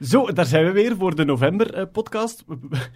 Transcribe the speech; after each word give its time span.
Zo, 0.00 0.32
daar 0.32 0.46
zijn 0.46 0.64
we 0.64 0.70
weer 0.70 0.96
voor 0.96 1.14
de 1.14 1.24
november-podcast. 1.24 2.44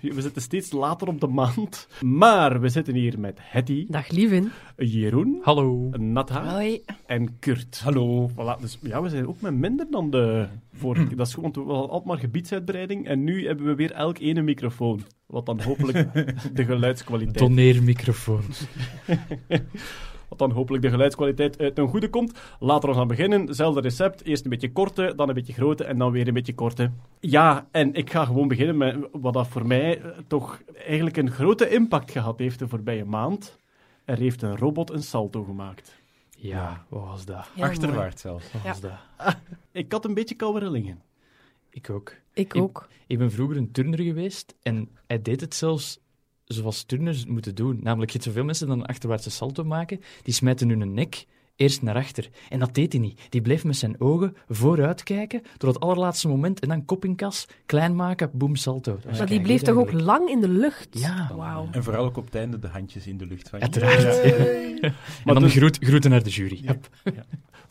we 0.00 0.20
zitten 0.22 0.42
steeds 0.42 0.72
later 0.72 1.08
op 1.08 1.20
de 1.20 1.26
maand. 1.26 1.88
Maar 2.00 2.60
we 2.60 2.68
zitten 2.68 2.94
hier 2.94 3.18
met 3.18 3.38
Hetty, 3.42 3.86
Dag 3.88 4.08
Lievin. 4.08 4.50
Jeroen, 4.76 5.38
Hallo. 5.42 5.90
Natha 5.90 6.52
Hoi. 6.52 6.82
en 7.06 7.38
Kurt. 7.38 7.80
Hallo. 7.82 8.30
Voilà, 8.30 8.60
dus 8.60 8.78
ja, 8.82 9.02
we 9.02 9.08
zijn 9.08 9.28
ook 9.28 9.40
met 9.40 9.54
minder 9.54 9.86
dan 9.90 10.10
de 10.10 10.46
vorige 10.72 11.06
keer. 11.06 11.16
Dat 11.16 11.26
is 11.26 11.34
gewoon 11.34 11.52
want 11.52 11.66
we 11.66 11.72
hadden 11.72 11.90
altijd 11.90 12.08
maar 12.08 12.18
gebiedsuitbreiding. 12.18 13.06
En 13.06 13.24
nu 13.24 13.46
hebben 13.46 13.66
we 13.66 13.74
weer 13.74 13.92
elk 13.92 14.18
ene 14.18 14.42
microfoon. 14.42 15.00
Wat 15.26 15.46
dan 15.46 15.60
hopelijk 15.62 16.12
de 16.56 16.64
geluidskwaliteit... 16.64 17.36
Toneermicrofoons. 17.36 18.64
Wat 20.28 20.38
dan 20.38 20.50
hopelijk 20.50 20.82
de 20.82 20.90
geluidskwaliteit 20.90 21.58
uit 21.60 21.74
ten 21.74 21.88
goede 21.88 22.08
komt. 22.10 22.38
Laten 22.60 22.88
we 22.88 22.94
gaan 22.94 23.08
beginnen. 23.08 23.54
Zelfde 23.54 23.80
recept. 23.80 24.24
Eerst 24.24 24.44
een 24.44 24.50
beetje 24.50 24.72
korte, 24.72 25.12
dan 25.16 25.28
een 25.28 25.34
beetje 25.34 25.52
grote 25.52 25.84
en 25.84 25.98
dan 25.98 26.12
weer 26.12 26.28
een 26.28 26.34
beetje 26.34 26.54
korte. 26.54 26.90
Ja, 27.20 27.66
en 27.70 27.94
ik 27.94 28.10
ga 28.10 28.24
gewoon 28.24 28.48
beginnen 28.48 28.76
met 28.76 28.96
wat 29.12 29.32
dat 29.32 29.48
voor 29.48 29.66
mij 29.66 30.00
eh, 30.00 30.10
toch 30.26 30.62
eigenlijk 30.86 31.16
een 31.16 31.30
grote 31.30 31.68
impact 31.68 32.10
gehad 32.10 32.38
heeft 32.38 32.58
de 32.58 32.68
voorbije 32.68 33.04
maand. 33.04 33.58
Er 34.04 34.18
heeft 34.18 34.42
een 34.42 34.56
robot 34.56 34.90
een 34.90 35.02
salto 35.02 35.42
gemaakt. 35.44 35.94
Ja, 36.36 36.84
wat 36.88 37.04
was 37.04 37.24
dat? 37.24 37.46
Achterwaarts 37.58 38.22
zelfs. 38.22 38.52
Wat 38.52 38.62
Ja. 38.62 38.68
was 38.68 38.80
dat? 38.80 38.98
Ik 39.72 39.92
had 39.92 40.04
een 40.04 40.14
beetje 40.14 40.34
koude 40.34 40.58
rillingen. 40.58 41.02
Ik 41.70 41.90
ook. 41.90 42.12
Ik 42.32 42.56
ook. 42.56 42.88
Ik 43.06 43.18
ben 43.18 43.30
vroeger 43.32 43.56
een 43.56 43.70
turner 43.72 44.00
geweest 44.00 44.54
en 44.62 44.88
hij 45.06 45.22
deed 45.22 45.40
het 45.40 45.54
zelfs 45.54 45.98
zoals 46.44 46.82
turners 46.82 47.18
het 47.18 47.28
moeten 47.28 47.54
doen. 47.54 47.78
Namelijk, 47.82 48.10
je 48.10 48.18
hebt 48.18 48.28
zoveel 48.28 48.44
mensen 48.44 48.66
dan 48.66 48.80
een 48.80 48.86
achterwaartse 48.86 49.30
salto 49.30 49.64
maken, 49.64 50.00
die 50.22 50.34
smijten 50.34 50.68
hun 50.68 50.94
nek 50.94 51.26
eerst 51.56 51.82
naar 51.82 51.94
achter. 51.94 52.28
En 52.48 52.58
dat 52.58 52.74
deed 52.74 52.92
hij 52.92 53.00
niet. 53.00 53.20
Die 53.28 53.40
bleef 53.40 53.64
met 53.64 53.76
zijn 53.76 54.00
ogen 54.00 54.36
vooruit 54.48 55.02
kijken, 55.02 55.42
tot 55.56 55.74
het 55.74 55.82
allerlaatste 55.82 56.28
moment, 56.28 56.60
en 56.60 56.68
dan 56.68 56.84
kop 56.84 57.04
in 57.04 57.16
kas, 57.16 57.46
klein 57.66 57.96
maken, 57.96 58.30
boem, 58.32 58.56
salto. 58.56 58.98
Was 59.04 59.18
Maar 59.18 59.26
die 59.26 59.40
bleef 59.40 59.62
toch 59.62 59.76
ook 59.76 59.92
lang 59.92 60.28
in 60.28 60.40
de 60.40 60.48
lucht? 60.48 60.88
Ja. 60.98 61.30
Wauw. 61.36 61.68
En 61.70 61.84
vooral 61.84 62.04
ook 62.04 62.16
op 62.16 62.24
het 62.24 62.34
einde 62.34 62.58
de 62.58 62.68
handjes 62.68 63.06
in 63.06 63.16
de 63.16 63.26
lucht 63.26 63.48
van 63.48 63.60
Uiteraard. 63.60 64.22
En 65.24 65.34
dan 65.34 65.42
dus- 65.42 65.52
groet, 65.52 65.78
groeten 65.80 66.10
naar 66.10 66.22
de 66.22 66.30
jury. 66.30 66.60
Ja. 66.62 66.76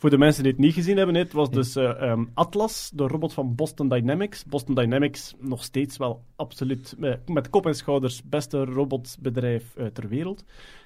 Voor 0.04 0.12
de 0.12 0.18
mensen 0.18 0.42
die 0.42 0.52
het 0.52 0.60
niet 0.60 0.74
gezien 0.74 0.96
hebben, 0.96 1.14
het 1.14 1.32
was 1.32 1.50
dus 1.50 1.76
eh, 1.76 2.02
ehm, 2.02 2.24
Atlas, 2.34 2.90
de 2.94 3.06
robot 3.06 3.32
van 3.32 3.54
Boston 3.54 3.88
Dynamics. 3.88 4.44
Boston 4.44 4.74
Dynamics 4.74 5.34
nog 5.38 5.64
steeds 5.64 5.96
wel 5.96 6.24
absoluut 6.36 6.94
met, 6.98 7.28
met 7.28 7.50
kop 7.50 7.66
en 7.66 7.74
schouders 7.74 8.22
beste 8.22 8.64
robotbedrijf 8.64 9.76
eh, 9.76 9.86
ter 9.86 10.08
wereld. 10.08 10.44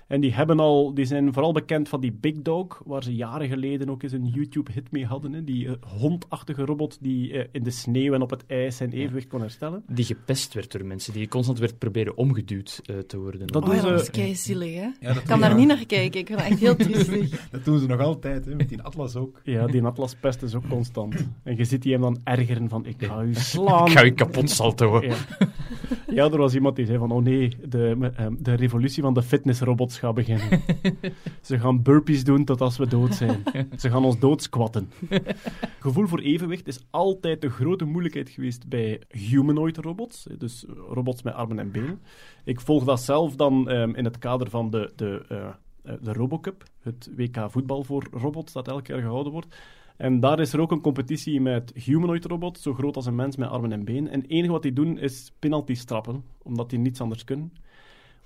En 0.09 0.20
die, 0.20 0.34
hebben 0.34 0.61
al, 0.61 0.95
die 0.95 1.05
zijn 1.05 1.33
vooral 1.33 1.53
bekend 1.53 1.89
van 1.89 2.01
die 2.01 2.12
Big 2.12 2.34
Dog, 2.42 2.83
waar 2.87 3.03
ze 3.03 3.14
jaren 3.14 3.48
geleden 3.48 3.91
ook 3.91 4.03
eens 4.03 4.12
een 4.12 4.27
YouTube-hit 4.27 4.91
mee 4.91 5.06
hadden. 5.06 5.33
Hè? 5.33 5.45
Die 5.45 5.67
eh, 5.69 5.73
hondachtige 6.01 6.64
robot 6.64 6.98
die 7.01 7.33
eh, 7.33 7.48
in 7.53 7.62
de 7.62 7.70
sneeuw 7.70 8.12
en 8.14 8.23
op 8.23 8.31
het 8.31 8.45
ijs 8.47 8.77
zijn 8.77 8.92
evenwicht 8.92 9.29
kon 9.29 9.41
herstellen. 9.41 9.83
Die 9.89 10.05
gepest 10.05 10.55
werd 10.55 10.73
door 10.73 10.84
mensen, 10.84 11.12
die 11.12 11.29
constant 11.29 11.59
werd 11.59 11.79
proberen 11.79 12.17
omgeduwd 12.17 12.81
eh, 12.84 12.97
te 12.98 13.19
worden. 13.19 13.47
Dat 13.47 13.62
Oh 13.62 13.69
doen 13.69 13.75
ja, 13.77 13.81
ze- 13.81 13.89
dat 13.89 14.01
is 14.01 14.11
kei 14.11 14.34
zielig, 14.34 14.75
hè? 14.75 14.81
Ja, 14.81 14.92
dat, 15.01 15.17
Ik 15.17 15.25
kan 15.25 15.41
daar 15.41 15.55
niet 15.55 15.67
naar 15.69 15.86
kijken. 15.86 16.20
Ik 16.20 16.27
vind 16.27 16.41
echt 16.41 16.59
heel 16.59 16.77
triestig. 16.77 17.31
dat 17.51 17.64
doen 17.64 17.79
ze 17.79 17.86
nog 17.86 18.01
altijd, 18.01 18.45
hè, 18.45 18.55
met 18.55 18.69
die 18.69 18.83
atlas 18.83 19.17
ook. 19.17 19.41
Ja, 19.45 19.67
die 19.67 19.83
Atlas 19.83 20.14
pest 20.14 20.42
is 20.42 20.55
ook 20.55 20.69
constant. 20.69 21.29
En 21.42 21.56
je 21.56 21.64
ziet 21.64 21.83
die 21.83 21.92
hem 21.92 22.01
dan 22.01 22.20
ergeren 22.25 22.69
van, 22.69 22.86
ik 22.86 22.97
ga 22.98 23.23
u 23.23 23.34
slaan. 23.53 23.86
Ik 23.86 23.92
ga 23.92 24.03
je 24.05 24.11
kapot 24.14 24.51
saltoen. 24.51 25.01
Ja. 25.01 25.14
ja, 26.11 26.25
er 26.31 26.39
was 26.39 26.55
iemand 26.55 26.77
die 26.77 26.86
zei 26.86 26.98
van, 26.98 27.11
oh 27.11 27.23
nee, 27.23 27.56
de, 27.69 28.11
de 28.39 28.55
revolutie 28.55 29.03
van 29.03 29.14
de 29.14 29.23
fitnessrobots 29.23 29.98
gaat 29.99 30.15
beginnen. 30.15 30.61
Ze 31.43 31.59
gaan 31.59 31.83
burpees 31.83 32.25
doen 32.25 32.45
tot 32.45 32.61
als 32.61 32.77
we 32.77 32.87
dood 32.87 33.15
zijn. 33.15 33.43
Ze 33.81 33.91
gaan 33.91 34.05
ons 34.05 34.19
doodsquatten. 34.19 34.91
Gevoel 35.79 36.07
voor 36.07 36.21
evenwicht 36.21 36.67
is 36.67 36.81
altijd 36.91 37.41
de 37.41 37.51
grote 37.51 37.85
moeilijkheid 37.85 38.29
geweest 38.29 38.69
bij 38.69 39.03
humanoid 39.09 39.77
robots, 39.77 40.27
dus 40.39 40.67
eh, 40.67 40.73
robots 40.89 41.23
met 41.23 41.35
armen 41.35 41.59
en 41.59 41.71
benen. 41.71 42.01
Ik 42.45 42.61
volg 42.61 42.85
dat 42.85 43.01
zelf 43.01 43.37
dan 43.37 43.69
ehm, 43.69 43.95
in 43.95 44.05
het 44.05 44.19
kader 44.19 44.51
van 44.51 44.71
de, 44.71 44.93
de, 44.97 45.25
eh, 45.29 45.47
eh, 45.83 45.95
de 46.03 46.13
Robocup, 46.13 46.64
het 46.81 47.11
WK 47.17 47.51
voetbal 47.51 47.85
voor 47.85 48.07
robots 48.11 48.53
dat 48.53 48.69
elk 48.69 48.87
jaar 48.87 49.01
gehouden 49.01 49.33
wordt. 49.33 49.57
En 49.97 50.20
daar 50.20 50.41
is 50.41 50.53
er 50.53 50.61
ook 50.61 50.70
een 50.70 50.81
competitie 50.81 51.41
met 51.41 51.73
humanoid 51.75 52.25
robots, 52.25 52.63
zo 52.63 52.75
groot 52.75 52.97
als 52.97 53.07
een 53.07 53.14
mens 53.14 53.37
met 53.37 53.48
armen 53.48 53.73
en 53.73 53.85
benen. 53.85 54.13
En 54.13 54.20
het 54.20 54.31
enige 54.31 54.53
wat 54.53 54.63
die 54.63 54.73
doen 54.73 54.98
is 54.98 55.33
penalties 55.39 55.85
trappen, 55.85 56.25
omdat 56.42 56.70
die 56.70 56.79
niets 56.79 57.01
anders 57.01 57.25
kunnen. 57.25 57.53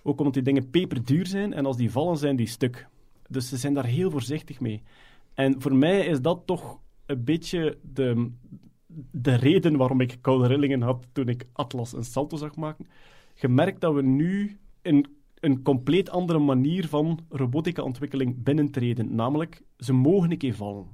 Ook 0.03 0.19
omdat 0.19 0.35
die 0.35 0.43
dingen 0.43 0.71
peperduur 0.71 1.27
zijn 1.27 1.53
en 1.53 1.67
als 1.67 1.77
die 1.77 1.91
vallen 1.91 2.17
zijn 2.17 2.37
die 2.37 2.47
stuk. 2.47 2.89
Dus 3.29 3.49
ze 3.49 3.57
zijn 3.57 3.75
daar 3.75 3.87
heel 3.87 4.11
voorzichtig 4.11 4.61
mee. 4.61 4.83
En 5.35 5.63
voor 5.63 5.75
mij 5.75 6.07
is 6.07 6.21
dat 6.21 6.43
toch 6.47 6.81
een 7.07 7.25
beetje 7.25 7.79
de, 7.93 8.31
de 9.11 9.35
reden 9.35 9.77
waarom 9.77 10.01
ik 10.01 10.19
koude 10.21 10.47
rillingen 10.47 10.83
had 10.83 11.07
toen 11.13 11.29
ik 11.29 11.47
Atlas 11.53 11.93
een 11.93 12.05
salto 12.05 12.37
zag 12.37 12.57
maken. 12.57 12.87
Gemerkt 13.35 13.81
dat 13.81 13.95
we 13.95 14.03
nu 14.03 14.59
een, 14.83 15.07
een 15.41 15.63
compleet 15.63 16.11
andere 16.11 16.39
manier 16.39 16.89
van 16.89 17.19
robotica-ontwikkeling 17.29 18.43
binnentreden. 18.43 19.15
Namelijk, 19.15 19.63
ze 19.79 19.93
mogen 19.93 20.31
een 20.31 20.39
keer 20.39 20.55
vallen. 20.55 20.87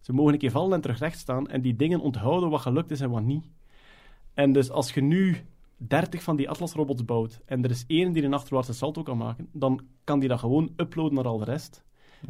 Ze 0.00 0.12
mogen 0.12 0.32
een 0.32 0.38
keer 0.38 0.50
vallen 0.50 0.72
en 0.72 0.80
terug 0.80 0.98
recht 0.98 1.18
staan 1.18 1.48
en 1.48 1.62
die 1.62 1.76
dingen 1.76 2.00
onthouden 2.00 2.50
wat 2.50 2.60
gelukt 2.60 2.90
is 2.90 3.00
en 3.00 3.10
wat 3.10 3.22
niet. 3.22 3.48
En 4.34 4.52
dus 4.52 4.70
als 4.70 4.92
je 4.94 5.02
nu 5.02 5.36
30 5.88 6.22
van 6.22 6.36
die 6.36 6.48
Atlas-robots 6.48 7.04
bouwt 7.04 7.40
en 7.44 7.64
er 7.64 7.70
is 7.70 7.84
één 7.86 8.12
die 8.12 8.22
een 8.22 8.34
achterwaartse 8.34 8.72
salto 8.72 9.02
kan 9.02 9.16
maken, 9.16 9.48
dan 9.52 9.80
kan 10.04 10.18
die 10.18 10.28
dat 10.28 10.38
gewoon 10.38 10.72
uploaden 10.76 11.14
naar 11.14 11.26
al 11.26 11.38
de 11.38 11.44
rest. 11.44 11.84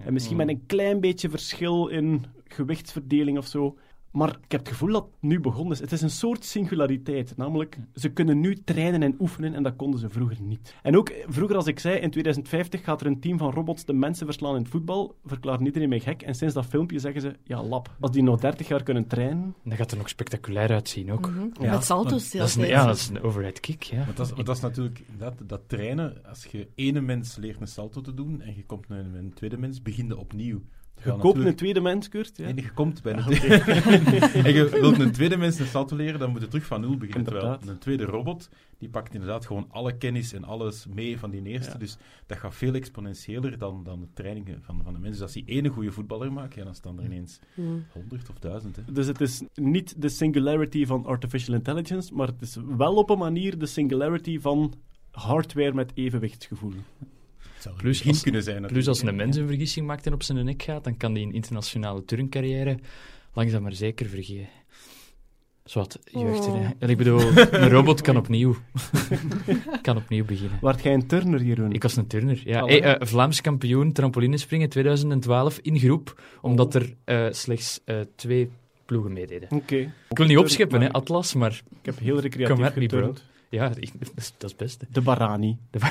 En 0.05 0.12
misschien 0.12 0.37
met 0.37 0.49
een 0.49 0.66
klein 0.66 1.00
beetje 1.00 1.31
verschil 1.31 1.87
in 1.87 2.25
gewichtsverdeling 2.44 3.39
of 3.39 3.47
zo. 3.47 3.78
Maar 4.10 4.28
ik 4.28 4.50
heb 4.53 4.60
het 4.60 4.69
gevoel 4.69 4.93
dat 4.93 5.03
het 5.03 5.12
nu 5.21 5.41
begonnen 5.41 5.72
is. 5.72 5.81
Het 5.81 5.93
is 5.93 6.03
een 6.03 6.10
soort 6.10 6.44
singulariteit. 6.44 7.37
Namelijk, 7.37 7.78
ze 7.94 8.09
kunnen 8.09 8.41
nu 8.41 8.54
trainen 8.65 9.03
en 9.03 9.15
oefenen 9.19 9.54
en 9.54 9.62
dat 9.62 9.76
konden 9.76 10.00
ze 10.00 10.09
vroeger 10.09 10.43
niet. 10.43 10.75
En 10.82 10.97
ook 10.97 11.12
vroeger, 11.26 11.56
als 11.56 11.66
ik 11.66 11.78
zei, 11.78 11.94
in 11.94 12.10
2050 12.10 12.84
gaat 12.84 13.00
er 13.00 13.06
een 13.06 13.21
team 13.21 13.38
van 13.38 13.50
robots 13.50 13.84
de 13.84 13.93
mensen 13.93 14.26
verslaan 14.26 14.54
in 14.54 14.62
het 14.62 14.71
voetbal, 14.71 15.16
verklaart 15.25 15.60
iedereen 15.60 15.88
mij 15.88 16.00
gek. 16.00 16.22
En 16.22 16.34
sinds 16.34 16.54
dat 16.54 16.66
filmpje 16.66 16.98
zeggen 16.98 17.21
ze, 17.21 17.37
ja, 17.44 17.62
lap. 17.62 17.97
Als 18.00 18.10
die 18.10 18.22
nog 18.22 18.41
30 18.41 18.69
jaar 18.69 18.82
kunnen 18.82 19.06
trainen... 19.06 19.54
Dat 19.65 19.78
gaat 19.78 19.91
er 19.91 19.97
nog 19.97 20.09
spectaculair 20.09 20.71
uitzien 20.71 21.12
ook. 21.12 21.31
Mhm. 21.31 21.47
Ja. 21.60 21.71
Met 21.72 21.84
salto's 21.84 22.31
Dat 22.31 22.47
is 22.47 22.54
een, 22.54 22.66
ja, 22.66 22.87
dat 22.87 22.97
is 22.97 23.09
een 23.09 23.22
overhead 23.22 23.60
kick. 23.60 23.82
Ja. 23.82 24.04
Want 24.04 24.16
dat 24.16 24.27
is, 24.27 24.44
dat 24.44 24.56
is 24.56 24.62
natuurlijk 24.62 25.04
dat, 25.19 25.34
dat 25.47 25.60
trainen. 25.66 26.25
Als 26.25 26.44
je 26.44 26.69
ene 26.75 27.00
mens 27.00 27.37
leert 27.37 27.60
een 27.60 27.66
salto 27.66 28.00
te 28.00 28.15
doen 28.15 28.41
en 28.41 28.56
je 28.56 28.65
komt 28.65 28.88
met 28.88 28.98
een, 28.98 29.15
een 29.15 29.32
tweede 29.34 29.59
mens, 29.59 29.82
begin 29.82 30.06
je 30.06 30.19
opnieuw. 30.19 30.62
Je 31.05 31.16
koopt 31.16 31.38
een 31.38 31.55
tweede 31.55 31.81
mens, 31.81 32.09
Kurt. 32.09 32.37
Ja. 32.37 32.44
Nee, 32.44 32.55
je 32.55 32.72
komt 32.72 33.03
bij 33.03 33.12
een 33.12 33.19
en 34.44 34.55
je 34.55 34.69
wilt 34.69 34.99
een 34.99 35.12
tweede 35.12 35.37
mens 35.37 35.59
een 35.59 35.66
salto 35.66 35.97
leren, 35.97 36.19
dan 36.19 36.31
moet 36.31 36.41
je 36.41 36.49
terug 36.49 36.66
van 36.66 36.81
nul 36.81 36.97
beginnen. 36.97 37.25
Terwijl 37.25 37.44
Inderdaad. 37.44 37.69
een 37.69 37.78
tweede 37.78 38.05
robot, 38.05 38.49
die 38.78 38.88
pakt 38.88 39.15
inderdaad 39.15 39.47
gewoon 39.47 39.66
alle 39.71 39.97
kennis 39.97 40.33
en 40.33 40.44
alles 40.44 40.87
mee 40.87 41.19
van 41.19 41.31
die 41.31 41.43
eerste. 41.43 41.72
Ja. 41.72 41.78
Dus 41.78 41.97
dat 42.27 42.39
gaat 42.39 42.55
veel 42.55 42.75
exponentiëler 42.75 43.59
dan, 43.59 43.84
dan 43.84 44.00
de 44.00 44.09
trainingen 44.15 44.62
van, 44.62 44.81
van 44.84 44.93
de 44.93 44.99
mensen. 44.99 45.10
Dus 45.10 45.21
als 45.21 45.33
die 45.33 45.44
ene 45.44 45.69
goede 45.69 45.93
voetballer 45.93 46.33
maakt, 46.33 46.55
ja, 46.55 46.65
dan 46.65 46.75
staan 46.75 46.99
er 46.99 47.05
ineens 47.05 47.41
honderd 47.93 48.31
of 48.31 48.39
duizend. 48.39 48.77
Hè. 48.77 48.83
Dus 48.93 49.06
het 49.06 49.21
is 49.21 49.43
niet 49.55 50.03
de 50.03 50.09
singularity 50.09 50.87
van 50.87 51.06
artificial 51.06 51.55
intelligence, 51.55 52.15
maar 52.15 52.27
het 52.27 52.43
is 52.43 52.56
wel 52.77 52.94
op 52.94 53.10
een 53.10 53.19
manier 53.19 53.59
de 53.59 53.66
singularity 53.66 54.39
van 54.41 54.75
hardware 55.10 55.75
met 55.75 55.93
evenwichtsgevoel. 55.94 56.75
Plus 57.76 58.06
als- 58.06 58.22
kunnen 58.22 58.43
zijn. 58.43 58.66
Plus 58.66 58.88
als 58.88 59.03
een 59.03 59.16
mens 59.16 59.37
een 59.37 59.47
vergissing 59.47 59.87
maakt 59.87 60.06
en 60.06 60.12
op 60.12 60.22
zijn 60.22 60.44
nek 60.44 60.62
gaat, 60.62 60.84
dan 60.84 60.97
kan 60.97 61.12
die 61.12 61.26
een 61.26 61.32
internationale 61.32 62.04
turncarrière 62.04 62.78
langzaam 63.34 63.62
maar 63.62 63.72
zeker 63.72 64.06
vergeten. 64.06 64.48
Zwat, 65.65 65.98
jeugd. 66.04 66.47
Oh. 66.47 66.71
ik 66.78 66.97
bedoel, 66.97 67.21
een 67.37 67.69
robot 67.69 68.00
kan 68.00 68.16
opnieuw. 68.16 68.56
kan 69.82 69.97
opnieuw 69.97 70.25
beginnen. 70.25 70.59
Waart 70.60 70.82
jij 70.82 70.94
een 70.94 71.06
turner, 71.06 71.43
Jeroen? 71.43 71.72
Ik 71.72 71.82
was 71.82 71.97
een 71.97 72.06
turner. 72.06 72.41
Ja. 72.44 72.65
Hey, 72.65 72.82
eh, 72.82 73.06
Vlaams 73.06 73.41
kampioen 73.41 73.92
trampolinespringen 73.92 74.69
2012 74.69 75.59
in 75.59 75.78
groep, 75.78 76.22
omdat 76.41 76.75
er 76.75 76.94
eh, 77.04 77.27
slechts 77.31 77.81
eh, 77.84 78.00
twee 78.16 78.50
ploegen 78.84 79.12
meededen. 79.12 79.48
Oké. 79.50 79.77
Ik 80.09 80.19
wil 80.19 80.27
niet 80.27 80.38
opscheppen, 80.38 80.81
hè, 80.81 80.92
Atlas, 80.92 81.34
maar 81.34 81.60
Ik 81.71 81.87
heb 81.87 81.98
heel 81.98 82.21
recreatief 82.21 82.72
geturnd. 82.72 83.24
ja, 83.59 83.73
ik- 83.77 83.93
dat 83.99 84.13
is, 84.17 84.33
dat 84.39 84.43
is 84.45 84.49
het 84.51 84.57
beste. 84.57 84.87
De 84.93 85.01
Barani. 85.01 85.59
De 85.71 85.79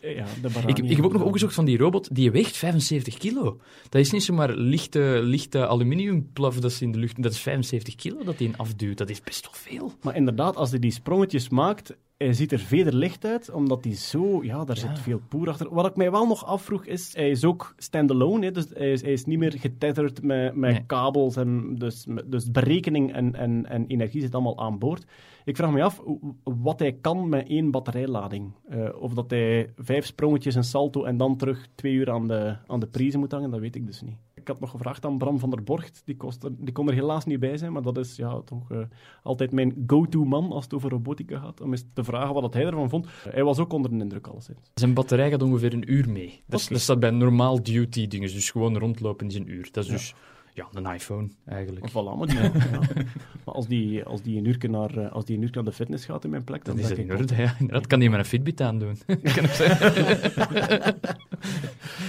Ja, 0.00 0.26
de 0.42 0.48
Barani. 0.50 0.72
Ik, 0.72 0.78
ik 0.78 0.96
heb 0.96 1.04
ook 1.04 1.12
nog 1.12 1.22
opgezocht 1.22 1.54
van 1.54 1.64
die 1.64 1.78
robot, 1.78 2.14
die 2.14 2.30
weegt 2.30 2.56
75 2.56 3.16
kilo. 3.16 3.60
Dat 3.88 4.00
is 4.00 4.10
niet 4.10 4.22
zomaar 4.24 4.54
lichte, 4.54 5.20
lichte 5.22 5.66
aluminiumplaf 5.66 6.60
dat 6.60 6.72
ze 6.72 6.84
in 6.84 6.92
de 6.92 6.98
lucht... 6.98 7.22
Dat 7.22 7.32
is 7.32 7.40
75 7.40 7.94
kilo 7.94 8.24
dat 8.24 8.38
hij 8.38 8.50
afduwt. 8.56 8.98
Dat 8.98 9.10
is 9.10 9.20
best 9.20 9.42
wel 9.44 9.54
veel. 9.54 9.92
Maar 10.02 10.16
inderdaad, 10.16 10.56
als 10.56 10.70
hij 10.70 10.78
die 10.78 10.90
sprongetjes 10.90 11.48
maakt, 11.48 11.96
hij 12.16 12.32
ziet 12.32 12.52
er 12.52 12.58
vederlicht 12.58 13.24
uit, 13.24 13.50
omdat 13.50 13.84
hij 13.84 13.94
zo... 13.94 14.44
Ja, 14.44 14.64
daar 14.64 14.76
Ja. 14.76 14.82
zit 14.88 14.98
veel 14.98 15.20
poer 15.28 15.48
achter. 15.48 15.74
Wat 15.74 15.86
ik 15.86 15.96
mij 15.96 16.10
wel 16.10 16.26
nog 16.26 16.44
afvroeg 16.46 16.84
is, 16.86 17.14
hij 17.14 17.30
is 17.30 17.44
ook 17.44 17.74
standalone, 17.76 18.50
dus 18.50 18.66
hij 18.74 18.92
is, 18.92 19.02
hij 19.02 19.12
is 19.12 19.24
niet 19.24 19.38
meer 19.38 19.52
getetherd 19.52 20.22
met, 20.22 20.54
met 20.54 20.70
Nee. 20.72 20.86
kabels. 20.86 21.36
En 21.36 21.74
dus, 21.74 22.06
dus 22.26 22.50
berekening 22.50 23.12
en, 23.12 23.34
en, 23.34 23.66
en 23.66 23.86
energie 23.86 24.20
zit 24.20 24.34
allemaal 24.34 24.58
aan 24.58 24.78
boord. 24.78 25.06
Ik 25.44 25.56
vraag 25.56 25.70
me 25.72 25.82
af 25.82 26.02
wat 26.44 26.78
hij 26.78 26.92
kan 27.00 27.28
met 27.28 27.48
één 27.48 27.70
batterijlading. 27.70 28.52
Eh, 28.68 28.88
of 29.00 29.12
dat 29.14 29.30
hij 29.30 29.72
vijf 29.76 30.06
sprongetjes, 30.06 30.54
een 30.54 30.64
salto 30.64 31.04
en 31.04 31.16
dan 31.16 31.36
terug 31.36 31.68
twee 31.74 31.92
uur 31.92 32.10
aan 32.10 32.28
de, 32.28 32.56
aan 32.66 32.80
de 32.80 32.86
prijzen 32.86 33.20
moet 33.20 33.32
hangen, 33.32 33.50
dat 33.50 33.60
weet 33.60 33.76
ik 33.76 33.86
dus 33.86 34.02
niet. 34.02 34.16
Ik 34.46 34.52
had 34.52 34.60
nog 34.60 34.70
gevraagd 34.70 35.04
aan 35.04 35.18
Bram 35.18 35.38
van 35.38 35.50
der 35.50 35.62
Borgt. 35.62 36.02
Die, 36.04 36.16
kost 36.16 36.42
er- 36.44 36.50
die 36.58 36.72
kon 36.72 36.88
er 36.88 36.94
helaas 36.94 37.24
niet 37.24 37.40
bij 37.40 37.56
zijn, 37.56 37.72
maar 37.72 37.82
dat 37.82 37.98
is 37.98 38.16
ja, 38.16 38.40
toch 38.44 38.70
eh, 38.70 38.78
altijd 39.22 39.52
mijn 39.52 39.84
go-to 39.86 40.24
man 40.24 40.52
als 40.52 40.64
het 40.64 40.74
over 40.74 40.90
robotica 40.90 41.38
gaat. 41.38 41.60
Om 41.60 41.70
eens 41.70 41.84
te 41.94 42.04
vragen 42.04 42.34
wat 42.34 42.54
hij 42.54 42.64
ervan 42.66 42.88
vond. 42.88 43.06
hij 43.28 43.44
was 43.44 43.58
ook 43.58 43.72
onder 43.72 43.90
de 43.90 43.96
indruk, 43.98 44.26
alleszins. 44.26 44.70
Zijn 44.74 44.94
batterij 44.94 45.30
gaat 45.30 45.42
ongeveer 45.42 45.72
een 45.72 45.92
uur 45.92 46.08
mee. 46.10 46.42
Dat, 46.46 46.58
is- 46.60 46.64
Oké. 46.64 46.72
dat 46.74 46.82
staat 46.82 47.00
bij 47.00 47.10
normaal 47.10 47.62
duty 47.62 48.06
dingen, 48.08 48.28
dus 48.32 48.50
gewoon 48.50 48.78
rondlopen 48.78 49.26
is 49.26 49.34
een 49.34 49.50
uur. 49.50 49.68
Dat 49.72 49.84
is 49.84 49.90
dus 49.90 50.14
ja, 50.56 50.68
een 50.72 50.94
iPhone 50.94 51.28
eigenlijk. 51.46 51.90
Voilà, 51.90 52.18
maar, 52.18 52.26
die, 52.26 52.38
ja. 52.38 52.50
maar 53.44 53.54
als, 53.54 53.66
die, 53.66 54.04
als, 54.04 54.22
die 54.22 54.38
een 54.38 54.44
uurtje 54.44 54.68
naar, 54.68 54.96
eh, 54.96 55.12
als 55.12 55.24
die 55.24 55.36
een 55.36 55.42
uurtje 55.42 55.60
naar 55.60 55.70
de 55.70 55.76
fitness 55.76 56.04
gaat 56.04 56.24
in 56.24 56.30
mijn 56.30 56.44
plek, 56.44 56.64
dan 56.64 56.78
is 56.78 56.88
dat 56.88 56.96
content. 56.96 57.20
orde, 57.20 57.42
ja. 57.42 57.54
Inderdaad, 57.58 57.86
kan 57.86 57.98
die 57.98 58.10
met 58.10 58.18
een 58.18 58.24
Fitbit 58.24 58.60
aandoen. 58.60 58.98
Kan 59.34 59.44
ik 59.44 59.50
zeggen. 59.50 60.94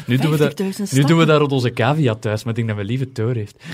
nu, 0.07 0.17
doen 0.17 0.31
we 0.31 0.37
dat, 0.37 0.61
50.000 0.61 0.67
nu 0.91 1.03
doen 1.03 1.17
we 1.17 1.25
dat 1.25 1.39
rond 1.39 1.51
onze 1.51 1.71
cavia 1.71 2.15
thuis, 2.15 2.43
maar 2.43 2.57
ik 2.57 2.65
denk 2.65 2.67
dat 2.67 2.77
mijn 2.77 2.87
lieve 2.87 3.11
Tor 3.11 3.33
heeft. 3.35 3.63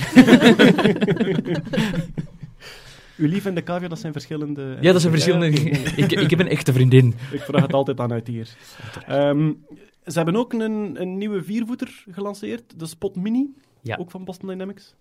Uw 3.17 3.27
lief 3.27 3.45
en 3.45 3.55
de 3.55 3.63
cavia, 3.63 3.87
dat 3.87 3.99
zijn 3.99 4.13
verschillende... 4.13 4.77
Ja, 4.81 4.91
dat 4.91 5.01
zijn 5.01 5.13
verschillende... 5.13 5.47
Ik, 5.95 6.11
ik 6.11 6.29
heb 6.29 6.39
een 6.39 6.47
echte 6.47 6.73
vriendin. 6.73 7.15
Ik 7.31 7.41
vraag 7.41 7.61
het 7.61 7.73
altijd 7.73 7.99
aan 7.99 8.11
uit 8.11 8.27
hier. 8.27 8.49
Ehm, 9.07 9.51
ze 10.05 10.13
hebben 10.13 10.35
ook 10.35 10.53
een, 10.53 11.01
een 11.01 11.17
nieuwe 11.17 11.43
viervoeter 11.43 12.03
gelanceerd, 12.11 12.63
de 12.79 12.85
Spot 12.85 13.15
Mini, 13.15 13.49
Ja. 13.83 13.97
ook 13.99 14.11
van 14.11 14.23
Boston 14.25 14.49
Dynamics. 14.49 14.95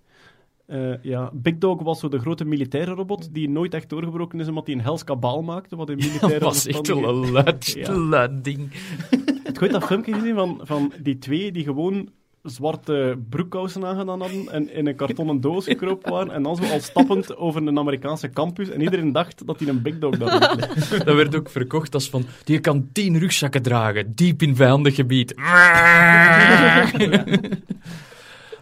Eh, 0.66 1.02
ja, 1.02 1.30
Big 1.32 1.58
Dog 1.58 1.82
was 1.82 2.00
zo 2.00 2.08
de 2.08 2.18
grote 2.18 2.44
militaire 2.44 2.94
robot 2.94 3.28
die 3.34 3.48
nooit 3.48 3.74
echt 3.74 3.88
doorgebroken 3.88 4.40
is 4.40 4.48
omdat 4.48 4.66
hij 4.66 4.74
een 4.74 4.80
hels 4.82 5.04
kabaal 5.04 5.42
maakte, 5.42 5.76
wat 5.76 5.90
in 5.90 5.96
militaire 6.06 6.38
Dat 6.38 6.42
was 6.54 6.66
echt 6.66 6.86
wel 6.88 7.08
een 7.08 7.30
luid, 7.30 7.72
Ja. 7.78 7.92
luid 7.92 8.44
ding. 8.44 8.72
Heb 9.44 9.60
je 9.60 9.68
dat 9.68 9.84
filmpje 9.84 10.12
gezien 10.14 10.34
van, 10.34 10.60
van 10.62 10.92
die 11.02 11.18
twee 11.18 11.52
die 11.52 11.64
gewoon 11.64 12.08
zwarte 12.42 13.18
broekkousen 13.30 13.84
aangedaan 13.84 14.20
hadden 14.20 14.48
en 14.52 14.74
in 14.74 14.86
een 14.86 14.96
kartonnen 14.96 15.40
doos 15.40 15.64
gekropen 15.64 16.12
waren 16.12 16.32
en 16.32 16.42
dan 16.42 16.56
zo 16.56 16.62
al 16.64 16.80
stappend 16.80 17.36
over 17.36 17.66
een 17.66 17.78
Amerikaanse 17.78 18.30
campus 18.30 18.68
en 18.68 18.80
iedereen 18.80 19.12
dacht 19.12 19.46
dat 19.46 19.58
hij 19.60 19.68
een 19.68 19.82
Big 19.82 19.98
Dog 19.98 20.16
daar 20.16 20.30
rondliep. 20.48 20.74
Dat 21.06 21.14
werd 21.16 21.36
ook 21.36 21.50
verkocht 21.50 21.94
als 21.94 22.10
van, 22.10 22.24
die 22.44 22.60
kan 22.60 22.88
tien 22.92 23.18
rugzakken 23.18 23.62
dragen, 23.62 24.14
diep 24.14 24.42
in 24.42 24.56
vijandig 24.56 24.94
gebied. 24.94 25.34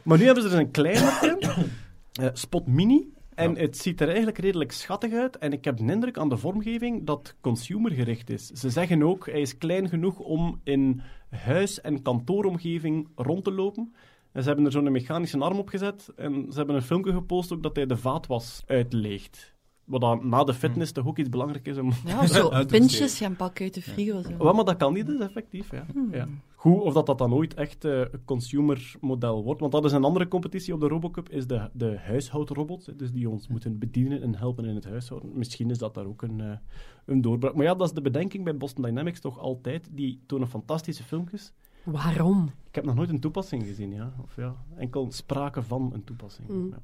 Maar 0.05 0.19
nu 0.19 0.25
hebben 0.25 0.43
ze 0.43 0.49
dus 0.49 0.59
een 0.59 0.71
kleinere, 0.71 1.39
eh, 2.13 2.29
Spot 2.33 2.67
Mini. 2.67 3.13
En 3.35 3.57
het 3.57 3.77
ziet 3.77 4.01
er 4.01 4.07
eigenlijk 4.07 4.39
redelijk 4.39 4.73
schattig 4.73 5.13
uit. 5.13 5.39
En 5.39 5.53
ik 5.53 5.65
heb 5.65 5.77
de 5.77 5.93
indruk 5.93 6.19
aan 6.19 6.29
de 6.29 6.37
vormgeving 6.37 7.07
dat 7.07 7.37
consumergericht 7.41 8.31
is. 8.31 8.47
Ze 8.47 8.71
zeggen 8.71 9.03
ook, 9.03 9.27
hij 9.27 9.41
is 9.41 9.59
klein 9.59 9.89
genoeg 9.89 10.19
om 10.19 10.61
in 10.65 11.01
huis- 11.31 11.81
en 11.81 12.03
kantooromgeving 12.03 13.09
rond 13.15 13.45
te 13.45 13.53
lopen. 13.53 13.95
En 14.33 14.43
ze 14.43 14.49
hebben 14.49 14.67
er 14.67 14.73
zo'n 14.73 14.93
mechanische 14.93 15.39
arm 15.39 15.59
op 15.59 15.69
gezet. 15.69 16.13
En 16.17 16.47
ze 16.49 16.57
hebben 16.57 16.77
een 16.77 16.83
filmpje 16.83 17.13
gepost 17.13 17.53
ook 17.53 17.63
dat 17.63 17.77
hij 17.77 17.87
de 17.87 17.97
vaatwas 17.97 18.63
uitleegt. 18.67 19.55
Wat 19.91 20.01
dan 20.01 20.29
na 20.29 20.45
de 20.45 20.55
fitness 20.55 20.93
toch 20.93 21.07
ook 21.07 21.19
iets 21.19 21.29
belangrijk 21.29 21.67
is 21.67 21.79
om... 21.79 21.93
Ja, 22.05 22.27
zo 22.37 22.65
pintjes 22.67 23.19
gaan 23.19 23.37
pakken 23.37 23.65
uit 23.65 23.75
de 23.75 23.83
frigo. 23.83 24.23
Zo. 24.23 24.53
Maar 24.53 24.65
dat 24.65 24.77
kan 24.77 24.93
niet, 24.93 25.07
dus 25.07 25.21
effectief. 25.21 25.71
Ja. 25.71 25.87
Ja. 26.11 26.29
Goed, 26.55 26.81
of 26.81 26.93
dat, 26.95 27.07
dat 27.07 27.19
dan 27.19 27.33
ooit 27.33 27.55
echt 27.55 27.85
eh, 27.85 27.99
een 27.99 28.25
consumer-model 28.25 29.45
wordt. 29.45 29.61
Want 29.61 29.73
dat 29.73 29.85
is 29.85 29.93
een 29.93 30.05
andere 30.05 30.29
competitie 30.29 30.75
op 30.75 30.81
de 30.81 30.89
Robocup, 30.89 31.29
is 31.29 31.47
de, 31.47 31.71
de 31.73 31.99
huishoudrobots. 31.99 32.91
Dus 32.97 33.13
die 33.13 33.29
ons 33.29 33.49
moeten 33.49 33.79
bedienen 33.79 34.23
en 34.23 34.35
helpen 34.35 34.65
in 34.65 34.75
het 34.75 34.85
huishouden. 34.85 35.31
Misschien 35.35 35.71
is 35.71 35.79
dat 35.79 35.95
daar 35.95 36.07
ook 36.07 36.23
een, 36.23 36.41
eh, 36.41 36.57
een 37.05 37.21
doorbraak. 37.21 37.55
Maar 37.55 37.65
ja, 37.65 37.75
dat 37.75 37.87
is 37.87 37.95
de 37.95 38.01
bedenking 38.01 38.45
bij 38.45 38.57
Boston 38.57 38.85
Dynamics 38.85 39.21
toch 39.21 39.39
altijd. 39.39 39.89
Die 39.93 40.21
tonen 40.27 40.49
fantastische 40.49 41.03
filmpjes. 41.03 41.53
Waarom? 41.85 42.51
Ik 42.69 42.75
heb 42.75 42.85
nog 42.85 42.95
nooit 42.95 43.09
een 43.09 43.21
toepassing 43.21 43.67
gezien, 43.67 43.93
ja. 43.93 44.13
Of 44.23 44.37
ja, 44.37 44.55
enkel 44.77 45.11
sprake 45.11 45.63
van 45.63 45.91
een 45.93 46.05
toepassing. 46.05 46.49
Mm. 46.49 46.69
Ja. 46.71 46.83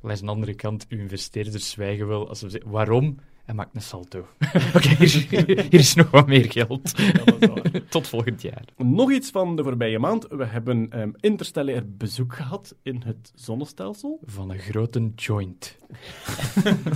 Langs 0.00 0.20
de 0.20 0.26
andere 0.26 0.54
kant, 0.54 0.86
uw 0.88 0.98
investeerders 0.98 1.70
zwijgen 1.70 2.06
wel 2.06 2.28
als 2.28 2.38
ze 2.38 2.50
zeggen, 2.50 2.70
waarom? 2.70 3.16
Hij 3.46 3.54
maakt 3.54 3.74
een 3.74 3.82
salto. 3.82 4.18
Oké, 4.74 4.88
hier, 5.04 5.46
hier 5.46 5.74
is 5.74 5.94
nog 5.94 6.10
wat 6.10 6.26
meer 6.26 6.52
geld. 6.52 6.92
Ja. 7.40 7.52
Tot 7.88 8.08
volgend 8.08 8.42
jaar. 8.42 8.64
Nog 8.76 9.12
iets 9.12 9.30
van 9.30 9.56
de 9.56 9.62
voorbije 9.62 9.98
maand. 9.98 10.26
We 10.28 10.44
hebben 10.44 10.90
ehm 10.90 11.10
interstellair 11.20 11.82
bezoek 11.96 12.34
gehad 12.34 12.74
in 12.82 13.02
het 13.04 13.32
zonnestelsel. 13.34 14.20
Van 14.24 14.50
een 14.50 14.58
grote 14.58 15.10
joint. 15.16 15.78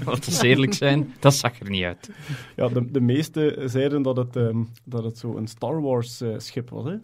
Laten 0.05 0.41
we 0.41 0.47
eerlijk 0.47 0.73
zijn, 0.73 1.15
dat 1.21 1.35
zag 1.35 1.61
er 1.61 1.71
niet 1.71 1.85
uit. 1.85 2.11
Ja, 2.57 2.69
de, 2.69 2.91
de 2.91 3.01
meesten 3.01 3.71
zeiden 3.71 4.03
dat 4.03 4.17
het, 4.17 4.37
ehm, 4.37 4.63
dat 4.85 5.05
het 5.05 5.19
zo 5.19 5.37
een 5.37 5.47
Star 5.47 5.83
Wars 5.83 6.21
eh, 6.21 6.35
schip 6.37 6.71
was. 6.71 6.85
Hè? 6.85 6.97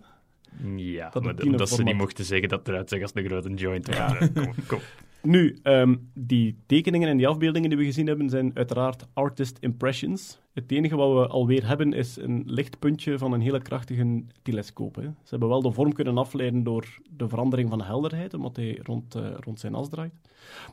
Ja, 0.76 1.10
Dat 1.10 1.22
maar 1.22 1.34
het 1.34 1.44
dat, 1.44 1.58
dat 1.58 1.68
ze 1.68 1.82
niet 1.82 1.96
mochten 1.96 2.24
zeggen 2.24 2.48
dat 2.48 2.58
het 2.58 2.68
eruit 2.68 2.88
zag 2.88 3.02
als 3.02 3.10
een 3.14 3.24
grote 3.24 3.54
joint. 3.54 3.86
Ja. 3.86 4.28
Kom, 4.34 4.54
kom. 4.66 4.80
Nu, 5.26 5.58
ehm, 5.62 5.96
die 6.14 6.56
tekeningen 6.66 7.08
en 7.08 7.16
die 7.16 7.28
afbeeldingen 7.28 7.68
die 7.68 7.78
we 7.78 7.84
gezien 7.84 8.06
hebben, 8.06 8.30
zijn 8.30 8.50
uiteraard 8.54 9.06
artist 9.12 9.58
impressions. 9.60 10.38
Het 10.52 10.72
enige 10.72 10.96
wat 10.96 11.12
we 11.12 11.26
alweer 11.26 11.66
hebben 11.66 11.92
is 11.92 12.16
een 12.16 12.42
lichtpuntje 12.46 13.18
van 13.18 13.32
een 13.32 13.40
hele 13.40 13.62
krachtige 13.62 14.24
telescoop. 14.42 14.94
Hè. 14.94 15.02
Ze 15.02 15.30
hebben 15.30 15.48
wel 15.48 15.62
de 15.62 15.72
vorm 15.72 15.92
kunnen 15.92 16.18
afleiden 16.18 16.62
door 16.62 16.98
de 17.10 17.28
verandering 17.28 17.68
van 17.68 17.78
de 17.78 17.84
helderheid, 17.84 18.34
omdat 18.34 18.56
hij 18.56 18.78
rond, 18.82 19.14
eh, 19.14 19.30
rond 19.40 19.60
zijn 19.60 19.74
as 19.74 19.88
draait. 19.88 20.12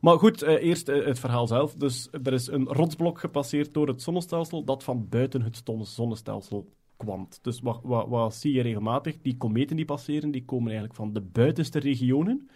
Maar 0.02 0.18
goed, 0.18 0.42
eh, 0.42 0.64
eerst 0.64 0.90
eh, 0.90 1.06
het 1.06 1.20
verhaal 1.20 1.48
zelf. 1.48 1.74
Dus 1.74 2.08
er 2.24 2.34
is 2.34 2.48
een 2.48 2.66
rotsblok 2.66 3.20
gepasseerd 3.20 3.74
door 3.74 3.88
het 3.88 4.02
zonnestelsel 4.02 4.64
dat 4.64 4.84
van 4.84 5.08
buiten 5.10 5.42
het 5.42 5.62
zonnestelsel 5.82 6.70
kwam. 6.98 7.28
Dus 7.42 7.60
wat, 7.60 7.80
wat, 7.84 8.08
wat 8.08 8.36
zie 8.36 8.54
je 8.54 8.62
regelmatig? 8.62 9.22
Die 9.22 9.38
kometen 9.38 9.76
die 9.76 9.86
passeren, 9.86 10.32
die 10.32 10.46
komen 10.46 10.68
eigenlijk 10.68 10.96
van 10.96 11.14
de 11.14 11.22
buitenste 11.22 11.80
regionen. 11.80 12.50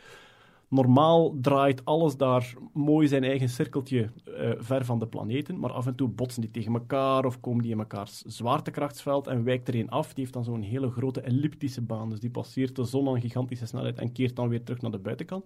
Normaal 0.70 1.38
draait 1.42 1.86
alles 1.86 2.18
daar 2.18 2.54
mooi 2.74 3.08
zijn 3.08 3.24
eigen 3.24 3.50
cirkeltje 3.50 4.10
eh, 4.38 4.52
ver 4.58 4.86
van 4.86 5.00
de 5.00 5.08
planeten, 5.08 5.60
maar 5.60 5.72
af 5.72 5.86
en 5.88 5.96
toe 5.96 6.08
botsen 6.08 6.42
die 6.42 6.52
tegen 6.52 6.74
elkaar 6.74 7.26
of 7.26 7.40
komen 7.40 7.62
die 7.62 7.72
in 7.72 7.78
mekaars 7.78 8.22
zwaartekrachtsveld 8.22 9.28
en 9.28 9.44
wijkt 9.44 9.68
er 9.68 9.76
een 9.76 9.90
af. 9.90 10.08
Die 10.08 10.24
heeft 10.24 10.34
dan 10.34 10.44
zo'n 10.44 10.62
hele 10.62 10.90
grote 10.90 11.22
elliptische 11.22 11.82
baan, 11.82 12.10
dus 12.10 12.20
die 12.20 12.30
passeert 12.30 12.76
de 12.76 12.84
zon 12.84 13.08
aan 13.08 13.16
een 13.16 13.22
gigantische 13.22 13.66
snelheid 13.66 13.98
en 13.98 14.12
keert 14.12 14.36
dan 14.36 14.50
weer 14.50 14.64
terug 14.64 14.82
naar 14.82 14.92
de 14.92 14.98
buitenkant. 14.98 15.46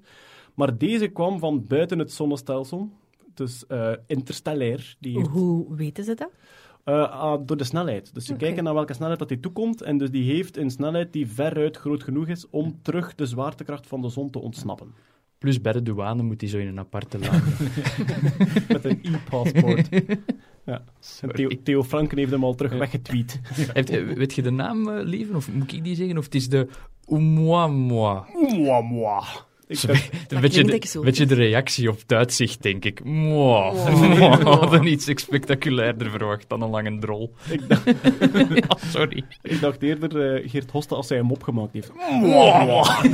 Maar 0.53 0.77
deze 0.77 1.07
kwam 1.07 1.39
van 1.39 1.65
buiten 1.67 1.99
het 1.99 2.11
zonnestelsel, 2.11 2.89
dus 3.33 3.67
eh, 3.67 3.91
interstellair. 4.07 4.95
Die 4.99 5.17
heeft, 5.17 5.29
Hoe 5.29 5.75
weten 5.75 6.03
ze 6.03 6.13
dat? 6.13 6.31
eh, 6.83 7.09
ah, 7.09 7.41
door 7.45 7.57
de 7.57 7.63
snelheid. 7.63 8.13
Dus 8.13 8.25
ze 8.25 8.35
kijken 8.35 8.63
naar 8.63 8.73
welke 8.73 8.93
snelheid 8.93 9.19
dat 9.19 9.27
die 9.29 9.39
toekomt 9.39 9.81
en 9.81 9.97
dus 9.97 10.11
die 10.11 10.31
heeft 10.33 10.57
een 10.57 10.69
snelheid 10.71 11.13
die 11.13 11.27
veruit 11.27 11.77
groot 11.77 12.03
genoeg 12.03 12.27
is 12.27 12.49
om 12.49 12.79
terug 12.81 13.15
de 13.15 13.25
zwaartekracht 13.25 13.87
van 13.87 14.01
de 14.01 14.09
zon 14.09 14.29
te 14.29 14.39
ontsnappen. 14.39 14.93
Plus 15.41 15.61
bij 15.61 15.71
de 15.73 15.81
douane 15.81 16.23
moet 16.23 16.41
hij 16.41 16.49
zo 16.49 16.57
in 16.57 16.67
een 16.67 16.79
aparte 16.79 17.19
laan. 17.19 17.41
Met 18.67 18.85
een 18.85 18.99
e-passport. 19.03 19.89
Ja. 20.65 20.83
Theo, 21.33 21.49
Theo 21.63 21.83
Franken 21.83 22.17
heeft 22.17 22.31
hem 22.31 22.43
al 22.43 22.55
terug 22.55 22.73
weggetweet. 22.77 23.39
Heeft- 23.73 23.89
eh, 23.89 24.07
weet 24.07 24.33
je 24.33 24.41
de 24.41 24.51
naam, 24.51 24.89
eh, 24.89 25.03
lieve? 25.03 25.35
Of 25.35 25.51
moet 25.51 25.73
ik 25.73 25.83
die 25.83 25.95
zeggen? 25.95 26.17
Of 26.17 26.25
het 26.25 26.35
is 26.35 26.49
de 26.49 26.67
Oumuamua. 27.05 28.25
Mwah. 28.81 29.35
Ik 29.71 29.83
Een 30.27 30.41
beetje, 30.41 30.63
de, 30.63 30.87
zo. 30.87 31.01
beetje 31.01 31.25
de 31.25 31.35
reactie 31.35 31.89
op 31.89 31.99
het 31.99 32.13
uitzicht, 32.13 32.61
denk 32.61 32.85
ik. 32.85 33.03
Mwah. 33.03 33.73
Oh. 33.73 34.01
Mwah. 34.01 34.37
We 34.43 34.49
hadden 34.49 34.87
iets 34.87 35.11
spectaculairder 35.15 36.09
verwacht 36.09 36.49
dan 36.49 36.61
een 36.61 36.69
lange 36.69 36.99
drol. 36.99 37.33
ik, 37.49 37.61
dacht, 37.67 37.85
Ja, 38.67 38.77
sorry. 38.89 39.23
ik 39.41 39.61
dacht 39.61 39.81
eerder 39.83 40.35
eh, 40.35 40.49
Geert 40.49 40.71
Hoste 40.71 40.95
als 40.95 41.09
hij 41.09 41.17
hem 41.17 41.31
opgemaakt 41.31 41.73
heeft. 41.73 41.91
Mwah. 42.21 43.05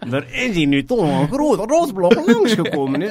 er 0.10 0.32
is 0.32 0.56
hier 0.56 0.66
nu 0.66 0.84
toch 0.84 1.20
een 1.20 1.28
grote 1.28 1.62
roosblok 1.62 2.26
langsgekomen. 2.26 3.02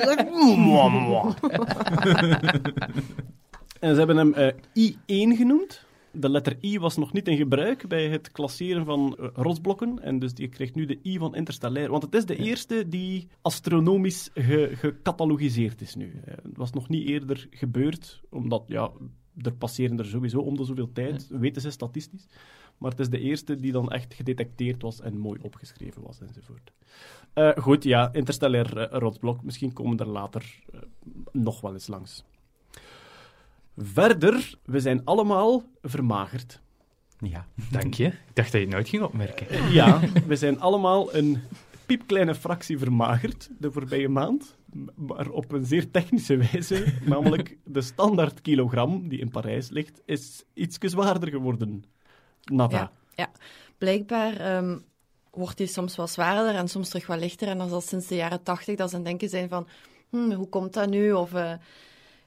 En 3.79 3.93
ze 3.93 3.97
hebben 3.97 4.17
hem 4.17 4.33
eh, 4.33 4.53
I1 4.91 5.37
genoemd. 5.37 5.82
De 6.15 6.29
letter 6.29 6.57
I 6.61 6.79
was 6.79 6.97
nog 6.97 7.13
niet 7.13 7.27
in 7.27 7.37
gebruik 7.37 7.87
bij 7.87 8.07
het 8.09 8.31
klasseren 8.31 8.85
van 8.85 9.17
eh, 9.17 9.27
rotsblokken. 9.33 9.99
En 10.01 10.19
dus 10.19 10.33
die 10.33 10.47
krijgt 10.47 10.75
nu 10.75 10.85
de 10.85 10.99
I 11.03 11.17
van 11.17 11.35
interstellair. 11.35 11.89
Want 11.91 12.03
het 12.03 12.15
is 12.15 12.25
de 12.25 12.35
eerste 12.35 12.87
die 12.89 13.27
astronomisch 13.41 14.29
ge- 14.33 14.71
gecatalogiseerd 14.73 15.81
is 15.81 15.95
nu. 15.95 16.21
Eh, 16.25 16.33
Het 16.43 16.57
was 16.57 16.71
nog 16.71 16.89
niet 16.89 17.07
eerder 17.07 17.47
gebeurd, 17.49 18.21
omdat 18.29 18.63
ja, 18.67 18.91
er 19.37 19.53
passeren 19.53 19.97
er 19.99 20.05
sowieso 20.05 20.39
om 20.39 20.57
de 20.57 20.63
zoveel 20.65 20.91
tijd, 20.91 21.27
weten 21.27 21.61
ze 21.61 21.69
statistisch. 21.71 22.27
Maar 22.77 22.91
het 22.91 22.99
is 22.99 23.09
de 23.09 23.19
eerste 23.19 23.55
die 23.55 23.71
dan 23.71 23.91
echt 23.91 24.13
gedetecteerd 24.13 24.81
was 24.81 25.01
en 25.01 25.17
mooi 25.17 25.39
opgeschreven 25.41 26.01
was 26.01 26.19
enzovoort. 26.21 26.71
Eh, 27.33 27.49
goed, 27.57 27.83
ja, 27.83 28.13
interstellair 28.13 28.89
rotsblok. 28.91 29.43
Misschien 29.43 29.73
komen 29.73 29.97
er 29.99 30.07
later 30.07 30.59
nog 31.31 31.61
wel 31.61 31.73
eens 31.73 31.87
langs. 31.87 32.23
Verder, 33.77 34.53
we 34.65 34.79
zijn 34.79 35.05
allemaal 35.05 35.63
vermagerd. 35.81 36.61
Ja. 37.19 37.47
Dank 37.71 37.93
je. 37.93 38.05
Ik 38.05 38.13
dacht 38.33 38.51
dat 38.51 38.61
je 38.61 38.67
het 38.67 38.75
nooit 38.75 38.89
ging 38.89 39.03
opmerken. 39.03 39.47
Ja, 39.71 39.99
we 40.27 40.35
zijn 40.35 40.59
allemaal 40.59 41.15
een 41.15 41.41
piepkleine 41.85 42.35
fractie 42.35 42.77
vermagerd 42.77 43.49
de 43.59 43.71
voorbije 43.71 44.09
maand. 44.09 44.55
Maar 44.95 45.29
op 45.29 45.51
een 45.51 45.65
zeer 45.65 45.91
technische 45.91 46.37
wijze. 46.37 46.85
Namelijk 47.05 47.57
de 47.63 47.81
standaard 47.81 48.41
kilogram 48.41 49.07
die 49.07 49.19
in 49.19 49.29
Parijs 49.29 49.69
ligt, 49.69 50.01
is 50.05 50.43
iets 50.53 50.77
zwaarder 50.79 51.29
geworden. 51.29 51.83
Nada. 52.43 52.91
Ja. 53.15 53.31
Blijkbaar 53.77 54.37
ehm, 54.37 54.77
wordt 55.31 55.57
die 55.57 55.67
soms 55.67 55.95
wat 55.95 56.09
zwaarder 56.09 56.55
en 56.55 56.67
soms 56.67 56.89
terug 56.89 57.07
wat 57.07 57.19
lichter. 57.19 57.47
En 57.47 57.57
dat 57.57 57.67
is 57.67 57.73
al 57.73 57.81
sinds 57.81 58.07
de 58.07 58.15
jaren 58.15 58.43
tachtig 58.43 58.75
dat 58.75 58.89
ze 58.89 58.95
aan 58.95 59.03
denken 59.03 59.29
zijn 59.29 59.49
van, 59.49 59.67
hm, 60.09 60.31
hoe 60.31 60.49
komt 60.49 60.73
dat 60.73 60.89
nu? 60.89 61.11
Of 61.11 61.33
eh, 61.33 61.53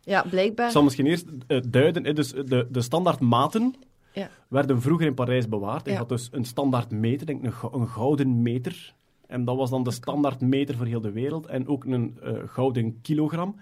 ja, 0.07 0.23
blijkbaar. 0.31 0.67
Ik 0.67 0.73
zal 0.73 0.83
misschien 0.83 1.07
eerst 1.07 1.27
eh, 1.47 1.61
duiden. 1.69 2.15
Dus 2.15 2.31
de, 2.33 2.67
de 2.71 2.81
standaardmaten 2.83 3.75
Ja. 4.13 4.31
werden 4.49 4.81
vroeger 4.83 5.07
in 5.07 5.15
Parijs 5.15 5.49
bewaard. 5.49 5.85
Je 5.87 5.91
Ja. 5.93 5.97
had 5.99 6.09
dus 6.09 6.29
een 6.33 6.45
standaard 6.45 6.91
meter, 6.91 7.27
denk 7.27 7.45
ik, 7.45 7.63
een, 7.63 7.81
een 7.81 7.89
gouden 7.89 8.43
meter. 8.43 8.95
En 9.27 9.45
dat 9.45 9.57
was 9.57 9.71
dan 9.71 9.83
de 9.83 9.91
standaard 9.91 10.41
meter 10.41 10.77
voor 10.77 10.87
heel 10.87 11.01
de 11.01 11.13
wereld. 11.13 11.47
En 11.47 11.67
ook 11.69 11.85
een 11.85 12.19
eh, 12.23 12.33
gouden 12.47 13.01
kilogram. 13.03 13.57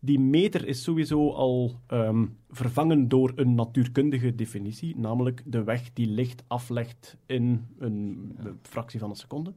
Die 0.00 0.18
meter 0.20 0.66
is 0.66 0.82
sowieso 0.82 1.30
al 1.32 1.72
ehm, 1.86 2.26
vervangen 2.50 3.08
door 3.08 3.32
een 3.36 3.54
natuurkundige 3.54 4.34
definitie, 4.34 4.98
namelijk 4.98 5.42
de 5.44 5.64
weg 5.64 5.92
die 5.92 6.06
licht 6.06 6.42
aflegt 6.46 7.16
in 7.26 7.66
een 7.78 8.32
eh, 8.38 8.44
fractie 8.62 9.00
van 9.00 9.10
een 9.10 9.16
seconde. 9.16 9.52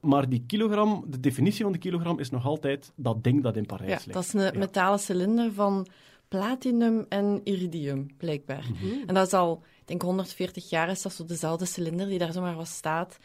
Maar 0.00 0.28
die 0.28 0.44
kilogram, 0.46 1.04
de 1.06 1.20
definitie 1.20 1.62
van 1.62 1.72
de 1.72 1.78
kilogram 1.78 2.18
is 2.18 2.30
nog 2.30 2.46
altijd 2.46 2.92
dat 2.94 3.24
ding 3.24 3.42
dat 3.42 3.56
in 3.56 3.66
Parijs 3.66 3.88
ja, 3.90 3.94
ligt. 3.96 4.12
dat 4.12 4.24
is 4.24 4.32
een 4.32 4.40
Ja. 4.40 4.58
metalen 4.58 4.98
cilinder 4.98 5.52
van 5.52 5.86
platinum 6.28 7.06
en 7.08 7.40
iridium, 7.44 8.06
blijkbaar. 8.16 8.64
Mhm. 8.72 8.86
En 9.08 9.14
dat 9.14 9.26
is 9.26 9.32
al, 9.32 9.62
ik 9.80 9.86
denk 9.86 10.02
140 10.02 10.70
jaar 10.70 10.88
is 10.88 11.02
dat 11.02 11.12
zo 11.12 11.24
dezelfde 11.24 11.64
cilinder 11.64 12.06
die 12.08 12.18
daar 12.18 12.32
zomaar 12.32 12.54
wat 12.56 12.66
staat. 12.68 13.18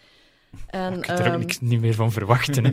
En, 0.67 0.93
Ik 0.93 1.01
kan 1.01 1.15
er 1.15 1.21
ook 1.21 1.27
ehm, 1.27 1.39
niks 1.39 1.59
niet 1.59 1.81
meer 1.81 1.93
van 1.93 2.11
verwachten. 2.11 2.63
Hè. 2.65 2.71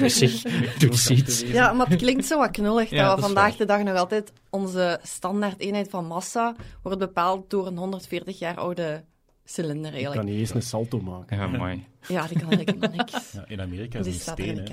Maar 0.00 0.10
zeg, 0.10 0.42
doe 0.78 0.90
eens 0.90 1.10
iets. 1.10 1.40
Ja, 1.40 1.72
maar 1.72 1.86
het 1.88 1.98
klinkt 1.98 2.24
zo 2.26 2.38
wat 2.38 2.50
knullig 2.50 2.90
Ja, 2.90 3.06
dat 3.06 3.16
we 3.16 3.22
vandaag 3.22 3.48
waar. 3.48 3.58
de 3.58 3.64
dag 3.64 3.82
nog 3.82 3.96
altijd 3.96 4.32
onze 4.50 5.00
standaard 5.02 5.60
eenheid 5.60 5.88
van 5.90 6.06
massa 6.06 6.54
wordt 6.82 6.98
bepaald 6.98 7.50
door 7.50 7.66
een 7.66 7.76
140 7.76 8.38
jaar 8.38 8.56
oude 8.56 9.04
cilinder 9.46 9.84
Je 9.90 9.90
eigenlijk. 9.90 10.20
kan 10.20 10.30
niet 10.30 10.38
eens 10.40 10.54
een 10.54 10.62
salto 10.62 11.00
maken. 11.00 11.36
Ja, 11.36 11.46
mooi. 11.46 11.84
Ja, 12.08 12.26
die 12.26 12.38
kan 12.38 12.48
eigenlijk 12.50 12.68
helemaal 12.70 12.96
niks. 12.96 13.32
Ja, 13.32 13.44
in 13.48 13.60
Amerika 13.60 14.00
Die 14.02 14.12
is 14.12 14.26
het 14.26 14.38
een 14.38 14.44
steen. 14.44 14.58
Ik 14.58 14.68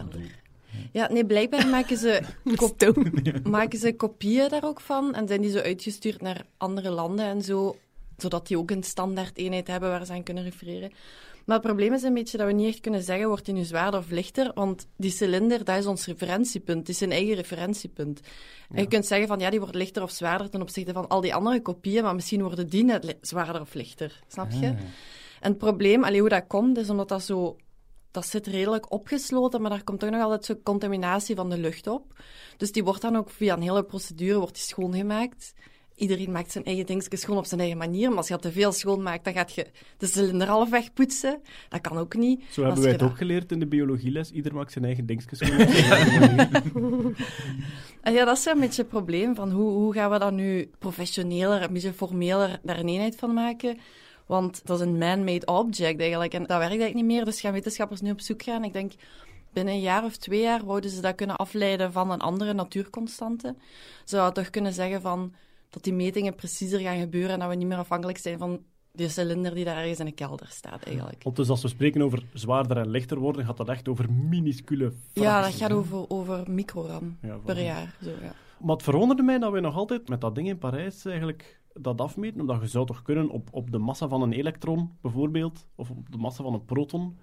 Ja, 0.92 1.12
nee, 1.12 1.25
blijkbaar 1.25 1.68
maken 1.68 1.98
ze, 1.98 2.22
kop- 2.56 3.01
maken 3.44 3.80
ze 3.80 3.94
kopieën 3.96 4.50
daar 4.50 4.63
ook 4.63 4.82
van 4.82 5.13
en 5.15 5.27
zijn 5.27 5.42
die 5.42 5.51
zo 5.51 5.60
uitgestuurd 5.60 6.22
naar 6.22 6.46
andere 6.58 6.89
landen 6.89 7.25
en 7.25 7.42
zo, 7.42 7.77
zodat 8.18 8.48
die 8.48 8.58
ook 8.58 8.72
een 8.72 8.84
standaard 8.84 9.38
eenheid 9.38 9.68
hebben 9.68 9.89
waar 9.89 10.06
ze 10.06 10.13
aan 10.13 10.24
kunnen 10.24 10.44
refereren. 10.44 10.92
Maar 11.46 11.56
het 11.58 11.66
probleem 11.66 11.94
is 11.94 12.04
een 12.04 12.14
beetje 12.14 12.38
dat 12.38 12.48
we 12.48 12.54
niet 12.54 12.68
echt 12.68 12.80
kunnen 12.80 13.04
zeggen, 13.04 13.28
wordt 13.28 13.46
die 13.46 13.54
nu 13.54 13.64
zwaarder 13.64 14.00
of 14.00 14.10
lichter? 14.10 14.52
Want 14.54 14.88
die 14.98 15.12
cilinder, 15.12 15.64
dat 15.64 15.78
is 15.78 15.86
ons 15.86 16.06
referentiepunt. 16.06 16.80
Het 16.80 16.90
is 16.90 16.98
zijn 16.98 17.12
eigen 17.12 17.36
referentiepunt. 17.36 18.20
En 18.70 18.82
je 18.82 18.88
kunt 18.88 19.06
zeggen 19.06 19.28
van, 19.28 19.40
ja, 19.40 19.50
die 19.50 19.60
wordt 19.60 19.76
lichter 19.76 20.04
of 20.04 20.12
zwaarder 20.12 20.50
ten 20.50 20.62
opzichte 20.62 20.94
van 20.94 21.08
al 21.08 21.22
die 21.22 21.36
andere 21.36 21.62
kopieën, 21.62 22.04
maar 22.04 22.16
misschien 22.16 22.42
worden 22.42 22.70
die 22.70 22.84
net 22.84 23.18
zwaarder 23.22 23.62
of 23.62 23.74
lichter. 23.74 24.22
Snap 24.28 24.52
je? 24.52 24.66
En 24.66 25.50
het 25.50 25.58
probleem, 25.58 26.04
allee, 26.04 26.20
hoe 26.20 26.30
dat 26.30 26.48
komt, 26.48 26.78
is 26.78 26.90
omdat 26.90 27.10
dat 27.10 27.24
zo... 27.24 27.58
Dat 28.12 28.26
zit 28.26 28.48
redelijk 28.48 28.92
opgesloten, 28.92 29.62
maar 29.62 29.70
daar 29.70 29.84
komt 29.84 30.00
toch 30.00 30.10
nog 30.10 30.22
altijd 30.22 30.46
zo'n 30.46 30.64
contaminatie 30.64 31.36
van 31.36 31.50
de 31.50 31.58
lucht 31.58 31.88
op. 31.88 32.20
Dus 32.58 32.72
die 32.72 32.84
wordt 32.84 33.02
dan 33.02 33.16
ook 33.16 33.30
via 33.30 33.56
een 33.56 33.62
hele 33.62 33.84
procedure 33.84 34.38
wordt 34.38 34.54
die 34.54 34.64
schoongemaakt. 34.64 35.54
Iedereen 35.96 36.32
maakt 36.32 36.52
zijn 36.52 36.66
eigen 36.66 36.86
dingetjes 36.86 37.22
schoon 37.22 37.38
op 37.38 37.46
zijn 37.46 37.60
eigen 37.60 37.78
manier. 37.78 38.10
Maar 38.10 38.18
als 38.18 38.28
je 38.28 38.34
dat 38.34 38.42
te 38.42 38.52
veel 38.52 38.72
schoonmaakt, 38.72 39.24
dan 39.24 39.34
gaat 39.34 39.54
je 39.54 39.66
de 39.98 40.08
cilinder 40.08 40.48
half 40.48 40.70
wegpoetsen. 40.70 41.42
Dat 41.70 41.82
kan 41.82 41.98
ook 41.98 42.16
niet. 42.16 42.44
Zo 42.52 42.64
hebben 42.64 42.82
wij 42.82 42.92
het 42.92 43.00
dat- 43.00 43.10
ook 43.10 43.18
geleerd 43.18 43.52
in 43.52 43.60
de 43.60 43.68
biologieles. 43.68 44.32
Ieder 44.32 44.54
maakt 44.54 44.72
zijn 44.72 44.86
eigen 44.86 45.06
dingetjes. 45.06 45.40
En 48.02 48.14
ja, 48.14 48.26
dat 48.26 48.38
is 48.38 48.46
een 48.46 48.60
beetje 48.60 48.82
het 48.82 48.92
probleem 48.92 49.36
van 49.36 49.52
hoe, 49.52 49.72
hoe 49.72 49.94
gaan 49.94 50.12
we 50.12 50.20
dat 50.20 50.34
nu 50.34 50.70
professioneler, 50.80 51.62
een 51.64 51.74
beetje 51.74 51.94
formeler 51.94 52.60
daar 52.64 52.80
een 52.80 52.88
eenheid 52.90 53.16
van 53.16 53.34
maken. 53.34 53.78
Want 54.26 54.62
dat 54.66 54.80
is 54.80 54.86
een 54.86 54.98
man-made 54.98 55.46
object 55.46 56.00
eigenlijk. 56.00 56.34
En 56.34 56.40
dat 56.40 56.48
werkt 56.50 56.62
eigenlijk 56.64 56.94
niet 56.96 57.06
meer, 57.06 57.26
dus 57.26 57.40
gaan 57.42 57.54
wetenschappers 57.54 58.02
nu 58.02 58.12
op 58.12 58.22
zoek 58.22 58.44
gaan. 58.44 58.64
Ik 58.64 58.74
denk, 58.74 58.92
binnen 59.54 59.74
een 59.74 59.80
jaar 59.82 60.04
of 60.04 60.18
twee 60.18 60.42
jaar 60.42 60.66
wouden 60.66 60.90
ze 60.90 61.02
dat 61.02 61.16
kunnen 61.16 61.36
afleiden 61.36 61.92
van 61.92 62.12
een 62.12 62.20
andere 62.20 62.54
natuurconstante. 62.54 63.56
Ze 64.06 64.16
zouden 64.16 64.44
toch 64.44 64.52
kunnen 64.52 64.74
zeggen 64.74 65.02
van, 65.02 65.34
dat 65.74 65.84
die 65.84 65.94
metingen 65.94 66.36
preciezer 66.36 66.80
gaan 66.80 67.00
gebeuren 67.00 67.32
en 67.32 67.39
dat 67.39 67.50
we 67.50 67.56
niet 67.56 67.68
meer 67.68 67.77
afhankelijk 67.77 68.18
zijn 68.18 68.38
van 68.38 68.60
die 68.92 69.10
cilinder 69.10 69.56
die 69.56 69.65
daar 69.65 69.77
ergens 69.77 70.00
in 70.00 70.06
een 70.06 70.13
kelder 70.13 70.48
staat 70.48 70.84
eigenlijk. 70.84 71.24
Want 71.24 71.36
dus 71.36 71.50
als 71.50 71.62
we 71.62 71.68
spreken 71.68 72.01
over 72.01 72.24
zwaarder 72.34 72.77
en 72.77 72.89
lichter 72.89 73.20
worden, 73.20 73.46
gaat 73.46 73.58
dat 73.58 73.70
echt 73.70 73.88
over 73.88 74.12
minuscule 74.12 74.94
Ja, 75.13 75.24
dat 75.24 75.42
fracties, 75.42 75.62
gaat 75.62 75.72
over, 75.72 76.10
over 76.10 76.51
microgram 76.51 77.18
Ja, 77.22 77.38
per 77.38 77.62
jaar. 77.62 77.96
Zo, 78.01 78.10
ja. 78.10 78.34
Maar 78.60 78.75
het 78.75 78.84
verwonderde 78.84 79.24
mij 79.24 79.39
dat 79.39 79.51
we 79.51 79.60
nog 79.60 79.75
altijd 79.75 80.10
met 80.10 80.22
dat 80.22 80.36
ding 80.36 80.48
in 80.48 80.58
Parijs 80.58 81.06
eigenlijk 81.06 81.62
dat 81.74 82.01
afmeten. 82.01 82.42
Omdat 82.42 82.62
je 82.62 82.68
zou 82.68 82.86
toch 82.86 83.01
kunnen 83.01 83.30
op, 83.30 83.50
op 83.51 83.72
de 83.72 83.77
massa 83.77 84.08
van 84.08 84.22
een 84.22 84.34
elektron 84.34 84.92
bijvoorbeeld, 85.01 85.68
of 85.75 85.89
op 85.89 86.12
de 86.12 86.18
massa 86.18 86.44
van 86.44 86.53
een 86.53 86.65
proton, 86.65 87.18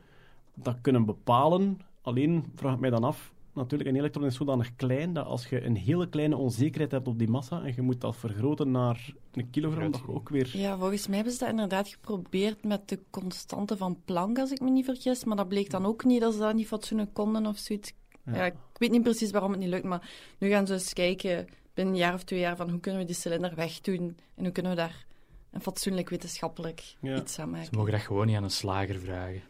dat 0.54 0.76
kunnen 0.80 1.04
bepalen. 1.04 1.78
Alleen 2.02 2.44
vraag 2.54 2.74
ik 2.74 2.80
mij 2.80 2.90
dan 2.90 3.04
af, 3.04 3.32
natuurlijk 3.52 3.90
een 3.90 3.96
elektron 3.96 4.24
is 4.26 4.34
zodanig 4.36 4.76
klein 4.76 5.12
dat 5.12 5.26
als 5.26 5.46
je 5.48 5.64
een 5.64 5.76
hele 5.76 6.08
kleine 6.08 6.36
onzekerheid 6.36 6.90
hebt 6.90 7.08
op 7.08 7.18
die 7.18 7.28
massa 7.28 7.62
en 7.64 7.72
je 7.76 7.82
moet 7.82 8.00
dat 8.00 8.16
vergroten 8.16 8.70
naar 8.70 9.14
een 9.32 9.50
kilogram, 9.50 9.90
dat 9.90 10.00
je 10.06 10.12
ook 10.12 10.28
weer... 10.28 10.50
Ja, 10.56 10.76
volgens 10.78 11.06
mij 11.06 11.14
hebben 11.16 11.32
ze 11.34 11.38
dat 11.38 11.48
inderdaad 11.48 11.88
geprobeerd 11.88 12.64
met 12.64 12.88
de 12.88 12.98
constante 13.10 13.76
van 13.76 13.98
Planck, 14.04 14.38
als 14.38 14.50
ik 14.50 14.60
me 14.60 14.70
niet 14.70 14.84
vergis. 14.84 15.24
Maar 15.24 15.36
dat 15.36 15.48
bleek 15.48 15.70
dan 15.70 15.86
ook 15.86 16.04
niet 16.04 16.20
dat 16.20 16.32
ze 16.32 16.38
dat 16.38 16.54
niet 16.54 16.66
fatsoenlijk 16.66 17.14
konden 17.14 17.46
of 17.46 17.58
zoiets. 17.58 17.92
Ja. 18.24 18.44
ik 18.44 18.54
weet 18.72 18.90
niet 18.90 19.02
precies 19.02 19.30
waarom 19.30 19.50
het 19.50 19.60
niet 19.60 19.68
lukt, 19.68 19.84
maar 19.84 20.10
nu 20.38 20.48
gaan 20.48 20.66
ze 20.66 20.72
eens 20.72 20.92
kijken 20.92 21.46
binnen 21.74 21.94
een 21.94 22.00
jaar 22.00 22.14
of 22.14 22.22
twee 22.24 22.40
jaar 22.40 22.56
van 22.56 22.70
hoe 22.70 22.80
kunnen 22.80 23.00
we 23.00 23.06
die 23.06 23.14
cilinder 23.16 23.54
wegdoen 23.54 24.16
en 24.34 24.44
hoe 24.44 24.52
kunnen 24.52 24.72
we 24.72 24.78
daar 24.78 25.06
een 25.50 25.60
fatsoenlijk 25.60 26.08
wetenschappelijk 26.08 26.94
Ja. 27.00 27.16
iets 27.16 27.38
aan 27.38 27.46
Ze 27.48 27.52
maken. 27.56 27.76
mogen 27.76 27.92
dat 27.92 28.00
gewoon 28.00 28.26
niet 28.26 28.36
aan 28.36 28.42
een 28.44 28.50
slager 28.50 28.98
vragen. 28.98 29.42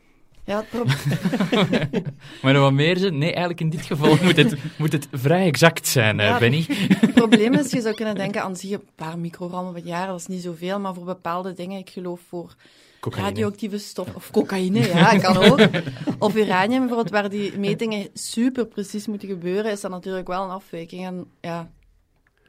Ja, 0.50 0.56
het 0.56 0.68
probleem... 0.68 2.02
Maar 2.42 2.52
nog 2.52 2.62
wat 2.62 2.72
meer 2.72 2.96
zijn? 2.96 3.18
Nee, 3.18 3.28
eigenlijk 3.28 3.60
in 3.60 3.70
dit 3.70 3.82
geval 3.82 4.16
moet 4.22 4.36
het, 4.36 4.54
moet 4.78 4.92
het 4.92 5.08
vrij 5.12 5.46
exact 5.46 5.86
zijn, 5.86 6.18
Ja, 6.18 6.38
Benny. 6.38 6.64
Het 6.68 7.14
probleem 7.14 7.54
is, 7.54 7.70
je 7.70 7.80
zou 7.80 7.94
kunnen 7.94 8.14
denken 8.14 8.42
aan 8.42 8.56
zich 8.56 8.70
een 8.70 8.88
paar 8.94 9.18
microgram 9.18 9.72
per 9.72 9.84
jaar, 9.84 10.06
dat 10.06 10.20
is 10.20 10.26
niet 10.26 10.42
zoveel, 10.42 10.80
maar 10.80 10.94
voor 10.94 11.04
bepaalde 11.04 11.52
dingen, 11.52 11.78
ik 11.78 11.90
geloof 11.90 12.20
voor 12.28 12.54
Cocaïne. 13.00 13.28
radioactieve 13.28 13.78
stof, 13.78 14.14
of 14.14 14.30
cocaïne, 14.30 14.78
ja, 14.78 15.18
kan 15.18 15.36
ook. 15.36 15.60
Of 16.18 16.36
uranium 16.36 16.80
bijvoorbeeld, 16.80 17.10
waar 17.10 17.30
die 17.30 17.58
metingen 17.58 18.08
super 18.14 18.66
precies 18.66 19.06
moeten 19.06 19.28
gebeuren, 19.28 19.70
is 19.70 19.80
dat 19.80 19.90
natuurlijk 19.90 20.26
wel 20.26 20.44
een 20.44 20.50
afwijking. 20.50 21.06
En 21.06 21.26
ja, 21.40 21.70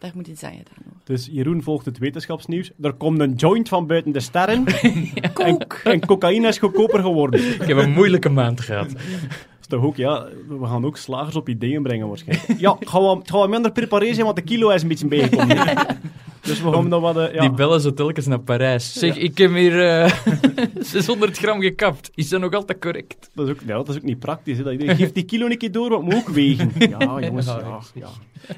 daar 0.02 0.12
moet 0.16 0.28
iets 0.28 0.44
aan 0.44 0.52
gedaan 0.52 0.78
worden. 0.84 1.02
Dus 1.04 1.30
Jeroen 1.32 1.64
volgt 1.64 1.86
het 1.86 1.98
wetenschapsnieuws. 1.98 2.72
Er 2.82 2.94
komt 2.94 3.20
een 3.20 3.34
joint 3.34 3.70
van 3.70 3.88
buiten 3.88 4.12
de 4.12 4.20
sterren. 4.20 4.66
en, 5.34 5.68
en 5.84 6.06
cocaïne 6.06 6.48
is 6.48 6.58
goedkoper 6.58 7.02
geworden. 7.02 7.40
Ik 7.62 7.68
heb 7.68 7.78
een 7.78 7.92
moeilijke 7.92 8.30
maand 8.30 8.62
gehad. 8.62 8.90
Dat 8.90 9.00
is 9.60 9.68
toch 9.68 9.84
ook, 9.84 9.96
ja, 9.96 10.28
we 10.48 10.66
gaan 10.66 10.86
ook 10.86 10.98
slagers 10.98 11.36
op 11.36 11.50
ideeën 11.50 11.84
brengen 11.84 12.08
waarschijnlijk. 12.08 12.60
Ja, 12.60 12.78
wat, 12.92 13.18
het 13.18 13.30
gaat 13.30 13.40
wat 13.40 13.50
minder 13.50 13.72
preparé 13.72 14.14
zijn, 14.14 14.26
want 14.26 14.36
de 14.36 14.42
kilo 14.42 14.70
is 14.70 14.82
een 14.82 14.88
beetje 14.88 15.08
bijgekomen. 15.08 15.58
dus 16.52 16.62
we 16.62 16.72
gaan 16.72 16.90
dan 16.90 17.02
wat... 17.02 17.18
eh, 17.18 17.34
ja. 17.34 17.42
Die 17.42 17.52
bellen 17.52 17.82
zo 17.82 17.94
telkens 17.94 18.26
naar 18.26 18.40
Parijs. 18.40 18.94
Zeg, 18.94 19.18
ik 19.18 19.38
heb 19.38 19.54
hier 19.54 19.88
eh 19.90 20.14
600 20.80 21.38
gram 21.38 21.62
gekapt. 21.62 22.12
Is 22.16 22.30
dat 22.30 22.42
nog 22.42 22.54
altijd 22.54 22.80
correct? 22.80 23.30
Dat 23.34 23.48
is 23.48 23.54
ook, 23.54 23.60
ja, 23.62 23.76
dat 23.76 23.90
is 23.90 23.96
ook 23.96 24.02
niet 24.04 24.20
praktisch. 24.20 24.58
Hè, 24.58 24.64
dat 24.64 24.96
geeft 24.98 25.14
die 25.14 25.24
kilo 25.26 25.46
een 25.46 25.58
keer 25.58 25.72
door, 25.72 25.90
wat 25.90 26.02
moet 26.02 26.14
ook 26.16 26.30
wegen. 26.30 26.72
Ja, 27.00 27.20
jongens, 27.20 27.46
Ja, 27.46 27.60
ja, 27.60 27.80
ja. 27.94 28.08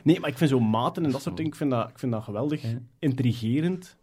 Nee, 0.03 0.19
maar 0.19 0.29
ik 0.29 0.37
vind 0.37 0.49
zo 0.49 0.59
maten 0.59 1.05
en 1.05 1.11
dat 1.11 1.21
soort 1.21 1.35
dingen, 1.37 1.51
ik 1.51 1.57
vind 1.57 1.71
dat, 1.71 1.89
ik 1.89 1.99
vind 1.99 2.11
dat 2.11 2.23
geweldig 2.23 2.61
Ja. 2.61 2.79
intrigerend. 2.99 3.97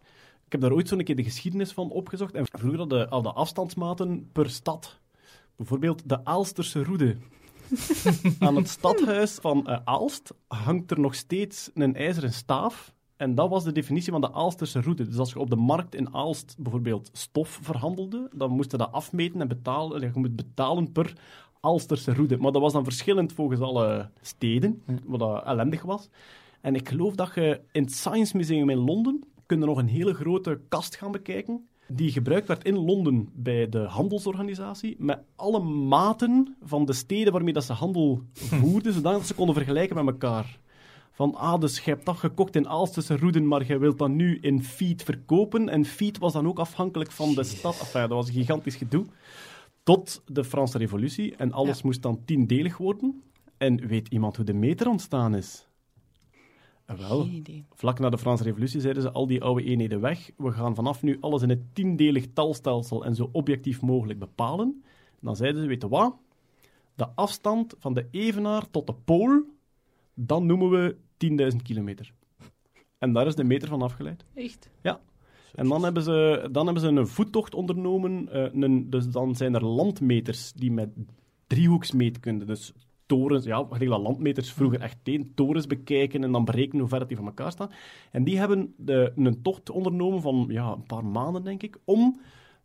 Ik 0.47 0.53
heb 0.53 0.61
daar 0.61 0.73
ooit 0.73 0.89
zo'n 0.89 1.03
keer 1.05 1.17
de 1.17 1.23
geschiedenis 1.23 1.73
van 1.73 1.91
opgezocht. 1.91 2.35
En 2.35 2.47
vroeger 2.53 2.79
hadden 2.79 3.09
al 3.11 3.23
de 3.23 3.33
afstandsmaten 3.33 4.29
per 4.33 4.51
stad. 4.51 4.99
Bijvoorbeeld 5.57 6.03
de 6.09 6.25
Aalsterse 6.25 6.85
Roede. 6.85 7.17
Aan 8.39 8.57
het 8.57 8.69
stadhuis 8.69 9.39
van 9.41 9.67
eh, 9.69 9.79
Aalst 9.85 10.35
hangt 10.49 10.91
er 10.91 11.01
nog 11.01 11.15
steeds 11.15 11.71
een 11.75 11.95
ijzeren 11.97 12.33
staaf. 12.33 12.93
En 13.21 13.35
dat 13.35 13.51
was 13.51 13.65
de 13.65 13.73
definitie 13.73 14.13
van 14.13 14.21
de 14.21 14.33
Aalsterse 14.33 14.81
route. 14.81 15.05
Dus 15.05 15.19
als 15.19 15.33
je 15.33 15.39
op 15.39 15.51
de 15.51 15.57
markt 15.57 15.95
in 15.95 16.15
Aalst 16.15 16.55
bijvoorbeeld 16.59 17.11
stof 17.13 17.59
verhandelde, 17.63 18.29
dan 18.33 18.51
moest 18.51 18.71
je 18.71 18.77
dat 18.77 18.93
afmeten 18.93 19.41
en 19.41 19.49
betalen. 19.49 20.01
Je 20.01 20.11
moet 20.15 20.37
betalen 20.37 20.93
per 20.93 21.13
Aalsterse 21.61 22.13
route. 22.13 22.37
Maar 22.37 22.53
dat 22.53 22.63
was 22.63 22.73
dan 22.73 22.85
verschillend 22.85 23.33
volgens 23.33 23.61
alle 23.61 24.11
steden, 24.21 24.83
wat 25.05 25.19
dat 25.19 25.45
ellendig 25.45 25.83
was. 25.83 26.09
En 26.61 26.75
ik 26.75 26.89
geloof 26.89 27.15
dat 27.15 27.35
je 27.35 27.61
in 27.73 27.83
het 27.83 27.93
Science 27.93 28.37
Museum 28.37 28.71
in 28.71 28.79
Londen 28.79 29.25
kun 29.47 29.59
je 29.59 29.67
nog 29.67 29.79
een 29.79 29.89
hele 29.89 30.15
grote 30.15 30.61
kast 30.69 30.97
gaan 30.97 31.13
bekijken 31.13 31.69
die 31.87 32.13
gebruikt 32.13 32.49
werd 32.49 32.65
in 32.65 32.79
Londen 32.79 33.29
bij 33.33 33.69
de 33.69 33.79
handelsorganisatie, 33.79 34.97
met 34.99 35.19
alle 35.37 35.61
maten 35.61 36.57
van 36.63 36.85
de 36.85 36.93
steden 36.93 37.33
waarmee 37.33 37.53
dat 37.53 37.65
ze 37.65 37.73
handel 37.73 38.23
voerden, 38.61 38.93
zodat 38.93 39.27
ze 39.27 39.35
konden 39.35 39.55
vergelijken 39.55 39.97
met 39.97 40.07
elkaar. 40.07 40.59
Van, 41.21 41.35
ah, 41.35 41.61
dus 41.61 41.79
je 41.81 41.91
hebt 41.91 42.07
dat 42.07 42.17
gekocht 42.17 42.57
in 42.57 42.69
Aalsterse 42.69 43.19
Roeden, 43.19 43.47
maar 43.49 43.67
je 43.67 43.79
wilt 43.79 43.99
dat 43.99 44.09
nu 44.09 44.39
in 44.41 44.63
feet 44.65 45.03
verkopen. 45.03 45.69
En 45.69 45.85
feet 45.85 46.19
was 46.19 46.33
dan 46.33 46.47
ook 46.47 46.59
afhankelijk 46.59 47.11
van 47.11 47.35
de 47.35 47.43
stad. 47.45 47.81
Enfin, 47.81 48.01
dat 48.01 48.11
was 48.11 48.29
een 48.29 48.35
gigantisch 48.35 48.75
gedoe. 48.77 49.07
Tot 49.83 50.23
de 50.27 50.45
Franse 50.45 50.79
revolutie. 50.79 51.37
En 51.37 51.53
alles 51.53 51.77
Ja. 51.77 51.83
moest 51.85 52.03
dan 52.03 52.25
tiendelig 52.25 52.77
worden. 52.77 53.23
En 53.57 53.87
weet 53.87 54.09
iemand 54.09 54.37
hoe 54.37 54.45
de 54.45 54.53
meter 54.53 54.89
ontstaan 54.89 55.35
is? 55.35 55.69
Eh, 56.85 56.97
Wel. 56.97 57.29
Vlak 57.75 57.99
na 57.99 58.09
de 58.11 58.19
Franse 58.19 58.43
Revolutie 58.43 58.81
zeiden 58.81 59.03
ze 59.03 59.11
al 59.11 59.27
die 59.27 59.43
oude 59.43 59.65
eenheden 59.65 60.01
weg. 60.01 60.31
We 60.37 60.51
gaan 60.53 60.75
vanaf 60.75 61.03
nu 61.03 61.17
alles 61.21 61.43
in 61.43 61.49
het 61.49 61.75
tiendelig 61.75 62.27
talstelsel 62.33 63.05
en 63.05 63.15
zo 63.15 63.29
objectief 63.33 63.81
mogelijk 63.83 64.19
bepalen. 64.19 64.83
Dan 65.21 65.37
zeiden 65.37 65.63
ze, 65.63 65.69
weet 65.69 65.83
je 65.83 65.89
wat? 65.89 66.17
De 66.95 67.09
afstand 67.15 67.75
van 67.79 67.95
de 67.95 68.07
evenaar 68.11 68.71
tot 68.71 68.87
de 68.87 68.95
pool, 69.05 69.43
dan 70.15 70.47
noemen 70.47 70.71
we 70.71 70.97
10.000 71.25 71.57
kilometer. 71.63 72.13
En 72.99 73.13
daar 73.13 73.27
is 73.27 73.35
de 73.35 73.45
meter 73.45 73.69
van 73.69 73.83
afgeleid. 73.83 74.25
Echt? 74.35 74.71
En 75.55 75.69
dan 75.69 75.85
hebben 75.85 76.03
ze, 76.03 76.49
dan 76.53 76.65
hebben 76.65 76.83
ze 76.83 76.89
een 76.89 77.07
voettocht 77.07 77.55
ondernomen. 77.55 78.29
eh, 78.33 78.63
een, 78.63 78.91
dus 78.91 79.09
dan 79.09 79.35
zijn 79.35 79.55
er 79.55 79.65
landmeters 79.65 80.53
die 80.53 80.73
met 80.73 80.89
driehoeksmeetkunde, 81.47 82.45
dus 82.45 82.73
torens, 83.07 83.45
ja, 83.45 83.67
gelijk 83.71 83.91
dat 83.91 84.01
landmeters 84.01 84.53
vroeger 84.53 84.81
echt 84.81 84.99
deden, 85.03 85.35
torens 85.35 85.67
bekijken 85.67 86.25
en 86.25 86.33
dan 86.33 86.45
berekenen 86.45 86.81
hoe 86.81 86.89
ver 86.89 87.07
die 87.07 87.17
van 87.17 87.27
elkaar 87.27 87.53
staan. 87.53 87.71
En 88.11 88.25
die 88.25 88.39
hebben 88.39 88.75
de, 88.77 89.13
een 89.17 89.43
tocht 89.43 89.71
ondernomen 89.71 90.21
van 90.21 90.47
ja, 90.49 90.73
een 90.73 90.87
paar 90.87 91.05
maanden, 91.05 91.45
denk 91.45 91.63
ik, 91.63 91.79
om 91.85 92.21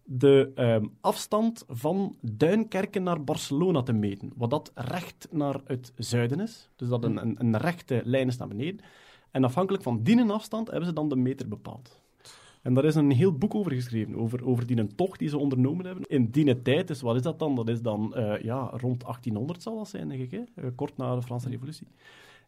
de 0.07 0.51
ehm, 0.55 0.85
afstand 1.01 1.63
van 1.67 2.15
Duinkerken 2.21 3.03
naar 3.03 3.23
Barcelona 3.23 3.83
te 3.83 3.93
meten. 3.93 4.31
Wat 4.35 4.49
dat 4.49 4.71
recht 4.75 5.27
naar 5.31 5.61
het 5.65 5.93
zuiden 5.97 6.39
is. 6.39 6.69
Dus 6.75 6.87
dat 6.87 7.03
een, 7.03 7.21
een, 7.21 7.35
een 7.39 7.57
rechte 7.57 8.01
lijn 8.03 8.27
is 8.27 8.37
naar 8.37 8.47
beneden. 8.47 8.85
En 9.31 9.43
afhankelijk 9.43 9.83
van 9.83 10.03
die 10.03 10.21
afstand 10.21 10.67
hebben 10.67 10.87
ze 10.87 10.93
dan 10.93 11.09
de 11.09 11.15
meter 11.15 11.47
bepaald. 11.47 11.99
En 12.61 12.73
daar 12.73 12.85
is 12.85 12.95
een 12.95 13.11
heel 13.11 13.33
boek 13.33 13.55
over 13.55 13.71
geschreven, 13.71 14.15
over, 14.15 14.45
over 14.45 14.65
die 14.65 14.77
een 14.77 14.95
tocht 14.95 15.19
die 15.19 15.29
ze 15.29 15.37
ondernomen 15.37 15.85
hebben. 15.85 16.03
In 16.07 16.31
die 16.31 16.61
tijd, 16.61 16.87
dus 16.87 17.01
wat 17.01 17.15
is 17.15 17.21
dat 17.21 17.39
dan? 17.39 17.55
Dat 17.55 17.69
is 17.69 17.81
dan 17.81 18.15
eh, 18.15 18.41
ja, 18.41 18.69
rond 18.71 19.01
1800 19.01 19.61
zal 19.61 19.77
dat 19.77 19.87
zijn, 19.87 20.07
denk 20.07 20.21
ik, 20.21 20.31
hè? 20.31 20.43
Eh, 20.55 20.69
kort 20.75 20.97
na 20.97 21.15
de 21.15 21.21
Franse 21.21 21.49
revolutie. 21.49 21.87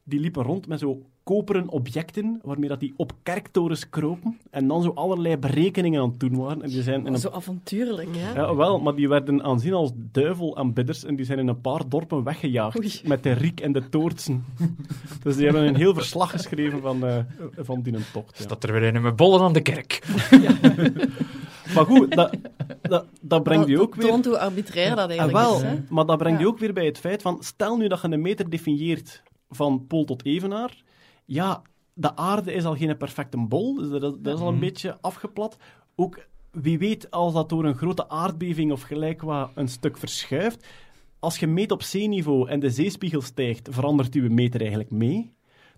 Die 0.10 0.20
liepen 0.20 0.44
rond 0.44 0.68
met 0.68 0.80
zo 0.80 1.02
koperen 1.24 1.70
objecten, 1.70 2.40
waarmee 2.44 2.70
dat 2.70 2.80
die 2.80 2.94
op 2.98 3.12
kerktorens 3.24 3.90
kropen 3.90 4.38
en 4.50 4.68
dan 4.68 4.82
zo 4.84 4.92
allerlei 4.96 5.38
berekeningen 5.38 6.02
aan 6.02 6.10
het 6.10 6.20
doen 6.20 6.36
waren. 6.36 6.62
En 6.62 6.70
die 6.70 6.82
zijn 6.82 7.06
in 7.06 7.14
een 7.14 7.20
Zo 7.20 7.30
avontuurlijk. 7.30 8.08
Ja. 8.16 8.42
ja, 8.42 8.56
wel, 8.56 8.80
maar 8.80 8.96
die 8.96 9.10
werden 9.10 9.44
aanzien 9.44 9.74
als 9.74 9.92
duivelaanbidders 10.12 11.04
en 11.04 11.16
die 11.16 11.26
zijn 11.26 11.40
in 11.40 11.48
een 11.48 11.62
paar 11.62 11.90
dorpen 11.90 12.24
weggejaagd 12.24 12.78
Oei. 12.80 13.02
met 13.04 13.24
de 13.24 13.32
riek 13.32 13.60
en 13.60 13.72
de 13.72 13.90
toortsen. 13.90 14.46
dus 15.24 15.36
die 15.36 15.46
hebben 15.46 15.68
een 15.68 15.76
heel 15.76 15.94
verslag 15.94 16.32
geschreven 16.32 16.82
van, 16.82 17.06
eh, 17.06 17.18
van 17.58 17.82
die 17.82 17.94
een 17.94 18.06
tocht. 18.14 18.38
Ja. 18.38 18.44
Staat 18.44 18.64
er 18.64 18.72
weer 18.72 18.96
een 18.96 19.02
met 19.02 19.16
bollen 19.16 19.42
aan 19.42 19.54
de 19.54 19.62
kerk. 19.62 20.00
Maar 21.74 21.86
goed, 21.86 22.16
dat, 22.16 22.34
dat, 22.82 23.06
dat 23.22 23.44
brengt 23.44 23.68
je 23.68 23.82
ook 23.82 23.96
weer... 23.96 24.08
toont 24.08 24.26
hoe 24.26 24.40
arbitrair 24.40 24.96
dat 24.96 25.00
Ah, 25.00 25.18
eigenlijk 25.18 25.38
wel, 25.38 25.56
is. 25.56 25.62
Hè? 25.62 25.76
maar 25.90 26.06
dat 26.06 26.18
brengt 26.18 26.40
je 26.40 26.48
ook 26.48 26.60
weer 26.60 26.74
bij 26.74 26.86
het 26.86 26.98
feit 26.98 27.22
van, 27.22 27.38
stel 27.40 27.78
nu 27.78 27.88
dat 27.88 28.02
je 28.02 28.08
een 28.08 28.22
meter 28.22 28.50
definieert 28.50 29.24
van 29.50 29.86
pool 29.88 30.04
tot 30.06 30.26
evenaar, 30.26 30.84
ja, 31.26 31.62
de 31.94 32.16
aarde 32.16 32.54
is 32.54 32.66
al 32.66 32.76
geen 32.76 32.98
perfecte 32.98 33.38
bol, 33.38 33.74
dus 33.76 33.90
dat, 33.90 34.04
is- 34.04 34.18
dat 34.22 34.34
is 34.36 34.42
al 34.42 34.48
een 34.48 34.54
Mhm. 34.54 34.64
beetje 34.64 34.98
afgeplat. 35.02 35.58
Ook, 35.96 36.28
wie 36.52 36.78
weet, 36.80 37.12
als 37.12 37.34
dat 37.34 37.50
door 37.50 37.66
een 37.66 37.76
grote 37.78 38.10
aardbeving 38.10 38.72
of 38.72 38.82
gelijk 38.82 39.22
wat 39.22 39.52
een 39.56 39.68
stuk 39.68 39.98
verschuift, 39.98 40.68
als 41.20 41.38
je 41.40 41.48
meet 41.48 41.72
op 41.72 41.82
zeeniveau 41.84 42.50
en 42.50 42.60
de 42.60 42.70
zeespiegel 42.70 43.22
stijgt, 43.22 43.68
verandert 43.72 44.14
uw 44.14 44.30
meter 44.30 44.60
eigenlijk 44.60 44.92
mee. 44.92 45.34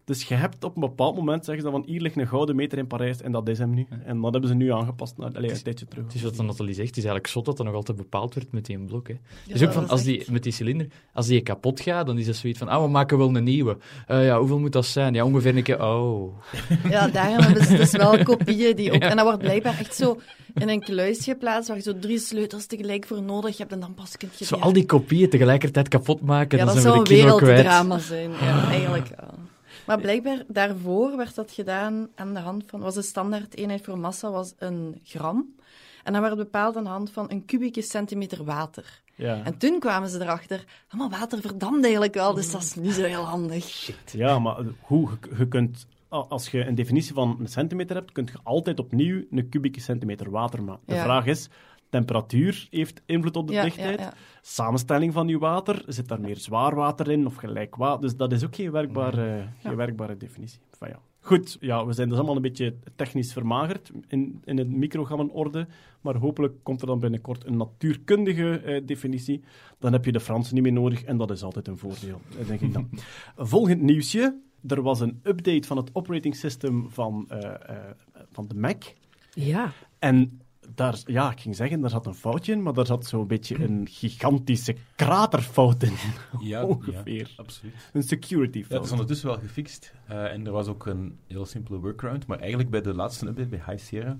Dus 0.09 0.23
je 0.23 0.35
hebt 0.35 0.63
op 0.63 0.75
een 0.75 0.81
bepaald 0.81 1.15
moment, 1.15 1.45
zeggen 1.45 1.63
ze 1.65 1.71
dan 1.71 1.81
van, 1.81 1.89
hier 1.91 2.01
ligt 2.01 2.17
een 2.17 2.27
gouden 2.27 2.55
meter 2.55 2.77
in 2.77 2.87
Parijs, 2.87 3.21
en 3.21 3.31
dat 3.31 3.47
is 3.47 3.57
hem 3.57 3.73
nu. 3.73 3.87
En 4.05 4.21
dat 4.21 4.31
hebben 4.31 4.49
ze 4.49 4.55
nu 4.55 4.71
aangepast, 4.71 5.17
naar, 5.17 5.31
allee, 5.35 5.51
een 5.51 5.61
tijdje 5.63 5.87
terug. 5.87 6.05
Het 6.05 6.13
is 6.13 6.21
wat 6.21 6.35
Nathalie 6.37 6.73
zegt, 6.73 6.87
het 6.87 6.97
is 6.97 7.03
eigenlijk 7.03 7.27
zot 7.27 7.45
dat 7.45 7.57
dat 7.57 7.65
nog 7.65 7.75
altijd 7.75 7.97
bepaald 7.97 8.33
werd 8.33 8.51
met 8.51 8.65
die 8.65 8.77
een 8.77 8.85
blok. 8.85 9.07
Hè. 9.07 9.13
Ja, 9.45 9.53
dus 9.53 9.63
ook 9.63 9.71
van, 9.73 9.81
dat 9.81 9.91
als 9.91 10.03
die, 10.03 10.23
met 10.31 10.43
die 10.43 10.51
cilinder, 10.51 10.87
als 11.13 11.27
die 11.27 11.41
kapot 11.41 11.79
gaat, 11.81 12.05
dan 12.05 12.17
is 12.17 12.25
dat 12.25 12.35
zoiets 12.35 12.59
van, 12.59 12.67
ah, 12.67 12.83
we 12.83 12.89
maken 12.89 13.17
wel 13.17 13.35
een 13.35 13.43
nieuwe. 13.43 13.77
Eh, 14.07 14.25
ja, 14.25 14.39
hoeveel 14.39 14.59
moet 14.59 14.71
dat 14.71 14.85
zijn? 14.85 15.13
Ja, 15.13 15.25
ongeveer 15.25 15.57
een 15.57 15.63
keer, 15.63 15.83
oh. 15.83 16.33
Ja, 16.89 17.07
daarom 17.07 17.39
hebben 17.39 17.65
ze 17.65 17.77
dus 17.77 17.91
wel 17.91 18.23
kopieën 18.23 18.75
die 18.75 18.91
ook... 18.91 19.01
Ja. 19.01 19.09
En 19.09 19.15
dat 19.15 19.25
wordt 19.25 19.41
blijkbaar 19.41 19.79
echt 19.79 19.95
zo 19.95 20.19
in 20.53 20.69
een 20.69 20.79
kluis 20.79 21.23
geplaatst, 21.23 21.67
waar 21.67 21.77
je 21.77 21.83
zo 21.83 21.99
drie 21.99 22.19
sleutels 22.19 22.65
tegelijk 22.65 23.05
voor 23.05 23.21
nodig 23.21 23.57
hebt 23.57 23.71
en 23.71 23.79
dan 23.79 23.93
pas 23.93 24.17
kun 24.17 24.29
je 24.37 24.45
Zo 24.45 24.55
al 24.55 24.73
die 24.73 24.85
kopieën 24.85 25.29
tegelijkertijd 25.29 25.87
kapot 25.87 26.21
maken, 26.21 26.57
Ja, 26.57 26.65
dan 26.65 26.73
dat 26.73 26.83
zijn 26.83 26.93
zou 26.93 27.03
we 27.03 27.09
een 27.09 27.15
de 27.17 27.21
kilo 27.23 27.35
kwijt. 27.35 27.55
werelddrama 27.55 27.99
zijn. 27.99 28.31
Ja, 28.31 28.69
eigenlijk 28.69 29.07
wel. 29.19 29.48
Maar 29.89 29.99
blijkbaar, 30.01 30.43
daarvoor 30.47 31.17
werd 31.17 31.35
dat 31.35 31.51
gedaan 31.51 32.07
aan 32.15 32.33
de 32.33 32.39
hand 32.39 32.63
van... 32.67 32.79
Was 32.79 32.93
de 32.93 33.01
standaard 33.01 33.55
eenheid 33.55 33.81
voor 33.81 33.97
massa 33.97 34.31
was 34.31 34.53
een 34.57 34.99
gram. 35.03 35.55
En 36.03 36.13
dat 36.13 36.21
werd 36.21 36.35
bepaald 36.35 36.75
aan 36.75 36.83
de 36.83 36.89
hand 36.89 37.11
van 37.11 37.31
een 37.31 37.45
kubieke 37.45 37.81
centimeter 37.81 38.43
water. 38.43 39.01
Ja. 39.15 39.43
En 39.43 39.57
toen 39.57 39.79
kwamen 39.79 40.09
ze 40.09 40.21
erachter, 40.21 40.65
ah, 40.89 40.99
maar 40.99 41.09
water 41.09 41.41
verdampt 41.41 41.83
eigenlijk 41.83 42.13
wel, 42.13 42.33
dus 42.33 42.51
dat 42.51 42.61
is 42.61 42.75
niet 42.75 42.93
zo 42.93 43.03
heel 43.03 43.23
handig. 43.23 43.91
Ja, 44.11 44.39
maar 44.39 44.57
hoe, 44.79 45.09
je, 45.09 45.35
je 45.37 45.47
kunt, 45.47 45.87
als 46.09 46.49
je 46.49 46.65
een 46.65 46.75
definitie 46.75 47.13
van 47.13 47.37
een 47.39 47.47
centimeter 47.47 47.95
hebt, 47.95 48.11
kun 48.11 48.25
je 48.31 48.39
altijd 48.43 48.79
opnieuw 48.79 49.23
een 49.31 49.49
kubieke 49.49 49.79
centimeter 49.79 50.29
water 50.29 50.63
maken. 50.63 50.83
De 50.85 50.93
Ja. 50.93 51.03
vraag 51.03 51.25
is, 51.25 51.49
temperatuur 51.89 52.67
heeft 52.69 53.01
invloed 53.05 53.35
op 53.35 53.47
de 53.47 53.53
Ja, 53.53 53.63
dichtheid. 53.63 53.99
ja. 53.99 54.13
Samenstelling 54.41 55.13
van 55.13 55.27
je 55.27 55.37
water, 55.39 55.83
zit 55.87 56.07
daar 56.07 56.19
meer 56.21 56.37
zwaar 56.37 56.75
water 56.75 57.11
in 57.11 57.25
of 57.25 57.35
gelijk 57.35 57.75
water? 57.75 58.01
Dus 58.01 58.15
dat 58.15 58.31
is 58.31 58.45
ook 58.45 58.55
geen 58.55 58.71
werkbare, 58.71 59.47
geen 59.61 59.75
werkbare 59.75 60.17
definitie. 60.17 60.59
Enfin, 60.71 60.87
ja. 60.87 60.99
Goed, 61.21 61.57
ja, 61.59 61.85
we 61.85 61.93
zijn 61.93 62.09
dus 62.09 62.17
allemaal 62.17 62.35
een 62.35 62.41
beetje 62.41 62.75
technisch 62.95 63.33
vermagerd 63.33 63.91
in, 64.07 64.41
in 64.43 64.57
het 64.57 64.69
microgrammenorde, 64.69 65.67
maar 66.01 66.15
hopelijk 66.15 66.53
komt 66.63 66.81
er 66.81 66.87
dan 66.87 66.99
binnenkort 66.99 67.45
een 67.45 67.57
natuurkundige 67.57 68.59
eh, 68.59 68.81
definitie. 68.85 69.43
Dan 69.79 69.91
heb 69.91 70.05
je 70.05 70.11
de 70.11 70.19
Franse 70.19 70.53
niet 70.53 70.63
meer 70.63 70.71
nodig 70.73 71.03
en 71.03 71.17
dat 71.17 71.31
is 71.31 71.43
altijd 71.43 71.67
een 71.67 71.77
voordeel, 71.77 72.21
eh, 72.39 72.47
denk 72.47 72.61
ik 72.61 72.73
dan. 72.73 72.89
Volgend 73.37 73.81
nieuwsje. 73.81 74.39
Er 74.67 74.81
was 74.81 74.99
een 74.99 75.19
update 75.23 75.67
van 75.67 75.77
het 75.77 75.89
operating 75.93 76.35
system 76.35 76.89
van, 76.89 77.25
eh, 77.29 77.53
eh, 77.53 77.75
van 78.31 78.47
de 78.47 78.55
Mac. 78.55 78.83
Ja. 79.33 79.71
En 79.99 80.41
daar, 80.75 80.99
ja, 81.05 81.31
ik 81.31 81.39
ging 81.39 81.55
zeggen, 81.55 81.81
daar 81.81 81.89
zat 81.89 82.05
een 82.05 82.13
foutje 82.13 82.51
in, 82.51 82.63
maar 82.63 82.73
daar 82.73 82.85
zat 82.85 83.05
zo'n 83.05 83.27
beetje 83.27 83.63
een 83.63 83.87
gigantische 83.91 84.75
kraterfout 84.95 85.83
in. 85.83 85.93
Ja, 86.39 86.65
Ongeveer. 86.65 87.17
ja, 87.17 87.25
absoluut. 87.35 87.73
Een 87.93 88.03
security 88.03 88.63
fout. 88.63 88.85
is 88.85 88.91
ondertussen 88.91 89.27
wel 89.27 89.37
gefixt. 89.37 89.93
eh, 90.07 90.31
en 90.31 90.45
er 90.45 90.51
was 90.51 90.67
ook 90.67 90.85
een 90.85 91.17
heel 91.27 91.45
simpele 91.45 91.79
workaround. 91.79 92.27
Maar 92.27 92.39
eigenlijk 92.39 92.69
bij 92.69 92.81
de 92.81 92.93
laatste 92.93 93.27
update, 93.27 93.49
bij 93.49 93.61
High 93.65 93.83
Sierra, 93.83 94.19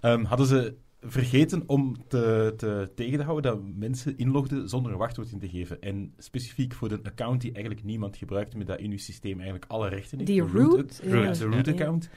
ehm, 0.00 0.24
hadden 0.24 0.46
ze 0.46 0.74
vergeten 1.00 1.62
om 1.66 1.96
te, 2.08 2.54
te 2.56 2.90
tegen 2.94 3.18
te 3.18 3.24
houden 3.24 3.52
dat 3.52 3.60
mensen 3.74 4.16
inlogden 4.18 4.68
zonder 4.68 4.92
een 4.92 4.98
wachtwoord 4.98 5.30
in 5.32 5.38
te 5.38 5.48
geven. 5.48 5.80
En 5.80 6.12
specifiek 6.18 6.74
voor 6.74 6.88
de 6.88 7.00
account 7.02 7.40
die 7.40 7.52
eigenlijk 7.52 7.84
niemand 7.84 8.16
gebruikte, 8.16 8.56
met 8.56 8.66
dat 8.66 8.78
in 8.78 8.90
uw 8.90 8.98
systeem 8.98 9.34
eigenlijk 9.34 9.64
alle 9.70 9.88
rechten 9.88 10.18
heeft. 10.18 10.30
Die 10.30 10.42
De 10.42 10.48
root, 10.58 11.02
de 11.02 11.44
root 11.44 11.66
Ja. 11.66 12.10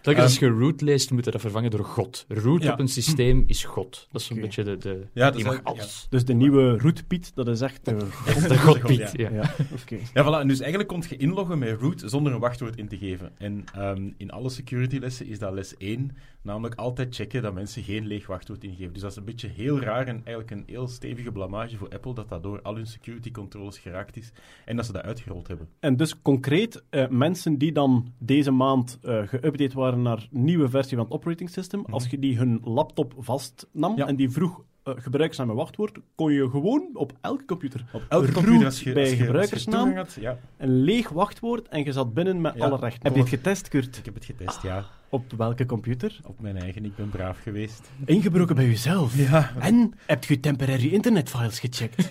Telkens 0.00 0.24
als 0.24 0.38
Ehm, 0.38 0.52
je 0.52 0.60
root 0.60 0.80
leest, 0.80 1.10
moet 1.10 1.24
je 1.24 1.30
dat 1.30 1.40
vervangen 1.40 1.70
door 1.70 1.84
God. 1.84 2.24
Root 2.28 2.62
Ja. 2.62 2.72
op 2.72 2.78
een 2.78 2.88
systeem 2.88 3.44
is 3.46 3.64
God. 3.64 4.08
Dat 4.12 4.20
is 4.20 4.30
Oké. 4.30 4.40
beetje 4.40 4.64
de... 4.64 4.76
de 4.76 5.06
Ja, 5.12 5.24
dat 5.24 5.34
die 5.34 5.44
mag 5.44 5.60
alles. 5.62 6.06
Dus 6.10 6.24
de 6.24 6.32
nieuwe 6.34 6.78
rootpiet, 6.78 7.32
dat 7.34 7.48
is 7.48 7.60
echt... 7.60 7.84
De 7.84 8.58
Godpiet, 8.66 8.98
Ja. 8.98 9.10
ja. 9.16 9.30
ja, 9.30 9.54
oké. 9.82 9.96
Ja, 10.14 10.24
voilà. 10.24 10.40
En 10.40 10.48
dus 10.48 10.60
eigenlijk 10.60 10.88
kon 10.88 11.04
je 11.08 11.16
inloggen 11.16 11.58
met 11.58 11.80
root 11.80 12.02
zonder 12.06 12.32
een 12.32 12.40
wachtwoord 12.40 12.76
in 12.76 12.88
te 12.88 12.96
geven. 12.98 13.32
En 13.38 13.64
ehm, 13.74 14.10
in 14.16 14.30
alle 14.30 14.48
security 14.50 14.98
lessen 14.98 15.26
is 15.26 15.38
dat 15.38 15.52
les 15.52 15.76
1, 15.76 16.16
namelijk 16.48 16.74
altijd 16.74 17.14
checken 17.14 17.42
dat 17.42 17.54
mensen 17.54 17.82
geen 17.82 18.06
leeg 18.06 18.26
wachtwoord 18.26 18.64
ingeven. 18.64 18.92
Dus 18.92 19.02
dat 19.02 19.10
is 19.10 19.16
een 19.16 19.24
beetje 19.24 19.48
heel 19.48 19.80
raar 19.80 20.06
en 20.06 20.14
eigenlijk 20.24 20.50
een 20.50 20.62
heel 20.66 20.88
stevige 20.88 21.32
blamage 21.32 21.76
voor 21.76 21.88
Apple 21.88 22.14
dat 22.14 22.28
dat 22.28 22.42
door 22.42 22.62
al 22.62 22.74
hun 22.74 22.86
security 22.86 23.30
controls 23.30 23.78
geraakt 23.78 24.16
is 24.16 24.32
en 24.64 24.76
dat 24.76 24.86
ze 24.86 24.92
dat 24.92 25.02
uitgerold 25.02 25.48
hebben. 25.48 25.68
En 25.80 25.96
dus 25.96 26.22
concreet, 26.22 26.82
eh, 26.90 27.08
mensen 27.08 27.58
die 27.58 27.72
dan 27.72 28.12
deze 28.18 28.50
maand 28.50 28.98
eh 29.02 29.22
geüpdate 29.26 29.72
waren 29.74 30.02
naar 30.02 30.26
nieuwe 30.30 30.68
versie 30.68 30.96
van 30.96 31.04
het 31.06 31.14
operating 31.14 31.50
system, 31.50 31.84
als 31.90 32.06
je 32.06 32.18
die 32.18 32.36
hun 32.38 32.60
laptop 32.64 33.14
vastnam 33.18 33.96
Ja. 33.96 34.06
en 34.06 34.16
die 34.16 34.30
vroeg 34.30 34.62
eh 34.96 35.02
gebruikersnaam 35.02 35.50
en 35.50 35.56
wachtwoord, 35.56 35.98
kon 36.14 36.32
je 36.32 36.50
gewoon 36.50 36.88
op 36.94 37.12
elke 37.20 37.44
computer 37.44 37.84
Op 37.92 38.02
elke 38.08 38.24
root 38.24 38.34
computer 38.34 38.64
als 38.64 38.80
je, 38.82 38.92
bij 38.92 39.02
als 39.02 39.10
je- 39.10 39.16
als 39.16 39.18
je 39.20 39.24
gebruikersnaam 39.24 39.94
had, 39.96 40.16
ja. 40.20 40.38
een 40.56 40.82
leeg 40.82 41.08
wachtwoord 41.08 41.68
en 41.68 41.84
je 41.84 41.92
zat 41.92 42.14
binnen 42.14 42.40
met 42.40 42.54
Ja. 42.56 42.64
alle 42.64 42.76
rechten. 42.78 43.02
Heb 43.02 43.14
je 43.14 43.20
het 43.20 43.28
getest, 43.28 43.68
Kurt? 43.68 43.96
Ik 43.98 44.04
heb 44.04 44.14
het 44.14 44.24
getest, 44.24 44.62
ja. 44.62 44.84
Op 45.10 45.32
welke 45.36 45.66
computer? 45.66 46.20
Op 46.24 46.40
mijn 46.40 46.56
eigen. 46.56 46.84
Ik 46.84 46.96
ben 46.96 47.08
braaf 47.08 47.38
geweest. 47.42 47.90
Ingebroken 48.04 48.54
bij 48.54 48.66
jezelf. 48.66 49.16
Ja. 49.16 49.52
En 49.60 49.92
heb 50.06 50.24
je 50.24 50.40
temporary 50.40 50.88
internetfiles 50.88 51.60
gecheckt? 51.60 52.10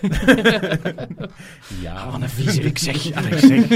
Ja. 1.82 2.10
Wat 2.10 2.22
een 2.22 2.28
zeg. 2.78 3.02
Ja, 3.02 3.20
ik 3.20 3.38
zeg. 3.38 3.66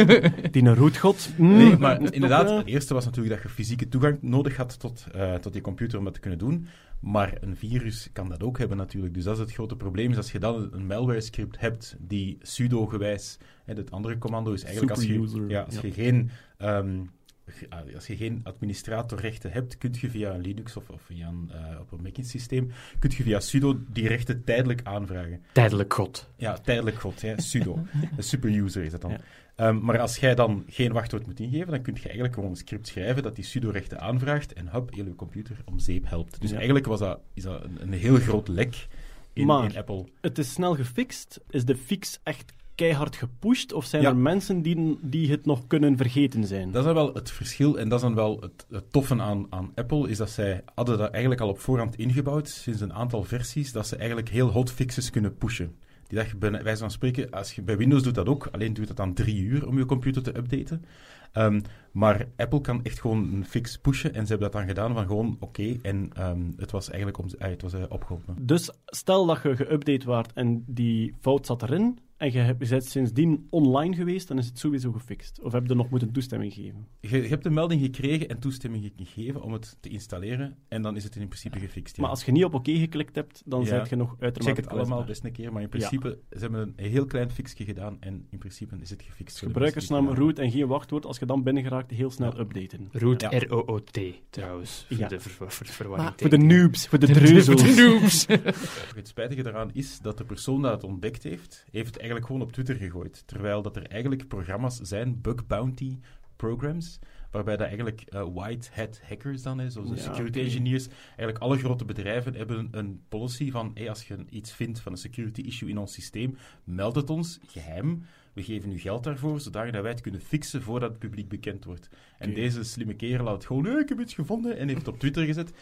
Die 0.51 0.63
een 0.65 0.75
roetgod. 0.75 1.29
Mm, 1.37 1.57
Nee, 1.57 1.77
maar 1.77 1.99
toch, 1.99 2.11
inderdaad, 2.11 2.51
het 2.51 2.67
eerste 2.67 2.95
was 2.95 3.05
natuurlijk 3.05 3.35
dat 3.35 3.43
je 3.43 3.49
fysieke 3.49 3.89
toegang 3.89 4.19
nodig 4.21 4.57
had 4.57 4.81
tot, 4.81 5.07
eh, 5.15 5.35
tot 5.35 5.53
die 5.53 5.63
computer 5.63 5.99
om 5.99 6.05
dat 6.05 6.15
te 6.15 6.21
kunnen 6.21 6.39
doen. 6.39 6.67
Maar 7.03 7.37
een 7.41 7.57
virus 7.57 8.09
kan 8.13 8.29
dat 8.29 8.43
ook 8.43 8.59
hebben 8.59 8.77
natuurlijk. 8.77 9.15
Dus 9.15 9.25
dat 9.25 9.35
is 9.35 9.41
het 9.41 9.53
grote 9.53 9.77
probleem. 9.77 10.11
Is 10.11 10.17
als 10.17 10.33
je 10.33 10.39
dan 10.39 10.69
een 10.73 10.87
malware 10.87 11.21
script 11.21 11.61
hebt 11.61 11.97
die 11.99 12.39
sudo-gewijs... 12.43 13.39
hè, 13.65 13.75
Het 13.75 13.91
andere 13.91 14.19
commando 14.19 14.53
is 14.53 14.63
eigenlijk 14.63 14.95
als 14.95 15.05
je, 15.05 15.45
ja, 15.49 15.61
als 15.63 15.75
ja. 15.75 15.81
je 15.83 15.93
geen... 15.93 16.31
ehm, 16.59 17.01
ge- 17.47 17.67
ah, 17.69 17.95
als 17.95 18.07
je 18.07 18.17
geen 18.17 18.41
administratorrechten 18.43 19.51
hebt, 19.53 19.79
kun 19.79 19.95
je 20.01 20.11
via 20.11 20.35
een 20.35 20.41
Linux 20.41 20.77
of, 20.77 20.91
of 20.91 21.03
via 21.03 21.29
een, 21.29 21.51
eh, 21.53 21.81
op 21.81 21.93
een 21.93 21.99
Macintosh-systeem, 22.03 22.71
kun 22.99 23.11
je 23.17 23.23
via 23.23 23.41
sudo 23.41 23.81
die 23.93 24.09
rechten 24.09 24.45
tijdelijk 24.45 24.81
aanvragen. 24.85 25.41
Tijdelijk 25.53 25.95
God. 25.95 26.31
Ja, 26.37 26.59
tijdelijk 26.59 26.97
god, 27.01 27.21
hè, 27.23 27.41
sudo. 27.41 27.79
Een 28.17 28.23
superuser 28.25 28.85
is 28.85 28.91
dat 28.91 29.01
dan. 29.01 29.11
Ja. 29.11 29.21
Ehm, 29.55 29.79
maar 29.85 29.99
als 30.01 30.17
jij 30.17 30.35
dan 30.35 30.65
geen 30.69 30.93
wachtwoord 30.93 31.27
moet 31.27 31.41
ingeven, 31.41 31.71
dan 31.71 31.83
kun 31.83 31.95
je 31.95 32.03
eigenlijk 32.05 32.35
gewoon 32.35 32.51
een 32.51 32.57
script 32.57 32.87
schrijven 32.87 33.23
dat 33.23 33.35
die 33.35 33.45
sudo-rechten 33.45 34.01
aanvraagt 34.01 34.53
en 34.53 34.69
hop, 34.69 34.95
heel 34.95 35.05
je 35.05 35.15
computer 35.15 35.57
om 35.65 35.79
zeep 35.79 36.09
helpt. 36.09 36.41
Dus 36.41 36.51
Ja. 36.51 36.57
eigenlijk 36.57 36.87
was 36.87 36.99
dat, 36.99 37.21
is 37.35 37.43
dat 37.43 37.65
een, 37.65 37.83
een 37.83 37.93
heel 37.93 38.17
groot 38.17 38.49
lek 38.49 38.87
in, 39.33 39.47
Maar- 39.47 39.65
in 39.65 39.77
Apple. 39.77 40.05
Het 40.21 40.39
is 40.39 40.53
snel 40.53 40.75
gefixt. 40.75 41.41
Is 41.51 41.65
de 41.65 41.77
fix 41.77 42.21
echt 42.23 42.53
keihard 42.75 43.17
gepusht? 43.17 43.73
Of 43.73 43.85
zijn 43.85 44.03
Ja. 44.03 44.09
er 44.09 44.17
mensen 44.17 44.63
die, 44.63 44.99
die 45.03 45.31
het 45.31 45.47
nog 45.47 45.67
kunnen 45.67 45.97
vergeten 45.97 46.45
zijn? 46.47 46.71
Dat 46.71 46.81
is 46.81 46.85
dan 46.85 46.95
wel 47.05 47.15
het 47.15 47.31
verschil 47.31 47.79
en 47.79 47.89
dat 47.89 47.99
is 47.99 48.05
dan 48.05 48.15
wel 48.15 48.41
het, 48.41 48.67
het 48.71 48.93
toffe 48.93 49.21
aan, 49.21 49.47
aan 49.51 49.73
Apple, 49.75 50.09
is 50.09 50.17
dat 50.17 50.31
zij 50.31 50.63
hadden 50.75 50.99
dat 50.99 51.11
eigenlijk 51.11 51.41
al 51.43 51.49
op 51.49 51.59
voorhand 51.59 51.97
ingebouwd, 51.97 52.49
sinds 52.49 52.81
een 52.81 52.93
aantal 52.93 53.25
versies, 53.25 53.73
dat 53.73 53.87
ze 53.87 53.97
eigenlijk 53.97 54.29
heel 54.29 54.49
hotfixes 54.51 55.11
kunnen 55.11 55.37
pushen. 55.37 55.77
Die 56.13 56.27
je 56.27 56.37
bij 56.37 56.63
wijze 56.63 56.81
van 56.81 56.91
spreken, 56.91 57.31
als 57.31 57.55
je 57.55 57.63
bij 57.63 57.77
Windows 57.77 58.03
doet 58.03 58.15
dat 58.15 58.29
ook, 58.29 58.49
alleen 58.53 58.73
duurt 58.73 58.89
dat 58.89 58.97
dan 58.97 59.15
drie 59.15 59.43
uur 59.43 59.67
om 59.67 59.79
je 59.79 59.87
computer 59.87 60.23
te 60.23 60.37
updaten. 60.37 60.85
Ehm, 61.33 61.61
maar 61.93 62.27
Apple 62.37 62.61
kan 62.61 62.85
echt 62.85 63.01
gewoon 63.01 63.33
een 63.33 63.45
fix 63.45 63.79
pushen 63.79 64.15
en 64.15 64.23
ze 64.23 64.29
hebben 64.29 64.51
dat 64.51 64.61
dan 64.61 64.69
gedaan 64.69 64.95
van 64.95 65.07
gewoon 65.07 65.37
oké 65.41 65.77
en 65.83 66.11
ehm, 66.13 66.51
het 66.57 66.71
was 66.71 66.89
eigenlijk 66.89 67.19
om, 67.19 67.27
ah, 67.39 67.49
het 67.49 67.63
was, 67.63 67.73
eh, 67.73 67.83
opgeholpen. 67.89 68.47
Dus 68.47 68.71
stel 68.87 69.27
dat 69.27 69.43
je 69.43 69.57
geüpdate 69.57 70.05
waart 70.05 70.33
en 70.33 70.65
die 70.67 71.15
fout 71.21 71.47
zat 71.47 71.63
erin 71.63 71.99
en 72.23 72.33
je 72.33 72.39
hebt- 72.39 72.63
je 72.63 72.69
bent 72.69 72.85
sindsdien 72.85 73.47
online 73.51 73.97
geweest, 73.97 74.29
dan 74.29 74.39
is 74.39 74.47
het 74.47 74.59
sowieso 74.59 74.93
gefixt. 74.93 75.41
Of 75.43 75.53
heb 75.53 75.67
je 75.67 75.75
nog 75.75 75.91
moeten 75.91 76.13
toestemming 76.13 76.53
geven? 76.55 76.87
Je, 77.01 77.23
je 77.23 77.29
hebt 77.29 77.47
een 77.47 77.53
melding 77.53 77.81
gekregen 77.81 78.29
en 78.29 78.39
toestemming 78.39 78.93
gegeven 78.97 79.43
om 79.43 79.53
het 79.53 79.77
te 79.81 79.89
installeren 79.89 80.57
en 80.69 80.83
dan 80.83 80.97
is 80.97 81.05
het 81.05 81.17
in 81.17 81.29
principe 81.29 81.59
gefixt. 81.59 81.97
ja. 81.97 82.03
Maar 82.03 82.11
als 82.11 82.25
je 82.25 82.33
niet 82.33 82.45
op 82.45 82.55
oké 82.55 82.73
geklikt 82.77 83.15
hebt, 83.15 83.43
dan 83.45 83.61
Ja. 83.61 83.67
zijt 83.67 83.89
je 83.89 83.97
nog 83.97 84.17
uitermate 84.21 84.45
Check 84.45 84.57
het 84.57 84.67
allemaal 84.67 84.85
kwetsbaar. 85.03 85.07
best 85.07 85.25
een 85.25 85.33
keer, 85.33 85.53
maar 85.53 85.63
in 85.63 85.69
principe, 85.69 86.19
ze 86.31 86.39
hebben 86.39 86.61
een 86.77 86.85
heel 86.91 87.05
klein 87.07 87.31
fixje 87.31 87.65
gedaan 87.65 87.97
en 88.01 88.27
in 88.31 88.39
principe 88.39 88.77
is 88.81 88.91
het 88.91 89.03
gefixt. 89.03 89.39
Gebruikersnaam 89.39 90.07
die 90.07 90.15
root 90.15 90.39
en 90.39 90.51
geen 90.51 90.67
wachtwoord. 90.67 91.07
Als 91.07 91.19
je 91.19 91.27
dan 91.27 91.43
binnen 91.43 91.63
geraakt, 91.63 91.91
heel 91.91 92.11
snel 92.11 92.39
updaten. 92.39 92.89
Root, 92.93 93.21
Ja. 93.21 93.29
R-O-O-T, 93.39 93.99
trouwens. 94.31 94.85
Voor, 94.89 94.97
Ja. 94.99 95.09
de, 95.09 95.21
ver- 95.21 95.51
voor 95.53 95.67
de 95.67 95.73
verwarring. 95.73 96.09
Maar- 96.09 96.19
Voor 96.19 96.31
de 96.39 96.45
noobs, 96.45 96.87
voor 96.89 96.99
de 96.99 97.07
dreuzels. 97.13 97.63
de 97.63 97.75
noobs. 98.01 98.27
Het 98.99 99.09
spijtige 99.09 99.47
eraan 99.47 99.71
is 99.73 99.99
dat 100.01 100.19
de 100.19 100.25
persoon 100.25 100.63
dat 100.63 100.73
het 100.73 100.85
ontdekt 100.85 101.23
heeft, 101.23 101.65
heeft 101.71 101.87
het 101.87 101.97
eigenlijk 102.13 102.27
gewoon 102.27 102.43
op 102.43 102.53
Twitter 102.53 102.77
gegooid. 102.77 103.27
Terwijl 103.27 103.63
dat 103.63 103.77
er 103.77 103.87
eigenlijk 103.87 104.29
programma's 104.29 104.77
zijn, 104.77 105.21
bug 105.21 105.47
bounty 105.47 105.99
programs, 106.37 106.99
waarbij 107.31 107.57
dat 107.57 107.67
eigenlijk 107.67 108.01
eh, 108.01 108.27
white 108.35 108.69
hat 108.75 109.01
hackers 109.09 109.43
dan, 109.43 109.71
zoals 109.71 109.89
de 109.89 109.97
Ja, 109.97 110.03
security 110.03 110.41
engineers, 110.41 110.89
eigenlijk 111.07 111.39
alle 111.39 111.59
grote 111.59 111.85
bedrijven 111.85 112.35
hebben 112.35 112.59
een, 112.59 112.69
een 112.71 113.01
policy 113.09 113.51
van, 113.51 113.71
hey, 113.75 113.89
als 113.89 114.09
je 114.09 114.17
iets 114.31 114.53
vindt 114.53 114.81
van 114.81 114.93
een 114.93 114.99
security 114.99 115.41
issue 115.41 115.69
in 115.69 115.79
ons 115.79 115.93
systeem, 115.93 116.37
meld 116.65 116.95
het 116.95 117.11
ons, 117.11 117.39
geheim. 117.47 118.03
We 118.33 118.43
geven 118.43 118.73
u 118.73 118.79
geld 118.79 119.05
daarvoor, 119.05 119.41
zodat 119.41 119.71
wij 119.71 119.91
het 119.91 120.01
kunnen 120.01 120.21
fixen 120.21 120.63
voordat 120.63 120.91
het 120.91 120.99
publiek 120.99 121.29
bekend 121.29 121.65
wordt. 121.65 121.89
En 122.19 122.35
deze 122.35 122.65
slimme 122.65 122.95
kerel 122.95 123.27
had 123.27 123.35
het 123.35 123.47
gewoon, 123.47 123.65
hey, 123.65 123.81
ik 123.81 123.89
heb 123.89 124.01
iets 124.01 124.15
gevonden, 124.15 124.57
en 124.59 124.69
heeft 124.69 124.81
het 124.81 124.89
op 124.89 124.99
Twitter 124.99 125.25
gezet. 125.25 125.53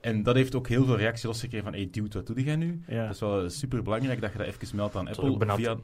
En 0.00 0.22
dat 0.22 0.34
heeft 0.34 0.54
ook 0.54 0.68
heel 0.68 0.84
veel 0.84 0.96
reacties 0.96 1.24
losgekregen 1.24 1.64
van, 1.64 1.74
hey 1.74 1.88
dude, 1.90 2.18
wat 2.18 2.26
doe 2.26 2.44
jij 2.44 2.56
nu? 2.56 2.80
Ja. 2.86 3.04
Dat 3.04 3.14
is 3.14 3.20
wel 3.20 3.50
super 3.50 3.82
belangrijk 3.82 4.20
dat 4.20 4.32
je 4.32 4.38
dat 4.38 4.46
even 4.46 4.76
meldt 4.76 4.96
aan 4.96 5.08
is 5.08 5.18
Apple. 5.18 5.56
Via... 5.56 5.76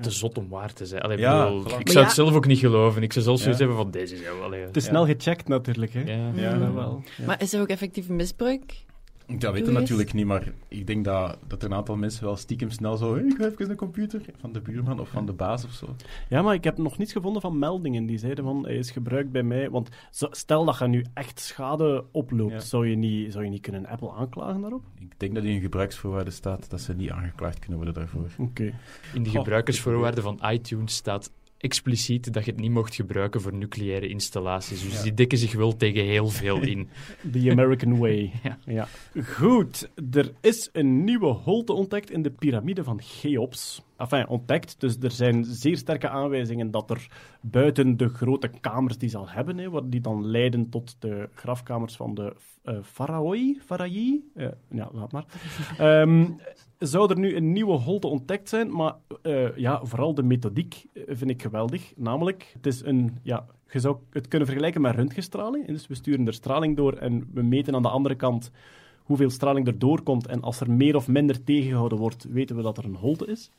Te 0.00 0.10
zot 0.10 0.38
om 0.38 0.48
waar 0.48 0.72
te 0.72 0.86
zijn. 0.86 1.02
Allee, 1.02 1.18
Ja, 1.18 1.44
bedoel, 1.44 1.62
voilà. 1.62 1.78
ik 1.78 1.88
zou 1.88 1.98
ja- 1.98 2.04
het 2.04 2.12
zelf 2.14 2.34
ook 2.34 2.46
niet 2.46 2.58
geloven. 2.58 3.02
Ik 3.02 3.12
zou 3.12 3.24
zelfs 3.24 3.42
zoiets 3.42 3.60
Ja. 3.60 3.66
hebben 3.66 3.82
van, 3.84 3.92
deze 3.92 4.16
wel... 4.40 4.50
Het 4.52 4.76
is 4.76 4.84
Ja. 4.84 4.90
snel 4.90 5.04
gecheckt 5.06 5.48
natuurlijk. 5.48 5.92
Hè. 5.92 6.00
Ja. 6.00 6.30
Ja. 6.34 6.54
Ja, 6.54 6.72
wel. 6.72 7.02
Ja. 7.16 7.24
Maar 7.26 7.42
is 7.42 7.52
er 7.52 7.60
ook 7.60 7.68
effectief 7.68 8.08
misbruik? 8.08 8.84
Dat 9.26 9.38
weten 9.38 9.52
we 9.52 9.56
Geweest? 9.58 9.78
natuurlijk 9.80 10.12
niet, 10.12 10.26
maar 10.26 10.52
ik 10.68 10.86
denk 10.86 11.04
dat, 11.04 11.38
dat 11.46 11.62
er 11.62 11.70
een 11.70 11.76
aantal 11.76 11.96
mensen 11.96 12.24
wel 12.24 12.36
stiekem 12.36 12.70
snel 12.70 12.96
zo... 12.96 13.14
Ik 13.14 13.34
ga 13.38 13.44
even 13.44 13.70
een 13.70 13.76
computer 13.76 14.20
van 14.40 14.52
de 14.52 14.60
buurman 14.60 15.00
of 15.00 15.08
van 15.08 15.26
de 15.26 15.32
baas 15.32 15.64
of 15.64 15.70
zo. 15.70 15.96
Ja, 16.28 16.42
maar 16.42 16.54
ik 16.54 16.64
heb 16.64 16.78
nog 16.78 16.98
niets 16.98 17.12
gevonden 17.12 17.42
van 17.42 17.58
meldingen 17.58 18.06
die 18.06 18.18
zeiden 18.18 18.44
van 18.44 18.64
hij 18.64 18.76
is 18.76 18.90
gebruikt 18.90 19.32
bij 19.32 19.42
mij. 19.42 19.70
Want 19.70 19.88
stel 20.30 20.64
dat 20.64 20.78
je 20.78 20.86
nu 20.86 21.04
echt 21.14 21.40
schade 21.40 22.04
oploopt, 22.12 22.52
Ja. 22.52 22.60
zou, 22.60 22.88
je 22.88 22.96
niet, 22.96 23.32
zou 23.32 23.44
je 23.44 23.50
niet 23.50 23.60
kunnen 23.60 23.86
Apple 23.86 24.12
aanklagen 24.12 24.60
daarop? 24.60 24.82
Ik 24.98 25.12
denk 25.16 25.34
dat 25.34 25.44
in 25.44 25.50
hun 25.52 25.60
gebruiksvoorwaarden 25.60 26.32
staat 26.32 26.70
dat 26.70 26.80
ze 26.80 26.94
niet 26.94 27.10
aangeklaagd 27.10 27.58
kunnen 27.58 27.76
worden 27.76 27.94
daarvoor. 27.94 28.26
Oké. 28.38 28.72
In 29.14 29.22
de 29.22 29.30
gebruikersvoorwaarden 29.30 30.22
van 30.22 30.40
iTunes 30.50 30.94
staat 30.94 31.30
expliciet 31.58 32.32
dat 32.32 32.44
je 32.44 32.50
het 32.50 32.60
niet 32.60 32.70
mocht 32.70 32.94
gebruiken 32.94 33.40
voor 33.40 33.54
nucleaire 33.54 34.08
installaties. 34.08 34.82
Dus 34.82 34.92
Ja. 34.96 35.02
die 35.02 35.14
dekken 35.14 35.38
zich 35.38 35.52
wel 35.52 35.76
tegen 35.76 36.04
heel 36.04 36.28
veel 36.28 36.60
in. 36.60 36.88
The 37.32 37.50
American 37.50 37.98
Way. 37.98 38.32
Ja. 38.42 38.58
ja. 38.66 38.88
Goed, 39.24 39.90
er 40.12 40.32
is 40.40 40.68
een 40.72 41.04
nieuwe 41.04 41.26
holte 41.26 41.72
ontdekt 41.72 42.10
in 42.10 42.22
de 42.22 42.30
piramide 42.30 42.84
van 42.84 43.00
Cheops. 43.02 43.82
Enfin, 43.96 44.28
ontdekt, 44.28 44.80
dus 44.80 44.96
er 45.00 45.10
zijn 45.10 45.44
zeer 45.44 45.76
sterke 45.76 46.08
aanwijzingen 46.08 46.70
dat 46.70 46.90
er 46.90 47.06
buiten 47.40 47.96
de 47.96 48.08
grote 48.08 48.48
kamers 48.48 48.98
die 48.98 49.08
ze 49.08 49.18
al 49.18 49.28
hebben, 49.28 49.58
hè, 49.58 49.70
wat 49.70 49.90
die 49.90 50.00
dan 50.00 50.26
leiden 50.26 50.68
tot 50.68 50.96
de 50.98 51.28
grafkamers 51.34 51.96
van 51.96 52.14
de 52.14 52.36
eh 52.62 52.78
faraoi, 52.82 53.60
faraï, 53.64 54.22
Eh, 54.34 54.48
ja, 54.70 54.88
laat 54.92 55.12
maar, 55.12 55.24
Ehm, 55.78 56.30
zou 56.78 57.10
er 57.10 57.18
nu 57.18 57.36
een 57.36 57.52
nieuwe 57.52 57.78
holte 57.78 58.06
ontdekt 58.06 58.48
zijn, 58.48 58.72
maar 58.72 58.94
eh, 59.22 59.56
ja, 59.56 59.84
vooral 59.84 60.14
de 60.14 60.22
methodiek 60.22 60.84
vind 60.94 61.30
ik 61.30 61.42
geweldig. 61.42 61.92
Namelijk, 61.96 62.50
het 62.52 62.66
is 62.66 62.84
een, 62.84 63.18
ja, 63.22 63.46
je 63.70 63.80
zou 63.80 63.96
het 64.10 64.28
kunnen 64.28 64.48
vergelijken 64.48 64.80
met 64.80 64.94
röntgenstraling. 64.94 65.66
Dus 65.66 65.86
we 65.86 65.94
sturen 65.94 66.26
er 66.26 66.34
straling 66.34 66.76
door 66.76 66.92
en 66.92 67.30
we 67.32 67.42
meten 67.42 67.74
aan 67.74 67.82
de 67.82 67.88
andere 67.88 68.14
kant 68.14 68.50
hoeveel 69.06 69.30
straling 69.30 69.66
er 69.66 69.78
doorkomt. 69.78 70.26
En 70.26 70.42
als 70.42 70.60
er 70.60 70.70
meer 70.70 70.96
of 70.96 71.08
minder 71.08 71.44
tegengehouden 71.44 71.98
wordt, 71.98 72.26
weten 72.30 72.56
we 72.56 72.62
dat 72.62 72.78
er 72.78 72.84
een 72.84 72.94
holte 72.94 73.26
is. 73.26 73.50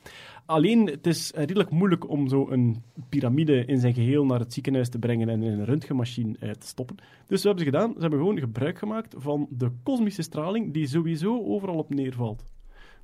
Alleen, 0.46 0.86
het 0.86 1.06
is 1.06 1.32
redelijk 1.34 1.70
moeilijk 1.70 2.08
om 2.08 2.28
zo 2.28 2.46
een 2.50 2.82
piramide 3.08 3.64
in 3.64 3.78
zijn 3.78 3.94
geheel 3.94 4.24
naar 4.24 4.38
het 4.38 4.52
ziekenhuis 4.52 4.88
te 4.88 4.98
brengen 4.98 5.28
en 5.28 5.42
in 5.42 5.52
een 5.52 5.64
röntgenmachine 5.64 6.36
te 6.38 6.66
stoppen. 6.66 6.96
Dus 7.26 7.42
wat 7.42 7.42
hebben 7.42 7.64
ze 7.64 7.70
gedaan? 7.70 7.92
Ze 7.94 8.00
hebben 8.00 8.18
gewoon 8.18 8.38
gebruik 8.38 8.78
gemaakt 8.78 9.14
van 9.18 9.46
de 9.50 9.70
kosmische 9.82 10.22
straling 10.22 10.72
die 10.72 10.86
sowieso 10.86 11.44
overal 11.44 11.76
op 11.76 11.94
neervalt. 11.94 12.44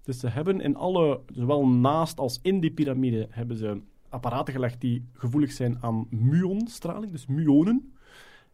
Dus 0.03 0.21
ze 0.21 0.29
hebben 0.29 0.61
in 0.61 0.77
alle, 0.77 1.21
zowel 1.35 1.67
naast 1.67 2.19
als 2.19 2.39
in 2.43 2.61
die 2.61 2.71
piramide, 2.71 3.27
hebben 3.31 3.57
ze 3.57 3.81
apparaten 4.09 4.55
gelegd 4.55 4.81
die 4.81 5.05
gevoelig 5.13 5.53
zijn 5.53 5.79
aan 5.81 6.07
muonstraling, 6.11 7.13
dus 7.13 7.27
muonen. 7.27 7.93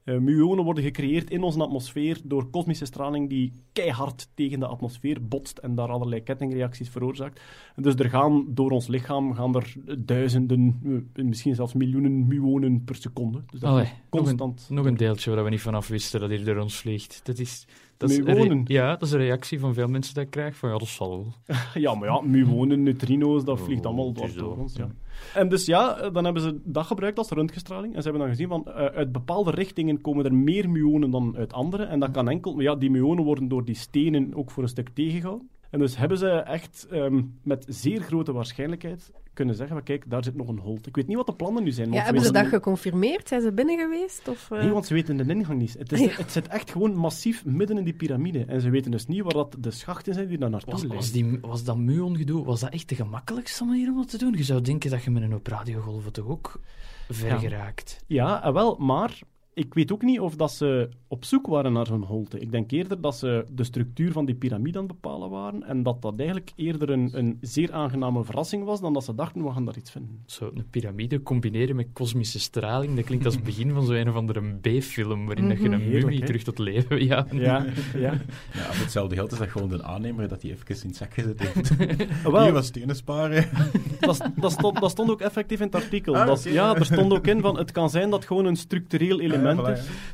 Eh, 0.04 0.18
muonen 0.18 0.64
worden 0.64 0.84
gecreëerd 0.84 1.30
in 1.30 1.42
onze 1.42 1.62
atmosfeer 1.62 2.20
door 2.24 2.50
kosmische 2.50 2.84
straling 2.84 3.28
die 3.28 3.52
keihard 3.72 4.28
tegen 4.34 4.60
de 4.60 4.66
atmosfeer 4.66 5.28
botst 5.28 5.58
en 5.58 5.74
daar 5.74 5.88
allerlei 5.88 6.22
kettingreacties 6.22 6.88
veroorzaakt. 6.88 7.40
Dus 7.76 7.94
er 7.94 8.10
gaan 8.10 8.44
door 8.48 8.70
ons 8.70 8.86
lichaam 8.86 9.34
gaan 9.34 9.54
er 9.54 9.74
duizenden, 9.98 10.80
eh, 11.14 11.24
misschien 11.24 11.54
zelfs 11.54 11.72
miljoenen 11.72 12.26
muonen 12.26 12.84
per 12.84 12.94
seconde. 12.94 13.42
Dus 13.50 13.60
dat 13.60 13.70
Allee, 13.70 13.84
is 13.84 13.90
nog 13.90 14.22
constant. 14.22 14.66
Nog 14.70 14.86
een 14.86 14.96
deeltje 14.96 15.34
waar 15.34 15.44
we 15.44 15.50
niet 15.50 15.60
vanaf 15.60 15.88
wisten 15.88 16.20
dat 16.20 16.30
hier 16.30 16.44
door 16.44 16.58
ons 16.58 16.76
vliegt. 16.76 17.20
Dat 17.24 17.38
is, 17.38 17.66
dat 18.00 18.68
Ja, 18.68 18.90
dat 18.90 19.02
is 19.02 19.12
een 19.12 19.18
reactie 19.18 19.60
van 19.60 19.74
veel 19.74 19.88
mensen 19.88 20.14
dat 20.14 20.24
ik 20.24 20.30
krijg. 20.30 20.56
Van 20.56 20.70
ja, 20.70 20.78
dat 20.78 20.88
zal 20.88 21.10
wel. 21.10 21.56
Ja, 21.82 21.94
maar 21.94 22.08
ja, 22.08 22.20
muonen, 22.20 22.82
neutrino's, 22.82 23.44
dat 23.44 23.58
Oh, 23.58 23.64
vliegt 23.64 23.86
allemaal 23.86 24.14
het 24.14 24.34
door, 24.34 24.56
ons. 24.56 24.76
Ja. 24.76 24.88
En 25.34 25.48
dus 25.48 25.66
ja, 25.66 25.98
eh, 25.98 26.12
dan 26.12 26.24
hebben 26.24 26.42
ze 26.42 26.60
dat 26.64 26.86
gebruikt 26.86 27.18
als 27.18 27.30
röntgenstraling. 27.30 27.94
En 27.94 28.02
ze 28.02 28.08
hebben 28.08 28.26
dan 28.26 28.36
gezien 28.36 28.48
van 28.48 28.66
eh, 28.66 28.84
uit 28.84 29.12
bepaalde 29.12 29.50
richtingen 29.50 30.00
komen 30.00 30.24
er 30.24 30.34
meer 30.34 30.70
muonen 30.70 31.10
dan 31.10 31.36
uit 31.36 31.52
andere. 31.52 31.84
En 31.84 32.00
dat 32.00 32.10
kan 32.10 32.28
enkel, 32.28 32.54
maar 32.54 32.62
ja, 32.62 32.74
die 32.74 32.90
muonen 32.90 33.24
worden 33.24 33.48
door 33.48 33.64
die 33.64 33.74
stenen 33.74 34.34
ook 34.34 34.50
voor 34.50 34.62
een 34.62 34.68
stuk 34.68 34.88
tegengehouden. 34.88 35.49
En 35.70 35.78
dus 35.78 35.96
hebben 35.96 36.18
ze 36.18 36.28
echt 36.30 36.86
ehm, 36.90 37.22
met 37.42 37.64
zeer 37.68 38.00
grote 38.00 38.32
waarschijnlijkheid 38.32 39.10
kunnen 39.34 39.54
zeggen: 39.54 39.76
van, 39.76 39.84
kijk, 39.84 40.10
daar 40.10 40.24
zit 40.24 40.34
nog 40.36 40.48
een 40.48 40.58
holte. 40.58 40.88
Ik 40.88 40.96
weet 40.96 41.06
niet 41.06 41.16
wat 41.16 41.26
de 41.26 41.34
plannen 41.34 41.62
nu 41.62 41.70
zijn. 41.70 41.86
want 41.86 41.98
Ja, 41.98 42.04
hebben 42.04 42.22
ze 42.24 42.32
dat 42.32 42.46
geconfirmeerd? 42.46 43.28
Zijn 43.28 43.40
ze 43.40 43.52
binnen 43.52 43.78
geweest? 43.78 44.28
Of, 44.28 44.50
eh? 44.50 44.58
Nee, 44.60 44.70
want 44.70 44.86
ze 44.86 44.94
weten 44.94 45.16
de 45.16 45.34
ingang 45.34 45.58
niet. 45.60 45.74
Het, 45.78 45.92
is, 45.92 46.00
Ja. 46.04 46.08
het 46.10 46.32
zit 46.32 46.48
echt 46.48 46.70
gewoon 46.70 46.94
massief 46.94 47.44
midden 47.44 47.78
in 47.78 47.84
die 47.84 47.94
piramide. 47.94 48.44
En 48.44 48.60
ze 48.60 48.70
weten 48.70 48.90
dus 48.90 49.06
niet 49.06 49.22
waar 49.22 49.32
dat 49.32 49.56
de 49.58 49.70
schachten 49.70 50.14
zijn 50.14 50.28
die 50.28 50.38
daar 50.38 50.50
naartoe 50.50 50.70
Was, 50.72 50.80
leiden. 50.82 51.00
was, 51.00 51.12
die, 51.12 51.38
was 51.40 51.64
dat 51.64 51.76
muon-gedoe, 51.76 52.44
was 52.44 52.60
dat 52.60 52.70
echt 52.72 52.88
de 52.88 52.94
gemakkelijkste 52.94 53.64
manier 53.64 53.88
om 53.90 53.96
dat 53.96 54.10
te 54.10 54.18
doen? 54.18 54.32
Je 54.36 54.42
zou 54.44 54.60
denken 54.60 54.90
dat 54.90 55.02
je 55.04 55.10
met 55.10 55.22
een 55.22 55.34
op 55.34 55.46
radiogolven 55.46 56.12
toch 56.12 56.26
ook 56.28 56.60
ver 57.08 57.26
Ja. 57.28 57.38
geraakt. 57.38 58.04
Ja, 58.06 58.42
eh, 58.44 58.52
wel, 58.52 58.76
maar 58.76 59.18
ik 59.54 59.74
weet 59.74 59.92
ook 59.92 60.02
niet 60.02 60.20
of 60.20 60.36
dat 60.36 60.52
ze 60.52 60.88
op 61.08 61.24
zoek 61.24 61.46
waren 61.46 61.72
naar 61.72 61.86
zo'n 61.86 62.02
holte. 62.02 62.38
Ik 62.38 62.50
denk 62.50 62.70
eerder 62.70 63.00
dat 63.00 63.16
ze 63.16 63.44
de 63.52 63.64
structuur 63.64 64.12
van 64.12 64.24
die 64.24 64.34
piramide 64.34 64.78
aan 64.78 64.84
het 64.84 65.00
bepalen 65.00 65.30
waren 65.30 65.62
en 65.62 65.82
dat 65.82 66.02
dat 66.02 66.14
eigenlijk 66.18 66.52
eerder 66.56 66.90
een, 66.90 67.10
een 67.12 67.38
zeer 67.40 67.72
aangename 67.72 68.24
verrassing 68.24 68.64
was 68.64 68.80
dan 68.80 68.92
dat 68.92 69.04
ze 69.04 69.14
dachten, 69.14 69.44
we 69.44 69.50
gaan 69.52 69.64
daar 69.64 69.76
iets 69.76 69.90
vinden. 69.90 70.22
Zo 70.26 70.50
een 70.54 70.66
piramide 70.70 71.22
combineren 71.22 71.76
met 71.76 71.86
kosmische 71.92 72.40
straling, 72.40 72.96
dat 72.96 73.04
klinkt 73.04 73.24
als 73.24 73.34
het 73.34 73.44
begin 73.44 73.72
van 73.72 73.84
zo'n 73.84 73.94
een 73.94 74.08
of 74.08 74.14
andere 74.14 74.40
B-film, 74.60 75.26
waarin 75.26 75.48
dat 75.48 75.58
je 75.58 75.64
een 75.68 75.80
Heerlijk, 75.80 76.04
mummie 76.04 76.24
terug 76.24 76.42
tot 76.42 76.58
leven... 76.58 77.04
Ja, 77.04 77.26
Ja, 77.32 77.64
ja. 77.94 78.12
Ja, 78.52 78.72
voor 78.72 78.82
hetzelfde 78.82 79.14
geld 79.14 79.32
is 79.32 79.38
dat 79.38 79.48
gewoon 79.48 79.68
de 79.68 79.82
aannemer 79.82 80.28
dat 80.28 80.42
hij 80.42 80.50
even 80.50 80.66
in 80.82 80.88
het 80.88 80.96
zak 80.96 81.14
gezet 81.14 81.40
heeft. 81.40 81.76
Wel, 82.32 82.42
Hier 82.42 82.52
was 82.52 82.66
stenen 82.66 82.96
sparen. 82.96 83.48
dat, 84.00 84.30
dat, 84.36 84.52
stond, 84.52 84.80
dat 84.80 84.90
stond 84.90 85.10
ook 85.10 85.20
effectief 85.20 85.58
in 85.60 85.66
het 85.66 85.74
artikel. 85.74 86.16
Ah, 86.16 86.26
Dat- 86.26 86.42
ja, 86.44 86.74
er 86.74 86.84
stond 86.84 87.12
ook 87.12 87.26
in 87.26 87.40
van, 87.40 87.58
het 87.58 87.72
kan 87.72 87.90
zijn 87.90 88.10
dat 88.10 88.24
gewoon 88.24 88.44
een 88.44 88.56
structureel 88.56 89.20
element 89.20 89.38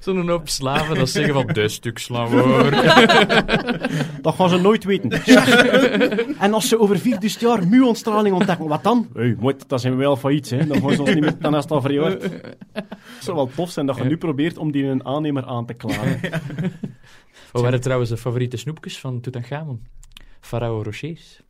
Zo'n 0.00 0.28
hoop 0.28 0.48
slaven 0.48 0.94
dat 0.94 1.08
zeggen 1.08 1.34
van, 1.34 1.46
de 1.46 1.68
stuk 1.68 2.00
hoor. 2.08 2.70
Dat 4.22 4.34
gaan 4.34 4.48
ze 4.48 4.56
nooit 4.60 4.84
weten. 4.84 5.10
en 6.38 6.52
als 6.52 6.68
ze 6.68 6.78
over 6.78 6.98
4000 6.98 7.42
jaar 7.42 7.68
muonstraling 7.68 8.34
ontdekken, 8.34 8.68
wat 8.68 8.82
dan? 8.82 9.08
Hé, 9.14 9.34
hey, 9.40 9.56
dan 9.66 9.78
zijn 9.78 9.92
we 9.92 9.98
wel 9.98 10.16
failliet, 10.16 10.50
hè. 10.50 10.66
Dan 10.66 10.80
gaan 10.80 10.92
ze 10.92 11.00
ons 11.00 11.14
niet 11.14 11.20
meer, 11.20 11.38
dan 11.38 11.56
is 11.56 11.62
het 11.62 11.70
al 11.72 11.80
verjaard. 11.80 12.22
Het 12.72 12.84
zou 13.20 13.36
wel 13.36 13.50
tof 13.54 13.70
zijn 13.70 13.86
dat 13.86 13.96
je 13.96 14.04
nu 14.04 14.16
probeert 14.16 14.58
om 14.58 14.72
die 14.72 14.84
een 14.84 15.06
aannemer 15.06 15.44
aan 15.46 15.66
te 15.66 15.74
klagen. 15.74 16.20
Wat 17.52 17.62
waren 17.62 17.80
trouwens 17.80 18.10
de 18.10 18.16
favoriete 18.16 18.56
snoepjes 18.56 18.98
van 18.98 19.20
Tutankhamon? 19.20 19.86
Farao 20.40 20.82
Rochers. 20.82 21.40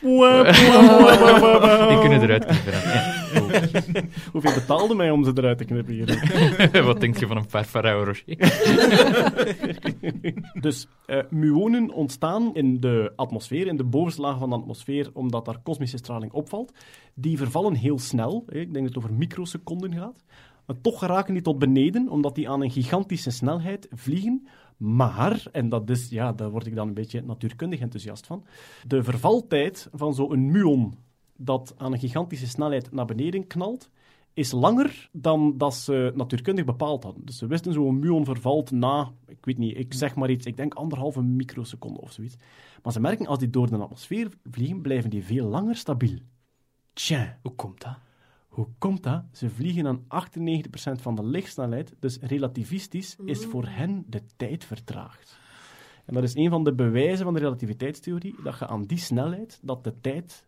Die 1.88 1.98
kunnen 1.98 2.22
eruit 2.22 2.44
knippen. 2.44 2.72
Ja. 2.72 3.18
Hoeveel 4.32 4.54
betaalde 4.54 4.94
mij 4.94 5.10
om 5.10 5.24
ze 5.24 5.32
eruit 5.34 5.58
te 5.58 5.64
knippen 5.64 5.94
hier? 5.94 6.82
Wat 6.84 7.00
denk 7.00 7.18
je 7.18 7.26
van 7.26 7.36
een 7.36 7.46
paar 7.46 8.04
Rocher? 8.04 8.24
Dus 10.60 10.86
eh, 11.06 11.18
muonen 11.30 11.90
ontstaan 11.90 12.54
in 12.54 12.80
de 12.80 13.12
atmosfeer, 13.16 13.66
in 13.66 13.76
de 13.76 13.84
bovenste 13.84 14.20
laag 14.20 14.38
van 14.38 14.48
de 14.48 14.56
atmosfeer, 14.56 15.10
omdat 15.12 15.44
daar 15.44 15.58
kosmische 15.62 15.96
straling 15.96 16.32
opvalt. 16.32 16.72
Die 17.14 17.36
vervallen 17.36 17.74
heel 17.74 17.98
snel. 17.98 18.44
Hè. 18.46 18.58
Ik 18.58 18.72
denk 18.72 18.86
dat 18.86 18.94
het 18.94 19.04
over 19.04 19.16
microseconden 19.16 19.94
gaat. 19.94 20.24
Maar 20.66 20.80
toch 20.80 20.98
geraken 20.98 21.34
die 21.34 21.42
tot 21.42 21.58
beneden, 21.58 22.08
omdat 22.08 22.34
die 22.34 22.48
aan 22.48 22.62
een 22.62 22.70
gigantische 22.70 23.30
snelheid 23.30 23.88
vliegen. 23.92 24.48
Maar, 24.78 25.46
en 25.52 25.68
dat 25.68 25.90
is, 25.90 26.08
ja, 26.08 26.32
daar 26.32 26.50
word 26.50 26.66
ik 26.66 26.74
dan 26.74 26.88
een 26.88 26.94
beetje 26.94 27.22
natuurkundig 27.22 27.80
enthousiast 27.80 28.26
van, 28.26 28.44
de 28.86 29.02
vervaltijd 29.02 29.88
van 29.92 30.14
zo'n 30.14 30.50
muon 30.50 30.94
dat 31.36 31.74
aan 31.76 31.92
een 31.92 31.98
gigantische 31.98 32.46
snelheid 32.46 32.92
naar 32.92 33.04
beneden 33.04 33.46
knalt, 33.46 33.90
is 34.32 34.52
langer 34.52 35.08
dan 35.12 35.54
dat 35.56 35.74
ze 35.74 36.12
natuurkundig 36.14 36.64
bepaald 36.64 37.04
hadden. 37.04 37.24
Dus 37.24 37.38
ze 37.38 37.46
wisten 37.46 37.72
zo'n 37.72 37.98
muon 37.98 38.24
vervalt 38.24 38.70
na, 38.70 39.12
ik 39.26 39.44
weet 39.44 39.58
niet, 39.58 39.78
ik 39.78 39.94
zeg 39.94 40.14
maar 40.14 40.30
iets, 40.30 40.46
ik 40.46 40.56
denk 40.56 40.74
anderhalve 40.74 41.22
microseconde 41.22 42.00
of 42.00 42.12
zoiets. 42.12 42.36
Maar 42.82 42.92
ze 42.92 43.00
merken, 43.00 43.26
als 43.26 43.38
die 43.38 43.50
door 43.50 43.70
de 43.70 43.76
atmosfeer 43.76 44.28
vliegen, 44.50 44.80
blijven 44.80 45.10
die 45.10 45.24
veel 45.24 45.46
langer 45.46 45.76
stabiel. 45.76 46.18
Tja, 46.92 47.38
Hoe 47.42 47.54
komt 47.54 47.80
dat? 47.82 47.98
Hoe 48.58 48.68
komt 48.78 49.02
dat? 49.02 49.22
Ze 49.32 49.50
vliegen 49.50 49.86
aan 49.86 50.02
98% 50.02 51.00
van 51.00 51.14
de 51.14 51.24
lichtsnelheid, 51.24 51.94
dus 51.98 52.18
relativistisch 52.20 53.16
is 53.24 53.44
voor 53.44 53.66
hen 53.66 54.04
de 54.06 54.22
tijd 54.36 54.64
vertraagd. 54.64 55.38
En 56.04 56.14
dat 56.14 56.22
is 56.22 56.34
een 56.34 56.50
van 56.50 56.64
de 56.64 56.74
bewijzen 56.74 57.24
van 57.24 57.34
de 57.34 57.40
relativiteitstheorie, 57.40 58.34
dat 58.42 58.58
je 58.58 58.66
aan 58.66 58.82
die 58.82 58.98
snelheid, 58.98 59.60
dat 59.62 59.84
de 59.84 60.00
tijd 60.00 60.44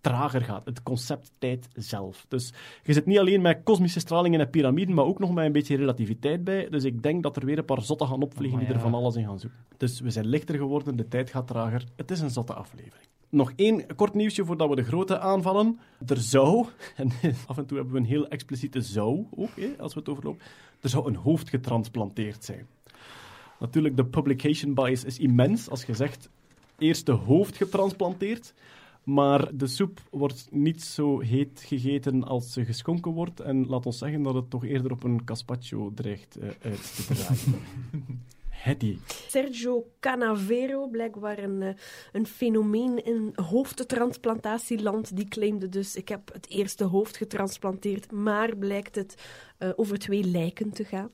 trager 0.00 0.40
gaat. 0.40 0.64
Het 0.64 0.82
concept 0.82 1.30
tijd 1.38 1.68
zelf. 1.74 2.26
Dus 2.28 2.52
je 2.82 2.92
zit 2.92 3.06
niet 3.06 3.18
alleen 3.18 3.40
met 3.40 3.60
kosmische 3.64 4.00
straling 4.00 4.38
en 4.38 4.50
piramiden, 4.50 4.94
maar 4.94 5.04
ook 5.04 5.18
nog 5.18 5.34
met 5.34 5.44
een 5.44 5.52
beetje 5.52 5.76
relativiteit 5.76 6.44
bij. 6.44 6.68
Dus 6.68 6.84
ik 6.84 7.02
denk 7.02 7.22
dat 7.22 7.36
er 7.36 7.44
weer 7.44 7.58
een 7.58 7.64
paar 7.64 7.82
zotten 7.82 8.06
gaan 8.06 8.22
opvliegen 8.22 8.58
Oh, 8.58 8.66
die 8.66 8.74
er 8.74 8.80
van 8.80 8.94
alles 8.94 9.16
in 9.16 9.24
gaan 9.24 9.38
zoeken. 9.38 9.58
Dus 9.76 10.00
we 10.00 10.10
zijn 10.10 10.26
lichter 10.26 10.56
geworden, 10.56 10.96
de 10.96 11.08
tijd 11.08 11.30
gaat 11.30 11.46
trager. 11.46 11.84
Het 11.96 12.10
is 12.10 12.20
een 12.20 12.30
zotte 12.30 12.54
aflevering. 12.54 13.06
Nog 13.28 13.52
één 13.56 13.94
kort 13.96 14.14
nieuwsje 14.14 14.44
voordat 14.44 14.68
we 14.68 14.76
de 14.76 14.84
grote 14.84 15.18
aanvallen. 15.18 15.78
Er 16.06 16.16
zou, 16.16 16.66
en 16.96 17.10
af 17.46 17.58
en 17.58 17.66
toe 17.66 17.76
hebben 17.76 17.94
we 17.94 18.00
een 18.00 18.06
heel 18.06 18.28
expliciete 18.28 18.80
zou 18.80 19.26
ook, 19.36 19.56
hè, 19.56 19.74
als 19.78 19.94
we 19.94 20.00
het 20.00 20.08
overlopen, 20.08 20.40
er 20.80 20.88
zou 20.88 21.06
een 21.08 21.16
hoofd 21.16 21.48
getransplanteerd 21.48 22.44
zijn. 22.44 22.66
Natuurlijk, 23.58 23.96
de 23.96 24.04
publication 24.04 24.74
bias 24.74 25.04
is 25.04 25.18
immens. 25.18 25.70
Als 25.70 25.84
je 25.84 25.94
zegt, 25.94 26.28
eerst 26.78 27.06
de 27.06 27.12
hoofd 27.12 27.56
getransplanteerd, 27.56 28.54
maar 29.08 29.56
de 29.56 29.66
soep 29.66 30.00
wordt 30.10 30.48
niet 30.50 30.82
zo 30.82 31.20
heet 31.20 31.62
gegeten 31.66 32.24
als 32.24 32.52
ze 32.52 32.64
geschonken 32.64 33.12
wordt. 33.12 33.40
En 33.40 33.66
laat 33.66 33.86
ons 33.86 33.98
zeggen 33.98 34.22
dat 34.22 34.34
het 34.34 34.50
toch 34.50 34.64
eerder 34.64 34.92
op 34.92 35.04
een 35.04 35.22
gazpacho 35.24 35.92
dreigt 35.94 36.36
eh, 36.36 36.48
uit 36.62 36.96
te 36.96 37.14
draaien. 37.14 37.60
Hetty. 38.48 38.98
Sergio 39.28 39.86
Canavero, 40.00 40.88
blijkbaar 40.88 41.38
een, 41.38 41.62
eh, 41.62 41.74
een 42.12 42.26
fenomeen 42.26 43.04
in 43.04 43.32
hoofdtransplantatieland, 43.34 45.16
die 45.16 45.28
claimde 45.28 45.68
dus, 45.68 45.96
ik 45.96 46.08
heb 46.08 46.32
het 46.32 46.48
eerste 46.48 46.84
hoofd 46.84 47.16
getransplanteerd, 47.16 48.12
maar 48.12 48.56
blijkt 48.56 48.94
het 48.94 49.14
eh, 49.58 49.68
over 49.76 49.98
twee 49.98 50.24
lijken 50.24 50.70
te 50.72 50.84
gaan. 50.84 51.10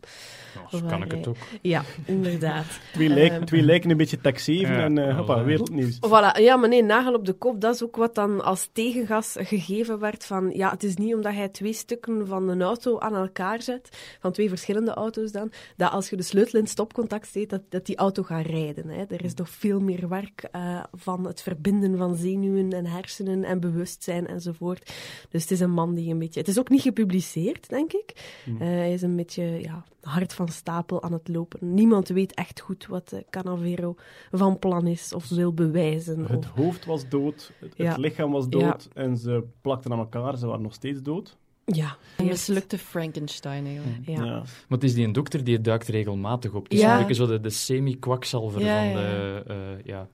Nou, 0.55 0.69
zo 0.83 0.89
kan 0.89 1.03
ik 1.03 1.11
het 1.13 1.27
ook. 1.27 1.37
Ja, 1.63 1.83
inderdaad. 2.05 2.65
Twee, 2.93 3.09
lijk- 3.09 3.33
Ehm. 3.33 3.45
twee 3.45 3.63
lijken 3.63 3.91
een 3.91 3.97
beetje 3.97 4.21
tax 4.21 4.45
7 4.45 4.75
Ja, 4.75 4.83
en 4.85 4.99
eh 4.99 5.05
wel, 5.07 5.15
hoppa, 5.15 5.37
eh. 5.39 5.45
wereldnieuws. 5.45 5.97
Voilà, 5.97 6.41
ja, 6.41 6.57
maar 6.57 6.69
nee, 6.69 6.83
nagel 6.83 7.15
op 7.15 7.25
de 7.25 7.33
kop, 7.33 7.61
dat 7.61 7.75
is 7.75 7.83
ook 7.83 7.97
wat 7.97 8.15
dan 8.15 8.45
als 8.45 8.69
tegengas 8.73 9.37
gegeven 9.39 9.99
werd 9.99 10.25
van, 10.25 10.51
ja, 10.55 10.71
het 10.71 10.83
is 10.83 10.97
niet 10.97 11.15
omdat 11.15 11.33
hij 11.35 11.49
twee 11.49 11.73
stukken 11.73 12.27
van 12.27 12.49
een 12.49 12.63
auto 12.63 12.99
aan 12.99 13.15
elkaar 13.15 13.63
zet, 13.63 13.89
van 14.21 14.33
twee 14.33 14.49
verschillende 14.49 14.91
auto's 14.95 15.33
dan, 15.33 15.53
dat 15.77 15.91
als 15.91 16.11
je 16.11 16.17
de 16.17 16.23
sleutel 16.23 16.59
in 16.59 16.67
stopcontact 16.67 17.27
steekt, 17.27 17.51
dat, 17.51 17.63
dat 17.69 17.87
die 17.87 17.97
auto 17.97 18.23
gaat 18.23 18.47
rijden. 18.47 18.89
Hè. 18.89 19.05
Er 19.09 19.25
is 19.25 19.35
toch 19.35 19.49
veel 19.49 19.81
meer 19.81 20.09
werk 20.09 20.49
eh, 20.53 20.83
van 20.93 21.27
het 21.27 21.43
verbinden 21.43 21.97
van 21.97 22.17
zenuwen 22.17 22.73
en 22.73 22.87
hersenen 22.87 23.45
en 23.45 23.61
bewustzijn 23.61 24.27
enzovoort. 24.27 24.93
Dus 25.31 25.43
het 25.43 25.51
is 25.51 25.61
een 25.61 25.71
man 25.71 25.95
die 25.95 26.11
een 26.11 26.19
beetje... 26.19 26.41
Het 26.41 26.49
is 26.49 26.59
ook 26.59 26.69
niet 26.69 26.83
gepubliceerd, 26.83 27.69
denk 27.69 27.93
ik. 27.93 28.13
Hmm. 28.44 28.61
Eh, 28.61 28.66
hij 28.68 28.92
is 28.92 29.03
een 29.03 29.16
beetje 29.16 29.42
ja, 29.44 29.85
hard 30.01 30.33
van 30.35 30.49
stapel 30.49 31.03
aan 31.03 31.12
het 31.12 31.29
lopen. 31.29 31.75
Niemand 31.75 32.09
weet 32.09 32.35
echt 32.35 32.61
goed 32.61 32.87
wat 32.87 33.12
eh, 33.12 33.20
Canavero 33.31 33.94
van 34.31 34.59
plan 34.59 34.87
is 34.87 35.12
of 35.14 35.29
wil 35.29 35.53
bewijzen. 35.55 36.20
Het 36.25 36.37
of- 36.38 36.51
hoofd 36.55 36.85
was 36.85 37.09
dood, 37.09 37.53
het, 37.77 37.97
lichaam 37.97 38.31
was 38.33 38.49
dood 38.49 38.88
en 38.94 39.16
ze 39.16 39.44
plakten 39.61 39.92
aan 39.92 39.99
elkaar, 39.99 40.37
ze 40.38 40.47
waren 40.47 40.62
nog 40.62 40.75
steeds 40.75 41.03
dood. 41.03 41.37
Ja. 41.66 41.97
Een 42.16 42.27
mislukte 42.27 42.79
Frankenstein 42.79 43.66
eigenlijk. 43.66 44.07
Ja. 44.07 44.25
Ja. 44.25 44.33
Maar 44.35 44.44
het 44.68 44.85
is 44.85 44.94
die 44.94 45.05
een 45.07 45.12
dokter 45.12 45.44
die 45.44 45.61
duikt 45.61 45.88
regelmatig 45.88 46.53
op. 46.55 46.62
Het 46.62 46.73
is 46.73 46.81
Ja. 46.81 46.92
een 46.92 46.99
beetje 46.99 47.14
zo 47.14 47.27
de, 47.27 47.40
de 47.40 47.51
semi-kwakzalver 47.51 48.61
Ja, 48.61 48.77
van 48.79 48.88
ja, 48.88 48.94
de... 49.01 49.42
eh, 49.47 49.85
ja. 49.85 50.09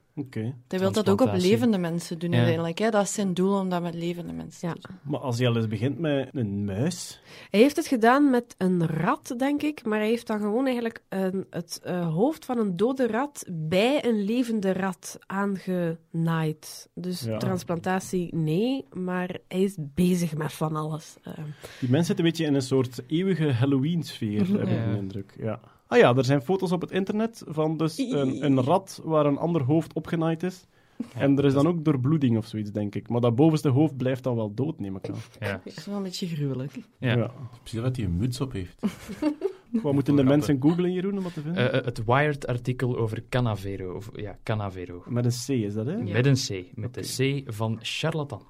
Hij 0.67 0.79
wil 0.79 0.91
dat 0.91 1.09
ook 1.09 1.21
op 1.21 1.33
levende 1.33 1.77
mensen 1.77 2.19
doen 2.19 2.29
Ja. 2.31 2.35
uiteindelijk. 2.37 2.77
Hè? 2.79 2.89
Dat 2.89 3.03
is 3.03 3.13
zijn 3.13 3.33
doel 3.33 3.59
om 3.59 3.69
dat 3.69 3.81
met 3.81 3.93
levende 3.93 4.33
mensen 4.33 4.67
Ja. 4.67 4.73
te 4.73 4.79
doen. 4.87 4.97
Maar 5.03 5.19
als 5.19 5.37
je 5.37 5.47
al 5.47 5.55
eens 5.55 5.67
begint 5.67 5.99
met 5.99 6.29
een 6.33 6.65
muis, 6.65 7.21
Hij 7.49 7.59
heeft 7.59 7.75
het 7.75 7.87
gedaan 7.87 8.29
met 8.29 8.55
een 8.57 8.87
rat, 8.87 9.33
denk 9.37 9.61
ik, 9.61 9.85
maar 9.85 9.99
hij 9.99 10.07
heeft 10.07 10.27
dan 10.27 10.39
gewoon 10.39 10.65
eigenlijk 10.65 11.01
een, 11.09 11.45
het 11.49 11.79
eh, 11.83 12.13
hoofd 12.13 12.45
van 12.45 12.57
een 12.57 12.75
dode 12.77 13.07
rat 13.07 13.45
bij 13.51 14.05
een 14.05 14.23
levende 14.23 14.73
rat 14.73 15.19
aangenaaid. 15.25 16.89
Dus 16.93 17.21
Ja. 17.21 17.37
transplantatie, 17.37 18.35
nee, 18.35 18.85
maar 18.93 19.37
hij 19.47 19.61
is 19.61 19.75
bezig 19.79 20.35
met 20.35 20.53
van 20.53 20.75
alles. 20.75 21.15
Eh, 21.23 21.33
die 21.79 21.89
mens 21.89 22.07
zit 22.07 22.17
een 22.17 22.23
beetje 22.25 22.45
in 22.45 22.53
een 22.53 22.61
soort 22.61 23.01
eeuwige 23.07 23.51
Halloween-sfeer, 23.51 24.39
heb 24.47 24.67
ik 24.67 24.91
de 24.91 24.97
indruk. 24.97 25.33
Ja. 25.37 25.59
Ah 25.91 25.97
ja, 25.97 26.15
er 26.15 26.25
zijn 26.25 26.41
foto's 26.41 26.71
op 26.71 26.81
het 26.81 26.91
internet 26.91 27.43
van 27.47 27.77
dus 27.77 27.97
een, 27.97 28.45
een 28.45 28.61
rat 28.61 29.01
waar 29.03 29.25
een 29.25 29.37
ander 29.37 29.63
hoofd 29.63 29.93
opgenaaid 29.93 30.43
is. 30.43 30.65
En 31.13 31.37
er 31.37 31.45
is 31.45 31.53
dan 31.53 31.67
ook 31.67 31.85
doorbloeding 31.85 32.37
of 32.37 32.45
zoiets, 32.45 32.71
denk 32.71 32.95
ik. 32.95 33.09
Maar 33.09 33.21
dat 33.21 33.35
bovenste 33.35 33.69
hoofd 33.69 33.97
blijft 33.97 34.23
dan 34.23 34.35
wel 34.35 34.53
dood, 34.53 34.79
neem 34.79 34.95
ik 34.95 35.09
aan. 35.09 35.15
Ja. 35.39 35.61
Dat 35.65 35.77
is 35.77 35.85
wel 35.85 35.95
een 35.95 36.03
beetje 36.03 36.27
gruwelijk. 36.27 36.71
Ja. 36.97 37.31
Precies 37.63 37.81
dat 37.81 37.95
hij 37.95 38.05
een 38.05 38.17
muts 38.17 38.41
op 38.41 38.51
heeft. 38.51 38.81
Wat 39.83 39.93
moeten 39.93 40.15
de 40.15 40.23
mensen 40.23 40.61
googlen, 40.61 40.91
Jeroen, 40.91 41.17
om 41.17 41.23
dat 41.23 41.33
te 41.33 41.41
vinden? 41.41 41.71
Eh, 41.71 41.79
eh, 41.79 41.85
het 41.85 42.05
Wired-artikel 42.05 42.97
over 42.97 43.23
Canavero. 43.29 43.95
Of, 43.95 44.09
ja, 44.13 44.37
Canavero. 44.43 45.03
met 45.07 45.25
een 45.25 45.31
C 45.45 45.49
is 45.49 45.73
dat, 45.73 45.85
hè? 45.85 45.95
Ja. 45.95 46.13
Met 46.13 46.25
een 46.25 46.35
C. 46.35 46.77
Met 46.77 46.93
de 46.93 47.01
C 47.01 47.53
van 47.53 47.79
charlatan. 47.81 48.41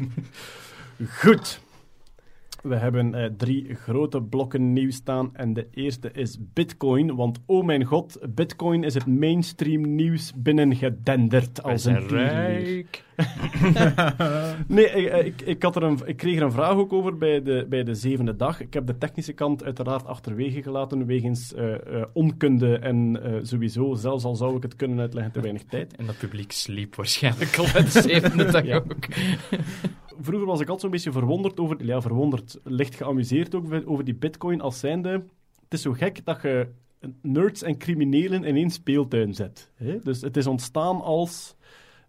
Goed. 1.22 1.60
We 2.62 2.76
hebben 2.76 3.14
eh, 3.14 3.30
drie 3.36 3.74
grote 3.74 4.22
blokken 4.22 4.72
nieuws 4.72 4.94
staan. 4.94 5.30
En 5.32 5.52
de 5.52 5.66
eerste 5.70 6.10
is 6.12 6.38
Bitcoin. 6.52 7.14
Want, 7.14 7.38
oh 7.46 7.64
mijn 7.64 7.84
god, 7.84 8.18
Bitcoin 8.34 8.84
is 8.84 8.94
het 8.94 9.06
mainstream 9.06 9.94
nieuws 9.94 10.32
binnengedenderd 10.36 11.62
als 11.62 11.84
een 11.84 12.08
rijk. 12.08 13.04
Nee, 14.66 14.86
ik, 14.86 15.24
ik, 15.26 15.40
ik, 15.40 15.62
had 15.62 15.76
er 15.76 15.82
een, 15.82 15.98
ik 16.04 16.16
kreeg 16.16 16.36
er 16.36 16.42
een 16.42 16.52
vraag 16.52 16.72
ook 16.74 16.92
over 16.92 17.16
bij 17.18 17.42
de, 17.42 17.66
bij 17.68 17.84
de 17.84 17.94
zevende 17.94 18.36
dag. 18.36 18.60
Ik 18.60 18.74
heb 18.74 18.86
de 18.86 18.98
technische 18.98 19.32
kant 19.32 19.64
uiteraard 19.64 20.06
achterwege 20.06 20.62
gelaten, 20.62 21.06
wegens 21.06 21.54
eh, 21.54 21.74
eh, 21.74 22.04
onkunde 22.12 22.78
en 22.78 23.20
sowieso, 23.42 23.94
zelfs 23.94 24.24
al 24.24 24.34
zou 24.34 24.56
ik 24.56 24.62
het 24.62 24.76
kunnen 24.76 24.98
uitleggen, 25.00 25.32
te 25.32 25.40
weinig 25.40 25.64
tijd. 25.64 25.96
En 26.00 26.06
dat 26.06 26.18
publiek 26.18 26.52
sliep 26.52 26.94
waarschijnlijk 26.94 27.56
al 27.58 27.66
bij 27.72 27.82
de 27.82 28.00
zevende 28.00 28.44
dag 28.52 28.64
Ja. 28.64 28.76
ook. 28.76 28.96
Vroeger 30.20 30.46
was 30.46 30.60
ik 30.60 30.68
altijd 30.68 30.80
zo'n 30.80 30.90
beetje 30.90 31.12
verwonderd 31.12 31.60
over, 31.60 31.84
ja, 31.84 32.00
verwonderd, 32.00 32.58
licht 32.64 32.94
geamuseerd 32.94 33.54
ook 33.54 33.64
over- 33.84 34.04
die 34.04 34.14
bitcoin 34.14 34.60
als 34.60 34.78
zijnde. 34.78 35.10
Het 35.62 35.72
is 35.78 35.82
zo 35.82 35.92
gek 35.92 36.24
dat 36.24 36.42
je 36.42 36.68
nerds 37.22 37.62
en 37.62 37.78
criminelen 37.78 38.44
in 38.44 38.56
één 38.56 38.70
speeltuin 38.70 39.34
zet. 39.34 39.70
Hè? 39.74 39.98
Dus 39.98 40.20
het 40.20 40.36
is 40.36 40.46
ontstaan 40.46 41.00
als 41.02 41.54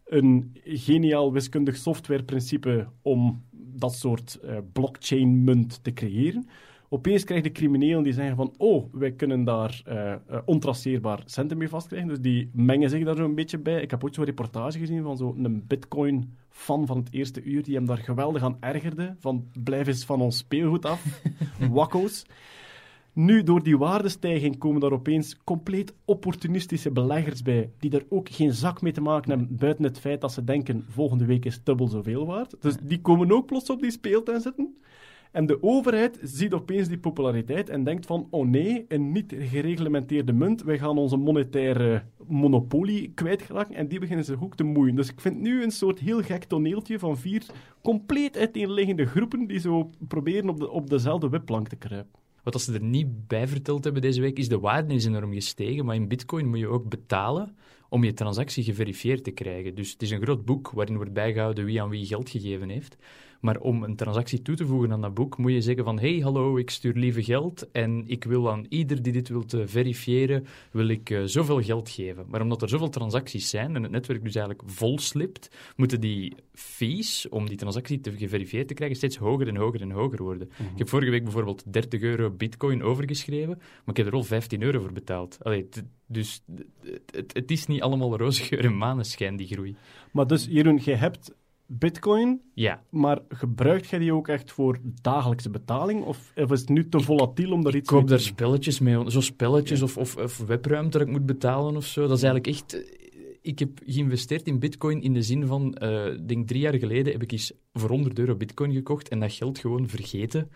een 0.05 0.57
geniaal 0.63 1.33
wiskundig 1.33 1.77
softwareprincipe 1.77 2.87
om 3.01 3.43
dat 3.51 3.93
soort 3.93 4.39
eh, 4.41 4.57
blockchain-munt 4.73 5.83
te 5.83 5.93
creëren. 5.93 6.49
Opeens 6.93 7.23
krijg 7.23 7.43
je 7.43 7.49
de 7.49 7.59
criminelen 7.59 8.03
die 8.03 8.13
zeggen 8.13 8.35
van 8.35 8.53
oh, 8.57 8.93
wij 8.93 9.11
kunnen 9.11 9.43
daar 9.43 9.81
eh, 9.85 10.11
eh, 10.11 10.19
ontraceerbaar 10.45 11.21
centen 11.25 11.57
mee 11.57 11.69
vastkrijgen. 11.69 12.09
Dus 12.09 12.19
die 12.19 12.49
mengen 12.53 12.89
zich 12.89 13.03
daar 13.03 13.15
zo'n 13.15 13.35
beetje 13.35 13.57
bij. 13.57 13.81
Ik 13.81 13.91
heb 13.91 14.03
ooit 14.03 14.15
zo'n 14.15 14.25
reportage 14.25 14.79
gezien 14.79 15.03
van 15.03 15.17
zo'n 15.17 15.63
bitcoin-fan 15.67 16.85
van 16.85 16.97
het 16.97 17.13
eerste 17.13 17.43
uur 17.43 17.63
die 17.63 17.75
hem 17.75 17.85
daar 17.85 17.97
geweldig 17.97 18.43
aan 18.43 18.57
ergerde. 18.59 19.15
Van 19.19 19.47
blijf 19.63 19.87
eens 19.87 20.05
van 20.05 20.21
ons 20.21 20.37
speelgoed 20.37 20.85
af, 20.85 21.21
wakko's. 21.71 22.25
Nu, 23.13 23.43
door 23.43 23.63
die 23.63 23.77
waardestijging 23.77 24.57
komen 24.57 24.81
daar 24.81 24.91
opeens 24.91 25.37
compleet 25.43 25.93
opportunistische 26.05 26.91
beleggers 26.91 27.41
bij, 27.41 27.71
die 27.79 27.91
er 27.91 28.05
ook 28.09 28.29
geen 28.29 28.53
zak 28.53 28.81
mee 28.81 28.93
te 28.93 29.01
maken 29.01 29.29
hebben, 29.29 29.57
buiten 29.57 29.83
het 29.83 29.99
feit 29.99 30.21
dat 30.21 30.31
ze 30.31 30.43
denken, 30.43 30.85
volgende 30.89 31.25
week 31.25 31.45
is 31.45 31.63
dubbel 31.63 31.87
zoveel 31.87 32.25
waard. 32.25 32.55
Dus 32.59 32.77
die 32.81 33.01
komen 33.01 33.31
ook 33.31 33.45
plots 33.45 33.69
op 33.69 33.81
die 33.81 33.91
speeltuin 33.91 34.41
zitten. 34.41 34.75
En 35.31 35.45
de 35.45 35.63
overheid 35.63 36.19
ziet 36.21 36.53
opeens 36.53 36.87
die 36.87 36.97
populariteit 36.97 37.69
en 37.69 37.83
denkt 37.83 38.05
van, 38.05 38.27
oh 38.29 38.47
nee, 38.47 38.85
een 38.87 39.11
niet 39.11 39.35
gereglementeerde 39.37 40.33
munt, 40.33 40.63
wij 40.63 40.77
gaan 40.77 40.97
onze 40.97 41.17
monetaire 41.17 42.03
monopolie 42.27 43.11
kwijtraken 43.13 43.75
en 43.75 43.87
die 43.87 43.99
beginnen 43.99 44.25
zich 44.25 44.43
ook 44.43 44.55
te 44.55 44.63
moeien. 44.63 44.95
Dus 44.95 45.09
ik 45.09 45.21
vind 45.21 45.39
nu 45.39 45.63
een 45.63 45.71
soort 45.71 45.99
heel 45.99 46.21
gek 46.21 46.43
toneeltje 46.43 46.99
van 46.99 47.17
vier 47.17 47.45
compleet 47.81 48.37
uiteenliggende 48.37 49.05
groepen 49.05 49.47
die 49.47 49.59
zo 49.59 49.89
proberen 50.07 50.49
op, 50.49 50.59
de, 50.59 50.69
op 50.69 50.89
dezelfde 50.89 51.29
wipplank 51.29 51.67
te 51.67 51.75
kruipen. 51.75 52.19
Wat 52.43 52.61
ze 52.61 52.73
er 52.73 52.83
niet 52.83 53.27
bij 53.27 53.47
verteld 53.47 53.83
hebben 53.83 54.01
deze 54.01 54.21
week, 54.21 54.37
is 54.37 54.49
de 54.49 54.59
waarde 54.59 54.93
is 54.93 55.05
enorm 55.05 55.33
gestegen, 55.33 55.85
maar 55.85 55.95
in 55.95 56.07
bitcoin 56.07 56.47
moet 56.47 56.59
je 56.59 56.67
ook 56.67 56.89
betalen 56.89 57.55
om 57.89 58.03
je 58.03 58.13
transactie 58.13 58.63
geverifieerd 58.63 59.23
te 59.23 59.31
krijgen. 59.31 59.75
Dus 59.75 59.91
het 59.91 60.01
is 60.01 60.11
een 60.11 60.21
groot 60.21 60.45
boek 60.45 60.71
waarin 60.71 60.95
wordt 60.95 61.13
bijgehouden 61.13 61.65
wie 61.65 61.81
aan 61.81 61.89
wie 61.89 62.05
geld 62.05 62.29
gegeven 62.29 62.69
heeft. 62.69 62.97
Maar 63.41 63.59
om 63.59 63.83
een 63.83 63.95
transactie 63.95 64.41
toe 64.41 64.55
te 64.55 64.65
voegen 64.65 64.91
aan 64.91 65.01
dat 65.01 65.13
boek, 65.13 65.37
moet 65.37 65.51
je 65.51 65.61
zeggen 65.61 65.83
van 65.83 65.99
hey, 65.99 66.19
hallo, 66.19 66.57
ik 66.57 66.69
stuur 66.69 66.93
lieve 66.93 67.23
geld 67.23 67.71
en 67.71 68.03
ik 68.07 68.23
wil 68.23 68.51
aan 68.51 68.65
ieder 68.69 69.01
die 69.01 69.13
dit 69.13 69.29
wil 69.29 69.43
verifiëren, 69.47 70.45
wil 70.71 70.87
ik 70.87 71.09
uh, 71.09 71.21
zoveel 71.25 71.61
geld 71.61 71.89
geven. 71.89 72.25
Maar 72.27 72.41
omdat 72.41 72.61
er 72.61 72.69
zoveel 72.69 72.89
transacties 72.89 73.49
zijn 73.49 73.75
en 73.75 73.83
het 73.83 73.91
netwerk 73.91 74.23
dus 74.23 74.35
eigenlijk 74.35 74.69
vol 74.69 74.99
slipt, 74.99 75.49
moeten 75.75 76.01
die 76.01 76.35
fees 76.53 77.29
om 77.29 77.47
die 77.47 77.57
transactie 77.57 77.99
te 77.99 78.11
geverifieerd 78.11 78.67
te 78.67 78.73
krijgen 78.73 78.97
steeds 78.97 79.17
hoger 79.17 79.47
en 79.47 79.55
hoger 79.55 79.81
en 79.81 79.91
hoger 79.91 80.23
worden. 80.23 80.49
Ik 80.57 80.77
heb 80.77 80.89
vorige 80.89 81.11
week 81.11 81.23
bijvoorbeeld 81.23 81.73
30 81.73 82.01
euro 82.01 82.29
bitcoin 82.29 82.83
overgeschreven, 82.83 83.57
maar 83.57 83.95
ik 83.95 83.97
heb 83.97 84.07
er 84.07 84.13
al 84.13 84.23
15 84.23 84.61
euro 84.61 84.79
voor 84.79 84.91
betaald. 84.91 85.37
Allee, 85.43 85.69
dus 86.07 86.43
het, 87.11 87.33
het, 87.33 87.51
is 87.51 87.67
niet 87.67 87.81
allemaal 87.81 88.17
roze 88.17 88.43
geur 88.43 88.65
en 88.65 88.77
maneschijn, 88.77 89.35
die 89.35 89.47
groei. 89.47 89.75
Maar 90.11 90.27
dus, 90.27 90.45
Jeroen, 90.45 90.79
je 90.83 90.95
hebt 90.95 91.33
bitcoin, 91.79 92.41
ja. 92.53 92.83
maar 92.89 93.19
gebruikt 93.29 93.89
jij 93.89 93.99
die 93.99 94.13
ook 94.13 94.27
echt 94.27 94.51
voor 94.51 94.79
dagelijkse 95.01 95.49
betaling? 95.49 96.03
Of, 96.03 96.31
is 96.35 96.59
het 96.59 96.69
nu 96.69 96.89
te 96.89 96.99
volatiel 96.99 97.51
om 97.51 97.63
daar 97.63 97.75
iets 97.75 97.91
mee 97.91 97.99
te 97.99 98.05
Ik 98.05 98.07
koop 98.07 98.07
daar 98.07 98.19
spelletjes 98.19 98.79
mee, 98.79 99.11
zo 99.11 99.21
spelletjes 99.21 99.81
of, 99.81 99.97
of, 99.97 100.17
of, 100.17 100.37
webruimte 100.37 100.97
dat 100.97 101.07
ik 101.07 101.13
moet 101.13 101.25
betalen 101.25 101.75
of 101.75 101.85
zo. 101.85 102.07
Dat 102.07 102.17
is 102.17 102.23
eigenlijk 102.23 102.55
echt... 102.55 102.99
Ik 103.41 103.59
heb 103.59 103.69
geïnvesteerd 103.85 104.47
in 104.47 104.59
bitcoin 104.59 105.01
in 105.01 105.13
de 105.13 105.21
zin 105.21 105.45
van, 105.45 105.77
uh, 105.83 106.05
denk 106.25 106.47
drie 106.47 106.61
jaar 106.61 106.75
geleden 106.75 107.13
heb 107.13 107.21
ik 107.21 107.31
eens 107.31 107.53
voor 107.73 107.89
100 107.89 108.19
euro 108.19 108.35
bitcoin 108.35 108.73
gekocht 108.73 109.09
en 109.09 109.19
dat 109.19 109.33
geld 109.33 109.59
gewoon 109.59 109.87
vergeten. 109.87 110.49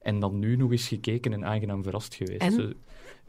En 0.00 0.20
dan 0.20 0.38
nu 0.38 0.56
nog 0.56 0.70
eens 0.70 0.88
gekeken 0.88 1.32
en 1.32 1.44
aangenaam 1.44 1.82
verrast 1.82 2.14
geweest. 2.14 2.42
En? 2.42 2.74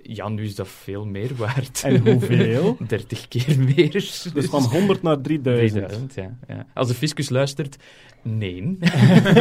Ja, 0.03 0.29
nu 0.29 0.43
is 0.43 0.55
dat 0.55 0.67
veel 0.67 1.05
meer 1.05 1.35
waard. 1.35 1.81
En 1.83 2.11
hoeveel? 2.11 2.77
30 2.87 3.27
keer 3.27 3.59
meer. 3.59 3.91
Dus 3.91 4.27
van 4.33 4.63
100 4.63 5.01
naar 5.01 5.21
3000. 5.21 5.87
3000 5.87 6.13
ja, 6.13 6.37
ja. 6.47 6.65
Als 6.73 6.87
de 6.87 6.93
fiscus 6.93 7.29
luistert, 7.29 7.77
nee. 8.21 8.77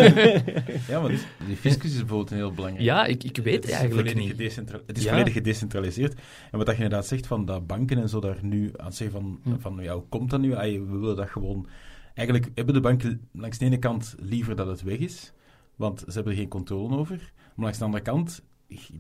ja, 0.89 1.01
want 1.01 1.27
die 1.47 1.57
fiscus 1.57 1.91
is 1.91 1.99
bijvoorbeeld 1.99 2.31
een 2.31 2.37
heel 2.37 2.53
belangrijk. 2.53 2.85
Ja, 2.85 3.07
ik, 3.07 3.25
ik 3.25 3.37
weet 3.37 3.65
het 3.65 3.73
eigenlijk 3.73 4.15
niet. 4.15 4.39
Het 4.87 4.99
is 4.99 5.09
volledig 5.09 5.33
gedecentraliseerd. 5.33 6.21
En 6.51 6.59
wat 6.59 6.67
je 6.67 6.75
inderdaad 6.75 7.07
zegt, 7.07 7.27
van 7.27 7.45
dat 7.45 7.67
banken 7.67 7.99
en 7.99 8.09
zo 8.09 8.21
daar 8.21 8.39
nu 8.43 8.71
aan 8.77 8.93
zeggen 8.93 9.21
van, 9.21 9.41
hm. 9.43 9.59
van 9.59 9.79
ja, 9.81 9.95
hoe 9.95 10.09
komt 10.09 10.31
dat 10.31 10.41
nu? 10.41 10.51
we 10.51 10.99
willen 10.99 11.17
dat 11.17 11.29
gewoon... 11.29 11.67
Eigenlijk 12.15 12.51
hebben 12.55 12.75
de 12.75 12.81
banken 12.81 13.29
langs 13.33 13.59
de 13.59 13.65
ene 13.65 13.79
kant 13.79 14.15
liever 14.19 14.57
dat 14.57 14.67
het 14.67 14.83
weg 14.83 14.99
is, 14.99 15.33
want 15.77 15.99
ze 16.01 16.13
hebben 16.13 16.33
er 16.33 16.39
geen 16.39 16.49
controle 16.49 16.97
over. 16.97 17.33
Maar 17.55 17.65
langs 17.65 17.79
de 17.79 17.85
andere 17.85 18.03
kant 18.03 18.43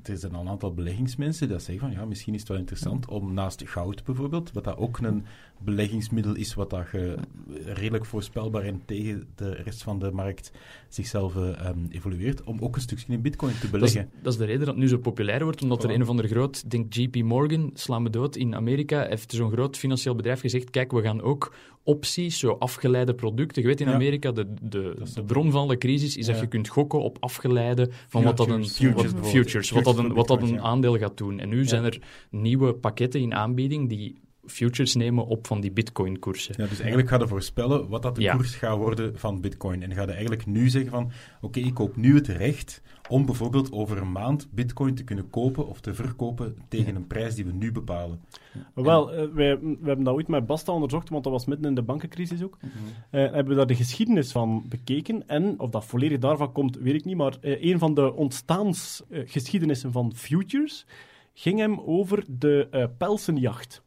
er 0.02 0.16
zijn 0.16 0.34
al 0.34 0.40
een 0.40 0.48
aantal 0.48 0.74
beleggingsmensen 0.74 1.48
die 1.48 1.58
zeggen 1.58 1.88
van 1.88 1.98
ja, 1.98 2.04
misschien 2.04 2.34
is 2.34 2.40
het 2.40 2.48
wel 2.48 2.58
interessant 2.58 3.08
om 3.08 3.34
naast 3.34 3.68
goud 3.68 4.04
bijvoorbeeld, 4.04 4.52
wat 4.52 4.64
dat 4.64 4.76
ook 4.76 4.98
een 4.98 5.24
beleggingsmiddel 5.64 6.34
is 6.34 6.54
wat 6.54 6.70
dat 6.70 6.86
je 6.92 7.16
redelijk 7.64 8.04
voorspelbaar 8.04 8.62
en 8.62 8.82
tegen 8.84 9.26
de 9.34 9.50
rest 9.50 9.82
van 9.82 9.98
de 9.98 10.10
markt 10.10 10.52
zichzelf 10.88 11.34
um, 11.34 11.86
evolueert, 11.90 12.44
om 12.44 12.58
ook 12.60 12.76
een 12.76 12.82
stukje 12.82 13.12
in 13.12 13.22
bitcoin 13.22 13.58
te 13.60 13.68
beleggen. 13.68 14.00
Dat 14.00 14.12
is, 14.12 14.22
dat 14.22 14.32
is, 14.32 14.38
de 14.38 14.44
reden 14.44 14.58
dat 14.60 14.68
het 14.68 14.76
nu 14.76 14.88
zo 14.88 14.98
populair 14.98 15.44
wordt, 15.44 15.62
omdat 15.62 15.84
er 15.84 15.90
een 15.90 16.02
of 16.02 16.08
ander 16.08 16.28
groot, 16.28 16.70
denk 16.70 16.94
JP 16.94 17.16
Morgan, 17.16 17.70
slaan 17.74 18.02
me 18.02 18.10
dood, 18.10 18.36
in 18.36 18.54
Amerika 18.54 19.06
heeft 19.06 19.32
zo'n 19.32 19.52
groot 19.52 19.76
financieel 19.76 20.14
bedrijf 20.14 20.40
gezegd, 20.40 20.70
kijk, 20.70 20.92
we 20.92 21.02
gaan 21.02 21.22
ook 21.22 21.54
opties, 21.82 22.38
zo 22.38 22.56
afgeleide 22.58 23.14
producten. 23.14 23.62
Je 23.62 23.68
weet 23.68 23.80
in 23.80 23.88
Amerika, 23.88 24.30
de, 24.30 24.54
de, 24.62 24.96
de 25.14 25.24
bron 25.24 25.50
van 25.50 25.68
de 25.68 25.78
crisis 25.78 26.16
is 26.16 26.26
dat 26.26 26.40
je 26.40 26.46
kunt 26.46 26.68
gokken 26.68 27.02
op 27.02 27.16
afgeleide 27.20 27.90
van 28.08 28.22
wat 28.22 28.36
dat 28.36 28.48
een 28.48 28.68
futures, 28.68 29.12
wat, 29.12 29.28
futures, 29.28 29.70
wat 29.70 29.84
dat 29.84 29.98
een, 29.98 30.12
wat 30.12 30.28
dat 30.28 30.42
een 30.42 30.60
aandeel 30.60 30.98
gaat 30.98 31.16
doen. 31.16 31.38
En 31.38 31.48
nu 31.48 31.64
zijn 31.64 31.84
er 31.84 32.00
nieuwe 32.30 32.74
pakketten 32.74 33.20
in 33.20 33.34
aanbieding 33.34 33.88
die 33.88 34.20
futures 34.50 34.94
nemen 34.94 35.26
op 35.26 35.46
van 35.46 35.60
die 35.60 35.70
bitcoin-koersen. 35.70 36.54
Ja, 36.58 36.66
dus 36.66 36.78
eigenlijk 36.78 37.08
ga 37.08 37.18
je 37.18 37.28
voorspellen 37.28 37.88
wat 37.88 38.02
dat 38.02 38.16
de 38.16 38.30
koers 38.30 38.54
gaat 38.54 38.76
worden 38.76 39.18
van 39.18 39.40
bitcoin. 39.40 39.82
En 39.82 39.94
ga 39.94 40.02
je 40.02 40.10
eigenlijk 40.10 40.46
nu 40.46 40.68
zeggen 40.68 40.90
van, 40.90 41.10
oké, 41.40 41.60
ik 41.60 41.74
koop 41.74 41.96
nu 41.96 42.14
het 42.14 42.26
recht 42.26 42.82
om 43.08 43.26
bijvoorbeeld 43.26 43.72
over 43.72 43.98
een 43.98 44.12
maand 44.12 44.48
bitcoin 44.50 44.94
te 44.94 45.04
kunnen 45.04 45.30
kopen 45.30 45.68
of 45.68 45.80
te 45.80 45.94
verkopen 45.94 46.56
tegen 46.68 46.96
een 46.96 47.06
prijs 47.06 47.34
die 47.34 47.44
we 47.44 47.52
nu 47.52 47.72
bepalen. 47.72 48.20
Wel, 48.74 49.12
uh, 49.12 49.32
wij, 49.32 49.58
we 49.60 49.76
hebben 49.84 50.04
dat 50.04 50.14
ooit 50.14 50.28
met 50.28 50.46
Basta 50.46 50.72
onderzocht, 50.72 51.08
want 51.08 51.24
dat 51.24 51.32
was 51.32 51.44
midden 51.44 51.68
in 51.68 51.74
de 51.74 51.82
bankencrisis 51.82 52.42
ook. 52.42 52.58
Mm 52.60 52.68
hebben 53.10 53.48
we 53.48 53.54
daar 53.54 53.66
de 53.66 53.74
geschiedenis 53.74 54.32
van 54.32 54.64
bekeken. 54.68 55.28
En 55.28 55.60
of 55.60 55.70
dat 55.70 55.84
volledig 55.84 56.18
daarvan 56.18 56.52
komt, 56.52 56.76
weet 56.76 56.94
ik 56.94 57.04
niet. 57.04 57.16
Maar 57.16 57.36
uh, 57.40 57.64
een 57.64 57.78
van 57.78 57.94
de 57.94 58.14
ontstaansgeschiedenissen 58.14 59.92
van 59.92 60.12
futures 60.14 60.86
ging 61.34 61.58
hem 61.58 61.80
over 61.80 62.24
de 62.28 62.90
pelsenjacht. 62.98 63.82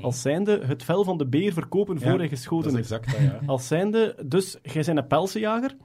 Als 0.00 0.22
zijnde 0.22 0.60
het 0.64 0.82
vel 0.82 1.04
van 1.04 1.18
de 1.18 1.26
beer 1.26 1.52
verkopen 1.52 2.00
voor 2.00 2.18
hij 2.18 2.28
geschoten 2.28 2.70
is. 2.70 2.76
Exact 2.76 3.10
dat, 3.10 3.20
ja. 3.20 3.40
Als 3.46 3.66
zijnde, 3.66 4.16
dus 4.26 4.58
jij 4.62 4.82
bent 4.84 4.98
een 4.98 5.06
pelsenjager 5.06 5.76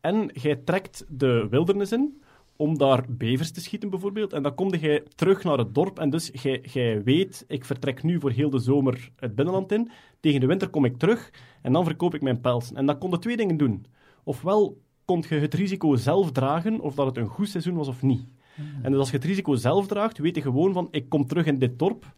en 0.00 0.30
jij 0.32 0.56
trekt 0.56 1.04
de 1.08 1.46
wildernis 1.50 1.92
in 1.92 2.22
om 2.56 2.78
daar 2.78 3.04
bevers 3.08 3.50
te 3.50 3.60
schieten 3.60 3.90
bijvoorbeeld. 3.90 4.32
En 4.32 4.42
dan 4.42 4.54
kom 4.54 4.74
jij 4.74 5.02
terug 5.14 5.44
naar 5.44 5.58
het 5.58 5.74
dorp 5.74 5.98
en 5.98 6.10
dus 6.10 6.30
jij, 6.32 6.60
jij 6.72 7.02
weet, 7.02 7.44
ik 7.48 7.64
vertrek 7.64 8.02
nu 8.02 8.20
voor 8.20 8.30
heel 8.30 8.50
de 8.50 8.58
zomer 8.58 9.10
het 9.16 9.34
binnenland 9.34 9.72
in. 9.72 9.90
Tegen 10.20 10.40
de 10.40 10.46
winter 10.46 10.68
kom 10.68 10.84
ik 10.84 10.98
terug 10.98 11.30
en 11.62 11.72
dan 11.72 11.84
verkoop 11.84 12.14
ik 12.14 12.22
mijn 12.22 12.40
pelsen. 12.40 12.76
En 12.76 12.86
dan 12.86 12.98
kon 12.98 13.10
je 13.10 13.18
twee 13.18 13.36
dingen 13.36 13.56
doen. 13.56 13.86
Ofwel 14.24 14.80
kon 15.04 15.24
je 15.28 15.34
het 15.34 15.54
risico 15.54 15.96
zelf 15.96 16.32
dragen 16.32 16.80
of 16.80 16.94
dat 16.94 17.06
het 17.06 17.16
een 17.16 17.26
goed 17.26 17.48
seizoen 17.48 17.74
was 17.74 17.88
of 17.88 18.02
niet. 18.02 18.24
Hmm. 18.54 18.66
En 18.82 18.90
dus 18.90 19.00
als 19.00 19.10
je 19.10 19.16
het 19.16 19.24
risico 19.24 19.54
zelf 19.54 19.86
draagt, 19.86 20.18
weet 20.18 20.36
je 20.36 20.42
gewoon 20.42 20.72
van, 20.72 20.88
ik 20.90 21.08
kom 21.08 21.26
terug 21.26 21.46
in 21.46 21.58
dit 21.58 21.78
dorp 21.78 22.14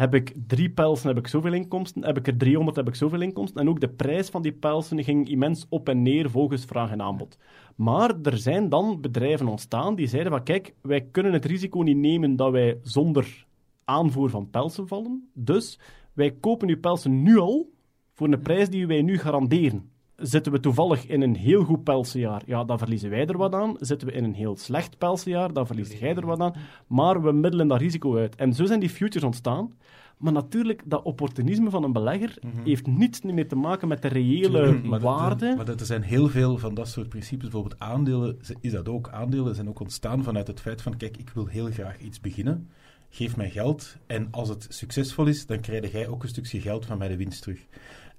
heb 0.00 0.14
ik 0.14 0.34
drie 0.46 0.70
pelsen, 0.70 1.08
heb 1.08 1.18
ik 1.18 1.26
zoveel 1.26 1.52
inkomsten. 1.52 2.04
Heb 2.04 2.16
ik 2.18 2.26
er 2.26 2.36
300, 2.36 2.76
heb 2.76 2.88
ik 2.88 2.94
zoveel 2.94 3.20
inkomsten. 3.20 3.60
En 3.60 3.68
ook 3.68 3.80
de 3.80 3.88
prijs 3.88 4.28
van 4.28 4.42
die 4.42 4.52
pelsen 4.52 5.04
ging 5.04 5.28
immens 5.28 5.66
op 5.68 5.88
en 5.88 6.02
neer 6.02 6.30
volgens 6.30 6.64
vraag 6.64 6.90
en 6.90 7.02
aanbod. 7.02 7.38
Maar 7.76 8.14
er 8.22 8.38
zijn 8.38 8.68
dan 8.68 9.00
bedrijven 9.00 9.48
ontstaan 9.48 9.94
die 9.94 10.06
zeiden 10.06 10.32
van 10.32 10.42
kijk, 10.42 10.74
wij 10.80 11.00
kunnen 11.00 11.32
het 11.32 11.44
risico 11.44 11.80
niet 11.82 11.96
nemen 11.96 12.36
dat 12.36 12.50
wij 12.50 12.78
zonder 12.82 13.46
aanvoer 13.84 14.30
van 14.30 14.50
pelsen 14.50 14.88
vallen. 14.88 15.28
Dus 15.34 15.78
wij 16.12 16.30
kopen 16.30 16.68
uw 16.68 16.80
pelsen 16.80 17.22
nu 17.22 17.38
al 17.38 17.70
voor 18.14 18.32
een 18.32 18.42
prijs 18.42 18.68
die 18.68 18.86
wij 18.86 19.02
nu 19.02 19.18
garanderen. 19.18 19.90
Zitten 20.20 20.52
we 20.52 20.60
toevallig 20.60 21.06
in 21.06 21.22
een 21.22 21.36
heel 21.36 21.64
goed 21.64 21.84
pelsenjaar, 21.84 22.42
ja, 22.46 22.64
dan 22.64 22.78
verliezen 22.78 23.10
wij 23.10 23.26
er 23.26 23.38
wat 23.38 23.54
aan. 23.54 23.76
Zitten 23.78 24.08
we 24.08 24.14
in 24.14 24.24
een 24.24 24.34
heel 24.34 24.56
slecht 24.56 24.98
pelsenjaar, 24.98 25.52
dan 25.52 25.66
verlies 25.66 25.98
jij 25.98 26.14
er 26.14 26.26
wat 26.26 26.40
aan. 26.40 26.54
Maar 26.86 27.22
we 27.22 27.32
middelen 27.32 27.68
dat 27.68 27.80
risico 27.80 28.16
uit. 28.16 28.36
En 28.36 28.52
zo 28.52 28.64
zijn 28.64 28.80
die 28.80 28.90
futures 28.90 29.24
ontstaan. 29.24 29.72
Maar 30.20 30.32
natuurlijk, 30.32 30.82
dat 30.84 31.02
opportunisme 31.02 31.70
van 31.70 31.84
een 31.84 31.92
belegger 31.92 32.38
mhm. 32.40 32.64
heeft 32.64 32.86
niets 32.86 33.20
meer 33.22 33.48
te 33.48 33.56
maken 33.56 33.88
met 33.88 34.02
de 34.02 34.08
reële 34.08 34.98
waarde. 34.98 35.54
maar 35.56 35.68
er 35.68 35.86
zijn 35.86 36.02
heel 36.02 36.28
veel 36.28 36.58
van 36.58 36.74
dat 36.74 36.88
soort 36.88 37.08
principes. 37.08 37.48
Bijvoorbeeld 37.48 37.80
aandelen, 37.80 38.38
is 38.60 38.72
dat 38.72 38.88
ook. 38.88 39.08
Aandelen 39.08 39.54
zijn 39.54 39.68
ook 39.68 39.80
ontstaan 39.80 40.22
vanuit 40.22 40.46
het 40.46 40.60
feit 40.60 40.82
van, 40.82 40.96
kijk, 40.96 41.16
ik 41.16 41.30
wil 41.34 41.46
heel 41.46 41.70
graag 41.70 41.98
iets 41.98 42.20
beginnen. 42.20 42.68
Geef 43.10 43.36
mij 43.36 43.50
geld 43.50 43.96
en 44.06 44.28
als 44.30 44.48
het 44.48 44.66
succesvol 44.68 45.26
is, 45.26 45.46
dan 45.46 45.60
krijg 45.60 45.92
jij 45.92 46.08
ook 46.08 46.22
een 46.22 46.28
stukje 46.28 46.60
geld 46.60 46.86
van 46.86 46.98
mij 46.98 47.08
de 47.08 47.16
winst 47.16 47.42
terug. 47.42 47.66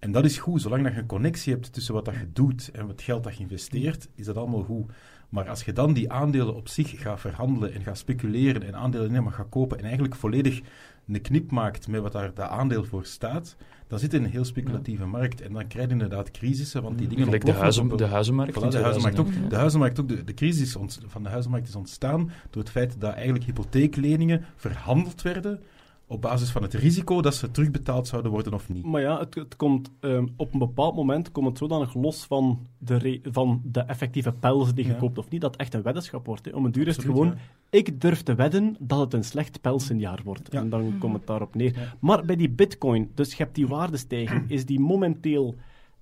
En 0.02 0.12
dat 0.12 0.26
is 0.26 0.38
goed, 0.38 0.62
zolang 0.62 0.84
dat 0.84 0.94
je 0.94 1.00
een 1.00 1.06
connectie 1.06 1.54
hebt 1.54 1.74
tussen 1.74 1.94
wat 1.94 2.06
dat 2.06 2.14
je 2.14 2.28
doet 2.34 2.70
en 2.74 2.88
het 2.88 3.02
geld 3.02 3.24
dat 3.24 3.36
je 3.36 3.42
investeert, 3.42 4.08
is 4.16 4.26
dat 4.26 4.38
allemaal 4.38 4.64
goed. 4.64 4.92
Maar 5.30 5.50
als 5.50 5.64
je 5.64 5.74
dan 5.74 5.94
die 5.94 6.12
aandelen 6.12 6.56
op 6.56 6.68
zich 6.68 7.02
gaat 7.02 7.20
verhandelen 7.20 7.74
en 7.74 7.82
gaat 7.82 7.98
speculeren 7.98 8.64
en 8.64 8.76
aandelen 8.76 9.12
nemen 9.12 9.32
gaat 9.32 9.50
kopen 9.50 9.78
en 9.78 9.84
eigenlijk 9.84 10.16
volledig 10.16 10.62
een 11.08 11.22
knip 11.22 11.52
maakt 11.52 11.88
met 11.88 12.02
wat 12.02 12.12
daar 12.12 12.34
dat 12.34 12.50
aandeel 12.50 12.84
voor 12.84 13.06
staat, 13.06 13.56
dan 13.88 14.00
zit 14.00 14.12
je 14.12 14.18
in 14.18 14.24
een 14.24 14.30
heel 14.30 14.46
speculatieve 14.46 15.06
markt. 15.06 15.42
En 15.42 15.54
dan 15.54 15.68
krijg 15.68 15.86
je 15.86 15.92
inderdaad 15.92 16.32
crisissen, 16.32 16.84
want 16.84 16.98
die 16.98 17.08
dingen 17.08 17.24
Gelijk 17.24 17.46
de, 17.46 17.52
huizen, 17.52 17.98
de 17.98 18.06
huizenmarkt. 18.06 18.60
Voilà, 18.60 18.68
de, 18.68 18.78
huizenmarkt 18.78 19.20
ook, 19.20 19.50
de 19.50 19.56
huizenmarkt 19.56 20.00
ook. 20.00 20.08
De, 20.08 20.24
de 20.24 20.34
crisis 20.34 20.78
van 21.08 21.24
de 21.24 21.30
huizenmarkt 21.30 21.68
is 21.68 21.76
ontstaan 21.76 22.32
door 22.50 22.62
het 22.62 22.72
feit 22.72 22.96
dat 23.00 23.14
eigenlijk 23.14 23.44
hypotheekleningen 23.44 24.46
verhandeld 24.56 25.22
werden 25.22 25.60
op 26.12 26.22
basis 26.22 26.52
van 26.52 26.62
het 26.62 26.74
risico 26.74 27.22
dat 27.22 27.36
ze 27.36 27.52
terugbetaald 27.52 28.08
zouden 28.08 28.32
worden 28.32 28.54
of 28.54 28.70
niet. 28.70 28.86
Maar 28.86 29.02
ja, 29.02 29.20
het, 29.20 29.36
het 29.36 29.56
komt 29.56 29.92
um, 30.00 30.34
op 30.36 30.54
een 30.54 30.60
bepaald 30.60 30.96
moment 30.96 31.32
komt 31.32 31.48
het 31.48 31.58
zodanig 31.58 31.94
los 31.94 32.26
van 32.26 32.68
de, 32.78 33.20
van 33.24 33.62
de 33.64 33.80
effectieve 33.80 34.32
pels 34.32 34.74
die 34.74 34.86
je 34.86 34.96
koopt 34.96 35.18
of 35.18 35.30
niet, 35.30 35.42
dat 35.42 35.52
het 35.52 35.60
echt 35.60 35.74
een 35.74 35.82
weddenschap 35.82 36.26
wordt. 36.26 36.54
Om 36.54 36.66
een 36.66 36.72
duur 36.72 36.88
is 36.88 36.96
het 36.96 37.06
gewoon, 37.06 37.36
ik 37.70 38.02
durf 38.02 38.22
te 38.22 38.36
wedden 38.36 38.76
dat 38.80 39.00
het 39.00 39.14
een 39.14 39.24
slecht 39.24 39.62
pelsenjaar 39.62 40.20
wordt. 40.24 40.50
En 40.50 40.70
dan 40.70 40.88
mhm. 40.88 40.98
komt 40.98 41.14
het 41.14 41.28
daarop 41.28 41.56
neer. 41.56 41.96
Maar 42.00 42.26
bij 42.26 42.36
die 42.36 42.50
bitcoin, 42.50 43.12
dus 43.16 43.30
je 43.30 43.44
hebt 43.44 43.56
die 43.56 43.68
waardestijging, 43.68 44.50
is 44.50 44.66
die 44.66 44.80
momenteel 44.80 45.56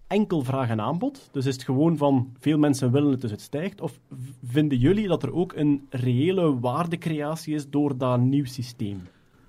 enkel 0.07 0.43
vraag 0.43 0.69
en 0.69 0.81
aanbod? 0.81 1.29
Dus 1.31 1.45
is 1.45 1.53
het 1.53 1.63
gewoon 1.63 1.97
van 1.97 2.35
veel 2.39 2.57
mensen 2.57 2.91
willen 2.91 3.11
het, 3.11 3.21
dus 3.21 3.31
het 3.31 3.41
stijgt? 3.41 3.81
Of 3.81 3.99
vinden 4.43 4.77
jullie 4.77 5.07
dat 5.07 5.23
er 5.23 5.33
ook 5.33 5.53
een 5.53 5.87
reële 5.89 6.59
waardecreatie 6.59 7.55
is 7.55 7.69
door 7.69 7.97
dat 7.97 8.19
nieuw 8.19 8.45
systeem? 8.45 9.01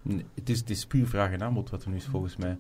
Nee, 0.03 0.25
het, 0.35 0.49
is, 0.51 0.59
het 0.59 0.71
is 0.71 0.87
puur 0.87 1.07
vraag 1.07 1.33
en 1.33 1.43
aanbod 1.43 1.71
wat 1.71 1.83
er 1.85 1.91
nu 1.91 1.97
is, 1.97 2.05
volgens 2.05 2.37
mij. 2.37 2.59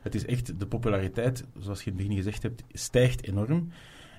Het 0.00 0.14
is 0.14 0.24
echt, 0.24 0.60
de 0.60 0.66
populariteit, 0.66 1.44
zoals 1.58 1.82
je 1.82 1.90
in 1.90 1.96
het 1.96 2.06
begin 2.06 2.22
gezegd 2.22 2.42
hebt, 2.42 2.62
stijgt 2.72 3.22
enorm. 3.26 3.68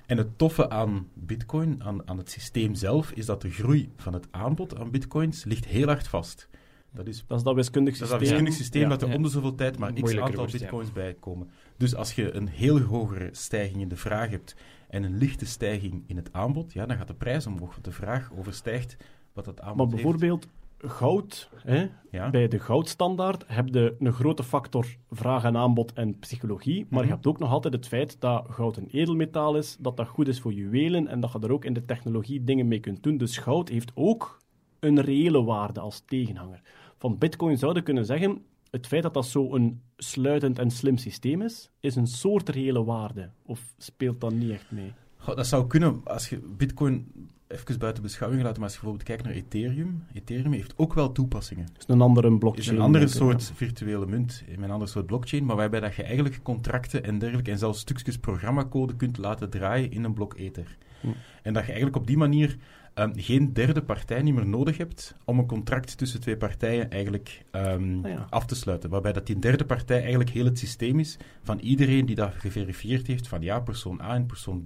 En 0.06 0.16
het 0.18 0.38
toffe 0.38 0.70
aan 0.70 1.08
bitcoin, 1.14 1.82
aan, 1.82 2.08
aan 2.08 2.18
het 2.18 2.30
systeem 2.30 2.74
zelf, 2.74 3.10
is 3.10 3.26
dat 3.26 3.42
de 3.42 3.50
groei 3.50 3.90
van 3.96 4.12
het 4.12 4.26
aanbod 4.30 4.78
aan 4.78 4.90
bitcoins 4.90 5.44
ligt 5.44 5.64
heel 5.64 5.86
hard 5.86 6.08
vast. 6.08 6.48
Dat 6.92 7.06
is 7.06 7.24
Dat 7.26 7.38
is 7.38 7.44
dat 7.44 7.54
wiskundig 7.54 7.98
Dat 7.98 8.02
is 8.02 8.08
systeem. 8.08 8.18
dat 8.18 8.28
wiskundig 8.28 8.54
systeem 8.54 8.82
Ja. 8.82 8.88
dat 8.88 9.02
er 9.02 9.08
Ja. 9.08 9.14
om 9.14 9.22
de 9.22 9.28
zoveel 9.28 9.54
tijd 9.54 9.78
maar 9.78 9.92
x 9.92 10.16
aantal 10.16 10.34
wordt, 10.34 10.52
ja. 10.52 10.58
bitcoins 10.58 10.92
bij 10.92 11.14
komen. 11.20 11.50
Dus 11.76 11.94
als 11.94 12.12
je 12.14 12.34
een 12.34 12.48
heel 12.48 12.80
hogere 12.80 13.28
stijging 13.32 13.80
in 13.80 13.88
de 13.88 13.96
vraag 13.96 14.30
hebt 14.30 14.56
en 14.88 15.02
een 15.02 15.16
lichte 15.18 15.46
stijging 15.46 16.04
in 16.06 16.16
het 16.16 16.32
aanbod, 16.32 16.72
ja, 16.72 16.86
dan 16.86 16.96
gaat 16.96 17.06
de 17.06 17.14
prijs 17.14 17.46
omhoog, 17.46 17.70
want 17.72 17.84
de 17.84 17.92
vraag 17.92 18.30
overstijgt 18.38 18.96
wat 19.32 19.46
het 19.46 19.60
aanbod 19.60 19.86
Maar 19.90 20.18
heeft. 20.20 20.48
Goud, 20.78 21.50
hè, 21.56 21.88
Ja? 22.10 22.30
bij 22.30 22.48
de 22.48 22.58
goudstandaard 22.58 23.44
heb 23.46 23.68
je 23.68 23.96
een 23.98 24.12
grote 24.12 24.42
factor 24.42 24.86
vraag 25.10 25.44
en 25.44 25.56
aanbod 25.56 25.92
en 25.92 26.18
psychologie, 26.18 26.80
maar 26.90 26.98
Mhm. 27.00 27.08
je 27.08 27.14
hebt 27.14 27.26
ook 27.26 27.38
nog 27.38 27.50
altijd 27.50 27.74
het 27.74 27.88
feit 27.88 28.20
dat 28.20 28.46
goud 28.50 28.76
een 28.76 28.88
edelmetaal 28.90 29.56
is, 29.56 29.76
dat 29.80 29.96
dat 29.96 30.06
goed 30.08 30.28
is 30.28 30.40
voor 30.40 30.52
juwelen 30.52 31.08
en 31.08 31.20
dat 31.20 31.32
je 31.32 31.38
er 31.38 31.52
ook 31.52 31.64
in 31.64 31.72
de 31.72 31.84
technologie 31.84 32.44
dingen 32.44 32.68
mee 32.68 32.80
kunt 32.80 33.02
doen. 33.02 33.16
Dus 33.16 33.36
goud 33.36 33.68
heeft 33.68 33.92
ook 33.94 34.38
een 34.80 35.00
reële 35.00 35.42
waarde 35.44 35.80
als 35.80 36.00
tegenhanger. 36.06 36.60
Van 36.98 37.18
bitcoin 37.18 37.58
zouden 37.58 37.82
kunnen 37.82 38.04
zeggen, 38.06 38.42
het 38.70 38.86
feit 38.86 39.02
dat 39.02 39.14
dat 39.14 39.26
zo'n 39.26 39.80
sluitend 39.96 40.58
en 40.58 40.70
slim 40.70 40.96
systeem 40.96 41.42
is, 41.42 41.70
is 41.80 41.96
een 41.96 42.06
soort 42.06 42.48
reële 42.48 42.84
waarde. 42.84 43.30
Of 43.46 43.60
speelt 43.78 44.20
dat 44.20 44.32
niet 44.32 44.50
echt 44.50 44.70
mee? 44.70 44.92
Dat 45.26 45.46
zou 45.46 45.66
kunnen 45.66 46.00
als 46.04 46.28
je 46.28 46.38
bitcoin 46.56 47.12
even 47.48 47.78
buiten 47.78 48.02
beschouwing 48.02 48.42
laat, 48.42 48.54
maar 48.54 48.64
als 48.64 48.72
je 48.72 48.80
bijvoorbeeld 48.80 49.08
kijkt 49.08 49.24
naar 49.24 49.32
Ethereum, 49.32 50.04
Ethereum 50.12 50.52
heeft 50.52 50.74
ook 50.76 50.94
wel 50.94 51.12
toepassingen. 51.12 51.64
Het 51.64 51.78
is 51.78 51.94
een 51.94 52.00
andere 52.00 52.30
Het 52.30 52.38
blockchain. 52.38 52.66
is 52.68 52.72
een 52.72 52.84
andere 52.84 53.06
soort 53.06 53.52
virtuele 53.54 54.06
munt, 54.06 54.44
een 54.48 54.70
andere 54.70 54.90
soort 54.90 55.06
blockchain, 55.06 55.44
maar 55.44 55.56
waarbij 55.56 55.80
dat 55.80 55.94
je 55.94 56.02
eigenlijk 56.02 56.42
contracten 56.42 57.04
en 57.04 57.18
dergelijke 57.18 57.50
en 57.50 57.58
zelfs 57.58 57.80
stukjes 57.80 58.18
programmacode 58.18 58.96
kunt 58.96 59.18
laten 59.18 59.50
draaien 59.50 59.90
in 59.90 60.04
een 60.04 60.14
blok 60.14 60.34
ether. 60.34 60.76
Hm. 61.00 61.06
En 61.42 61.52
dat 61.52 61.62
je 61.62 61.68
eigenlijk 61.68 61.96
op 61.96 62.06
die 62.06 62.16
manier 62.16 62.56
ehm, 62.98 63.10
geen 63.14 63.52
derde 63.52 63.82
partij 63.82 64.22
niet 64.22 64.34
meer 64.34 64.46
nodig 64.46 64.76
hebt 64.76 65.16
om 65.24 65.38
een 65.38 65.46
contract 65.46 65.98
tussen 65.98 66.20
twee 66.20 66.36
partijen 66.36 66.90
eigenlijk 66.90 67.44
ehm, 67.50 67.98
Ah 68.04 68.10
ja. 68.10 68.26
af 68.30 68.46
te 68.46 68.54
sluiten. 68.54 68.90
Waarbij 68.90 69.12
dat 69.12 69.26
die 69.26 69.38
derde 69.38 69.64
partij 69.64 70.00
eigenlijk 70.00 70.30
heel 70.30 70.44
het 70.44 70.58
systeem 70.58 70.98
is 70.98 71.16
van 71.42 71.58
iedereen 71.58 72.06
die 72.06 72.16
dat 72.16 72.32
geverifieerd 72.34 73.06
heeft 73.06 73.28
van 73.28 73.42
ja, 73.42 73.60
persoon 73.60 74.00
A 74.00 74.14
en 74.14 74.26
persoon 74.26 74.60
B, 74.60 74.64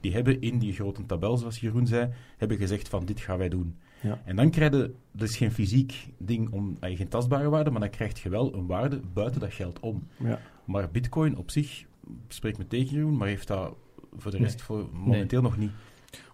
die 0.00 0.12
hebben 0.12 0.40
in 0.40 0.58
die 0.58 0.72
grote 0.72 1.06
tabel, 1.06 1.36
zoals 1.36 1.60
Jeroen 1.60 1.86
zei, 1.86 2.10
hebben 2.36 2.56
gezegd 2.56 2.88
van 2.88 3.04
dit 3.04 3.20
gaan 3.20 3.38
wij 3.38 3.48
doen. 3.48 3.76
Ja. 4.00 4.20
En 4.24 4.36
dan 4.36 4.50
krijg 4.50 4.72
je, 4.72 4.94
dat 5.12 5.28
is 5.28 5.36
geen 5.36 5.52
fysiek 5.52 6.06
ding, 6.18 6.50
om, 6.50 6.76
eh, 6.80 6.96
geen 6.96 7.08
tastbare 7.08 7.48
waarde, 7.48 7.70
maar 7.70 7.80
dan 7.80 7.90
krijg 7.90 8.22
je 8.22 8.28
wel 8.28 8.54
een 8.54 8.66
waarde 8.66 9.00
buiten 9.12 9.40
dat 9.40 9.52
geld 9.52 9.80
om. 9.80 10.06
Ja. 10.16 10.40
Maar 10.64 10.90
bitcoin 10.90 11.36
op 11.36 11.50
zich, 11.50 11.84
spreek 12.28 12.58
me 12.58 12.66
tegen 12.66 12.94
Jeroen, 12.94 13.16
maar 13.16 13.28
heeft 13.28 13.46
dat 13.48 13.74
voor 14.16 14.30
de 14.30 14.36
rest 14.36 14.56
Nee. 14.56 14.64
voor 14.64 14.88
momenteel 14.92 15.42
nog 15.42 15.56
niet. 15.56 15.70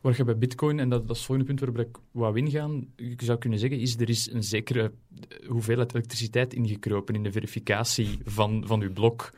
Waar 0.01 0.17
je 0.17 0.25
bij 0.25 0.39
bitcoin, 0.39 0.79
en 0.79 0.89
dat, 0.89 1.01
dat 1.01 1.11
is 1.11 1.17
het 1.17 1.27
volgende 1.27 1.55
punt 1.55 1.61
waarop 1.61 1.89
ik 1.89 2.03
wou 2.11 2.39
ingaan, 2.39 2.93
zou 3.17 3.39
kunnen 3.39 3.59
zeggen, 3.59 3.81
is 3.81 3.97
er 3.97 4.09
is 4.09 4.31
een 4.33 4.43
zekere 4.43 4.83
eh, 4.83 5.49
hoeveelheid 5.49 5.95
elektriciteit 5.95 6.55
ingekropen 6.55 7.15
in 7.15 7.23
de 7.23 7.33
verificatie 7.33 8.19
van, 8.25 8.67
van 8.67 8.81
je 8.81 8.91
blok, 8.91 9.31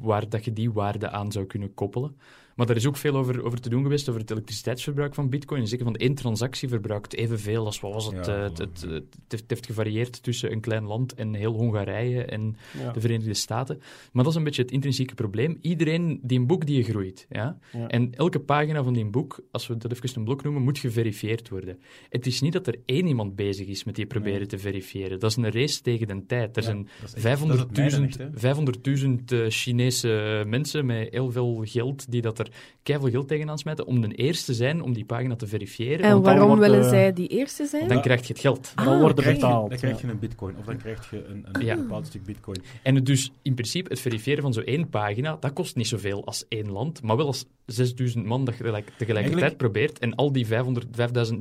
waar 0.00 0.28
dat 0.28 0.44
je 0.44 0.52
die 0.52 0.72
waarde 0.72 1.10
aan 1.10 1.32
zou 1.32 1.46
kunnen 1.46 1.74
koppelen. 1.74 2.16
Maar 2.56 2.68
er 2.70 2.76
is 2.76 2.86
ook 2.86 2.96
veel 2.96 3.16
over, 3.16 3.44
over 3.44 3.60
te 3.60 3.68
doen 3.68 3.82
geweest 3.82 4.08
over 4.08 4.20
het 4.20 4.30
elektriciteitsverbruik 4.30 5.14
van 5.14 5.28
bitcoin. 5.28 5.66
Zeker 5.66 5.84
van 5.84 5.94
één 5.94 6.14
transactie 6.14 6.68
verbruikt 6.68 7.14
evenveel 7.14 7.64
als, 7.64 7.80
wat 7.80 7.92
was 7.92 8.06
het, 8.06 8.26
Ja, 8.26 8.36
eh, 8.36 8.42
het, 8.42 8.58
het, 8.58 8.80
het, 8.80 8.90
het 8.90 9.04
heeft, 9.28 9.40
het 9.42 9.50
heeft 9.50 9.66
gevarieerd 9.66 10.22
tussen 10.22 10.52
een 10.52 10.60
klein 10.60 10.84
land 10.84 11.14
en 11.14 11.34
heel 11.34 11.52
Hongarije 11.52 12.24
en 12.24 12.56
Ja. 12.78 12.92
de 12.92 13.00
Verenigde 13.00 13.34
Staten. 13.34 13.80
Maar 14.12 14.24
dat 14.24 14.32
is 14.32 14.38
een 14.38 14.44
beetje 14.44 14.62
het 14.62 14.70
intrinsieke 14.70 15.14
probleem. 15.14 15.58
Iedereen, 15.60 16.20
die 16.22 16.38
een 16.38 16.46
boek 16.46 16.66
die 16.66 16.76
je 16.76 16.82
groeit, 16.82 17.26
ja, 17.30 17.58
Ja. 17.72 17.86
en 17.88 18.14
elke 18.14 18.40
pagina 18.40 18.82
van 18.82 18.92
die 18.92 19.04
boek, 19.04 19.40
als 19.50 19.66
we 19.66 19.76
dat 19.76 19.92
even 19.92 20.10
een 20.18 20.24
blok 20.24 20.42
noemen, 20.42 20.62
moet 20.62 20.78
geverifieerd 20.78 21.48
worden. 21.48 21.78
Het 22.08 22.26
is 22.26 22.40
niet 22.40 22.52
dat 22.52 22.66
er 22.66 22.76
één 22.84 23.06
iemand 23.06 23.36
bezig 23.36 23.66
is 23.66 23.84
met 23.84 23.94
die 23.94 24.06
proberen 24.06 24.38
Nee. 24.38 24.46
te 24.46 24.58
verifiëren. 24.58 25.18
Dat 25.20 25.30
is 25.30 25.36
een 25.36 25.50
race 25.50 25.82
tegen 25.82 26.06
de 26.08 26.26
tijd. 26.26 26.56
Er 26.56 26.62
Ja, 26.62 26.68
zijn 26.68 26.82
dat 27.00 27.08
is 27.16 27.24
echt- 27.24 27.40
dat 27.40 27.50
is 27.54 27.58
het 27.60 27.76
mijne 27.76 27.90
500.000 27.90 28.04
echt, 28.04 28.18
hè. 28.18 28.38
500.000 28.38 29.32
eh, 29.32 29.44
Chinese 29.48 30.44
mensen 30.46 30.86
met 30.86 31.08
heel 31.10 31.30
veel 31.30 31.62
geld 31.64 32.10
die 32.10 32.20
dat 32.22 32.38
er 32.42 32.48
keiveel 32.82 33.10
geld 33.10 33.28
tegenaan 33.28 33.58
smijten 33.58 33.86
om 33.86 34.00
de 34.00 34.14
eerste 34.14 34.44
te 34.44 34.54
zijn 34.54 34.82
om 34.82 34.92
die 34.92 35.04
pagina 35.04 35.36
te 35.36 35.46
verifiëren. 35.46 36.00
En 36.04 36.12
Want 36.12 36.24
dan 36.24 36.36
waarom 36.36 36.58
willen 36.58 36.82
eh, 36.82 36.88
zij 36.88 37.12
die 37.12 37.28
eerste 37.28 37.66
zijn? 37.66 37.88
dan 37.88 38.00
krijg 38.02 38.20
je 38.20 38.32
het 38.32 38.38
geld. 38.42 38.72
Dan 38.74 38.86
Ah, 38.86 39.00
wordt 39.00 39.02
er 39.04 39.10
oké. 39.10 39.20
Krijg 39.22 39.36
je- 39.36 39.42
betaald. 39.42 39.68
dan 39.68 39.78
krijg 39.78 40.00
je 40.00 40.06
een 40.08 40.18
bitcoin, 40.18 40.54
of 40.58 40.64
dan 40.64 40.76
krijg 40.76 41.10
je 41.10 41.24
een, 41.26 41.46
een 41.52 41.64
Ja. 41.64 41.76
bepaald 41.76 42.06
stuk 42.06 42.24
bitcoin. 42.24 42.62
En 42.82 42.94
het 42.94 43.06
dus 43.06 43.30
in 43.42 43.54
principe 43.54 43.90
het 43.90 44.00
verifiëren 44.00 44.42
van 44.42 44.52
zo'n 44.52 44.64
één 44.64 44.88
pagina, 44.88 45.36
dat 45.40 45.52
kost 45.52 45.76
niet 45.76 45.88
zoveel 45.88 46.24
als 46.24 46.44
één 46.48 46.70
land, 46.70 47.02
maar 47.02 47.16
wel 47.16 47.26
als 47.26 47.44
6000 47.66 48.24
man 48.24 48.44
dat 48.44 48.54
gelijk, 48.54 48.84
tegelijkertijd 48.96 49.42
Eigenlijk- 49.42 49.56
probeert. 49.56 49.98
En 49.98 50.14
al 50.14 50.32
die 50.32 50.46
500, 50.46 50.86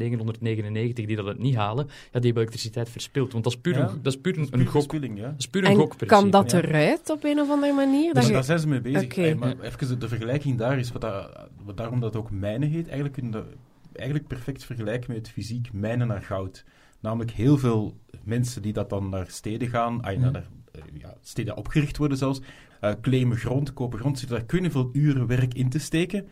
5999 0.06 1.06
die 1.06 1.16
dat 1.16 1.26
het 1.26 1.40
niet 1.40 1.56
halen, 1.56 1.86
ja, 1.88 1.92
die 2.12 2.22
hebben 2.22 2.42
elektriciteit 2.44 2.90
verspild. 2.90 3.32
Want 3.32 3.44
dat 3.44 3.54
is 3.54 3.60
puur, 3.60 3.74
Ja, 3.78 3.90
een, 3.90 4.00
dat 4.02 4.14
is 4.14 4.20
puur 4.22 4.38
een, 4.38 4.42
Dat 4.50 4.54
een 4.54 4.60
gok. 4.66 4.72
verspilling, 4.72 5.18
ja. 5.18 5.24
Dat 5.26 5.34
is 5.38 5.48
puur 5.48 5.64
een 5.66 5.80
En 6.00 6.08
kan 6.08 6.30
dat 6.30 6.54
eruit 6.54 7.10
op 7.10 7.24
een 7.24 7.40
of 7.40 7.50
andere 7.50 7.74
manier? 7.74 8.06
Dat 8.06 8.16
Dus 8.16 8.26
je- 8.28 8.34
daar 8.34 8.44
zijn 8.44 8.60
ze 8.60 8.68
mee 8.68 8.82
bezig. 8.82 9.04
Oké. 9.04 9.36
Maar 9.36 9.56
even 9.62 10.00
de 10.00 10.08
vergelijking 10.08 10.58
daar 10.58 10.80
is, 10.80 10.91
wat, 10.92 11.02
dat, 11.02 11.50
wat 11.64 11.78
daarom 11.78 12.00
dat 12.00 12.14
het 12.14 12.24
ook 12.24 12.32
mijnen 12.32 12.70
heet, 12.70 12.86
eigenlijk 12.86 13.14
kun 13.14 13.26
je 13.26 13.32
dat 13.32 13.46
eigenlijk 13.94 14.28
perfect 14.28 14.64
vergelijken 14.64 15.08
met 15.14 15.18
het 15.18 15.30
fysiek 15.30 15.74
mijnen 15.74 16.08
naar 16.08 16.22
goud. 16.22 16.66
Namelijk 17.00 17.32
heel 17.32 17.58
veel 17.58 17.98
mensen 18.24 18.62
die 18.62 18.74
dat 18.74 18.90
dan 18.90 19.10
naar 19.10 19.28
steden 19.28 19.68
gaan, 19.70 20.02
ah, 20.02 20.18
naar, 20.20 20.32
Mhm. 20.32 20.42
eh, 20.72 20.82
ja, 21.00 21.18
steden 21.22 21.58
opgericht 21.58 21.98
worden 21.98 22.18
zelfs, 22.18 22.42
eh, 22.80 22.92
claimen 23.02 23.38
grond, 23.38 23.74
kopen 23.74 24.00
grond, 24.00 24.20
zitten 24.20 24.38
daar 24.38 24.46
kunnen 24.46 24.72
veel 24.72 24.90
uren 24.94 25.28
werk 25.28 25.54
in 25.54 25.70
te 25.70 25.80
steken 25.80 26.28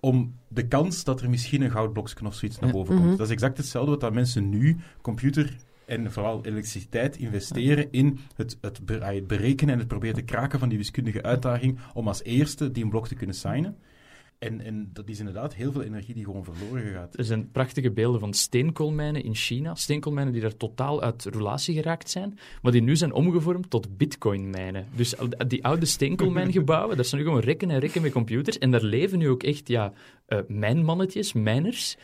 om 0.00 0.34
de 0.48 0.68
kans 0.68 1.04
dat 1.04 1.20
er 1.20 1.30
misschien 1.30 1.62
een 1.62 1.70
goudblokje 1.70 2.26
of 2.26 2.34
zoiets 2.34 2.58
naar 2.58 2.70
boven 2.70 2.94
komt. 2.94 3.08
Mhm. 3.08 3.16
Dat 3.16 3.26
is 3.26 3.32
exact 3.32 3.56
hetzelfde 3.56 3.90
wat 3.90 4.00
dat 4.00 4.12
mensen 4.12 4.48
nu, 4.48 4.76
computer 5.00 5.56
en 5.84 6.12
vooral 6.12 6.44
elektriciteit, 6.44 7.16
investeren 7.16 7.88
in 7.90 8.18
het, 8.36 8.58
ah, 8.60 8.70
het 8.70 9.26
berekenen 9.26 9.72
en 9.74 9.78
het 9.78 9.88
proberen 9.88 10.14
te 10.14 10.22
kraken 10.22 10.58
van 10.58 10.68
die 10.68 10.78
wiskundige 10.78 11.22
uitdaging 11.22 11.78
om 11.94 12.08
als 12.08 12.22
eerste 12.22 12.70
die 12.70 12.84
een 12.84 12.90
blok 12.90 13.08
te 13.08 13.14
kunnen 13.14 13.36
signen. 13.36 13.76
En, 14.38 14.60
en 14.60 14.90
dat 14.92 15.08
is 15.08 15.18
inderdaad 15.18 15.54
heel 15.54 15.72
veel 15.72 15.82
energie 15.82 16.14
die 16.14 16.24
gewoon 16.24 16.44
verloren 16.44 16.92
gaat. 16.92 17.18
Er 17.18 17.24
zijn 17.24 17.50
prachtige 17.50 17.90
beelden 17.90 18.20
van 18.20 18.34
steenkoolmijnen 18.34 19.22
in 19.24 19.34
China. 19.34 19.74
Steenkoolmijnen 19.74 20.32
die 20.32 20.42
daar 20.42 20.56
totaal 20.56 21.02
uit 21.02 21.24
relatie 21.24 21.74
geraakt 21.74 22.10
zijn, 22.10 22.38
maar 22.62 22.72
die 22.72 22.82
nu 22.82 22.96
zijn 22.96 23.12
omgevormd 23.12 23.70
tot 23.70 23.96
bitcoinmijnen. 23.96 24.86
Dus 24.94 25.14
die 25.48 25.64
oude 25.64 25.86
steenkoolmijngebouwen, 25.86 26.96
daar 26.96 27.04
zijn 27.04 27.20
nu 27.20 27.26
gewoon 27.26 27.42
rekken 27.42 27.70
en 27.70 27.78
rekken 27.78 28.02
met 28.02 28.12
computers. 28.12 28.58
En 28.58 28.70
daar 28.70 28.82
leven 28.82 29.18
nu 29.18 29.28
ook 29.28 29.42
echt 29.42 29.68
ja, 29.68 29.92
eh, 30.26 30.38
mijnmannetjes, 30.48 31.32
mijners. 31.32 31.96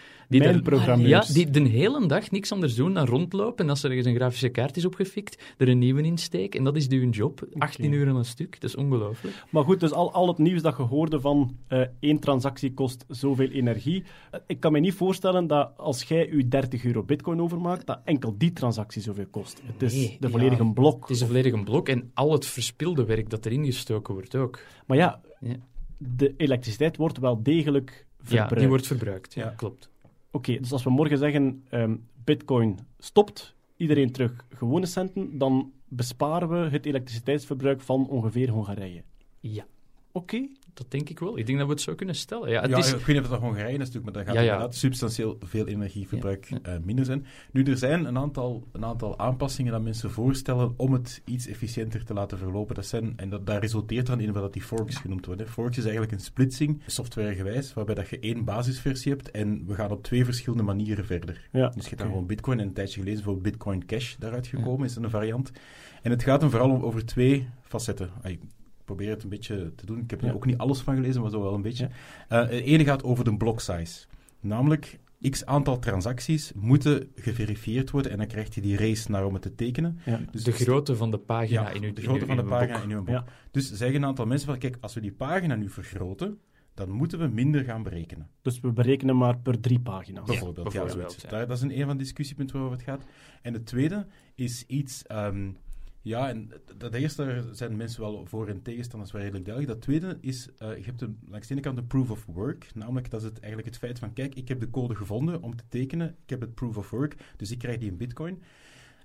Die. 0.99 1.09
Ja, 1.09 1.25
die 1.33 1.51
de 1.51 1.61
hele 1.69 2.07
dag 2.07 2.31
niks 2.31 2.53
anders 2.53 2.75
doen 2.75 2.95
dan 2.95 3.07
rondlopen. 3.07 3.65
En 3.65 3.71
als 3.71 3.83
er 3.83 3.89
ergens 3.89 4.07
een 4.09 4.15
grafische 4.15 4.49
kaart 4.49 4.77
is 4.77 4.85
opgefikt, 4.85 5.43
er 5.59 5.69
een 5.69 5.79
nieuwe 5.79 6.03
insteken. 6.03 6.59
En 6.59 6.65
dat 6.65 6.77
is 6.77 6.89
hun 6.91 7.11
job. 7.11 7.47
18 7.59 7.93
uur 7.93 8.09
aan 8.09 8.17
een 8.17 8.25
stuk. 8.25 8.61
Dat 8.61 8.71
is 8.71 8.77
ongelooflijk. 8.77 9.45
Maar 9.51 9.65
goed, 9.65 9.81
dus 9.81 9.93
al, 9.93 10.13
al 10.13 10.29
het 10.29 10.39
nieuws 10.39 10.63
dat 10.63 10.77
je 10.77 10.83
hoorde 10.83 11.21
van 11.21 11.57
eh, 11.69 11.81
één 12.01 12.19
transactie 12.19 12.75
kost 12.75 13.05
zoveel 13.09 13.49
energie. 13.49 14.05
Eh, 14.31 14.41
Ik 14.47 14.61
kan 14.61 14.73
me 14.73 14.79
niet 14.79 14.95
voorstellen 14.95 15.47
dat 15.47 15.71
als 15.77 16.03
jij 16.03 16.29
je 16.33 16.49
30 16.49 16.85
euro 16.85 17.03
bitcoin 17.03 17.41
overmaakt, 17.41 17.87
dat 17.87 18.01
enkel 18.05 18.35
die 18.39 18.53
transactie 18.53 19.03
zoveel 19.03 19.27
kost. 19.31 19.61
Het 19.65 19.83
is 19.83 19.95
Nee, 19.95 20.17
de 20.21 20.27
ja. 20.27 20.33
volledige 20.33 20.73
blok. 20.73 21.01
Het 21.01 21.11
is 21.11 21.21
een 21.21 21.27
volledige 21.27 21.63
blok. 21.63 21.89
En 21.89 22.11
al 22.15 22.33
het 22.33 22.47
verspilde 22.47 23.05
werk 23.05 23.31
dat 23.31 23.47
erin 23.47 23.65
gestoken 23.65 24.15
wordt 24.15 24.35
ook. 24.35 24.59
Maar 24.87 24.97
ja, 24.97 25.21
Ja. 25.41 25.55
de 25.99 26.35
elektriciteit 26.37 26.97
wordt 26.97 27.19
wel 27.19 27.43
degelijk 27.43 28.07
verbruikt. 28.21 28.51
Ja, 28.55 28.59
die 28.59 28.69
wordt 28.69 28.87
verbruikt. 28.87 29.35
Ja. 29.35 29.49
klopt. 29.57 29.91
Oké, 30.35 30.61
dus 30.61 30.73
als 30.73 30.85
we 30.85 30.91
morgen 30.91 31.19
zeggen 31.19 31.65
ehm, 31.69 31.97
bitcoin 32.25 32.79
stopt, 32.99 33.55
iedereen 33.77 34.13
terug 34.13 34.47
gewone 34.49 34.87
centen, 34.87 35.39
dan 35.39 35.73
besparen 35.89 36.49
we 36.49 36.57
het 36.57 36.87
elektriciteitsverbruik 36.87 37.81
van 37.81 38.09
ongeveer 38.09 38.51
Hongarije. 38.51 39.03
Ja, 39.41 39.67
Oké, 40.13 40.49
dat 40.75 40.91
denk 40.91 41.09
ik 41.09 41.19
wel. 41.19 41.39
Ik 41.39 41.47
denk 41.47 41.59
dat 41.59 41.67
we 41.67 41.73
het 41.73 41.83
zo 41.83 41.95
kunnen 41.95 42.15
stellen. 42.15 42.51
Ja, 42.51 42.61
het 42.61 42.71
ja, 42.71 42.77
is... 42.77 42.93
ik 42.93 42.99
weet 42.99 43.17
niet 43.17 43.25
of 43.25 43.31
dat 43.31 43.41
Hongarije 43.41 43.73
is 43.73 43.79
natuurlijk, 43.79 44.05
maar 44.05 44.13
dan 44.13 44.25
gaat 44.25 44.35
Ja, 44.35 44.41
ja. 44.41 44.53
inderdaad 44.53 44.77
substantieel 44.77 45.37
veel 45.41 45.67
energieverbruik 45.67 46.47
Ja, 46.49 46.59
eh, 46.63 46.75
minder 46.83 47.05
zijn. 47.05 47.27
Nu, 47.53 47.63
er 47.63 47.77
zijn 47.77 48.05
een 48.05 48.19
aantal, 48.19 48.69
een 48.73 48.85
aantal 48.85 49.19
aanpassingen 49.19 49.73
dat 49.73 49.83
mensen 49.83 50.11
voorstellen 50.11 50.75
om 50.77 50.93
het 50.93 51.23
iets 51.25 51.47
efficiënter 51.47 52.05
te 52.05 52.15
laten 52.15 52.39
verlopen. 52.39 52.75
Dat 52.75 52.87
zijn, 52.87 53.13
en 53.17 53.31
dat, 53.31 53.47
daar 53.47 53.61
resulteert 53.61 54.07
dan 54.07 54.21
in 54.21 54.33
wat 54.33 54.43
dat 54.43 54.53
die 54.53 54.63
forks 54.63 54.97
genoemd 54.97 55.27
worden. 55.27 55.49
Forks 55.49 55.77
is 55.77 55.83
eigenlijk 55.83 56.13
een 56.13 56.21
splitsing, 56.21 56.83
softwaregewijs, 56.87 57.75
waarbij 57.75 57.95
dat 57.95 58.09
je 58.09 58.19
één 58.19 58.45
basisversie 58.45 59.13
hebt 59.13 59.31
en 59.31 59.67
we 59.67 59.75
gaan 59.75 59.91
op 59.91 60.03
twee 60.03 60.25
verschillende 60.25 60.65
manieren 60.65 61.05
verder. 61.05 61.49
ja. 61.53 61.69
Dus 61.69 61.83
je 61.83 61.89
hebt 61.89 62.01
dan 62.01 62.09
gewoon 62.09 62.27
Bitcoin 62.27 62.61
en 62.61 62.67
een 62.67 62.73
tijdje 62.73 62.93
geleden 62.93 63.13
is 63.19 63.25
bijvoorbeeld 63.25 63.53
Bitcoin 63.53 63.87
Cash 63.87 64.15
daaruit 64.19 64.47
gekomen, 64.47 64.87
is 64.87 64.97
een 64.97 65.11
variant. 65.11 65.53
En 66.03 66.11
het 66.11 66.23
gaat 66.23 66.41
dan 66.41 66.51
vooral 66.51 66.71
om, 66.71 66.83
over 66.83 67.07
twee 67.07 67.49
facetten. 67.63 68.11
Probeer 68.97 69.11
het 69.11 69.23
een 69.23 69.29
beetje 69.29 69.73
te 69.77 69.87
doen. 69.87 69.99
Ik 69.99 70.11
heb 70.11 70.21
er 70.21 70.27
Ja. 70.27 70.33
ook 70.33 70.47
niet 70.47 70.59
alles 70.59 70.81
van 70.81 70.95
gelezen, 70.95 71.21
maar 71.23 71.31
zo 71.31 71.43
wel 71.43 71.55
een 71.55 71.63
beetje. 71.63 71.89
Eh, 72.29 72.39
het 72.41 72.51
ene 72.51 72.85
gaat 72.85 73.05
over 73.05 73.25
de 73.25 73.37
block 73.37 73.61
size. 73.61 74.07
Namelijk, 74.41 74.99
x 75.31 75.45
aantal 75.45 75.79
transacties 75.79 76.53
moeten 76.55 77.11
geverifieerd 77.15 77.91
worden 77.91 78.13
en 78.13 78.19
dan 78.19 78.27
krijg 78.27 78.55
je 78.55 78.61
die 78.61 78.77
race 78.77 79.11
naar 79.11 79.25
om 79.25 79.33
het 79.33 79.43
te 79.43 79.55
tekenen. 79.55 79.99
Ja. 80.05 80.21
Dus 80.31 80.45
De 80.45 80.53
grootte 80.53 80.97
van 80.97 81.11
de 81.11 81.19
pagina 81.19 81.61
ja, 81.63 81.71
in 81.71 81.83
uw 81.83 81.93
de 81.93 82.03
grootte 82.03 82.21
in 82.27 82.27
van 82.27 82.37
de 82.37 82.51
pagina 82.51 82.73
boek. 82.75 82.83
in 82.85 82.91
uw 82.91 82.99
boek. 83.03 83.09
Ja. 83.15 83.25
Dus 83.51 83.73
zeggen 83.73 83.97
een 83.97 84.05
aantal 84.05 84.27
mensen 84.27 84.49
van, 84.49 84.59
kijk, 84.59 84.77
als 84.81 84.95
we 84.95 85.01
die 85.01 85.13
pagina 85.13 85.55
nu 85.55 85.69
vergroten, 85.69 86.39
dan 86.75 86.91
moeten 86.91 87.19
we 87.19 87.27
minder 87.27 87.65
gaan 87.65 87.83
berekenen. 87.83 88.29
Dus 88.43 88.61
we 88.61 88.73
berekenen 88.73 89.17
maar 89.17 89.39
per 89.39 89.61
drie 89.61 89.81
pagina's. 89.81 90.27
Bijvoorbeeld, 90.27 90.73
ja, 90.73 90.79
bijvoorbeeld, 90.81 91.11
zoiets. 91.13 91.23
ja. 91.31 91.31
Daar, 91.39 91.47
dat 91.47 91.57
is 91.57 91.63
een, 91.63 91.79
een 91.79 91.87
van 91.87 91.97
de 91.97 92.03
discussiepunten 92.03 92.55
waarover 92.57 92.79
het 92.79 92.89
gaat. 92.89 93.05
En 93.43 93.53
het 93.53 93.67
tweede 93.67 94.07
is 94.35 94.65
iets... 94.67 95.03
ehm, 95.07 95.51
ja, 96.03 96.29
en 96.29 96.51
dat 96.77 96.95
eerste 96.95 97.49
zijn 97.53 97.77
mensen 97.77 98.01
wel 98.01 98.27
voor 98.27 98.49
en 98.49 98.63
tegenstanders 98.63 99.13
wel 99.13 99.21
redelijk 99.21 99.47
duidelijk. 99.47 99.75
Dat 99.75 99.85
tweede 99.85 100.19
is, 100.21 100.49
eh, 100.59 100.77
je 100.77 100.85
hebt 100.85 101.01
een, 101.01 101.19
langs 101.29 101.47
de 101.47 101.53
ene 101.53 101.63
kant 101.63 101.79
een 101.79 101.87
proof 101.87 102.11
of 102.11 102.27
work. 102.27 102.75
Namelijk, 102.75 103.11
dat 103.11 103.21
is 103.21 103.27
het, 103.27 103.39
eigenlijk 103.41 103.69
het 103.69 103.79
feit 103.79 103.99
van, 103.99 104.13
kijk, 104.13 104.35
ik 104.35 104.49
heb 104.49 104.61
de 104.61 104.71
code 104.71 104.95
gevonden 104.95 105.43
om 105.43 105.57
te 105.57 105.65
tekenen. 105.69 106.09
Ik 106.09 106.31
heb 106.31 106.41
het 106.41 106.55
proof 106.55 106.77
of 106.77 106.91
work, 106.91 107.17
dus 107.37 107.51
ik 107.51 107.59
krijg 107.59 107.79
die 107.79 107.91
in 107.91 107.97
bitcoin. 107.97 108.43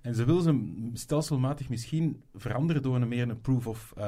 En 0.02 0.16
ze 0.16 0.26
willen 0.26 0.44
ze 0.44 0.90
stelselmatig 0.94 1.70
misschien 1.70 2.24
veranderen 2.34 2.82
door 2.82 2.96
een 2.96 3.08
meer 3.08 3.30
een 3.30 3.42
proof 3.42 3.68
of... 3.68 3.94
oh, 3.98 4.04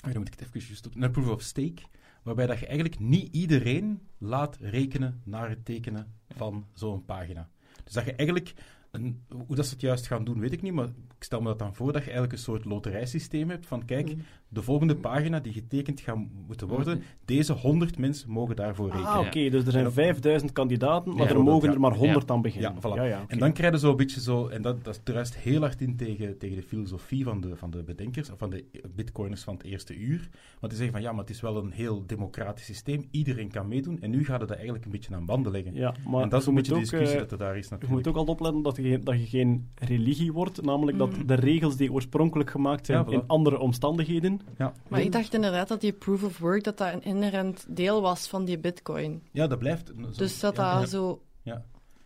dan 0.00 0.16
moet 0.16 0.26
ik 0.26 0.38
het 0.38 0.40
even 0.40 0.60
juist 0.60 0.86
op... 0.86 0.94
Een 0.94 1.10
proof 1.10 1.28
of 1.28 1.42
stake. 1.42 1.82
Waarbij 2.22 2.46
dat 2.46 2.58
je 2.58 2.66
eigenlijk 2.66 2.98
niet 2.98 3.34
iedereen 3.34 4.00
laat 4.18 4.56
rekenen 4.60 5.20
naar 5.24 5.48
het 5.48 5.64
tekenen 5.64 6.14
van 6.28 6.66
zo'n 6.72 7.04
pagina. 7.04 7.50
Dus 7.84 7.92
dat 7.92 8.04
je 8.04 8.14
eigenlijk, 8.14 8.54
een, 8.90 9.22
hoe 9.46 9.56
dat 9.56 9.66
ze 9.66 9.72
het 9.72 9.80
juist 9.80 10.06
gaan 10.06 10.24
doen, 10.24 10.40
weet 10.40 10.52
ik 10.52 10.62
niet, 10.62 10.72
maar 10.72 10.88
ik 11.20 11.26
stel 11.26 11.40
me 11.40 11.46
dat 11.48 11.58
dan 11.58 11.74
voor 11.74 11.92
dat 11.92 12.02
je 12.04 12.10
eigenlijk 12.10 12.32
een 12.32 12.44
soort 12.44 12.64
loterijsysteem 12.64 13.50
hebt 13.50 13.66
van, 13.66 13.84
kijk, 13.84 14.14
de 14.52 14.62
volgende 14.62 14.96
pagina 14.96 15.40
die 15.40 15.52
getekend 15.52 16.00
gaat 16.00 16.16
moeten 16.46 16.68
worden, 16.68 17.02
deze 17.24 17.52
100 17.52 17.98
mensen 17.98 18.30
mogen 18.30 18.56
daarvoor 18.56 18.86
rekenen. 18.86 19.06
Ah, 19.08 19.18
oké, 19.26 19.48
dus 19.50 19.64
er 19.64 19.72
zijn 19.72 19.84
En 19.84 19.92
5000 19.92 20.52
kandidaten, 20.52 21.14
maar 21.14 21.28
Ja, 21.28 21.34
er 21.34 21.42
mogen 21.42 21.68
ja. 21.68 21.74
er 21.74 21.80
maar 21.80 21.94
100 21.94 22.28
Ja. 22.28 22.34
aan 22.34 22.42
beginnen. 22.42 22.74
Ja, 22.82 22.88
voilà. 23.24 23.28
En 23.28 23.38
dan 23.38 23.52
krijg 23.52 23.72
je 23.72 23.78
zo 23.78 23.90
een 23.90 23.96
beetje 23.96 24.20
zo, 24.20 24.46
en 24.48 24.62
dat, 24.62 24.84
dat 24.84 25.00
druist 25.04 25.36
heel 25.36 25.60
hard 25.60 25.80
in 25.80 25.96
tegen, 25.96 26.38
tegen 26.38 26.56
de 26.56 26.62
filosofie 26.62 27.24
van 27.24 27.40
de, 27.40 27.56
van 27.56 27.70
de 27.70 27.82
bedenkers, 27.82 28.30
of 28.30 28.38
van 28.38 28.50
de 28.50 28.64
bitcoiners 28.94 29.42
van 29.42 29.54
het 29.54 29.62
eerste 29.62 29.96
uur. 29.96 30.28
Want 30.60 30.72
die 30.72 30.82
zeggen 30.82 30.92
van, 30.92 31.02
ja, 31.02 31.10
maar 31.10 31.20
het 31.20 31.30
is 31.30 31.40
wel 31.40 31.56
een 31.56 31.70
heel 31.70 32.02
democratisch 32.06 32.64
systeem, 32.64 33.04
iedereen 33.10 33.50
kan 33.50 33.68
meedoen, 33.68 34.00
en 34.00 34.10
nu 34.10 34.24
gaat 34.24 34.38
het 34.40 34.48
dat 34.48 34.56
eigenlijk 34.56 34.84
een 34.84 34.90
beetje 34.92 35.14
aan 35.14 35.26
banden 35.26 35.52
leggen. 35.52 35.74
Ja, 35.74 35.94
maar 36.08 36.22
en 36.22 36.28
dat 36.28 36.40
is 36.40 36.46
een 36.46 36.52
moet 36.52 36.62
beetje 36.62 36.74
de 36.74 36.84
ook, 36.84 36.90
discussie 36.90 37.14
eh, 37.20 37.22
dat 37.22 37.32
er 37.32 37.38
daar 37.38 37.56
is 37.58 37.68
Je 37.68 37.74
moet 37.74 37.80
natuurlijk. 37.82 38.06
ook 38.08 38.16
altijd 38.16 38.36
opletten 38.38 38.62
dat 38.62 38.76
je, 38.76 38.82
geen- 38.82 39.04
dat 39.04 39.14
je 39.20 39.26
geen 39.26 39.68
religie 39.74 40.32
wordt, 40.32 40.62
namelijk 40.62 40.98
dat 40.98 41.16
Mm. 41.16 41.26
de 41.26 41.34
regels 41.34 41.76
die 41.76 41.92
oorspronkelijk 41.92 42.50
gemaakt 42.50 42.86
zijn 42.86 43.06
voilà. 43.06 43.08
in 43.12 43.22
andere 43.26 43.58
omstandigheden. 43.58 44.39
Ja. 44.58 44.72
Maar 44.88 45.00
ik 45.00 45.12
dacht 45.12 45.34
inderdaad 45.34 45.68
dat 45.68 45.80
die 45.80 45.92
proof 45.92 46.22
of 46.24 46.38
work 46.38 46.64
dat 46.64 46.78
dat 46.78 46.92
een 46.92 47.02
inherent 47.02 47.64
deel 47.68 48.00
was 48.02 48.28
van 48.28 48.44
die 48.44 48.58
bitcoin. 48.58 49.22
Ja, 49.32 49.46
dat 49.46 49.58
blijft. 49.58 49.86
zo- 49.86 50.10
Dus 50.16 50.40
dat 50.40 50.56
ja, 50.56 50.72
dat 50.72 50.80
ja. 50.82 50.86
zo... 50.86 51.22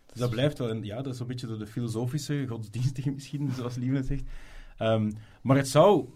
Dus 0.07 0.23
dat 0.23 0.31
blijft 0.31 0.59
wel, 0.59 0.69
en 0.71 0.83
ja, 0.85 1.03
dat 1.03 1.15
is 1.15 1.21
een 1.21 1.27
beetje 1.27 1.47
door 1.47 1.59
de 1.59 1.67
filosofische, 1.67 2.47
godsdienstige 2.49 3.11
misschien, 3.11 3.51
zoals 3.57 3.77
Lieve 3.77 3.97
het 3.97 4.07
zegt. 4.07 4.23
Ehm, 4.79 5.11
maar 5.43 5.57
het 5.57 5.69
zou, 5.69 6.09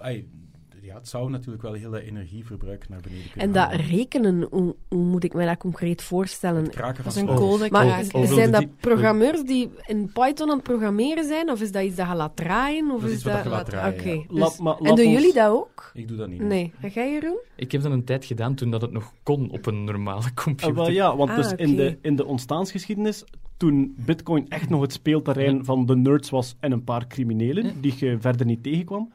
ja, 0.88 0.94
het 0.94 1.08
zou 1.08 1.30
natuurlijk 1.30 1.62
wel 1.62 1.72
heel 1.72 1.90
dat 1.90 2.00
energieverbruik 2.00 2.88
naar 2.88 3.00
beneden 3.00 3.24
kunnen 3.30 3.46
En 3.48 3.52
dat 3.52 3.62
halen. 3.64 3.86
rekenen, 3.86 4.46
hoe, 4.50 4.74
hoe 4.88 5.04
moet 5.04 5.24
ik 5.24 5.34
mij 5.34 5.46
dat 5.46 5.56
concreet 5.56 6.02
voorstellen? 6.02 6.62
Het 6.62 6.74
kraken 6.74 7.04
Dat 7.04 7.14
is 7.14 7.20
een 7.20 7.26
code 7.34 7.68
Maar 7.70 8.04
oh, 8.12 8.24
zijn 8.32 8.50
dat 8.50 8.60
die- 8.60 8.70
programmeurs 8.80 9.42
die 9.42 9.70
in 9.86 10.10
Python 10.12 10.48
aan 10.50 10.54
het 10.56 10.62
programmeren 10.66 11.24
zijn? 11.24 11.50
Of 11.50 11.60
is 11.60 11.72
dat 11.72 11.82
iets 11.82 11.96
dat 11.96 12.08
je 12.08 12.14
laat 12.14 12.36
draaien? 12.36 12.90
Of 12.90 13.00
Dat 13.02 13.10
is 13.10 13.22
dat... 13.22 13.42
je 13.42 13.48
laat 13.48 13.66
draaien, 13.70 14.00
Oké. 14.00 14.08
ja. 14.10 14.16
dus- 14.28 14.38
Laat- 14.38 14.58
maar 14.58 14.76
En 14.78 14.94
doen 14.94 15.06
ons- 15.06 15.14
jullie 15.14 15.32
dat 15.34 15.50
ook? 15.50 15.90
Ik 15.94 16.08
doe 16.08 16.16
dat 16.16 16.28
niet. 16.28 16.40
Nee. 16.40 16.72
En 16.80 16.90
jij, 16.90 17.12
Jeroen? 17.12 17.38
Ik 17.56 17.72
heb 17.72 17.82
dat 17.82 17.92
een 17.92 18.04
tijd 18.04 18.24
gedaan 18.24 18.54
toen 18.54 18.70
dat 18.70 18.82
het 18.82 18.92
nog 18.92 19.12
kon 19.22 19.50
op 19.50 19.66
een 19.66 19.84
normale 19.84 20.34
computer. 20.34 20.74
wel 20.74 20.90
ja, 20.90 21.16
want 21.16 21.30
Ah, 21.30 21.36
dus 21.36 21.52
in, 21.52 21.76
de, 21.76 21.98
in 22.02 22.16
de 22.16 22.24
ontstaansgeschiedenis, 22.24 23.24
toen 23.56 23.94
bitcoin 23.96 24.48
echt 24.48 24.68
nog 24.68 24.80
het 24.80 24.92
speelterrein 24.92 25.64
van 25.64 25.86
de 25.86 25.96
nerds 25.96 26.30
was 26.30 26.56
en 26.60 26.72
een 26.72 26.84
paar 26.84 27.06
criminelen, 27.06 27.80
die 27.80 27.94
je 27.96 28.16
verder 28.20 28.46
niet 28.46 28.62
tegenkwam. 28.62 29.12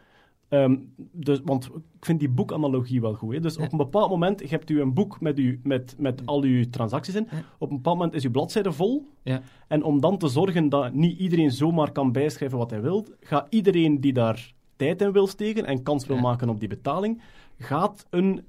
Ehm, 0.54 0.76
dus, 1.12 1.42
want 1.46 1.66
ik 2.00 2.06
vind 2.06 2.20
die 2.20 2.30
boekanalogie 2.30 3.02
wel 3.02 3.14
goed. 3.14 3.34
Hè? 3.34 3.40
Dus 3.40 3.56
Ja. 3.56 3.64
op 3.64 3.72
een 3.72 3.78
bepaald 3.78 4.10
moment, 4.10 4.40
je 4.40 4.48
hebt 4.48 4.70
u 4.70 4.82
een 4.82 4.94
boek 4.94 5.22
met, 5.22 5.40
u, 5.40 5.60
met, 5.64 5.96
met 5.98 6.22
al 6.26 6.42
uw 6.42 6.70
transacties 6.70 7.16
in. 7.16 7.28
Ja. 7.32 7.38
Op 7.58 7.70
een 7.70 7.76
bepaald 7.76 7.98
moment 7.98 8.16
is 8.16 8.24
uw 8.26 8.32
bladzijde 8.32 8.72
vol. 8.72 9.08
Ja. 9.24 9.42
En 9.68 9.84
om 9.84 10.02
dan 10.02 10.18
te 10.18 10.28
zorgen 10.28 10.70
dat 10.70 10.94
niet 10.94 11.20
iedereen 11.20 11.52
zomaar 11.52 11.92
kan 11.92 12.12
bijschrijven 12.12 12.58
wat 12.58 12.70
hij 12.70 12.82
wil, 12.82 13.06
gaat 13.20 13.48
iedereen 13.50 14.02
die 14.02 14.14
daar 14.14 14.54
tijd 14.76 15.02
in 15.02 15.12
wil 15.12 15.28
steken 15.28 15.66
en 15.66 15.84
kans 15.84 16.06
wil 16.06 16.18
maken 16.18 16.50
op 16.50 16.60
die 16.60 16.70
betaling, 16.70 17.22
gaat 17.58 18.06
een 18.10 18.44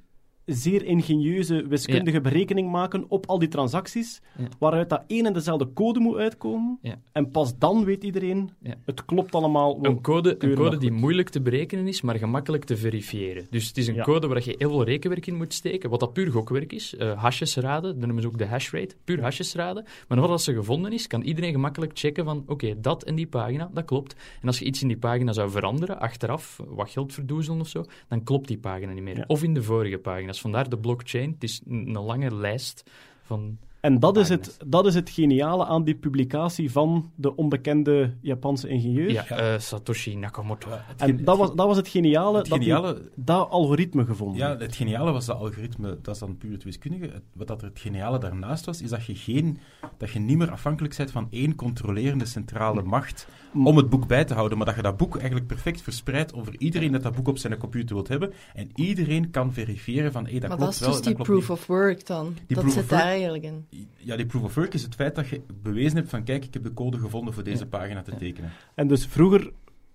zeer 0.47 0.85
ingenieuze 0.85 1.67
wiskundige 1.69 2.21
berekening 2.21 2.71
maken 2.71 3.05
op 3.09 3.27
al 3.27 3.39
die 3.39 3.49
transacties, 3.49 4.21
Ja. 4.39 4.45
waaruit 4.59 4.89
dat 4.89 5.03
één 5.07 5.27
en 5.27 5.33
dezelfde 5.33 5.73
code 5.73 6.01
moet 6.01 6.17
uitkomen. 6.17 6.79
Ja. 6.83 7.01
En 7.13 7.31
pas 7.31 7.59
dan 7.59 7.85
weet 7.85 8.05
iedereen, 8.05 8.51
Ja. 8.63 8.75
het 8.85 9.05
klopt 9.05 9.35
allemaal. 9.35 9.79
Een 9.83 10.01
code, 10.01 10.37
een 10.39 10.55
code 10.55 10.77
die 10.77 10.91
moeilijk 10.93 11.29
te 11.29 11.41
berekenen 11.41 11.89
is, 11.89 12.01
maar 12.03 12.19
gemakkelijk 12.19 12.65
te 12.65 12.77
verifiëren. 12.77 13.47
Dus 13.51 13.67
het 13.69 13.77
is 13.77 13.87
een 13.87 13.95
Ja. 13.95 14.03
code 14.03 14.27
waar 14.27 14.45
je 14.45 14.55
heel 14.59 14.71
veel 14.71 14.85
rekenwerk 14.85 15.27
in 15.27 15.37
moet 15.37 15.53
steken, 15.55 15.91
wat 15.91 16.01
dat 16.01 16.13
puur 16.13 16.31
gokwerk 16.31 16.73
is. 16.73 16.97
Eh 16.97 17.23
hashes 17.23 17.57
raden, 17.57 17.91
dat 17.99 18.05
noemen 18.05 18.23
ze 18.23 18.29
ook 18.29 18.39
de 18.39 18.47
hashrate. 18.47 18.95
Puur 19.05 19.21
hashes 19.23 19.55
raden. 19.55 19.85
Maar 20.09 20.19
nadat 20.19 20.43
ze 20.43 20.55
gevonden 20.55 20.93
is, 20.93 21.07
kan 21.07 21.23
iedereen 21.23 21.53
gemakkelijk 21.53 21.93
checken 21.95 22.25
van 22.25 22.45
oké, 22.47 22.81
dat 22.81 23.05
en 23.05 23.15
die 23.15 23.27
pagina, 23.27 23.71
dat 23.73 23.85
klopt. 23.85 24.15
En 24.41 24.47
als 24.47 24.59
je 24.59 24.65
iets 24.65 24.83
in 24.83 24.89
die 24.89 24.97
pagina 24.97 25.33
zou 25.33 25.51
veranderen, 25.51 26.01
achteraf, 26.01 26.61
wat 26.69 26.91
geld 26.91 27.13
verdoezelen 27.13 27.61
of 27.61 27.69
zo, 27.69 27.85
dan 28.09 28.23
klopt 28.25 28.49
die 28.49 28.59
pagina 28.59 28.93
niet 28.93 29.03
meer. 29.03 29.17
Ja. 29.17 29.25
Of 29.27 29.43
in 29.43 29.55
de 29.55 29.63
vorige 29.63 29.99
pagina's. 30.35 30.41
Vandaar 30.41 30.69
de 30.69 30.79
blockchain. 30.79 31.31
Het 31.31 31.43
is 31.43 31.61
een 31.67 31.99
lange 31.99 32.35
lijst 32.35 32.91
van... 33.23 33.59
En 33.85 33.99
dat 34.01 34.17
is, 34.17 34.29
het, 34.29 34.59
dat 34.67 34.87
is 34.87 34.95
het 34.95 35.11
geniale 35.11 35.65
aan 35.65 35.85
die 35.85 35.95
publicatie 35.95 36.71
van 36.73 37.11
de 37.15 37.37
onbekende 37.37 38.15
Japanse 38.21 38.69
ingenieur. 38.69 39.11
Ja, 39.11 39.27
eh, 39.27 39.59
Satoshi 39.59 40.17
Nakamoto. 40.17 40.69
En 40.97 41.25
dat 41.25 41.39
was, 41.39 41.55
dat 41.55 41.67
was 41.67 41.77
het 41.77 41.89
geniale, 41.89 42.39
het 42.39 42.49
dat 42.49 42.59
geniale 42.59 43.11
dat 43.15 43.51
algoritme 43.51 44.05
gevonden 44.05 44.37
Ja, 44.39 44.57
het 44.59 44.77
geniale 44.77 45.13
was 45.13 45.27
dat 45.27 45.37
algoritme, 45.39 45.99
dat 46.03 46.15
is 46.15 46.21
dan 46.21 46.37
puur 46.37 46.53
het 46.53 46.65
wiskundige. 46.65 47.05
Het- 47.13 47.23
Wat 47.33 47.47
dat 47.47 47.63
er 47.63 47.69
het 47.69 47.79
geniale 47.79 48.19
daarnaast 48.19 48.65
was, 48.65 48.83
is 48.83 48.91
dat 48.91 49.05
je, 49.05 49.15
geen, 49.15 49.59
dat 49.99 50.11
je 50.11 50.19
niet 50.19 50.39
meer 50.39 50.51
afhankelijk 50.51 50.97
bent 50.97 51.11
van 51.11 51.27
één 51.31 51.55
controlerende 51.55 52.27
centrale 52.27 52.83
macht 52.83 53.27
om 53.65 53.77
het 53.77 53.89
boek 53.91 54.07
bij 54.07 54.25
te 54.25 54.35
houden, 54.35 54.57
maar 54.59 54.67
dat 54.67 54.77
je 54.77 54.83
dat 54.83 54.97
boek 54.97 55.17
eigenlijk 55.17 55.47
perfect 55.47 55.83
verspreidt 55.83 56.35
over 56.35 56.55
iedereen 56.59 56.93
dat 56.93 57.03
dat 57.03 57.15
boek 57.15 57.29
op 57.29 57.39
zijn 57.39 57.57
computer 57.59 57.95
wilt 57.95 58.09
hebben. 58.09 58.33
En 58.55 58.71
iedereen 58.75 59.31
kan 59.31 59.53
verifiëren 59.53 60.13
van, 60.13 60.27
hé, 60.27 60.39
dat 60.39 60.49
maar 60.49 60.59
klopt 60.59 60.61
dat 60.61 60.73
is 60.73 60.79
wel, 60.81 60.91
dus 60.91 61.01
die 61.01 61.15
proof 61.15 61.41
niet. 61.41 61.51
of 61.51 61.67
work 61.67 62.07
dan. 62.07 62.25
Die 62.35 62.57
dat 62.57 62.59
proof 62.59 62.73
zit 62.73 62.83
of 62.83 62.89
daar 62.89 62.99
work- 62.99 63.11
eigenlijk 63.13 63.45
in. 63.45 63.67
Ja, 63.97 64.17
die 64.17 64.27
proof 64.27 64.43
of 64.43 64.55
work 64.55 64.75
is 64.75 64.83
het 64.83 64.95
feit 64.95 65.15
dat 65.15 65.29
je 65.29 65.41
bewezen 65.63 65.97
hebt 65.97 66.09
van, 66.09 66.25
kijk, 66.25 66.45
ik 66.45 66.55
heb 66.55 66.63
de 66.63 66.73
code 66.75 66.99
gevonden 66.99 67.35
voor 67.35 67.45
deze 67.45 67.63
Ja. 67.63 67.69
pagina 67.69 68.03
te 68.03 68.17
tekenen. 68.17 68.51
En 68.75 68.89
dus 68.89 69.07
vroeger 69.07 69.51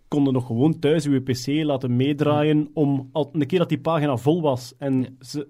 konden 0.07 0.33
nog 0.33 0.45
gewoon 0.45 0.79
thuis 0.79 1.05
uw 1.05 1.21
pc 1.21 1.47
laten 1.47 1.95
meedraaien 1.95 2.69
om, 2.73 3.09
al, 3.11 3.29
een 3.33 3.47
keer 3.47 3.59
dat 3.59 3.69
die 3.69 3.79
pagina 3.79 4.17
vol 4.17 4.41
was, 4.41 4.73
en 4.77 5.01
Ja. 5.01 5.07
ze, 5.19 5.47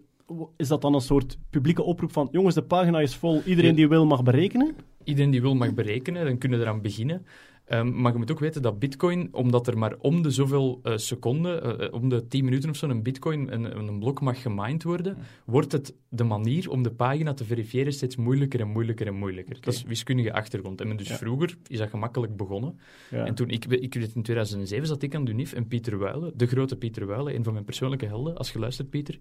is 0.58 0.68
dat 0.68 0.82
dan 0.82 0.94
een 0.94 1.02
soort 1.02 1.38
publieke 1.50 1.84
oproep 1.84 2.12
van, 2.12 2.28
jongens, 2.32 2.56
de 2.56 2.64
pagina 2.64 3.00
is 3.00 3.16
vol, 3.16 3.42
iedereen 3.46 3.70
Ja. 3.72 3.76
die 3.76 3.88
wil 3.88 4.06
mag 4.06 4.24
berekenen? 4.24 4.76
iedereen 5.04 5.32
die 5.32 5.42
wil 5.42 5.56
mag 5.56 5.74
berekenen, 5.74 6.26
dan 6.26 6.38
kunnen 6.38 6.60
we 6.60 6.66
eraan 6.66 6.82
beginnen. 6.82 7.26
Ehm, 7.70 8.02
maar 8.02 8.12
je 8.12 8.18
moet 8.18 8.32
ook 8.32 8.40
weten 8.40 8.62
dat 8.62 8.80
bitcoin, 8.80 9.30
omdat 9.32 9.68
er 9.68 9.78
maar 9.78 9.96
om 10.00 10.22
de 10.22 10.32
zoveel 10.32 10.80
eh, 10.84 10.98
seconden, 10.98 11.64
eh, 11.64 11.86
eh, 11.86 11.94
om 11.94 12.10
de 12.10 12.28
10 12.28 12.44
minuten 12.44 12.70
of 12.70 12.76
zo, 12.76 12.90
een 12.90 13.04
bitcoin, 13.04 13.54
een, 13.54 13.78
een 13.78 14.00
blok 14.00 14.22
mag 14.22 14.42
gemined 14.42 14.84
worden, 14.84 15.18
wordt 15.46 15.72
het 15.72 15.94
de 16.10 16.24
manier 16.24 16.70
om 16.70 16.84
de 16.84 16.92
pagina 16.92 17.34
te 17.34 17.46
verifiëren 17.46 17.94
steeds 17.94 18.16
moeilijker 18.16 18.60
en 18.60 18.68
moeilijker 18.68 19.08
en 19.08 19.16
moeilijker. 19.16 19.58
Dat 19.62 19.74
is 19.74 19.84
wiskundige 19.84 20.34
achtergrond. 20.34 20.82
En 20.82 20.98
dus 20.98 21.08
Ja. 21.08 21.16
vroeger 21.18 21.58
is 21.68 21.78
dat 21.78 21.90
gemakkelijk 21.90 22.36
begonnen. 22.36 22.80
Ja. 23.10 23.26
En 23.26 23.36
toen, 23.36 23.50
ik, 23.50 23.66
ik 23.66 23.94
weet 23.94 24.16
in 24.16 24.24
2007 24.24 24.88
zat 24.88 25.02
ik 25.02 25.16
aan 25.16 25.26
de 25.26 25.32
UNIF 25.32 25.54
en 25.54 25.68
Pieter 25.68 25.98
Wuilen, 25.98 26.32
de 26.36 26.48
grote 26.48 26.76
Pieter 26.76 27.06
Wuilen, 27.06 27.36
een 27.36 27.44
van 27.44 27.54
mijn 27.54 27.66
persoonlijke 27.66 28.06
helden, 28.06 28.38
als 28.38 28.52
je 28.52 28.60
luistert 28.60 28.90
Pieter, 28.90 29.20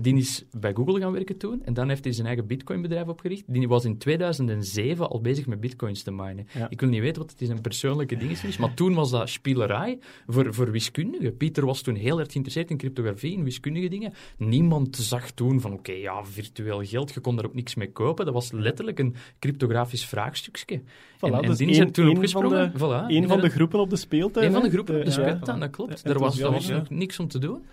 die 0.00 0.16
is 0.16 0.44
bij 0.58 0.72
Google 0.74 1.00
gaan 1.00 1.12
werken 1.12 1.36
toen 1.36 1.64
en 1.64 1.74
dan 1.74 1.88
heeft 1.88 2.04
hij 2.04 2.12
zijn 2.12 2.26
eigen 2.26 2.46
bitcoinbedrijf 2.46 3.06
opgericht. 3.06 3.42
Die 3.46 3.68
was 3.68 3.84
in 3.84 3.98
2007 3.98 5.10
al 5.10 5.20
bezig 5.20 5.46
met 5.46 5.60
bitcoins 5.60 6.02
te 6.02 6.10
minen. 6.12 6.46
Ik 6.68 6.80
wil 6.80 6.88
niet 6.88 7.00
weten 7.00 7.22
wat 7.22 7.30
het 7.30 7.40
is 7.40 7.48
een 7.48 7.60
persoonlijke 7.88 8.58
maar 8.58 8.74
toen 8.74 8.94
was 8.94 9.10
dat 9.10 9.28
spielerij 9.28 9.98
voor, 10.26 10.54
voor 10.54 10.70
wiskundigen. 10.70 11.36
Pieter 11.36 11.66
was 11.66 11.82
toen 11.82 11.94
heel 11.94 12.18
erg 12.18 12.26
geïnteresseerd 12.32 12.70
in 12.70 12.76
cryptografie, 12.76 13.32
in 13.32 13.44
wiskundige 13.44 13.88
dingen. 13.88 14.12
Niemand 14.36 14.96
zag 14.96 15.30
toen 15.30 15.60
van, 15.60 15.72
oké, 15.72 15.92
ja, 15.92 16.24
virtueel 16.24 16.84
geld, 16.84 17.14
je 17.14 17.20
kon 17.20 17.36
daar 17.36 17.44
ook 17.44 17.54
niks 17.54 17.74
mee 17.74 17.92
kopen. 17.92 18.24
Dat 18.24 18.34
was 18.34 18.52
letterlijk 18.52 18.98
een 18.98 19.14
cryptografisch 19.38 20.06
vraagstukje. 20.06 20.80
Voilà, 20.80 21.20
en, 21.20 21.32
en 21.32 21.42
dus 21.42 21.58
die 21.58 21.74
zijn 21.74 21.92
toen 21.92 22.08
opgesprongen. 22.08 22.72
van 22.78 22.88
de- 22.90 23.04
voilà, 23.04 23.14
Een 23.14 23.28
van 23.28 23.40
de 23.40 23.48
groepen 23.48 23.80
op 23.80 23.90
de 23.90 23.96
speeltuin. 23.96 24.46
Een 24.46 24.52
van 24.52 24.62
de 24.62 24.70
groepen 24.70 24.98
op 24.98 25.04
de 25.04 25.10
speeltuin, 25.10 25.60
dat 25.60 25.70
klopt. 25.70 26.04
Er 26.04 26.18
was, 26.18 26.20
was 26.20 26.38
enthousiast, 26.40 26.90
nog 26.90 26.98
niks 26.98 27.18
om 27.18 27.28
te 27.28 27.38
doen. 27.38 27.64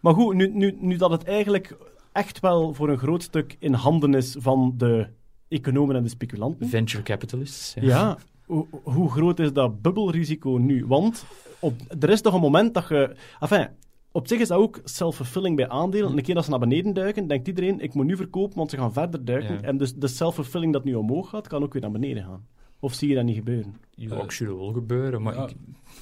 Maar 0.00 0.14
goed, 0.14 0.34
nu, 0.34 0.50
nu, 0.54 0.76
nu 0.80 0.96
dat 0.96 1.10
het 1.10 1.24
eigenlijk 1.24 1.76
echt 2.12 2.40
wel 2.40 2.74
voor 2.74 2.88
een 2.88 2.98
groot 2.98 3.22
stuk 3.22 3.56
in 3.58 3.72
handen 3.72 4.14
is 4.14 4.36
van 4.38 4.74
de 4.76 5.06
economen 5.48 5.96
en 5.96 6.02
de 6.02 6.08
speculanten. 6.08 6.68
Venture 6.68 7.02
capitalists. 7.02 7.74
Ja. 7.74 7.82
Ja, 7.82 8.18
hoe, 8.48 8.66
hoe 8.82 9.10
groot 9.10 9.38
is 9.38 9.52
dat 9.52 9.82
bubbelrisico 9.82 10.50
nu? 10.50 10.86
Want 10.86 11.24
op, 11.60 11.74
er 12.00 12.10
is 12.10 12.20
toch 12.20 12.34
een 12.34 12.40
moment 12.40 12.74
dat 12.74 12.88
je... 12.88 13.16
Enfin, 13.40 13.68
op 14.12 14.28
zich 14.28 14.40
is 14.40 14.48
dat 14.48 14.58
ook 14.58 14.80
self-fulfilling 14.84 15.56
bij 15.56 15.68
aandelen. 15.68 16.10
En 16.10 16.16
een 16.16 16.22
keer 16.22 16.34
dat 16.34 16.44
ze 16.44 16.50
naar 16.50 16.58
beneden 16.58 16.92
duiken, 16.94 17.26
denkt 17.26 17.48
iedereen, 17.48 17.80
ik 17.80 17.94
moet 17.94 18.06
nu 18.06 18.16
verkopen, 18.16 18.56
want 18.56 18.70
ze 18.70 18.76
gaan 18.76 18.92
verder 18.92 19.24
duiken. 19.24 19.54
Ja. 19.54 19.60
En 19.62 19.76
dus 19.76 19.94
de 19.94 20.06
self-fulfilling 20.08 20.72
dat 20.72 20.84
nu 20.84 20.94
omhoog 20.94 21.28
gaat, 21.28 21.48
kan 21.48 21.62
ook 21.62 21.72
weer 21.72 21.82
naar 21.82 21.90
beneden 21.90 22.22
gaan. 22.22 22.46
Of 22.80 22.94
zie 22.94 23.08
je 23.08 23.14
dat 23.14 23.24
niet 23.24 23.36
gebeuren? 23.36 23.74
Ja, 23.90 24.30
zie 24.30 24.46
dat 24.46 24.56
wel 24.56 24.72
gebeuren, 24.72 25.22
maar 25.22 25.34
Ja, 25.34 25.46
ik- 25.48 25.56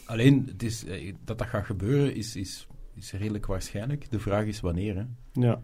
Alleen, 0.06 0.44
het 0.46 0.62
is, 0.62 0.84
eh, 0.84 1.14
dat 1.24 1.38
dat 1.38 1.46
gaat 1.46 1.64
gebeuren 1.64 2.14
is, 2.14 2.36
is, 2.36 2.66
is 2.94 3.12
redelijk 3.12 3.46
waarschijnlijk. 3.46 4.10
De 4.10 4.18
vraag 4.20 4.44
is 4.46 4.60
wanneer. 4.60 4.96
Hè. 4.96 5.02
Ja. 5.32 5.60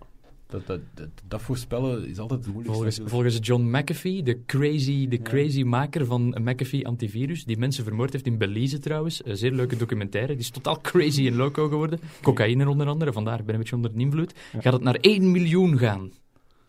Dat, 0.53 0.67
dat, 0.67 0.81
dat, 0.95 1.09
dat 1.29 1.43
voorspellen 1.43 2.09
is 2.09 2.19
altijd 2.19 2.45
het 2.45 2.55
moeilijkste. 2.55 2.83
volgens, 2.83 3.11
volgens 3.13 3.39
John 3.41 3.63
McAfee, 3.63 4.23
de 4.23 4.45
crazy, 4.47 5.09
de 5.09 5.23
crazy 5.23 5.63
maker 5.63 6.07
van 6.07 6.37
McAfee 6.41 6.87
Antivirus, 6.87 7.45
die 7.45 7.57
mensen 7.57 7.85
vermoord 7.85 8.13
heeft 8.13 8.27
in 8.27 8.39
Belize 8.39 8.79
trouwens, 8.79 9.21
een 9.25 9.37
zeer 9.37 9.53
leuke 9.53 9.77
documentaire, 9.77 10.33
die 10.33 10.43
is 10.43 10.51
totaal 10.51 10.81
crazy 10.81 11.27
en 11.27 11.37
loco 11.37 11.69
geworden. 11.69 12.01
Cocaïne 12.23 12.69
onder 12.69 12.87
andere, 12.87 13.13
vandaar 13.13 13.37
ben 13.37 13.47
ik 13.47 13.53
een 13.53 13.59
beetje 13.59 13.77
onder 13.77 13.93
de 13.93 13.99
invloed. 13.99 14.35
Gaat 14.59 14.73
het 14.73 14.83
naar 14.83 14.99
1 15.01 15.31
miljoen 15.31 15.79
gaan? 15.79 16.11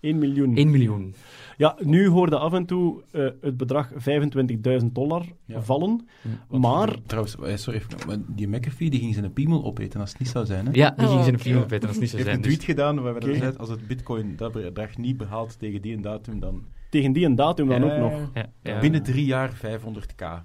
1 0.03 0.17
miljoen. 0.17 0.55
1 0.55 0.71
miljoen. 0.71 1.13
Ja, 1.57 1.75
nu 1.79 2.07
hoorde 2.07 2.37
af 2.37 2.53
en 2.53 2.65
toe 2.65 3.03
eh, 3.11 3.27
het 3.41 3.57
bedrag 3.57 3.91
25.000 3.97 4.85
dollar 4.93 5.25
Ja. 5.45 5.61
vallen. 5.61 6.07
Want- 6.47 6.61
maar 6.63 6.95
Trouwens, 7.05 7.35
eh, 7.39 7.55
sorry, 7.55 7.79
even, 7.79 8.07
maar 8.07 8.17
die 8.27 8.47
McAfee 8.47 8.89
die 8.89 8.99
ging 8.99 9.13
zijn 9.13 9.33
piemel 9.33 9.63
opeten 9.63 9.99
als 9.99 10.09
het 10.09 10.19
niet 10.19 10.29
zou 10.29 10.45
zijn. 10.45 10.65
Hè? 10.65 10.71
Ja, 10.73 10.89
die 10.89 11.05
Oh, 11.05 11.11
ging 11.11 11.23
zijn 11.23 11.35
oké. 11.35 11.43
film 11.43 11.57
opeten 11.61 11.81
als 11.87 11.91
het 11.91 11.99
niet 11.99 12.09
zou 12.09 12.21
heeft 12.23 12.33
zijn. 12.33 12.35
een 12.35 12.41
Dus. 12.41 12.53
tweet 12.53 12.63
gedaan 12.77 12.95
waarbij 13.01 13.21
Oké. 13.21 13.31
hij 13.31 13.39
zei, 13.39 13.57
als 13.57 13.69
het 13.69 13.87
bitcoin 13.87 14.35
dat 14.35 14.51
bedrag 14.51 14.97
niet 14.97 15.17
behaalt 15.17 15.59
tegen 15.59 15.81
die 15.81 15.95
en 15.95 16.01
datum, 16.01 16.39
dan 16.39 16.63
tegen 16.89 17.11
die 17.13 17.25
en 17.25 17.35
datum 17.35 17.67
dan 17.67 17.83
ook 17.83 17.91
Eh, 17.91 17.99
nog. 17.99 18.29
Ja, 18.33 18.45
ja. 18.63 18.79
binnen 18.79 19.03
drie 19.03 19.25
jaar 19.25 19.53
500k. 19.53 20.43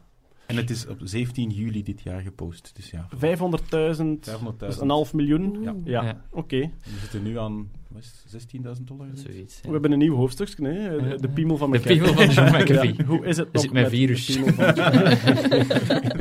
En 0.48 0.56
het 0.56 0.70
is 0.70 0.86
op 0.86 0.96
17 1.02 1.50
juli 1.50 1.82
dit 1.82 2.00
jaar 2.02 2.20
gepost. 2.20 2.70
Dus 2.74 2.90
ja, 2.90 3.08
500.000, 3.16 3.18
500.000. 3.18 4.56
dat 4.58 4.68
is 4.68 4.78
een 4.78 4.88
half 4.88 5.12
miljoen. 5.12 5.58
Ja. 5.62 5.74
Ja, 5.84 6.02
Ja. 6.02 6.24
oké. 6.30 6.60
En 6.60 6.72
we 6.82 6.98
zitten 7.00 7.22
nu 7.22 7.38
aan 7.38 7.70
wat 7.88 8.02
is 8.02 8.24
het, 8.32 8.46
16.000 8.78 8.82
dollar. 8.84 9.06
is? 9.14 9.22
Zoiets. 9.22 9.60
We 9.62 9.70
hebben 9.70 9.92
een 9.92 9.98
nieuw 9.98 10.14
hoofdstukje, 10.14 10.66
hè? 10.68 10.88
Ja. 10.90 11.16
de 11.16 11.28
piemel 11.28 11.56
van 11.56 11.70
De 11.70 11.78
McAfee. 11.78 11.96
piemel 11.98 12.14
van 12.14 12.28
John 12.34 12.56
McAfee. 12.56 12.94
Ja, 12.96 13.04
hoe 13.04 13.26
is 13.26 13.36
het 13.36 13.48
Is 13.52 13.52
nog 13.52 13.62
het 13.62 13.72
mijn 13.72 13.84
met 13.84 13.94
virus? 13.94 14.26
de 14.26 14.32
piemel 14.32 14.52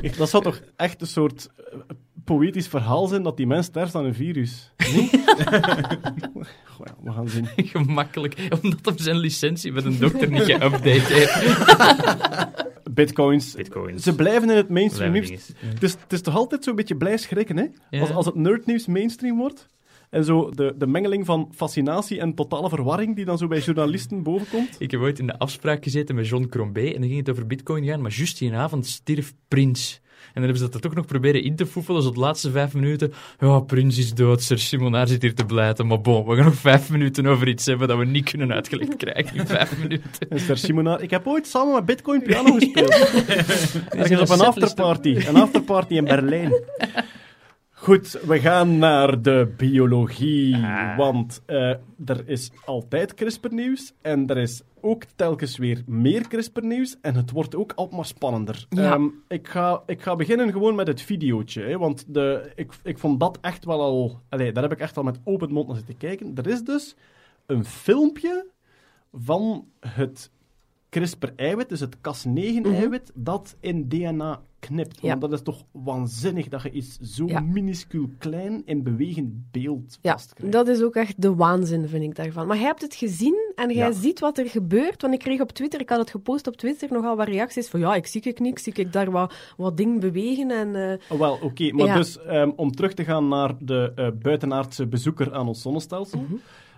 van- 0.02 0.18
dat 0.18 0.30
zou 0.30 0.44
toch 0.44 0.62
echt 0.76 1.02
een 1.02 1.08
soort 1.08 1.50
eh, 1.58 1.80
poëtisch 2.24 2.68
verhaal 2.68 3.08
zijn 3.08 3.24
dat 3.24 3.38
die 3.38 3.48
mens 3.48 3.66
sterft 3.66 3.96
aan 3.96 4.06
een 4.06 4.16
virus? 4.16 4.72
Nee? 4.96 5.10
Goh, 6.78 6.86
ja, 6.86 6.96
we 7.04 7.12
gaan 7.12 7.30
zien. 7.30 7.48
Gemakkelijk, 7.74 8.36
omdat 8.62 8.86
hem 8.86 8.98
zijn 8.98 9.18
licentie 9.18 9.72
met 9.72 9.86
een 9.86 10.00
dokter 10.00 10.30
niet 10.30 10.42
geüpdate 10.42 10.82
heeft. 10.84 11.42
Bitcoins. 12.98 13.56
Bitcoins. 13.56 14.04
Ze 14.04 14.16
blijven 14.16 14.50
in 14.50 14.56
het 14.56 14.70
mainstream 14.70 15.12
nieuws. 15.12 15.30
Het 15.56 15.84
is, 15.84 15.92
het 15.92 16.14
is 16.14 16.22
toch 16.22 16.36
altijd 16.36 16.64
zo'n 16.64 16.76
beetje 16.76 16.96
blij 16.96 17.18
schrikken, 17.18 17.58
hè? 17.58 17.66
Ja. 17.90 18.00
Als, 18.00 18.12
als 18.12 18.26
het 18.26 18.36
nerdnieuws 18.36 18.86
mainstream 18.86 19.38
wordt. 19.38 19.68
En 20.10 20.24
zo 20.24 20.50
de, 20.50 20.74
de 20.78 20.88
mengeling 20.88 21.26
van 21.26 21.52
fascinatie 21.56 22.20
en 22.20 22.34
totale 22.34 22.70
verwarring 22.70 23.16
die 23.16 23.26
dan 23.26 23.38
zo 23.38 23.48
bij 23.48 23.60
journalisten 23.60 24.24
bovenkomt. 24.24 24.76
Ik 24.80 24.92
heb 24.92 25.00
ooit 25.00 25.20
in 25.20 25.28
de 25.28 25.38
afspraak 25.38 25.84
gezeten 25.84 26.16
met 26.16 26.28
John 26.28 26.48
Crombé 26.50 26.86
en 26.86 27.00
dan 27.00 27.10
ging 27.10 27.18
het 27.18 27.30
over 27.30 27.48
bitcoin 27.48 27.86
gaan, 27.86 28.02
maar 28.02 28.12
juist 28.12 28.40
die 28.40 28.54
avond 28.54 28.86
stierf 28.86 29.34
Prins. 29.48 30.02
En 30.28 30.34
dan 30.34 30.44
hebben 30.44 30.62
ze 30.62 30.66
dat 30.66 30.74
er 30.74 30.82
toch 30.82 30.94
nog 30.94 31.06
proberen 31.06 31.44
in 31.44 31.56
te 31.56 31.66
foefelen, 31.66 32.02
zo 32.02 32.12
de 32.12 32.20
laatste 32.20 32.52
vijf 32.52 32.74
minuten. 32.74 33.14
Ja, 33.40 33.60
Prins 33.60 33.98
is 33.98 34.14
dood, 34.14 34.42
Sir 34.42 34.60
Simonaar 34.60 35.08
zit 35.08 35.22
hier 35.22 35.36
te 35.36 35.46
blijten, 35.46 35.88
maar 35.88 36.02
bon, 36.02 36.26
we 36.26 36.36
gaan 36.36 36.46
nog 36.46 36.56
vijf 36.56 36.90
minuten 36.90 37.26
over 37.26 37.48
iets 37.48 37.66
hebben 37.66 37.88
dat 37.88 37.98
we 37.98 38.06
niet 38.06 38.30
kunnen 38.30 38.54
uitgelegd 38.54 38.96
krijgen 38.96 39.38
in 39.38 39.48
vijf 39.48 39.78
minuten. 39.78 40.10
En 40.30 40.40
Sir 40.40 40.58
Simonaar, 40.58 41.02
ik 41.02 41.10
heb 41.10 41.28
ooit 41.28 41.48
samen 41.48 41.74
met 41.74 41.86
Bitcoin 41.86 42.22
piano 42.22 42.54
gespeeld. 42.60 42.92
Ergens 43.90 44.22
op 44.22 44.30
een 44.30 44.46
afterparty. 44.46 45.16
Een 45.28 45.36
afterparty 45.36 45.94
in 45.94 46.06
Berlijn. 46.06 46.54
Goed, 47.80 48.12
we 48.12 48.40
gaan 48.40 48.78
naar 48.78 49.22
de 49.22 49.54
biologie. 49.58 50.56
Ah. 50.56 50.98
Want 50.98 51.42
eh, 51.46 51.70
er 52.06 52.24
is 52.26 52.52
altijd 52.66 53.14
CRISPR-nieuws. 53.14 53.94
En 54.02 54.28
er 54.28 54.38
is 54.38 54.62
ook 54.82 55.04
telkens 55.16 55.58
weer 55.58 55.84
meer 55.86 56.28
CRISPR-nieuws. 56.28 56.96
En 57.02 57.16
het 57.16 57.32
wordt 57.32 57.56
ook 57.56 57.72
altijd 57.76 57.96
maar 57.96 58.06
spannender. 58.06 58.66
Ja. 58.70 58.94
Ehm, 58.94 59.08
ik, 59.28 59.48
ga, 59.48 59.84
ik 59.86 60.02
ga 60.02 60.16
beginnen 60.16 60.52
gewoon 60.52 60.76
met 60.76 60.88
het 60.88 61.02
videootje. 61.02 61.62
Hè, 61.62 61.78
want 61.78 62.06
de, 62.08 62.52
ik, 62.56 62.72
ik 62.84 62.98
vond 62.98 63.20
dat 63.20 63.38
echt 63.42 63.66
wel 63.66 63.82
al... 63.82 64.22
Allee, 64.30 64.52
daar 64.52 64.64
heb 64.64 64.72
ik 64.72 64.80
echt 64.80 64.98
al 64.98 65.04
met 65.04 65.20
open 65.24 65.52
mond 65.52 65.68
naar 65.68 65.78
zitten 65.78 65.98
kijken. 65.98 66.32
Er 66.36 66.48
is 66.48 66.64
dus 66.64 66.96
een 67.46 67.66
filmpje 67.66 68.46
van 69.12 69.68
het 69.80 70.32
CRISPR-eiwit, 70.90 71.70
dus 71.70 71.80
het 71.80 71.96
Cas9-eiwit, 71.98 73.12
dat 73.14 73.56
in 73.60 73.88
DNA 73.90 74.42
knipt. 74.60 75.00
Ja. 75.02 75.08
Want 75.08 75.22
dat 75.22 75.32
is 75.34 75.42
toch 75.42 75.64
waanzinnig 75.72 76.48
dat 76.48 76.62
je 76.62 76.72
iets 76.72 76.98
zo 77.00 77.26
Ja. 77.28 77.40
minuscuul 77.40 78.10
klein 78.18 78.62
in 78.66 78.84
bewegend 78.84 79.52
beeld 79.52 79.98
Ja, 80.02 80.12
vastkrijgt. 80.12 80.54
dat 80.54 80.68
is 80.68 80.82
ook 80.82 80.96
echt 80.96 81.22
de 81.22 81.36
waanzin, 81.36 81.88
vind 81.88 82.04
ik 82.04 82.16
daarvan. 82.16 82.48
Maar 82.48 82.58
jij 82.58 82.66
hebt 82.66 82.82
het 82.82 82.96
gezien 82.96 83.52
en 83.56 83.68
jij 83.74 83.88
Ja. 83.88 83.92
ziet 83.92 84.20
wat 84.20 84.38
er 84.38 84.50
gebeurt. 84.50 85.02
Want 85.02 85.14
ik 85.14 85.20
kreeg 85.20 85.42
op 85.42 85.52
Twitter, 85.52 85.80
ik 85.82 85.90
had 85.90 86.00
het 86.00 86.10
gepost 86.10 86.48
op 86.48 86.56
Twitter, 86.58 86.92
nogal 86.92 87.16
wat 87.16 87.28
reacties 87.28 87.68
van 87.70 87.80
ja, 87.80 87.96
ik 87.96 88.08
zie 88.08 88.22
ik 88.22 88.40
niks, 88.40 88.64
zie 88.64 88.74
ik 88.74 88.94
daar 88.94 89.12
wat, 89.12 89.34
wat 89.58 89.78
dingen 89.78 90.00
bewegen 90.00 90.52
en... 90.52 90.76
eh, 90.76 90.98
Oh, 91.12 91.20
Wel, 91.20 91.38
oké. 91.42 91.72
maar 91.74 91.96
dus 91.98 92.20
ehm, 92.22 92.52
om 92.56 92.72
terug 92.72 92.94
te 92.94 93.04
gaan 93.04 93.28
naar 93.28 93.54
de 93.60 93.92
eh, 93.96 94.08
buitenaardse 94.22 94.88
bezoeker 94.88 95.34
aan 95.34 95.48
ons 95.48 95.62
zonnestelsel. 95.62 96.20
Mhm. 96.22 96.34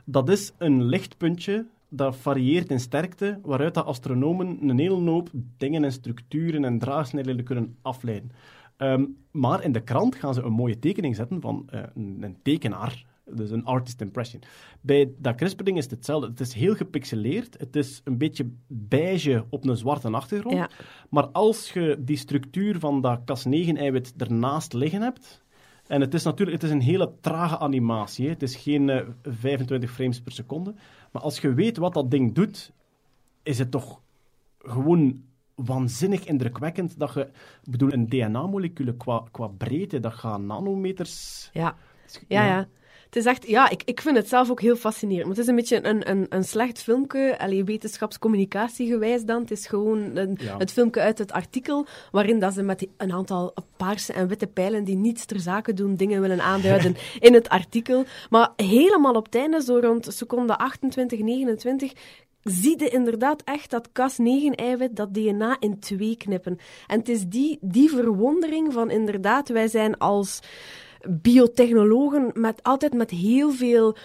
Dat 0.06 0.30
is 0.30 0.52
een 0.58 0.84
lichtpuntje 0.84 1.66
dat 1.90 2.16
varieert 2.16 2.70
in 2.70 2.80
sterkte, 2.80 3.40
waaruit 3.44 3.74
de 3.74 3.84
astronomen 3.84 4.70
een 4.70 4.80
hele 4.80 5.10
hoop 5.10 5.30
dingen 5.58 5.84
en 5.84 5.92
structuren 5.92 6.66
en 6.66 6.80
draagsnelheden 6.80 7.46
kunnen 7.46 7.78
afleiden. 7.82 8.32
Ehm, 8.78 9.06
maar 9.32 9.64
in 9.64 9.72
de 9.72 9.84
krant 9.84 10.16
gaan 10.16 10.34
ze 10.34 10.42
een 10.42 10.52
mooie 10.52 10.80
tekening 10.80 11.16
zetten 11.16 11.42
van 11.42 11.68
eh, 11.70 11.82
een, 11.96 12.18
een 12.22 12.38
tekenaar, 12.42 13.06
dus 13.26 13.52
een 13.52 13.66
artist 13.66 14.02
impression. 14.02 14.42
Bij 14.82 15.12
dat 15.18 15.36
CRISPR-ding 15.36 15.78
is 15.78 15.84
het 15.84 15.94
hetzelfde. 15.94 16.28
Het 16.28 16.40
is 16.40 16.54
heel 16.54 16.76
gepixeleerd, 16.76 17.56
het 17.60 17.76
is 17.76 18.02
een 18.04 18.18
beetje 18.18 18.50
beige 18.68 19.46
op 19.50 19.66
een 19.66 19.78
zwarte 19.78 20.10
achtergrond. 20.10 20.56
Ja. 20.56 20.70
Maar 21.10 21.28
als 21.28 21.72
je 21.74 21.98
die 22.00 22.18
structuur 22.18 22.80
van 22.80 23.02
dat 23.02 23.20
Cas9-eiwit 23.20 24.14
ernaast 24.18 24.74
liggen 24.74 25.02
hebt, 25.02 25.44
en 25.88 26.02
het 26.02 26.14
is 26.14 26.24
natuurlijk 26.24 26.62
het 26.62 26.70
is 26.70 26.76
een 26.76 26.82
hele 26.82 27.14
trage 27.22 27.60
animatie, 27.60 28.26
hè. 28.26 28.32
het 28.32 28.44
is 28.44 28.56
geen 28.56 28.90
eh, 28.90 29.06
25 29.24 29.92
frames 29.92 30.22
per 30.22 30.32
seconde, 30.32 30.74
maar 31.12 31.22
als 31.22 31.40
je 31.40 31.54
weet 31.54 31.78
wat 31.78 31.94
dat 31.94 32.12
ding 32.12 32.34
doet, 32.34 32.72
is 33.44 33.60
het 33.60 33.72
toch 33.72 34.02
gewoon 34.60 35.24
waanzinnig 35.56 36.26
indrukwekkend 36.26 37.00
dat 37.00 37.14
je, 37.14 37.22
ik 37.64 37.72
bedoel, 37.72 37.94
een 37.94 38.08
DNA-moleculen 38.10 38.98
qua, 38.98 39.24
qua 39.32 39.48
breedte, 39.48 40.00
dat 40.00 40.14
gaat 40.14 40.40
nanometers... 40.40 41.50
ja. 41.54 41.76
Ja, 42.28 42.46
ja. 42.46 42.68
Het 43.10 43.16
is 43.18 43.26
echt, 43.26 43.48
ja, 43.48 43.70
ik, 43.70 43.82
ik 43.86 44.02
vind 44.02 44.18
het 44.18 44.30
zelf 44.30 44.50
ook 44.50 44.62
heel 44.62 44.76
fascinerend. 44.76 45.26
Maar 45.28 45.36
het 45.36 45.44
is 45.44 45.50
een 45.50 45.56
beetje 45.56 45.86
een, 45.86 46.10
een, 46.10 46.26
een 46.30 46.44
slecht 46.44 46.82
filmpje, 46.84 47.40
allee, 47.40 47.64
wetenschapscommunicatiegewijs 47.64 49.24
dan. 49.24 49.42
Het 49.42 49.52
is 49.52 49.68
gewoon 49.68 50.16
een, 50.16 50.38
Ja. 50.42 50.58
het 50.58 50.72
filmpje 50.72 51.02
uit 51.02 51.18
het 51.18 51.32
artikel, 51.32 51.86
waarin 52.12 52.40
dat 52.40 52.54
ze 52.54 52.62
met 52.62 52.80
die- 52.80 52.92
een 52.98 53.12
aantal 53.12 53.54
paarse 53.78 54.14
en 54.14 54.28
witte 54.28 54.48
pijlen 54.48 54.84
die 54.84 54.96
niets 54.96 55.26
ter 55.26 55.40
zake 55.40 55.74
doen, 55.74 55.96
dingen 55.96 56.22
willen 56.22 56.42
aanduiden 56.42 56.96
in 57.20 57.34
het 57.34 57.50
artikel. 57.50 58.06
Maar 58.30 58.50
helemaal 58.56 59.14
op 59.14 59.26
het 59.26 59.36
einde, 59.36 59.62
zo 59.64 59.78
rond 59.82 60.08
seconde 60.14 60.58
28, 60.58 61.20
29, 61.20 61.92
zie 62.44 62.80
je 62.80 62.90
inderdaad 62.90 63.42
echt 63.46 63.70
dat 63.72 63.88
Cas9-eiwit, 63.90 64.94
dat 64.96 65.14
DNA 65.14 65.58
in 65.60 65.80
twee 65.80 66.18
knippen. 66.18 66.58
En 66.88 67.00
het 67.00 67.10
is 67.10 67.26
die, 67.28 67.58
die 67.62 67.90
verwondering 67.90 68.74
van 68.74 68.90
inderdaad, 68.92 69.50
wij 69.50 69.68
zijn 69.68 69.98
als 69.98 70.40
biotechnologen 71.08 72.32
met, 72.34 72.64
altijd 72.64 72.94
met 72.94 73.10
heel 73.10 73.52
veel 73.52 73.98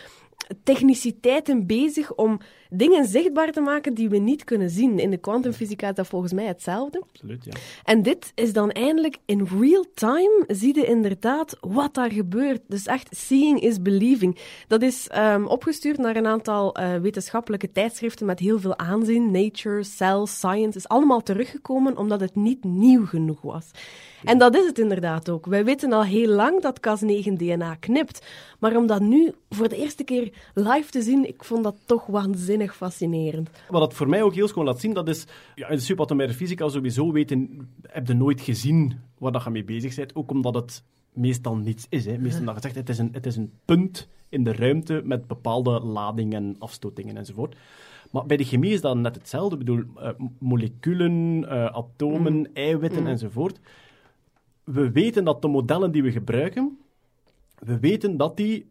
techniciteiten 0.63 1.67
bezig 1.67 2.15
om 2.15 2.41
dingen 2.77 3.05
zichtbaar 3.05 3.53
te 3.53 3.61
maken 3.61 3.95
die 3.95 4.09
we 4.09 4.17
niet 4.17 4.45
kunnen 4.45 4.71
zien. 4.71 4.99
In 4.99 5.11
de 5.11 5.17
kwantumfysica 5.17 5.89
is 5.89 5.95
dat 5.95 6.07
volgens 6.07 6.33
mij 6.33 6.47
hetzelfde. 6.47 7.03
Absoluut, 7.13 7.45
ja. 7.45 7.53
En 7.85 8.03
dit 8.03 8.33
is 8.35 8.53
dan 8.53 8.71
eindelijk 8.71 9.17
in 9.25 9.49
real 9.61 9.85
time, 9.95 10.45
zie 10.47 10.75
je 10.75 10.87
inderdaad 10.87 11.57
wat 11.61 11.95
daar 11.95 12.13
gebeurt. 12.13 12.61
Dus 12.67 12.87
echt, 12.87 13.17
seeing 13.17 13.61
is 13.61 13.83
believing. 13.83 14.39
Dat 14.69 14.83
is 14.83 15.09
ehm, 15.09 15.45
opgestuurd 15.45 15.99
naar 15.99 16.17
een 16.17 16.27
aantal 16.27 16.75
eh, 16.75 16.97
wetenschappelijke 16.97 17.73
tijdschriften 17.73 18.27
met 18.27 18.39
heel 18.39 18.61
veel 18.61 18.79
aanzien. 18.79 19.31
Nature, 19.31 19.83
Cell, 19.83 20.27
Science, 20.27 20.79
is 20.79 20.89
allemaal 20.89 21.23
teruggekomen 21.23 21.97
omdat 21.97 22.21
het 22.21 22.35
niet 22.35 22.65
nieuw 22.65 23.07
genoeg 23.07 23.41
was. 23.41 23.71
En 24.25 24.39
dat 24.39 24.57
is 24.57 24.67
het 24.67 24.79
inderdaad 24.79 25.29
ook. 25.29 25.47
Wij 25.47 25.65
weten 25.65 25.93
al 25.93 26.05
heel 26.05 26.29
lang 26.29 26.63
dat 26.63 26.81
Cas9-DNA 26.89 27.75
knipt. 27.81 28.27
Maar 28.59 28.77
om 28.77 28.87
dat 28.87 29.01
nu 29.01 29.33
voor 29.51 29.69
de 29.69 29.77
eerste 29.77 30.05
keer 30.05 30.33
live 30.55 30.91
te 30.91 31.03
zien, 31.03 31.29
ik 31.29 31.45
vond 31.45 31.65
dat 31.65 31.77
toch 31.87 32.07
waanzinnig 32.07 32.64
fascinerend. 32.73 33.51
Wat 33.69 33.81
dat 33.81 33.95
voor 33.95 34.09
mij 34.09 34.23
ook 34.23 34.35
heel 34.35 34.49
schoon 34.49 34.65
laat 34.65 34.81
zien, 34.81 34.95
dat 34.95 35.09
is... 35.09 35.27
Ja, 35.55 35.69
in 35.69 35.77
de 35.77 35.83
subatomaire 35.83 36.35
fysica 36.35 36.69
sowieso 36.69 37.13
weten... 37.13 37.69
Heb 37.83 38.07
je 38.07 38.15
nooit 38.15 38.41
gezien 38.41 39.01
waar 39.19 39.33
dat 39.33 39.45
je 39.45 39.51
mee 39.51 39.65
bezig 39.65 39.95
bent. 39.95 40.15
Ook 40.15 40.31
omdat 40.31 40.55
het 40.55 40.85
meestal 41.13 41.57
niets 41.57 41.87
is. 41.89 42.07
Hè. 42.07 42.19
Meestal 42.19 42.55
gezegd, 42.55 42.75
het 42.75 42.89
is, 42.89 42.99
een, 42.99 43.09
het 43.13 43.27
is 43.27 43.37
een 43.37 43.53
punt 43.65 44.09
in 44.29 44.45
de 44.45 44.53
ruimte 44.53 45.03
met 45.05 45.27
bepaalde 45.27 45.81
ladingen, 45.81 46.57
afstotingen 46.59 47.17
enzovoort. 47.17 47.57
Maar 48.11 48.27
bij 48.27 48.37
de 48.37 48.45
chemie 48.45 48.73
is 48.73 48.81
dat 48.81 48.97
net 48.97 49.15
hetzelfde. 49.15 49.57
Ik 49.57 49.65
bedoel, 49.65 49.85
eh, 49.97 50.11
moleculen, 50.39 51.45
eh, 51.49 51.65
atomen, 51.65 52.51
eiwitten 52.53 53.07
enzovoort. 53.07 53.61
We 54.65 54.91
weten 54.91 55.25
dat 55.25 55.43
de 55.43 55.49
modellen 55.49 55.93
die 55.93 56.03
we 56.03 56.13
gebruiken 56.13 56.79
we 57.65 57.79
weten 57.79 58.17
dat 58.17 58.37
die 58.37 58.67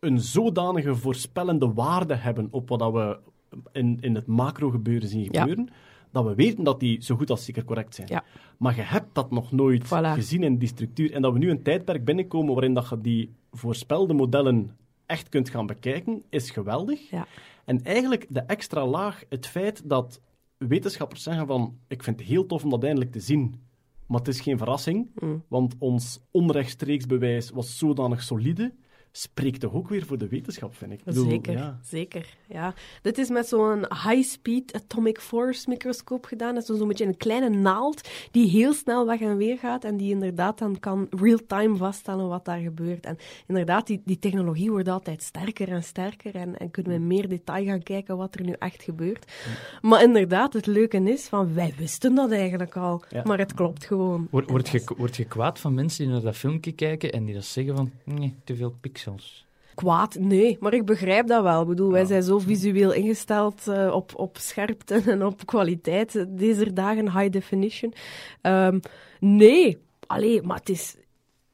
een 0.00 0.20
zodanige 0.20 0.94
voorspellende 0.94 1.72
waarde 1.72 2.14
hebben 2.14 2.48
op 2.50 2.68
wat 2.68 2.78
dat 2.78 2.92
we 2.92 3.18
in, 3.72 3.98
in 4.00 4.14
het 4.14 4.26
macro-gebeuren 4.26 5.08
zien 5.08 5.28
Ja. 5.30 5.40
gebeuren, 5.40 5.68
dat 6.12 6.24
we 6.24 6.34
weten 6.34 6.64
dat 6.64 6.80
die 6.80 7.02
zo 7.02 7.16
goed 7.16 7.30
als 7.30 7.44
zeker 7.44 7.64
correct 7.64 7.94
zijn. 7.94 8.08
Ja. 8.10 8.24
Maar 8.58 8.76
je 8.76 8.82
hebt 8.82 9.14
dat 9.14 9.30
nog 9.30 9.52
nooit 9.52 9.84
Voilà. 9.86 10.12
gezien 10.14 10.42
in 10.42 10.58
die 10.58 10.68
structuur. 10.68 11.12
En 11.12 11.22
dat 11.22 11.32
we 11.32 11.38
nu 11.38 11.50
een 11.50 11.62
tijdperk 11.62 12.04
binnenkomen 12.04 12.52
waarin 12.54 12.74
dat 12.74 12.88
je 12.88 13.00
die 13.00 13.34
voorspelde 13.52 14.14
modellen 14.14 14.76
echt 15.06 15.28
kunt 15.28 15.48
gaan 15.50 15.66
bekijken, 15.66 16.22
is 16.28 16.50
geweldig. 16.50 17.10
Ja. 17.10 17.26
En 17.64 17.82
eigenlijk 17.82 18.26
de 18.28 18.40
extra 18.40 18.86
laag, 18.86 19.22
het 19.28 19.46
feit 19.46 19.88
dat 19.88 20.20
wetenschappers 20.56 21.22
zeggen 21.22 21.46
van 21.46 21.76
ik 21.88 22.02
vind 22.02 22.18
het 22.20 22.28
heel 22.28 22.46
tof 22.46 22.64
om 22.64 22.70
dat 22.70 22.84
eindelijk 22.84 23.12
te 23.12 23.20
zien, 23.20 23.54
maar 24.06 24.18
het 24.18 24.28
is 24.28 24.40
geen 24.40 24.58
verrassing, 24.58 25.10
Mm. 25.20 25.42
want 25.48 25.74
ons 25.78 26.20
onrechtstreeks 26.30 27.06
bewijs 27.06 27.50
was 27.50 27.78
zodanig 27.78 28.22
solide, 28.22 28.72
spreekt 29.12 29.60
toch 29.60 29.72
ook 29.74 29.88
weer 29.88 30.06
voor 30.06 30.18
de 30.18 30.28
wetenschap, 30.28 30.74
vind 30.76 30.92
ik. 30.92 31.04
Bedoel, 31.04 31.28
Zeker, 31.28 31.52
ja. 31.52 31.78
zeker. 31.82 32.36
Ja. 32.48 32.74
Dit 33.02 33.18
is 33.18 33.28
met 33.28 33.48
zo'n 33.48 33.78
high-speed 33.78 34.72
atomic 34.74 35.20
force 35.20 35.68
microscoop 35.68 36.24
gedaan. 36.24 36.54
Dat 36.54 36.68
is 36.68 36.78
zo'n 36.78 36.88
beetje 36.88 37.06
een 37.06 37.16
kleine 37.16 37.48
naald 37.48 38.08
die 38.30 38.48
heel 38.48 38.72
snel 38.72 39.06
weg 39.06 39.20
en 39.20 39.36
weer 39.36 39.58
gaat 39.58 39.84
en 39.84 39.96
die 39.96 40.10
inderdaad 40.10 40.58
dan 40.58 40.78
kan 40.78 41.06
real-time 41.10 41.76
vaststellen 41.76 42.28
wat 42.28 42.44
daar 42.44 42.58
gebeurt. 42.60 43.04
En 43.06 43.16
inderdaad, 43.46 43.86
die, 43.86 44.02
die 44.04 44.18
technologie 44.18 44.70
wordt 44.70 44.88
altijd 44.88 45.22
sterker 45.22 45.68
en 45.68 45.82
sterker 45.82 46.34
en, 46.34 46.58
en 46.58 46.70
kunnen 46.70 46.92
we 46.92 46.98
in 46.98 47.06
meer 47.06 47.28
detail 47.28 47.64
gaan 47.64 47.82
kijken 47.82 48.16
wat 48.16 48.34
er 48.34 48.44
nu 48.44 48.52
echt 48.58 48.82
gebeurt. 48.82 49.32
Maar 49.80 50.02
inderdaad, 50.02 50.52
het 50.52 50.66
leuke 50.66 51.02
is 51.02 51.26
van, 51.28 51.54
wij 51.54 51.74
wisten 51.76 52.14
dat 52.14 52.30
eigenlijk 52.30 52.76
al, 52.76 53.02
Ja. 53.10 53.22
maar 53.24 53.38
het 53.38 53.54
klopt 53.54 53.84
gewoon. 53.84 54.28
Word, 54.30 54.50
word, 54.50 54.68
je, 54.68 54.82
word 54.96 55.16
je 55.16 55.24
kwaad 55.24 55.58
van 55.58 55.74
mensen 55.74 56.04
die 56.04 56.12
naar 56.12 56.22
dat 56.22 56.36
filmpje 56.36 56.72
kijken 56.72 57.12
en 57.12 57.24
die 57.24 57.34
dat 57.34 57.44
zeggen 57.44 57.76
van, 57.76 57.90
nee, 58.04 58.34
te 58.44 58.56
veel 58.56 58.70
pixels. 58.80 58.97
Kwaad, 59.74 60.14
nee, 60.18 60.56
maar 60.60 60.72
ik 60.74 60.84
begrijp 60.84 61.26
dat 61.26 61.42
wel. 61.42 61.60
Ik 61.62 61.68
bedoel, 61.68 61.90
wij 61.90 62.04
zijn 62.04 62.22
zo 62.22 62.38
visueel 62.38 62.92
ingesteld 62.92 63.68
eh, 63.68 63.90
op, 63.94 64.12
op 64.16 64.36
scherpte 64.38 64.94
en 65.12 65.24
op 65.24 65.46
kwaliteit 65.46 66.16
eh, 66.16 66.24
deze 66.28 66.72
dagen, 66.72 67.12
high 67.18 67.30
definition. 67.30 67.94
Ehm, 68.40 68.78
nee, 69.20 69.78
allee, 70.06 70.42
maar 70.42 70.56
het 70.58 70.68
is 70.68 70.96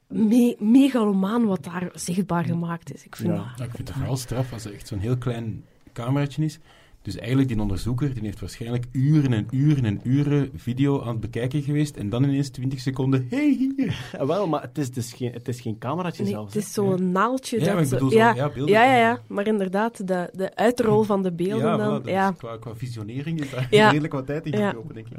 me 0.09 0.57
megalomaan 0.59 1.45
wat 1.47 1.65
daar 1.65 1.91
zichtbaar 1.95 2.45
gemaakt 2.45 2.95
is. 2.95 3.05
Ik 3.05 3.17
vind 3.17 3.29
Ja. 3.29 3.37
dat... 3.37 3.47
Ja, 3.57 3.65
ik 3.65 3.71
vind 3.71 3.89
het 3.89 3.97
vooral 3.97 4.17
straf 4.17 4.53
als 4.53 4.65
er 4.65 4.73
echt 4.75 4.87
zo'n 4.89 4.99
heel 4.99 5.17
klein 5.19 5.65
cameraatje 5.93 6.45
is. 6.45 6.59
Dus 7.05 7.17
eigenlijk, 7.17 7.49
die 7.49 7.61
onderzoeker 7.61 8.15
die 8.15 8.23
heeft 8.23 8.41
waarschijnlijk 8.41 8.85
uren 8.93 9.33
en 9.33 9.47
uren 9.51 9.85
en 9.85 10.01
uren 10.03 10.51
video 10.55 11.01
aan 11.03 11.09
het 11.09 11.21
bekijken 11.21 11.63
geweest. 11.63 11.97
En 11.97 12.09
dan 12.09 12.25
ineens 12.25 12.49
20 12.51 12.81
seconden, 12.81 13.27
hey, 13.31 13.55
hier. 13.59 13.97
Ja, 14.13 14.27
wel, 14.35 14.47
maar 14.47 14.63
het 14.63 14.79
is 14.79 14.91
dus 14.91 15.13
geen, 15.13 15.33
het 15.33 15.49
is 15.49 15.61
geen 15.61 15.79
cameraatje 15.79 16.23
Nee, 16.23 16.33
zelfs. 16.33 16.55
het 16.55 16.63
is 16.65 16.73
zo'n 16.73 17.13
naaldje. 17.13 17.59
Ja, 17.59 17.65
dat 17.65 17.75
maar 17.75 17.83
ik 17.83 17.89
zo- 17.89 17.95
bedoel 17.95 18.11
zo, 18.11 18.17
ja, 18.17 18.35
ja, 18.35 18.49
beelden. 18.49 18.75
ja, 18.75 18.85
ja, 18.85 18.97
ja, 18.99 19.21
maar 19.29 19.47
inderdaad, 19.47 20.07
de, 20.09 20.31
de 20.33 20.57
uitrol 20.57 21.03
van 21.03 21.23
de 21.23 21.33
beelden 21.33 21.67
ja, 21.67 21.77
dan. 21.77 22.03
voilà, 22.03 22.07
ja. 22.09 22.31
qua, 22.33 22.57
qua 22.57 22.75
visionering 22.75 23.41
is 23.41 23.51
daar 23.51 23.67
Ja. 23.71 23.89
redelijk 23.89 24.13
wat 24.13 24.27
tijd 24.27 24.47
in 24.47 24.59
Ja. 24.59 24.67
gekropen, 24.69 24.95
denk 24.95 25.07
ik. 25.09 25.17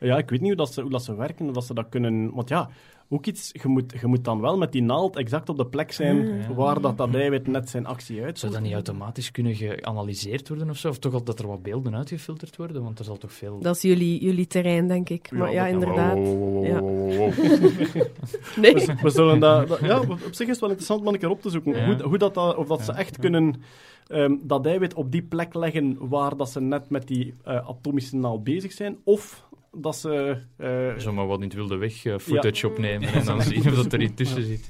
Ja, 0.00 0.18
ik 0.18 0.30
weet 0.30 0.40
niet 0.40 0.48
hoe, 0.48 0.58
dat 0.58 0.72
ze, 0.72 0.80
hoe 0.80 0.90
dat 0.90 1.04
ze 1.04 1.14
werken, 1.16 1.46
of 1.48 1.54
dat 1.54 1.64
ze 1.64 1.74
dat 1.74 1.88
kunnen... 1.88 2.34
Want 2.34 2.48
ja, 2.48 2.68
ook 3.08 3.26
iets, 3.26 3.50
je 3.62 3.68
moet, 3.68 3.94
je 4.00 4.06
moet 4.06 4.24
dan 4.24 4.40
wel 4.40 4.56
met 4.58 4.72
die 4.72 4.82
naald 4.82 5.16
exact 5.16 5.48
op 5.48 5.56
de 5.56 5.66
plek 5.66 5.92
zijn 5.92 6.26
Ja. 6.26 6.54
waar 6.54 6.80
dat, 6.80 6.98
dat 6.98 7.14
eiwit 7.14 7.46
net 7.46 7.70
zijn 7.70 7.86
actie 7.86 8.22
uit. 8.22 8.38
Zou 8.38 8.52
dat 8.52 8.60
niet 8.60 8.72
automatisch 8.72 9.30
kunnen 9.30 9.54
geanalyseerd 9.54 10.48
worden 10.48 10.70
of 10.70 10.76
zo? 10.76 10.88
Of 10.88 10.98
toch 10.98 11.14
al 11.14 11.22
dat 11.24 11.38
er 11.38 11.46
wat 11.46 11.62
beelden 11.62 11.96
uitgefilterd 11.96 12.56
worden? 12.56 12.82
Want 12.82 12.98
er 12.98 13.04
zal 13.04 13.16
toch 13.16 13.32
veel... 13.32 13.58
Dat 13.60 13.76
is 13.76 13.82
jullie, 13.82 14.24
jullie 14.24 14.46
terrein, 14.46 14.88
denk 14.88 15.08
ik. 15.08 15.30
Maar 15.30 15.52
ja, 15.52 15.66
inderdaad. 15.66 16.14
Wow, 16.16 16.26
wow, 16.26 16.52
wow, 16.52 16.66
Ja. 16.66 16.80
wow, 16.80 17.16
wow, 17.16 17.34
wow. 17.34 18.02
Nee. 18.62 18.74
We, 18.74 18.94
we 19.02 19.10
zullen 19.10 19.40
dat, 19.40 19.68
dat- 19.68 19.80
ja, 19.80 20.00
op 20.00 20.18
zich 20.30 20.46
is 20.46 20.48
het 20.48 20.60
wel 20.60 20.68
interessant 20.68 21.00
om 21.06 21.06
een 21.14 21.18
keer 21.18 21.30
op 21.30 21.42
te 21.42 21.50
zoeken. 21.50 21.76
Ja. 21.76 21.86
Hoe, 21.86 22.02
hoe 22.02 22.18
dat, 22.18 22.34
dat, 22.34 22.56
of 22.56 22.66
dat 22.66 22.82
ze 22.82 22.92
echt 22.92 23.14
ja. 23.14 23.20
kunnen 23.20 23.54
ehm, 24.06 24.34
dat 24.42 24.66
eiwit 24.66 24.94
op 24.94 25.12
die 25.12 25.22
plek 25.22 25.54
leggen 25.54 25.96
waar 26.08 26.36
dat 26.36 26.50
ze 26.50 26.60
net 26.60 26.90
met 26.90 27.06
die 27.06 27.34
eh, 27.44 27.68
atomische 27.68 28.16
naald 28.16 28.44
bezig 28.44 28.72
zijn. 28.72 28.96
Of 29.04 29.45
dat 29.76 29.96
ze... 29.96 30.36
eh, 30.56 30.96
Zomaar 30.96 31.26
wat 31.26 31.38
in 31.38 31.44
het 31.44 31.54
wilde 31.54 31.76
weg 31.76 32.04
eh, 32.04 32.18
footage 32.18 32.66
Ja. 32.66 32.72
opnemen 32.72 33.08
en 33.08 33.24
dan 33.24 33.42
zien 33.42 33.58
of 33.66 33.74
dat 33.74 33.92
er 33.92 34.00
iets 34.00 34.14
tussen 34.14 34.42
zit. 34.42 34.68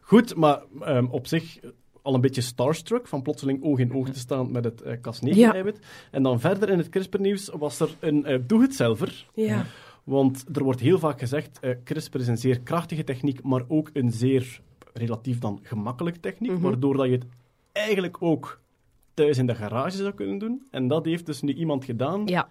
Goed, 0.00 0.34
maar 0.36 0.62
ehm, 0.80 1.06
op 1.06 1.26
zich 1.26 1.58
al 2.02 2.14
een 2.14 2.20
beetje 2.20 2.40
starstruck 2.40 3.06
van 3.08 3.22
plotseling 3.22 3.62
oog 3.64 3.78
in 3.78 3.94
oog 3.94 4.08
te 4.10 4.18
staan 4.18 4.50
met 4.52 4.64
het 4.64 4.82
eh 4.82 4.92
Cas9-eiwit. 4.96 5.78
En 6.10 6.22
dan 6.22 6.40
verder 6.40 6.68
in 6.68 6.78
het 6.78 6.88
CRISPR-nieuws 6.88 7.48
was 7.58 7.80
er 7.80 7.88
een 8.00 8.24
eh 8.24 8.38
doe-het-zelver. 8.46 9.26
Ja. 9.34 9.66
Want 10.04 10.44
er 10.52 10.62
wordt 10.64 10.80
heel 10.80 10.98
vaak 10.98 11.18
gezegd, 11.18 11.58
eh 11.60 11.70
CRISPR 11.84 12.18
is 12.18 12.26
een 12.28 12.36
zeer 12.38 12.60
krachtige 12.60 13.04
techniek, 13.04 13.42
maar 13.42 13.62
ook 13.68 13.90
een 13.92 14.10
zeer 14.12 14.60
relatief 14.92 15.38
dan 15.38 15.58
gemakkelijke 15.62 16.20
techniek, 16.20 16.50
Mhm. 16.50 16.60
waardoor 16.60 16.96
dat 16.96 17.06
je 17.06 17.12
het 17.12 17.26
eigenlijk 17.72 18.16
ook 18.22 18.60
thuis 19.14 19.38
in 19.38 19.46
de 19.46 19.54
garage 19.54 19.96
zou 19.96 20.12
kunnen 20.14 20.38
doen. 20.38 20.66
En 20.70 20.88
dat 20.88 21.04
heeft 21.04 21.26
dus 21.26 21.42
nu 21.42 21.52
iemand 21.52 21.84
gedaan, 21.84 22.26
ja. 22.26 22.48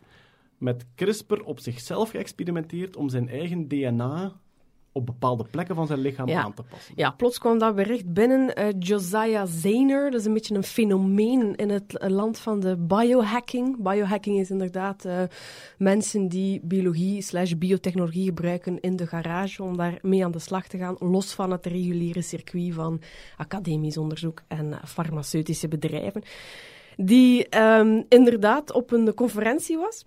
Met 0.57 0.85
CRISPR 0.95 1.41
op 1.43 1.59
zichzelf 1.59 2.09
geëxperimenteerd 2.09 2.95
om 2.95 3.09
zijn 3.09 3.29
eigen 3.29 3.67
DNA 3.67 4.33
op 4.91 5.05
bepaalde 5.05 5.45
plekken 5.51 5.75
van 5.75 5.87
zijn 5.87 5.99
lichaam 5.99 6.27
Ja. 6.27 6.43
aan 6.43 6.53
te 6.53 6.63
passen. 6.63 6.93
Ja, 6.95 7.11
plots 7.11 7.37
kwam 7.37 7.59
dat 7.59 7.75
bericht 7.75 8.13
binnen. 8.13 8.55
eh, 8.55 8.67
Josiah 8.79 9.47
Zayner, 9.47 10.11
dat 10.11 10.19
is 10.19 10.25
een 10.25 10.33
beetje 10.33 10.55
een 10.55 10.63
fenomeen 10.63 11.55
in 11.55 11.69
het 11.69 11.95
land 12.07 12.39
van 12.39 12.59
de 12.59 12.77
biohacking. 12.77 13.77
Biohacking 13.83 14.39
is 14.39 14.49
inderdaad 14.49 15.05
eh, 15.05 15.21
mensen 15.77 16.27
die 16.27 16.59
biologie 16.63 17.21
slash 17.21 17.51
biotechnologie 17.53 18.25
gebruiken 18.25 18.79
in 18.79 18.95
de 18.95 19.07
garage 19.07 19.63
om 19.63 19.77
daar 19.77 19.97
mee 20.01 20.25
aan 20.25 20.31
de 20.31 20.39
slag 20.39 20.67
te 20.67 20.77
gaan, 20.77 20.95
los 20.99 21.33
van 21.33 21.51
het 21.51 21.65
reguliere 21.65 22.21
circuit 22.21 22.73
van 22.73 23.01
academisch 23.37 23.97
onderzoek 23.97 24.41
en 24.47 24.73
eh, 24.73 24.83
farmaceutische 24.85 25.67
bedrijven. 25.67 26.23
Die 26.97 27.47
ehm, 27.49 28.01
inderdaad 28.09 28.71
op 28.71 28.91
een 28.91 29.13
conferentie 29.13 29.77
was 29.77 30.05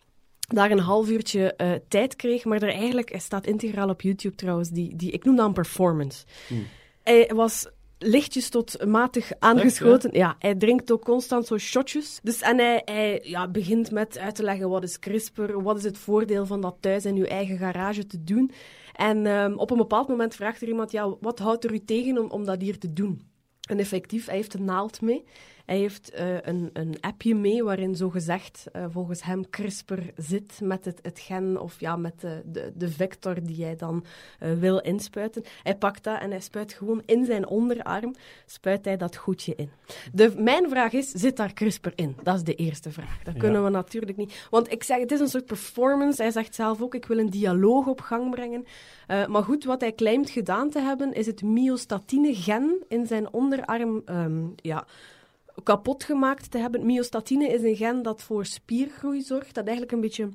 daar 0.49 0.70
een 0.70 0.78
half 0.78 1.09
uurtje 1.09 1.55
eh, 1.55 1.72
tijd 1.88 2.16
kreeg, 2.16 2.44
maar 2.44 2.62
er 2.62 2.72
eigenlijk, 2.72 3.14
staat 3.16 3.46
integraal 3.46 3.88
op 3.88 4.01
YouTube 4.01 4.34
trouwens, 4.34 4.70
die, 4.70 4.96
die, 4.96 5.11
ik 5.11 5.24
noem 5.24 5.36
dat 5.36 5.46
een 5.46 5.53
performance. 5.53 6.24
Hmm. 6.49 6.66
Hij 7.03 7.30
was 7.34 7.66
lichtjes 7.99 8.49
tot 8.49 8.86
matig 8.86 9.32
aangeschoten. 9.38 10.11
ja? 10.12 10.36
hij 10.38 10.55
drinkt 10.55 10.92
ook 10.92 11.05
constant 11.05 11.46
zo 11.46 11.59
shotjes. 11.59 12.20
Dus, 12.22 12.40
en 12.40 12.59
hij, 12.59 12.82
hij 12.84 13.20
ja, 13.22 13.49
begint 13.49 13.90
met 13.90 14.18
uit 14.18 14.34
te 14.34 14.42
leggen 14.42 14.68
wat 14.68 14.82
is 14.82 14.99
CRISPR, 14.99 15.62
wat 15.62 15.76
is 15.76 15.84
het 15.84 15.99
voordeel 15.99 16.46
van 16.46 16.61
dat 16.61 16.76
thuis 16.80 17.05
in 17.05 17.16
uw 17.16 17.24
eigen 17.24 17.59
garage 17.59 18.07
te 18.07 18.24
doen. 18.24 18.51
En 18.92 19.26
ehm, 19.26 19.53
op 19.53 19.70
een 19.70 19.76
bepaald 19.76 20.09
moment 20.09 20.34
vraagt 20.34 20.62
er 20.62 20.68
iemand, 20.68 20.90
ja, 20.90 21.16
wat 21.20 21.38
houdt 21.38 21.64
er 21.64 21.72
u 21.72 21.84
tegen 21.84 22.18
om, 22.18 22.30
om 22.30 22.44
dat 22.44 22.61
hier 22.61 22.78
te 22.78 22.92
doen? 22.92 23.22
En 23.68 23.78
effectief, 23.78 24.26
hij 24.26 24.36
heeft 24.36 24.55
een 24.55 24.64
naald 24.64 25.01
mee. 25.01 25.24
Hij 25.69 25.79
heeft 25.79 26.11
eh, 26.11 26.41
een, 26.41 26.71
een 26.73 26.97
appje 27.01 27.35
mee 27.35 27.64
waarin 27.64 27.95
zogezegd 27.95 28.64
uh, 28.73 28.85
volgens 28.89 29.23
hem 29.23 29.51
CRISPR 29.51 30.01
zit 30.16 30.61
met 30.62 30.85
het, 30.85 30.99
het 31.03 31.19
gen 31.19 31.61
of 31.61 31.81
ja, 31.81 31.97
met 31.97 32.21
de, 32.21 32.43
de, 32.45 32.73
de 32.75 32.89
vector 32.91 33.43
die 33.43 33.64
hij 33.64 33.77
dan 33.77 34.05
uh, 34.41 34.53
wil 34.53 34.81
inspuiten. 34.81 35.43
Hij 35.62 35.77
pakt 35.77 36.05
dat 36.05 36.21
en 36.21 36.31
hij 36.31 36.41
spuit 36.41 36.73
gewoon 36.73 37.03
in 37.07 37.25
zijn 37.25 37.47
onderarm, 37.47 38.14
spuit 38.47 38.85
hij 38.85 38.97
dat 38.97 39.16
goedje 39.16 39.55
in. 39.57 39.71
De, 40.12 40.33
mijn 40.37 40.69
vraag 40.69 40.93
is, 40.93 41.11
zit 41.11 41.37
daar 41.37 41.53
CRISPR 41.53 41.93
in? 41.95 42.16
Dat 42.23 42.35
is 42.37 42.43
de 42.43 42.55
eerste 42.55 42.91
vraag. 42.91 43.23
Dat 43.23 43.37
kunnen 43.37 43.61
ja. 43.61 43.64
we 43.66 43.71
natuurlijk 43.71 44.16
niet. 44.16 44.47
Want 44.51 44.73
ik 44.73 44.83
zeg, 44.83 44.99
het 44.99 45.12
is 45.12 45.21
een 45.21 45.29
soort 45.29 45.47
performance. 45.47 46.23
Hij 46.23 46.31
zegt 46.31 46.55
zelf 46.55 46.83
ook, 46.83 46.95
ik 46.95 47.07
wil 47.07 47.19
een 47.19 47.31
dialoog 47.31 47.87
op 47.87 48.01
gang 48.01 48.31
brengen. 48.31 48.66
Maar 49.07 49.43
goed, 49.43 49.64
wat 49.64 49.81
hij 49.81 49.95
claimt 49.95 50.31
gedaan 50.31 50.71
te 50.71 50.81
hebben, 50.81 51.12
is 51.12 51.27
het 51.27 51.43
myostatine-gen 51.43 52.85
in 52.89 53.07
zijn 53.07 53.33
onderarm, 53.33 54.03
um, 54.07 54.55
ja 54.57 54.87
kapot 55.63 56.05
gemaakt 56.05 56.51
te 56.51 56.59
hebben. 56.59 56.87
Myostatine 56.87 57.49
is 57.49 57.63
een 57.63 57.77
gen 57.77 58.03
dat 58.03 58.23
voor 58.23 58.47
spiergroei 58.47 59.21
zorgt, 59.21 59.55
dat 59.55 59.65
eigenlijk 59.65 59.93
een 59.93 60.01
beetje 60.01 60.29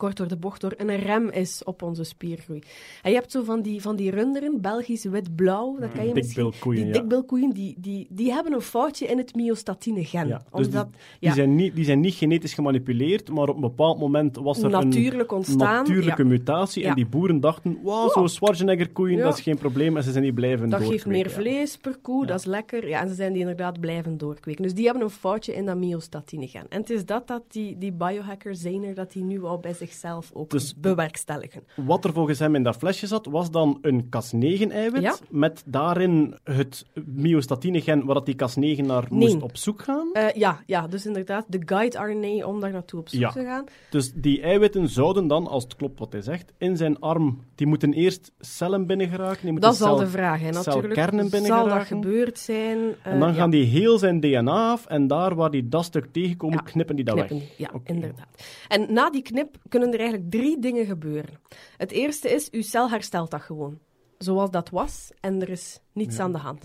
kort 0.00 0.16
door 0.16 0.28
de 0.28 0.36
bocht 0.36 0.60
door 0.60 0.74
een 0.76 0.96
rem 0.96 1.28
is 1.28 1.64
op 1.64 1.82
onze 1.82 2.04
spiergroei. 2.04 2.62
En 3.02 3.10
je 3.10 3.16
hebt 3.16 3.32
zo 3.32 3.42
van 3.42 3.62
die, 3.62 3.80
van 3.80 3.96
die 3.96 4.10
runderen, 4.10 4.60
Belgisch 4.60 5.04
wit-blauw, 5.04 5.76
dat 5.80 5.92
ken 5.92 6.06
je 6.06 6.14
misschien. 6.14 6.44
Dikbilkoeien, 6.44 6.84
die 6.84 6.92
dikbilkoeien, 6.92 7.50
die, 7.50 7.74
die, 7.78 8.06
die 8.10 8.32
hebben 8.32 8.52
een 8.52 8.60
foutje 8.60 9.06
in 9.06 9.18
het 9.18 9.34
myostatine-gen. 9.34 10.28
Ja, 10.28 10.42
dus 10.52 10.66
omdat, 10.66 10.88
die, 10.92 11.00
die, 11.18 11.28
ja. 11.28 11.34
zijn 11.34 11.54
niet, 11.54 11.74
die 11.74 11.84
zijn 11.84 12.00
niet 12.00 12.14
genetisch 12.14 12.54
gemanipuleerd, 12.54 13.30
maar 13.30 13.48
op 13.48 13.54
een 13.54 13.60
bepaald 13.60 13.98
moment 13.98 14.36
was 14.36 14.62
er 14.62 14.70
Natuurlijk 14.70 15.30
een 15.30 15.36
ontstaan, 15.36 15.74
natuurlijke 15.74 16.22
ja. 16.22 16.28
mutatie 16.28 16.84
en 16.84 16.94
die 16.94 17.06
boeren 17.06 17.40
dachten, 17.40 17.78
wow, 17.82 18.10
zo'n 18.10 18.28
Schwarzenegger-koeien, 18.28 19.18
dat 19.18 19.38
is 19.38 19.42
geen 19.42 19.58
probleem, 19.58 19.96
en 19.96 20.02
ze 20.02 20.10
zijn 20.10 20.24
die 20.24 20.32
blijven 20.32 20.70
Dat 20.70 20.82
geeft 20.82 21.06
meer 21.06 21.30
vlees 21.30 21.76
per 21.76 21.96
koe, 22.02 22.26
dat 22.26 22.38
is 22.38 22.44
lekker. 22.44 22.88
Ja, 22.88 23.00
en 23.00 23.08
ze 23.08 23.14
zijn 23.14 23.32
die 23.32 23.40
inderdaad 23.40 23.80
blijven 23.80 24.18
doorkweken. 24.18 24.62
Dus 24.62 24.74
die 24.74 24.84
hebben 24.84 25.02
een 25.02 25.10
foutje 25.10 25.54
in 25.54 25.66
dat 25.66 25.76
myostatine-gen. 25.76 26.66
En 26.68 26.80
het 26.80 26.90
is 26.90 27.06
dat 27.06 27.26
dat 27.26 27.42
die, 27.48 27.78
die 27.78 27.92
biohacker 27.92 28.54
Zener, 28.54 28.94
dat 28.94 29.12
hij 29.12 29.22
nu 29.22 29.44
al 29.44 29.58
bij 29.58 29.72
zich 29.72 29.89
zichzelf 29.90 30.30
ook 30.32 30.50
Dus- 30.50 30.74
bewerkstelligen. 30.76 31.62
Wat 31.76 32.04
er 32.04 32.12
volgens 32.12 32.38
hem 32.38 32.54
in 32.54 32.62
dat 32.62 32.76
flesje 32.76 33.06
zat, 33.06 33.26
was 33.26 33.50
dan 33.50 33.78
een 33.82 34.04
Cas9-eiwit 34.04 35.02
Ja. 35.02 35.14
met 35.30 35.62
daarin 35.66 36.34
het 36.44 36.84
myostatine-gen 37.04 38.04
waar 38.04 38.14
dat 38.14 38.26
die 38.26 38.34
Cas9 38.34 38.80
naar 38.86 39.06
Nee. 39.10 39.18
moest 39.30 39.42
op 39.42 39.56
zoek 39.56 39.82
gaan. 39.82 40.08
Eh, 40.12 40.30
ja, 40.34 40.60
ja, 40.66 40.86
dus 40.86 41.06
inderdaad, 41.06 41.44
de 41.48 41.62
guide 41.64 41.98
RNA 41.98 42.46
om 42.46 42.60
daar 42.60 42.72
naartoe 42.72 43.00
op 43.00 43.08
zoek 43.08 43.20
Ja. 43.20 43.30
te 43.30 43.44
gaan. 43.44 43.64
Dus 43.90 44.12
die 44.14 44.40
eiwitten 44.42 44.88
zouden 44.88 45.26
dan, 45.26 45.46
als 45.46 45.62
het 45.62 45.76
klopt 45.76 45.98
wat 45.98 46.12
hij 46.12 46.22
zegt, 46.22 46.52
in 46.58 46.76
zijn 46.76 46.98
arm, 47.00 47.40
die 47.54 47.66
moeten 47.66 47.92
eerst 47.92 48.32
cellen 48.40 48.86
binnengeraken. 48.86 49.42
Die 49.42 49.50
moeten 49.52 49.70
Dat 49.70 49.78
zal 49.78 49.96
de 49.96 50.06
vraag, 50.06 50.40
hè, 50.40 50.50
natuurlijk. 50.50 50.94
celkernen 50.94 51.28
Zal 51.44 51.68
dat 51.68 51.82
gebeurd 51.86 52.38
zijn? 52.38 52.78
Eh, 52.78 53.12
En 53.12 53.18
dan 53.20 53.28
ja, 53.28 53.34
gaan 53.34 53.50
die 53.50 53.64
heel 53.64 53.98
zijn 53.98 54.20
DNA 54.20 54.70
af 54.72 54.86
en 54.86 55.06
daar 55.06 55.34
waar 55.34 55.50
die 55.50 55.68
dat 55.68 55.84
stuk 55.84 56.06
tegenkomen, 56.12 56.62
knippen 56.64 56.96
die 56.96 57.04
dat 57.04 57.14
knippen 57.14 57.38
weg. 57.38 57.56
Ja, 57.56 57.70
inderdaad. 57.84 58.28
En 58.68 58.92
na 58.92 59.10
die 59.10 59.22
knip 59.22 59.56
kunnen 59.68 59.79
er 59.86 59.98
eigenlijk 59.98 60.30
drie 60.30 60.58
dingen 60.58 60.86
gebeuren. 60.86 61.40
Het 61.76 61.90
eerste 61.90 62.34
is, 62.34 62.50
uw 62.50 62.62
cel 62.62 62.90
herstelt 62.90 63.30
dat 63.30 63.40
gewoon. 63.40 63.78
Zoals 64.18 64.50
dat 64.50 64.70
was, 64.70 65.10
en 65.20 65.42
er 65.42 65.48
is 65.48 65.80
niets 65.92 66.18
aan 66.18 66.32
de 66.32 66.38
hand. 66.38 66.62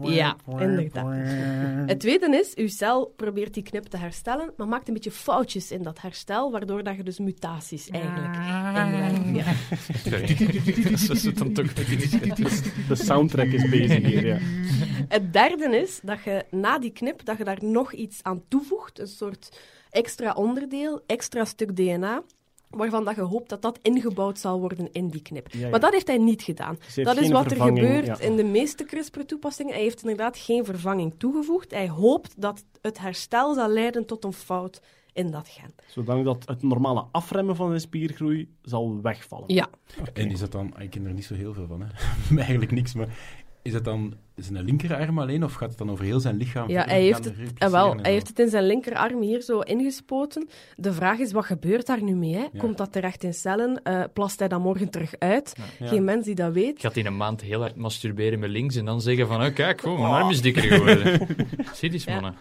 Ja, 0.00 0.36
inderdaad. 0.58 1.06
Het 1.88 2.00
tweede 2.00 2.36
is, 2.36 2.54
uw 2.54 2.68
cel 2.68 3.06
probeert 3.16 3.54
die 3.54 3.62
knip 3.62 3.84
te 3.84 3.96
herstellen, 3.96 4.52
maar 4.56 4.68
maakt 4.68 4.88
een 4.88 4.94
beetje 4.94 5.10
foutjes 5.10 5.70
in 5.70 5.82
dat 5.82 6.00
herstel, 6.00 6.50
waardoor 6.52 6.82
dat 6.82 6.96
je 6.96 7.02
dus 7.02 7.18
mutaties 7.18 7.90
eigenlijk 7.90 8.34
inwerkt. 8.34 9.46
Ja. 9.46 9.52
Dat 11.08 11.16
is 11.16 11.24
het 11.24 11.38
dan 11.38 11.52
toch. 11.52 11.72
De 11.72 12.94
soundtrack 12.94 13.46
is 13.46 13.70
bezig 13.70 14.04
hier, 14.04 14.26
ja. 14.26 14.38
Het 15.08 15.32
derde 15.32 15.76
is 15.76 16.00
dat 16.02 16.22
je 16.22 16.44
na 16.50 16.78
die 16.78 16.92
knip 16.92 17.24
dat 17.24 17.38
je 17.38 17.44
daar 17.44 17.64
nog 17.64 17.92
iets 17.92 18.22
aan 18.22 18.42
toevoegt, 18.48 18.98
een 18.98 19.06
soort 19.06 19.60
extra 19.90 20.32
onderdeel, 20.32 21.00
extra 21.06 21.44
stuk 21.44 21.76
DNA, 21.76 22.22
waarvan 22.70 23.04
dat 23.04 23.14
je 23.14 23.20
hoopt 23.20 23.48
dat 23.48 23.62
dat 23.62 23.78
ingebouwd 23.82 24.38
zal 24.38 24.60
worden 24.60 24.92
in 24.92 25.08
die 25.08 25.22
knip. 25.22 25.52
Ja, 25.52 25.60
ja. 25.60 25.68
Maar 25.68 25.80
dat 25.80 25.92
heeft 25.92 26.06
hij 26.06 26.18
niet 26.18 26.42
gedaan. 26.42 26.78
Dat 26.94 27.16
is 27.16 27.30
wat 27.30 27.50
er 27.50 27.60
gebeurt 27.62 28.06
ja. 28.06 28.18
in 28.18 28.36
de 28.36 28.44
meeste 28.44 28.84
CRISPR-toepassingen. 28.84 29.72
Hij 29.72 29.82
heeft 29.82 30.02
inderdaad 30.02 30.36
geen 30.36 30.64
vervanging 30.64 31.14
toegevoegd. 31.18 31.70
Hij 31.70 31.88
hoopt 31.88 32.40
dat 32.40 32.64
het 32.80 32.98
herstel 32.98 33.54
zal 33.54 33.68
leiden 33.68 34.06
tot 34.06 34.24
een 34.24 34.32
fout 34.32 34.80
in 35.12 35.30
dat 35.30 35.48
gen. 35.48 35.74
Zodat 35.86 36.24
dat 36.24 36.46
het 36.46 36.62
normale 36.62 37.04
afremmen 37.10 37.56
van 37.56 37.68
zijn 37.68 37.80
spiergroei 37.80 38.54
zal 38.62 39.00
wegvallen. 39.02 39.54
Ja, 39.54 39.68
En 40.12 40.30
is 40.30 40.40
dat 40.40 40.52
dan... 40.52 40.74
Ik 40.78 40.90
ken 40.90 41.06
er 41.06 41.12
niet 41.12 41.24
zo 41.24 41.34
heel 41.34 41.54
veel 41.54 41.66
van, 41.66 41.80
hè. 41.80 41.88
Eigenlijk 42.36 42.70
niks, 42.70 42.94
maar... 42.94 43.08
Is 43.62 43.72
dat 43.72 43.84
dan 43.84 44.14
zijn 44.38 44.64
linkerarm 44.64 45.18
alleen, 45.18 45.44
of 45.44 45.52
gaat 45.52 45.68
het 45.68 45.78
dan 45.78 45.90
over 45.90 46.04
heel 46.04 46.20
zijn 46.20 46.36
lichaam? 46.36 46.68
Ja, 46.68 46.84
hij 46.84 47.00
heeft 47.00 47.24
het, 47.24 47.34
eh, 47.58 47.68
wel, 47.70 47.96
hij 47.96 48.12
heeft 48.12 48.28
het 48.28 48.38
in 48.38 48.48
zijn 48.48 48.66
linkerarm 48.66 49.20
hier 49.20 49.40
zo 49.40 49.60
ingespoten. 49.60 50.48
De 50.76 50.92
vraag 50.92 51.18
is, 51.18 51.32
wat 51.32 51.44
gebeurt 51.44 51.86
daar 51.86 52.02
nu 52.02 52.14
mee? 52.14 52.34
Hè? 52.34 52.40
Ja. 52.52 52.58
Komt 52.58 52.78
dat 52.78 52.92
terecht 52.92 53.24
in 53.24 53.34
cellen? 53.34 53.82
Eh, 53.82 54.02
plast 54.12 54.38
hij 54.38 54.48
dat 54.48 54.60
morgen 54.60 54.90
terug 54.90 55.14
uit? 55.18 55.52
Ja. 55.78 55.86
Geen 55.86 56.04
mens 56.04 56.24
die 56.24 56.34
dat 56.34 56.52
weet. 56.52 56.80
Gaat 56.80 56.96
in 56.96 57.06
een 57.06 57.16
maand 57.16 57.40
heel 57.40 57.60
hard 57.60 57.76
masturberen 57.76 58.38
met 58.38 58.50
links 58.50 58.76
en 58.76 58.84
dan 58.84 59.00
zeggen 59.00 59.26
van, 59.26 59.42
oh, 59.42 59.54
kijk, 59.54 59.84
oh, 59.84 60.00
mijn 60.00 60.12
arm 60.12 60.30
is 60.30 60.42
dikker 60.42 60.62
geworden. 60.62 61.26
Zie 61.74 61.90
die 61.90 62.02
Ja. 62.04 62.12
mannen. 62.12 62.34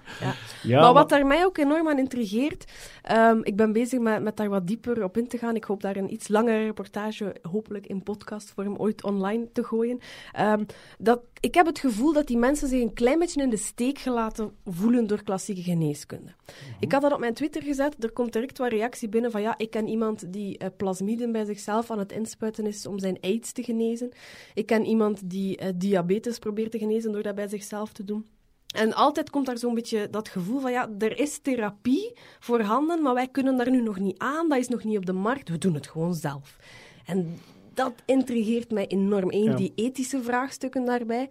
Ja, 0.63 0.81
maar 0.81 0.93
wat 0.93 1.09
daar 1.09 1.25
mij 1.25 1.45
ook 1.45 1.57
enorm 1.57 1.87
aan 1.89 1.99
intrigeert, 1.99 2.71
ehm, 3.01 3.39
ik 3.43 3.55
ben 3.55 3.71
bezig 3.73 3.99
met, 3.99 4.21
met 4.23 4.37
daar 4.37 4.49
wat 4.49 4.67
dieper 4.67 5.03
op 5.03 5.17
in 5.17 5.27
te 5.27 5.37
gaan. 5.37 5.55
Ik 5.55 5.63
hoop 5.63 5.81
daar 5.81 5.95
een 5.95 6.13
iets 6.13 6.27
langere 6.27 6.63
reportage, 6.65 7.35
hopelijk 7.41 7.85
in 7.87 8.03
podcastvorm, 8.03 8.75
ooit 8.77 9.03
online 9.03 9.47
te 9.53 9.63
gooien. 9.63 9.99
Ehm, 10.31 10.63
dat, 10.97 11.21
ik 11.39 11.53
heb 11.53 11.65
het 11.65 11.79
gevoel 11.79 12.13
dat 12.13 12.27
die 12.27 12.37
mensen 12.37 12.67
zich 12.67 12.81
een 12.81 12.93
klein 12.93 13.19
beetje 13.19 13.41
in 13.41 13.49
de 13.49 13.57
steek 13.57 13.99
gelaten 13.99 14.51
voelen 14.65 15.07
door 15.07 15.23
klassieke 15.23 15.61
geneeskunde. 15.61 16.31
Ik 16.79 16.91
had 16.91 17.01
dat 17.01 17.13
op 17.13 17.19
mijn 17.19 17.33
Twitter 17.33 17.63
gezet, 17.63 18.03
er 18.03 18.11
komt 18.11 18.33
direct 18.33 18.57
wat 18.57 18.71
reactie 18.71 19.09
binnen 19.09 19.31
van 19.31 19.41
ja, 19.41 19.57
ik 19.57 19.69
ken 19.69 19.87
iemand 19.87 20.33
die 20.33 20.57
eh, 20.57 20.67
plasmiden 20.77 21.31
bij 21.31 21.45
zichzelf 21.45 21.91
aan 21.91 21.99
het 21.99 22.11
inspuiten 22.11 22.65
is 22.65 22.85
om 22.85 22.99
zijn 22.99 23.17
aids 23.21 23.51
te 23.51 23.63
genezen. 23.63 24.11
Ik 24.53 24.65
ken 24.65 24.85
iemand 24.85 25.29
die 25.29 25.57
eh, 25.57 25.69
diabetes 25.75 26.39
probeert 26.39 26.71
te 26.71 26.77
genezen 26.77 27.11
door 27.11 27.23
dat 27.23 27.35
bij 27.35 27.47
zichzelf 27.47 27.91
te 27.91 28.03
doen. 28.03 28.25
En 28.75 28.93
altijd 28.93 29.29
komt 29.29 29.45
daar 29.45 29.57
zo'n 29.57 29.73
beetje 29.73 30.09
dat 30.09 30.27
gevoel 30.27 30.59
van, 30.59 30.71
ja, 30.71 30.89
er 30.97 31.19
is 31.19 31.39
therapie 31.39 32.13
voorhanden, 32.39 33.01
maar 33.01 33.13
wij 33.13 33.27
kunnen 33.27 33.57
daar 33.57 33.71
nu 33.71 33.81
nog 33.81 33.99
niet 33.99 34.17
aan, 34.17 34.49
dat 34.49 34.57
is 34.57 34.67
nog 34.67 34.83
niet 34.83 34.97
op 34.97 35.05
de 35.05 35.13
markt, 35.13 35.49
we 35.49 35.57
doen 35.57 35.73
het 35.73 35.87
gewoon 35.87 36.13
zelf. 36.13 36.57
En 37.05 37.39
dat 37.77 37.93
intrigeert 38.05 38.71
mij 38.71 38.87
enorm. 38.87 39.31
Eén, 39.31 39.43
Ja. 39.43 39.55
die 39.55 39.71
ethische 39.75 40.21
vraagstukken 40.21 40.85
daarbij. 40.85 41.29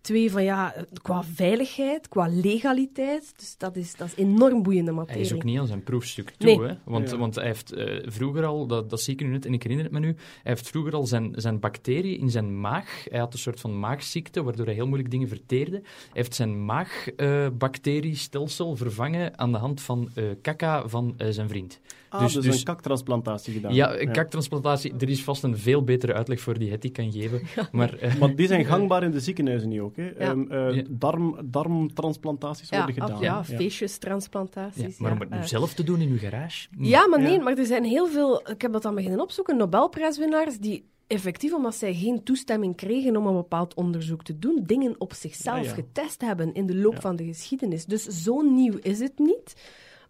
Twee, 0.00 0.30
van 0.30 0.44
ja, 0.44 0.74
qua 1.02 1.22
veiligheid, 1.22 2.08
qua 2.08 2.26
legaliteit. 2.28 3.32
Dus 3.36 3.54
dat 3.58 3.76
is, 3.76 3.96
dat 3.96 4.06
is 4.06 4.14
enorm 4.14 4.62
boeiende 4.62 4.92
materie. 4.92 5.20
Hij 5.20 5.30
is 5.30 5.34
ook 5.34 5.44
niet 5.44 5.58
aan 5.58 5.66
zijn 5.66 5.82
proefstuk 5.82 6.30
toe, 6.30 6.56
Nee. 6.56 6.68
hè? 6.68 6.74
Want, 6.84 7.10
Ja. 7.10 7.16
want 7.16 7.34
hij 7.34 7.44
heeft 7.44 7.72
eh, 7.72 8.02
vroeger 8.06 8.44
al, 8.44 8.66
dat, 8.66 8.90
dat 8.90 9.00
zie 9.00 9.14
ik 9.14 9.20
nu 9.20 9.26
net 9.28 9.46
en 9.46 9.52
ik 9.52 9.62
herinner 9.62 9.86
het 9.86 9.94
me 9.94 10.00
nu, 10.00 10.06
hij 10.16 10.16
heeft 10.42 10.68
vroeger 10.68 10.92
al 10.94 11.06
zijn, 11.06 11.32
zijn 11.36 11.60
bacterie 11.60 12.18
in 12.18 12.30
zijn 12.30 12.60
maag, 12.60 13.04
hij 13.10 13.18
had 13.18 13.32
een 13.32 13.38
soort 13.38 13.60
van 13.60 13.78
maagziekte, 13.78 14.42
waardoor 14.42 14.66
hij 14.66 14.74
heel 14.74 14.86
moeilijk 14.86 15.10
dingen 15.10 15.28
verteerde, 15.28 15.76
hij 15.76 15.82
heeft 16.12 16.34
zijn 16.34 16.64
maagbacteriestelsel 16.64 18.76
vervangen 18.76 19.38
aan 19.38 19.52
de 19.52 19.58
hand 19.58 19.80
van 19.80 20.10
eh 20.14 20.24
kaka 20.42 20.88
van 20.88 21.14
eh, 21.16 21.26
zijn 21.30 21.48
vriend. 21.48 21.80
Ah, 22.14 22.20
dus- 22.22 22.32
dus, 22.32 22.44
dus- 22.44 22.58
een 22.58 22.64
kaktransplantatie 22.64 23.52
gedaan. 23.52 23.74
Ja, 23.74 24.00
een 24.00 24.12
kaktransplantatie, 24.12 24.94
er 24.98 25.08
is 25.08 25.22
vast 25.24 25.42
een 25.42 25.58
veel 25.58 25.82
betere 25.84 26.14
uitleg 26.14 26.40
voor 26.40 26.58
die 26.58 26.70
Hetty 26.70 26.90
kan 26.90 27.12
geven, 27.12 27.42
maar... 27.72 27.94
eh, 27.98 28.14
Maar 28.16 28.34
die 28.34 28.46
zijn 28.46 28.64
gangbaar 28.64 29.02
in 29.02 29.10
de 29.10 29.20
ziekenhuizen 29.20 29.68
nu 29.68 29.82
ook. 29.82 29.96
Hè. 29.96 30.08
Ehm, 30.08 30.50
eh, 30.50 30.74
Ja. 30.74 30.82
darm, 30.90 31.36
darmtransplantaties 31.44 32.68
ja, 32.68 32.76
worden 32.76 32.94
gedaan. 32.94 33.12
af- 33.12 33.20
ja, 33.22 33.44
feestjestransplantaties. 33.44 34.82
ja, 34.82 34.88
maar 34.98 35.12
om 35.12 35.20
het 35.20 35.30
nu 35.30 35.36
eh. 35.36 35.42
zelf 35.42 35.74
te 35.74 35.84
doen 35.84 36.00
in 36.00 36.08
uw 36.08 36.18
garage? 36.18 36.68
Ja, 36.78 37.08
maar 37.08 37.20
nee, 37.20 37.32
Ja. 37.32 37.42
maar 37.42 37.58
er 37.58 37.66
zijn 37.66 37.84
heel 37.84 38.06
veel... 38.08 38.48
Ik 38.50 38.62
heb 38.62 38.72
dat 38.72 38.82
dan 38.82 38.94
beginnen 38.94 39.20
opzoeken. 39.20 39.56
Nobelprijswinnaars 39.56 40.58
die 40.58 40.84
effectief, 41.06 41.52
omdat 41.54 41.74
zij 41.74 41.94
geen 41.94 42.22
toestemming 42.22 42.76
kregen 42.76 43.16
om 43.16 43.26
een 43.26 43.34
bepaald 43.34 43.74
onderzoek 43.74 44.22
te 44.24 44.38
doen, 44.38 44.62
dingen 44.66 44.94
op 44.98 45.12
zichzelf 45.12 45.64
ja. 45.64 45.72
getest 45.72 46.20
hebben 46.20 46.54
in 46.54 46.66
de 46.66 46.76
loop 46.76 46.94
Ja. 46.94 47.00
van 47.00 47.16
de 47.16 47.24
geschiedenis. 47.24 47.84
Dus 47.84 48.04
zo 48.04 48.40
nieuw 48.40 48.78
is 48.82 48.98
het 48.98 49.18
niet. 49.18 49.54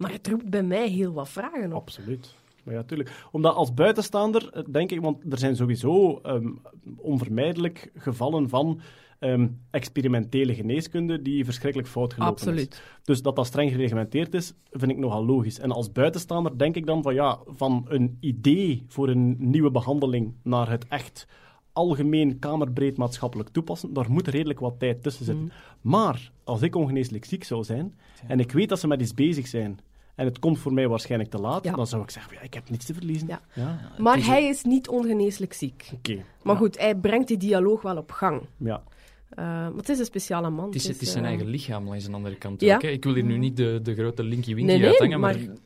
Maar 0.05 0.13
het 0.13 0.29
roept 0.29 0.51
bij 0.51 0.63
mij 0.63 0.89
heel 0.89 1.13
wat 1.13 1.29
vragen 1.29 1.73
op. 1.73 1.81
Absoluut. 1.81 2.35
Maar 2.65 2.75
ja, 2.75 2.83
tuurlijk. 2.83 3.11
Omdat 3.31 3.55
als 3.55 3.75
buitenstaander, 3.75 4.51
eh, 4.53 4.63
denk 4.71 4.91
ik, 4.91 5.01
want 5.01 5.33
er 5.33 5.39
zijn 5.39 5.57
sowieso 5.57 6.19
ehm, 6.23 6.49
onvermijdelijk 6.97 7.91
gevallen 7.95 8.49
van 8.49 8.81
ehm, 9.19 9.49
experimentele 9.71 10.55
geneeskunde 10.55 11.23
die 11.23 11.45
verschrikkelijk 11.45 11.89
fout 11.89 12.13
gelopen 12.13 12.35
is. 12.35 12.41
Absoluut. 12.41 12.83
Dus 13.05 13.23
dat 13.23 13.37
dat 13.37 13.47
streng 13.47 13.71
gereglementeerd 13.71 14.35
is, 14.35 14.55
vind 14.71 14.91
ik 14.91 14.99
nogal 14.99 15.25
logisch. 15.25 15.59
En 15.59 15.71
als 15.71 15.93
buitenstaander 15.93 16.59
denk 16.59 16.77
ik 16.77 16.87
dan 16.87 17.03
van 17.03 17.15
ja, 17.15 17.39
van 17.47 17.85
een 17.89 18.17
idee 18.21 18.85
voor 18.89 19.09
een 19.09 19.37
nieuwe 19.39 19.71
behandeling 19.71 20.35
naar 20.43 20.71
het 20.71 20.89
echt 20.89 21.27
algemeen 21.73 22.39
kamerbreed 22.39 22.97
maatschappelijk 22.97 23.49
toepassen, 23.49 23.93
daar 23.93 24.11
moet 24.11 24.29
redelijk 24.29 24.61
wat 24.61 24.79
tijd 24.79 25.03
tussen 25.03 25.25
zitten. 25.25 25.53
Maar 25.81 26.31
als 26.45 26.63
ik 26.63 26.75
ongeneeslijk 26.75 27.25
ziek 27.25 27.45
zou 27.45 27.65
zijn 27.65 27.95
en 28.27 28.41
ik 28.41 28.53
weet 28.53 28.69
dat 28.69 28.81
ze 28.81 28.87
met 28.87 29.01
iets 29.01 29.15
bezig 29.15 29.47
zijn 29.47 29.79
en 30.15 30.25
het 30.27 30.39
komt 30.39 30.59
voor 30.59 30.73
mij 30.73 30.89
waarschijnlijk 30.89 31.31
te 31.31 31.39
laat, 31.39 31.65
Ja. 31.65 31.73
dan 31.73 31.87
zou 31.87 32.03
ik 32.03 32.11
zeggen, 32.11 32.33
ja, 32.35 32.41
ik 32.41 32.55
heb 32.55 32.71
niets 32.71 32.85
te 32.87 32.95
verliezen. 32.95 33.29
Ja. 33.29 33.41
ja. 33.55 33.79
Maar 33.99 34.19
is- 34.19 34.27
hij 34.27 34.45
is 34.49 34.63
niet 34.63 34.89
ongeneeslijk 34.89 35.53
ziek. 35.53 35.91
Oké. 35.95 36.15
Maar 36.43 36.55
Ja. 36.55 36.61
goed, 36.61 36.79
hij 36.79 36.95
brengt 36.95 37.29
die 37.29 37.37
dialoog 37.37 37.83
wel 37.83 37.97
op 37.97 38.11
gang. 38.11 38.43
Ja. 38.57 38.83
Eh, 39.31 39.45
maar 39.45 39.73
het 39.77 39.89
is 39.89 39.99
een 39.99 40.05
speciale 40.05 40.51
man. 40.51 40.65
Het 40.67 40.75
is, 40.75 40.87
het 40.89 41.03
is 41.03 41.11
zijn 41.13 41.25
eh, 41.25 41.31
eigen 41.31 41.47
lichaam 41.49 41.89
langs 41.89 42.05
de 42.07 42.13
andere 42.13 42.37
kant 42.37 42.61
Ja. 42.61 42.75
ook. 42.75 42.83
Hè. 42.83 42.89
Ik 42.89 43.05
wil 43.05 43.15
hier 43.15 43.25
nu 43.25 43.39
niet 43.39 43.57
de, 43.57 43.81
de 43.83 43.95
grote 43.95 44.23
linky 44.23 44.55
winky 44.55 44.71
Nee, 44.71 44.79
nee, 44.79 44.89
uithangen, 44.89 45.21
maar... 45.21 45.37
maar- 45.39 45.57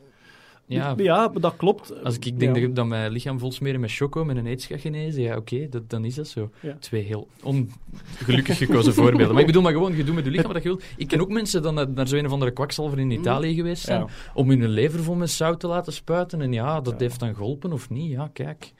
Ja, 0.68 0.94
ja, 0.96 1.28
maar 1.28 1.40
dat 1.40 1.56
klopt. 1.56 2.04
als 2.04 2.14
ik 2.18 2.38
denk 2.38 2.56
Ja. 2.56 2.62
dat, 2.62 2.74
dat 2.76 2.86
mijn 2.86 3.12
lichaam 3.12 3.38
vol 3.38 3.52
smeren 3.52 3.80
met 3.80 3.92
choco 3.92 4.24
met 4.24 4.36
een 4.36 4.46
aids 4.46 4.66
gaat 4.66 4.80
genezen, 4.80 5.22
ja, 5.22 5.36
oké, 5.36 5.68
dat, 5.68 5.90
dan 5.90 6.04
is 6.04 6.14
dat 6.14 6.28
zo. 6.28 6.50
Ja. 6.60 6.76
Twee 6.80 7.02
heel 7.02 7.28
ongelukkig 7.42 8.56
gekozen 8.58 8.94
voorbeelden. 8.94 9.30
Maar 9.32 9.40
ik 9.40 9.46
bedoel 9.46 9.62
maar 9.62 9.72
gewoon, 9.72 9.96
je 9.96 10.04
doet 10.04 10.14
met 10.14 10.24
je 10.24 10.30
lichaam 10.30 10.52
wat 10.52 10.62
je 10.62 10.68
wilt. 10.68 10.82
Ik 10.96 11.08
ken 11.08 11.20
ook 11.20 11.28
mensen 11.30 11.62
dan 11.62 11.74
naar, 11.74 11.90
naar 11.90 12.08
zo'n 12.08 12.26
of 12.26 12.32
andere 12.32 12.50
kwakzalver 12.50 12.98
in 12.98 13.10
Italië 13.10 13.54
geweest 13.54 13.84
zijn, 13.84 14.00
Ja. 14.00 14.06
om 14.34 14.48
hun 14.48 14.68
lever 14.68 15.02
vol 15.02 15.14
met 15.14 15.30
zout 15.30 15.60
te 15.60 15.66
laten 15.66 15.92
spuiten. 15.92 16.40
En 16.40 16.52
ja, 16.52 16.80
dat 16.80 16.92
Ja. 16.92 16.98
heeft 16.98 17.20
dan 17.20 17.34
geholpen 17.34 17.72
of 17.72 17.90
niet. 17.90 18.10
Ja, 18.10 18.30
kijk. 18.32 18.72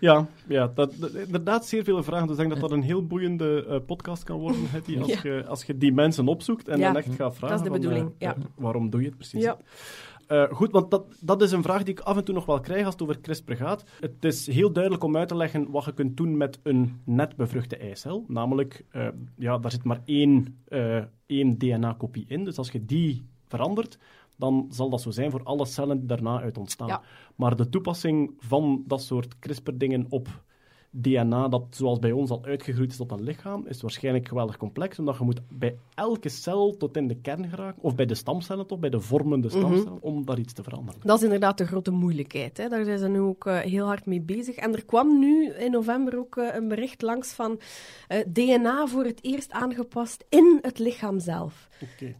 Ja, 0.00 0.26
ja 0.48 0.70
dat, 0.74 0.92
dat- 0.96 1.14
inderdaad 1.14 1.66
zeer 1.66 1.84
veel 1.84 2.02
vragen. 2.02 2.26
Dus 2.26 2.36
ik 2.36 2.42
denk 2.48 2.60
dat 2.60 2.68
dat 2.70 2.78
een 2.78 2.84
heel 2.84 3.06
boeiende 3.06 3.64
eh, 3.68 3.76
podcast 3.86 4.24
kan 4.24 4.38
worden, 4.38 4.60
Hetty, 4.70 4.98
als, 4.98 5.08
Ja. 5.08 5.18
je, 5.22 5.44
als 5.46 5.64
je 5.64 5.76
die 5.78 5.92
mensen 5.92 6.28
opzoekt 6.28 6.68
en 6.68 6.78
Ja, 6.78 6.86
dan 6.92 6.96
echt 7.02 7.14
gaat 7.14 7.36
vragen. 7.36 7.56
de 7.58 7.62
van, 7.64 7.72
bedoeling, 7.72 8.06
eh, 8.06 8.28
ja. 8.28 8.36
waarom 8.56 8.90
doe 8.90 9.00
je 9.00 9.06
het 9.06 9.16
precies? 9.16 9.42
Ja. 9.42 9.56
Eh, 10.26 10.44
goed, 10.50 10.72
want 10.72 10.90
dat, 10.90 11.16
dat 11.20 11.42
is 11.42 11.52
een 11.52 11.62
vraag 11.62 11.82
die 11.82 11.94
ik 11.94 12.00
af 12.00 12.16
en 12.16 12.24
toe 12.24 12.34
nog 12.34 12.46
wel 12.46 12.60
krijg 12.60 12.84
als 12.84 12.92
het 12.94 13.02
over 13.02 13.20
CRISPR 13.20 13.52
gaat. 13.52 13.84
Het 14.00 14.24
is 14.24 14.46
heel 14.46 14.72
duidelijk 14.72 15.04
om 15.04 15.16
uit 15.16 15.28
te 15.28 15.36
leggen 15.36 15.70
wat 15.70 15.84
je 15.84 15.92
kunt 15.92 16.16
doen 16.16 16.36
met 16.36 16.58
een 16.62 17.00
net 17.04 17.36
bevruchte 17.36 17.76
eicel. 17.76 18.24
Namelijk, 18.28 18.84
eh, 18.90 19.08
ja, 19.36 19.58
daar 19.58 19.70
zit 19.70 19.84
maar 19.84 20.00
één, 20.04 20.58
eh, 20.68 21.02
één 21.26 21.58
DNA-kopie 21.58 22.24
in. 22.28 22.44
Dus 22.44 22.58
als 22.58 22.70
je 22.70 22.84
die 22.84 23.26
verandert, 23.46 23.98
dan 24.36 24.66
zal 24.70 24.90
dat 24.90 25.00
zo 25.00 25.10
zijn 25.10 25.30
voor 25.30 25.42
alle 25.42 25.64
cellen 25.64 25.98
die 25.98 26.06
daarna 26.06 26.40
uit 26.40 26.58
ontstaan. 26.58 26.88
Ja. 26.88 27.02
Maar 27.36 27.56
de 27.56 27.68
toepassing 27.68 28.34
van 28.38 28.84
dat 28.86 29.02
soort 29.02 29.38
CRISPR-dingen 29.38 30.06
op 30.08 30.44
DNA 31.00 31.48
dat 31.48 31.62
zoals 31.70 31.98
bij 31.98 32.12
ons 32.12 32.30
al 32.30 32.44
uitgegroeid 32.44 32.90
is 32.90 32.96
tot 32.96 33.10
een 33.12 33.22
lichaam, 33.22 33.66
is 33.66 33.80
waarschijnlijk 33.82 34.28
geweldig 34.28 34.56
complex, 34.56 34.98
omdat 34.98 35.16
je 35.18 35.24
moet 35.24 35.40
bij 35.48 35.76
elke 35.94 36.28
cel 36.28 36.76
tot 36.76 36.96
in 36.96 37.08
de 37.08 37.16
kern 37.16 37.48
geraken, 37.48 37.82
of 37.82 37.94
bij 37.94 38.06
de 38.06 38.14
stamcellen 38.14 38.66
toch, 38.66 38.78
bij 38.78 38.90
de 38.90 39.00
vormende 39.00 39.48
Mhm. 39.48 39.56
stamcellen, 39.56 39.98
om 40.02 40.24
daar 40.24 40.38
iets 40.38 40.52
te 40.52 40.62
veranderen. 40.62 41.00
Dat 41.04 41.16
is 41.18 41.22
inderdaad 41.24 41.58
de 41.58 41.66
grote 41.66 41.90
moeilijkheid. 41.90 42.56
Hè. 42.56 42.68
Daar 42.68 42.84
zijn 42.84 42.98
ze 42.98 43.08
nu 43.08 43.20
ook 43.20 43.46
eh, 43.46 43.58
heel 43.58 43.86
hard 43.86 44.06
mee 44.06 44.20
bezig. 44.20 44.56
En 44.56 44.72
er 44.74 44.84
kwam 44.84 45.18
nu 45.18 45.50
in 45.52 45.70
november 45.70 46.18
ook 46.18 46.36
eh, 46.36 46.54
een 46.54 46.68
bericht 46.68 47.02
langs 47.02 47.32
van 47.32 47.60
eh, 48.08 48.18
DNA 48.32 48.86
voor 48.86 49.04
het 49.04 49.18
eerst 49.22 49.50
aangepast 49.52 50.24
in 50.28 50.58
het 50.62 50.78
lichaam 50.78 51.18
zelf. 51.20 51.68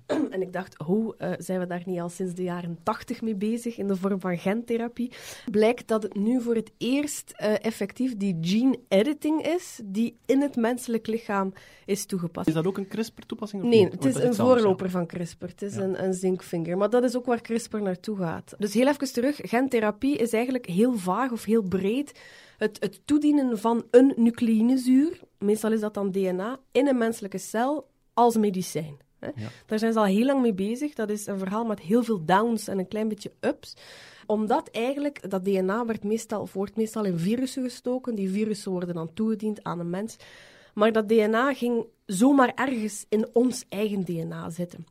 En 0.30 0.42
ik 0.42 0.52
dacht, 0.52 0.74
hoe 0.84 1.14
eh, 1.16 1.32
zijn 1.38 1.61
we 1.61 1.66
daar 1.66 1.82
niet 1.84 2.00
al 2.00 2.09
sinds 2.09 2.34
de 2.34 2.42
jaren 2.42 2.78
tachtig 2.82 3.22
mee 3.22 3.34
bezig 3.34 3.78
in 3.78 3.86
de 3.86 3.96
vorm 3.96 4.20
van 4.20 4.38
gentherapie? 4.38 5.12
Blijkt 5.50 5.88
dat 5.88 6.02
het 6.02 6.14
nu 6.14 6.40
voor 6.40 6.54
het 6.54 6.72
eerst 6.78 7.32
eh, 7.36 7.64
effectief 7.64 8.16
die 8.16 8.38
gene 8.40 8.78
editing 8.88 9.46
is 9.46 9.80
die 9.84 10.16
in 10.26 10.40
het 10.42 10.57
menselijk 10.57 11.07
lichaam 11.07 11.52
is 11.84 12.07
toegepast. 12.07 12.48
Is 12.48 12.54
dat 12.54 12.66
ook 12.66 12.78
een 12.78 12.88
CRISPR-toepassing? 12.88 13.62
of 13.62 13.68
Nee, 13.68 13.82
niet? 13.82 13.92
het 13.92 14.04
is 14.04 14.14
een 14.14 14.34
voorloper 14.34 14.90
van 14.90 15.07
CRISPR. 15.07 15.46
Het 15.46 15.62
is 15.62 15.76
een, 15.76 16.04
een 16.04 16.14
zinkvinger. 16.14 16.76
Maar 16.76 16.90
dat 16.90 17.04
is 17.04 17.16
ook 17.16 17.26
waar 17.26 17.40
CRISPR 17.40 17.76
naartoe 17.76 18.16
gaat. 18.16 18.54
Dus 18.59 18.74
heel 18.74 18.88
even 18.88 19.12
terug. 19.12 19.38
Gentherapie 19.42 20.16
is 20.16 20.32
eigenlijk 20.32 20.66
heel 20.66 20.94
vaag 20.94 21.32
of 21.32 21.44
heel 21.44 21.62
breed. 21.62 22.20
Het, 22.57 22.76
het 22.80 23.00
toedienen 23.04 23.59
van 23.59 23.84
een 23.90 24.12
nucleïnezuur, 24.16 25.20
meestal 25.38 25.72
is 25.72 25.80
dat 25.80 25.94
dan 25.94 26.11
DNA, 26.11 26.59
in 26.72 26.86
een 26.86 26.98
menselijke 26.98 27.38
cel 27.38 27.88
als 28.14 28.36
medicijn. 28.36 28.96
Hè. 29.35 29.43
Ja. 29.43 29.49
Daar 29.66 29.79
zijn 29.79 29.93
ze 29.93 29.99
al 29.99 30.05
heel 30.05 30.24
lang 30.24 30.41
mee 30.43 30.55
bezig. 30.55 30.95
Dat 30.95 31.11
is 31.11 31.27
een 31.27 31.39
verhaal 31.39 31.64
met 31.64 31.81
heel 31.81 32.03
veel 32.03 32.24
downs 32.24 32.68
en 32.68 32.79
een 32.79 32.89
klein 32.89 33.09
beetje 33.09 33.33
ups 33.41 33.77
omdat 34.27 34.68
eigenlijk 34.70 35.31
dat 35.31 35.45
DNA 35.45 35.87
werd 35.87 36.05
meestal, 36.05 36.49
wordt 36.53 36.77
meestal 36.77 37.05
in 37.05 37.18
virussen 37.18 37.62
gestoken. 37.62 38.14
Die 38.14 38.31
virussen 38.31 38.70
worden 38.70 38.95
dan 38.95 39.12
toegediend 39.14 39.64
aan 39.64 39.81
een 39.81 39.91
mens. 39.91 40.16
Maar 40.74 40.93
dat 40.93 41.09
DNA 41.09 41.55
ging 41.55 41.87
zomaar 42.07 42.53
ergens 42.55 43.07
in 43.09 43.29
ons 43.33 43.64
eigen 43.68 44.05
DNA 44.05 44.51
zitten. 44.51 44.87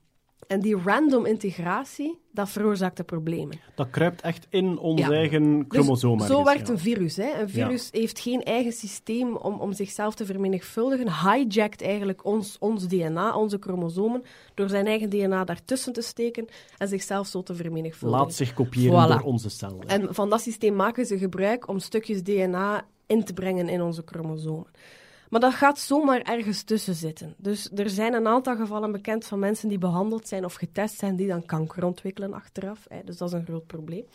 En 0.48 0.60
die 0.60 0.78
random 0.86 1.26
integratie, 1.26 2.20
dat 2.32 2.50
veroorzaakte 2.50 3.04
problemen. 3.04 3.60
Dat 3.76 3.89
kruipt 3.89 4.22
echt 4.22 4.48
in 4.50 4.78
ons 4.78 5.00
Ja. 5.02 5.10
eigen 5.12 5.58
Dus 5.58 5.66
chromosoom. 5.68 6.20
zo 6.20 6.26
ergens, 6.26 6.43
werkt 6.54 6.68
ja. 6.68 6.74
een 6.74 6.80
virus. 6.80 7.16
Hè. 7.16 7.39
Een 7.41 7.50
virus 7.50 7.89
heeft 7.91 8.20
geen 8.20 8.43
eigen 8.43 8.72
systeem 8.72 9.36
om, 9.36 9.60
om 9.60 9.74
zichzelf 9.74 10.16
te 10.16 10.26
vermenigvuldigen. 10.26 11.10
Hijackt 11.10 11.82
eigenlijk 11.82 12.26
ons, 12.26 12.56
ons 12.60 12.88
DNA, 12.88 13.36
onze 13.36 13.58
chromosomen, 13.60 14.24
door 14.54 14.70
zijn 14.70 14.86
eigen 14.88 15.10
DNA 15.10 15.43
daartussen 15.43 15.93
te 15.93 16.02
steken 16.02 16.46
en 16.78 16.88
zichzelf 16.88 17.28
zo 17.28 17.43
te 17.43 17.56
vermenigvuldigen. 17.56 18.24
Laat 18.26 18.34
zich 18.34 18.54
kopiëren 18.54 19.06
Voilà. 19.06 19.12
door 19.12 19.22
onze 19.22 19.50
cel. 19.50 19.80
hè. 19.80 19.86
En 19.98 20.14
van 20.14 20.30
dat 20.30 20.41
systeem 20.41 20.76
maken 20.76 21.06
ze 21.06 21.18
gebruik 21.18 21.68
om 21.68 21.80
stukjes 21.80 22.24
DNA 22.24 22.86
in 23.08 23.24
te 23.24 23.34
brengen 23.34 23.70
in 23.70 23.82
onze 23.82 24.02
chromosomen. 24.06 24.68
Maar 25.30 25.40
dat 25.40 25.54
gaat 25.54 25.80
zomaar 25.80 26.22
ergens 26.22 26.64
tussen 26.64 26.96
zitten. 26.96 27.34
Dus 27.38 27.70
er 27.76 27.90
zijn 27.90 28.14
een 28.14 28.28
aantal 28.28 28.56
gevallen 28.56 28.92
bekend 28.92 29.26
van 29.26 29.40
mensen 29.40 29.70
die 29.70 29.78
behandeld 29.78 30.28
zijn 30.28 30.46
of 30.46 30.54
getest 30.54 30.98
zijn, 30.98 31.16
die 31.16 31.28
dan 31.28 31.46
kanker 31.46 31.86
ontwikkelen 31.86 32.34
achteraf. 32.34 32.86
Hè. 32.90 33.04
Dus 33.04 33.18
dat 33.18 33.28
is 33.28 33.34
een 33.34 33.46
groot 33.46 33.68
probleem. 33.68 34.06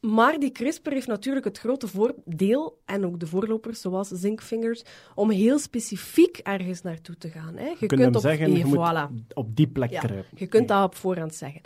Maar 0.00 0.38
die 0.38 0.50
CRISPR 0.50 0.90
heeft 0.90 1.06
natuurlijk 1.06 1.44
het 1.44 1.58
grote 1.58 1.88
voordeel, 1.88 2.78
en 2.84 3.06
ook 3.06 3.20
de 3.20 3.26
voorlopers 3.26 3.80
zoals 3.80 4.08
zinkvingers, 4.08 4.82
om 5.14 5.30
heel 5.30 5.58
specifiek 5.58 6.38
ergens 6.38 6.82
naartoe 6.82 7.16
te 7.16 7.28
gaan. 7.28 7.56
Hè. 7.56 7.64
Je, 7.64 7.76
Je 7.78 7.86
kunt 7.86 8.00
hem 8.00 8.14
op, 8.14 8.20
zeggen, 8.20 8.46
eh, 8.46 8.56
je 8.56 8.64
moet 8.64 8.76
voilà. 8.76 9.34
op 9.34 9.56
die 9.56 9.68
plek 9.68 9.90
Ja, 9.90 10.02
je 10.34 10.46
kunt 10.46 10.68
dat 10.68 10.84
op 10.84 10.94
voorhand 10.94 11.34
zeggen. 11.34 11.60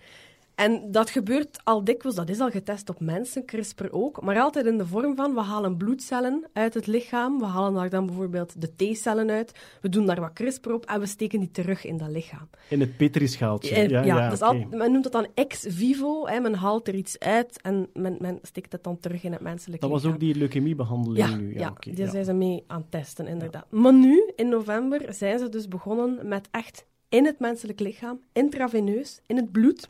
En 0.54 0.90
dat 0.90 1.10
gebeurt 1.10 1.58
al 1.64 1.84
dikwijls, 1.84 2.16
dat 2.16 2.28
is 2.28 2.40
al 2.40 2.50
getest 2.50 2.88
op 2.88 3.00
mensen, 3.00 3.44
CRISPR 3.44 3.84
ook, 3.90 4.22
maar 4.22 4.40
altijd 4.40 4.66
in 4.66 4.78
de 4.78 4.86
vorm 4.86 5.16
van, 5.16 5.34
we 5.34 5.40
halen 5.40 5.76
bloedcellen 5.76 6.44
uit 6.52 6.74
het 6.74 6.86
lichaam, 6.86 7.38
we 7.38 7.44
halen 7.44 7.74
daar 7.74 7.90
dan 7.90 8.06
bijvoorbeeld 8.06 8.60
de 8.60 8.70
T-cellen 8.76 9.30
uit, 9.30 9.52
we 9.80 9.88
doen 9.88 10.06
daar 10.06 10.20
wat 10.20 10.32
CRISPR 10.32 10.72
op 10.72 10.84
en 10.86 11.00
we 11.00 11.06
steken 11.06 11.40
die 11.40 11.50
terug 11.50 11.84
in 11.84 11.96
dat 11.96 12.08
lichaam. 12.08 12.48
In 12.68 12.80
het 12.80 12.96
Petrischaaltje. 12.96 13.88
Ja, 13.88 14.02
ja, 14.04 14.22
dat 14.28 14.32
is 14.32 14.42
oké. 14.48 14.66
al- 14.70 14.78
men 14.78 14.90
noemt 14.92 15.02
dat 15.04 15.12
dan 15.12 15.26
ex 15.34 15.64
vivo, 15.68 16.26
hè, 16.26 16.40
men 16.40 16.54
haalt 16.54 16.88
er 16.88 16.94
iets 16.94 17.18
uit 17.18 17.60
en 17.62 17.88
men, 17.92 18.16
men 18.20 18.38
steekt 18.42 18.72
het 18.72 18.84
dan 18.84 18.98
terug 18.98 19.22
in 19.24 19.32
het 19.32 19.40
menselijke 19.40 19.80
Dat 19.80 19.90
was 19.90 20.02
lichaam. 20.02 20.14
ook 20.20 20.24
die 20.26 20.34
leukemiebehandeling 20.34 21.28
Ja, 21.28 21.36
nu. 21.36 21.52
Ja, 21.54 21.58
ja, 21.60 21.92
daar 21.92 22.04
ja. 22.04 22.10
zijn 22.10 22.24
ze 22.24 22.32
mee 22.32 22.64
aan 22.66 22.80
het 22.80 22.90
testen, 22.90 23.26
inderdaad. 23.26 23.66
Maar 23.70 23.94
nu, 23.94 24.32
in 24.36 24.48
november, 24.48 25.14
zijn 25.14 25.38
ze 25.38 25.48
dus 25.48 25.68
begonnen 25.68 26.28
met 26.28 26.48
echt 26.50 26.86
in 27.08 27.26
het 27.26 27.38
menselijk 27.38 27.80
lichaam, 27.80 28.20
intraveneus, 28.32 29.20
in 29.26 29.36
het 29.36 29.52
bloed, 29.52 29.88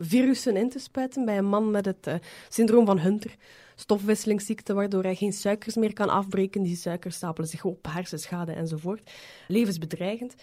virussen 0.00 0.56
in 0.56 0.68
te 0.68 0.78
spuiten 0.78 1.24
bij 1.24 1.38
een 1.38 1.48
man 1.48 1.70
met 1.70 1.84
het 1.84 2.06
eh, 2.06 2.14
syndroom 2.48 2.86
van 2.86 2.98
Hunter. 2.98 3.34
Stofwisselingsziekte, 3.74 4.74
waardoor 4.74 5.02
hij 5.02 5.14
geen 5.14 5.32
suikers 5.32 5.74
meer 5.74 5.92
kan 5.92 6.08
afbreken. 6.08 6.62
Die 6.62 6.76
suikers 6.76 7.16
stapelen 7.16 7.48
zich 7.48 7.64
op, 7.64 7.86
hersenschade 7.88 8.52
enzovoort. 8.52 9.10
Levensbedreigend. 9.48 10.34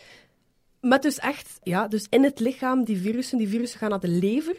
Met 0.81 1.01
dus 1.01 1.19
echt, 1.19 1.59
ja, 1.63 1.87
dus 1.87 2.07
in 2.09 2.23
het 2.23 2.39
lichaam, 2.39 2.83
die 2.83 2.97
virussen, 2.97 3.37
die 3.37 3.47
virussen 3.47 3.79
gaan 3.79 3.89
naar 3.89 3.99
de 3.99 4.07
lever. 4.07 4.55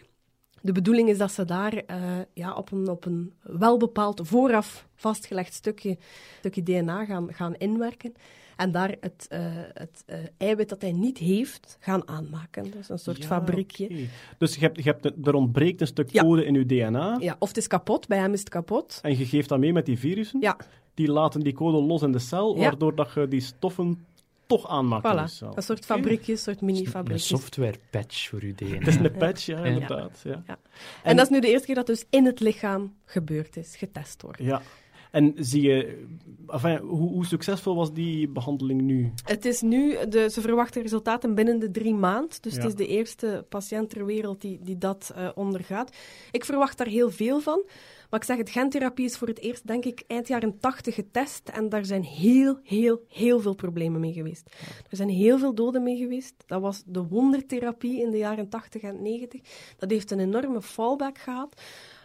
De 0.60 0.72
bedoeling 0.72 1.08
is 1.08 1.18
dat 1.18 1.32
ze 1.32 1.44
daar 1.44 1.72
eh, 1.72 2.18
ja, 2.32 2.54
op, 2.54 2.72
een, 2.72 2.88
op 2.88 3.04
een 3.04 3.34
welbepaald, 3.42 4.20
vooraf 4.24 4.86
vastgelegd 4.94 5.54
stukje, 5.54 5.98
stukje 6.38 6.62
DNA 6.62 7.04
gaan, 7.04 7.34
gaan 7.34 7.54
inwerken. 7.54 8.14
En 8.58 8.70
daar 8.72 8.94
het, 9.00 9.26
eh, 9.28 9.40
het 9.74 10.02
eh, 10.06 10.18
eiwit 10.38 10.68
dat 10.68 10.82
hij 10.82 10.92
niet 10.92 11.18
heeft, 11.18 11.76
gaan 11.80 12.08
aanmaken. 12.08 12.70
Dus 12.70 12.88
een 12.88 12.98
soort 12.98 13.16
Ja, 13.18 13.26
fabriekje. 13.26 14.06
Dus 14.38 14.54
je 14.54 14.60
hebt, 14.60 14.76
je 14.76 14.82
hebt, 14.82 15.26
er 15.26 15.34
ontbreekt 15.34 15.80
een 15.80 15.86
stuk 15.86 16.10
Ja. 16.12 16.22
code 16.22 16.44
in 16.44 16.54
je 16.54 16.66
DNA. 16.66 17.16
Ja, 17.20 17.36
of 17.38 17.48
het 17.48 17.56
is 17.56 17.66
kapot, 17.66 18.06
bij 18.08 18.18
hem 18.18 18.32
is 18.32 18.40
het 18.40 18.48
kapot. 18.48 18.98
En 19.02 19.18
je 19.18 19.26
geeft 19.26 19.48
dat 19.48 19.58
mee 19.58 19.72
met 19.72 19.86
die 19.86 19.98
virussen. 19.98 20.40
Ja, 20.40 20.56
Die 20.94 21.10
laten 21.10 21.40
die 21.40 21.52
code 21.52 21.86
los 21.86 22.02
in 22.02 22.12
de 22.12 22.18
cel, 22.18 22.56
Ja. 22.56 22.62
waardoor 22.62 22.94
dat 22.94 23.12
je 23.14 23.28
die 23.28 23.40
stoffen 23.40 24.04
toch 24.46 24.68
de 24.68 25.00
voilà. 25.02 25.24
cel. 25.24 25.52
Een 25.56 25.62
soort 25.62 25.84
fabriekje, 25.84 26.32
een 26.32 26.38
soort 26.38 26.60
Een 26.60 26.66
mini-fabriekje. 26.66 27.24
software 27.26 27.78
patch 27.90 28.28
voor 28.28 28.40
uw 28.42 28.54
DNA. 28.54 28.78
Het 28.78 28.86
is 28.86 28.96
een 28.96 29.12
patch, 29.12 29.46
ja, 29.46 29.58
Ja. 29.58 29.64
inderdaad. 29.64 30.20
Ja. 30.24 30.42
Ja. 30.46 30.58
En 31.02 31.16
dat 31.16 31.24
is 31.24 31.30
nu 31.32 31.40
de 31.40 31.48
eerste 31.48 31.66
keer 31.66 31.74
dat 31.74 31.86
dus 31.86 32.04
in 32.10 32.24
het 32.26 32.40
lichaam 32.40 32.94
gebeurd 33.04 33.56
is, 33.56 33.76
getest 33.76 34.22
wordt. 34.22 34.38
Ja. 34.42 34.62
En 35.10 35.32
zie 35.36 35.62
je, 35.62 36.04
enfin, 36.46 36.76
hoe, 36.78 37.10
hoe 37.10 37.26
succesvol 37.26 37.74
was 37.74 37.92
die 37.92 38.28
behandeling 38.28 38.80
nu? 38.80 39.12
Het 39.24 39.44
is 39.44 39.60
nu, 39.60 39.96
de, 40.08 40.30
ze 40.30 40.40
verwachten 40.40 40.82
resultaten 40.82 41.34
binnen 41.34 41.58
de 41.58 41.70
drie 41.70 41.94
maand. 41.94 42.42
Dus 42.42 42.54
Ja. 42.54 42.58
het 42.60 42.68
is 42.68 42.74
de 42.74 42.86
eerste 42.86 43.44
patiënt 43.48 43.90
ter 43.90 44.04
wereld 44.06 44.40
die, 44.40 44.58
die 44.62 44.78
dat 44.78 45.12
eh, 45.14 45.28
ondergaat. 45.34 45.96
Ik 46.30 46.44
verwacht 46.44 46.78
daar 46.78 46.86
heel 46.86 47.10
veel 47.10 47.40
van. 47.40 47.62
Maar 48.10 48.20
ik 48.20 48.26
zeg, 48.26 48.36
het 48.36 48.50
gentherapie 48.50 49.04
is 49.04 49.16
voor 49.16 49.28
het 49.28 49.38
eerst, 49.40 49.66
denk 49.66 49.84
ik, 49.84 50.04
eind 50.06 50.28
jaren 50.28 50.58
80 50.58 50.94
getest. 50.94 51.48
En 51.48 51.68
daar 51.68 51.84
zijn 51.84 52.02
heel, 52.02 52.58
heel, 52.62 53.02
heel 53.08 53.40
veel 53.40 53.54
problemen 53.54 54.00
mee 54.00 54.12
geweest. 54.12 54.50
Er 54.90 54.96
zijn 54.96 55.08
heel 55.08 55.38
veel 55.38 55.54
doden 55.54 55.82
mee 55.82 55.96
geweest. 55.96 56.34
Dat 56.46 56.60
was 56.60 56.82
de 56.86 57.06
wondertherapie 57.06 58.00
in 58.00 58.10
de 58.10 58.18
jaren 58.18 58.48
80 58.48 58.82
en 58.82 59.02
90. 59.02 59.40
Dat 59.76 59.90
heeft 59.90 60.10
een 60.10 60.20
enorme 60.20 60.62
fallback 60.62 61.18
gehad. 61.18 61.60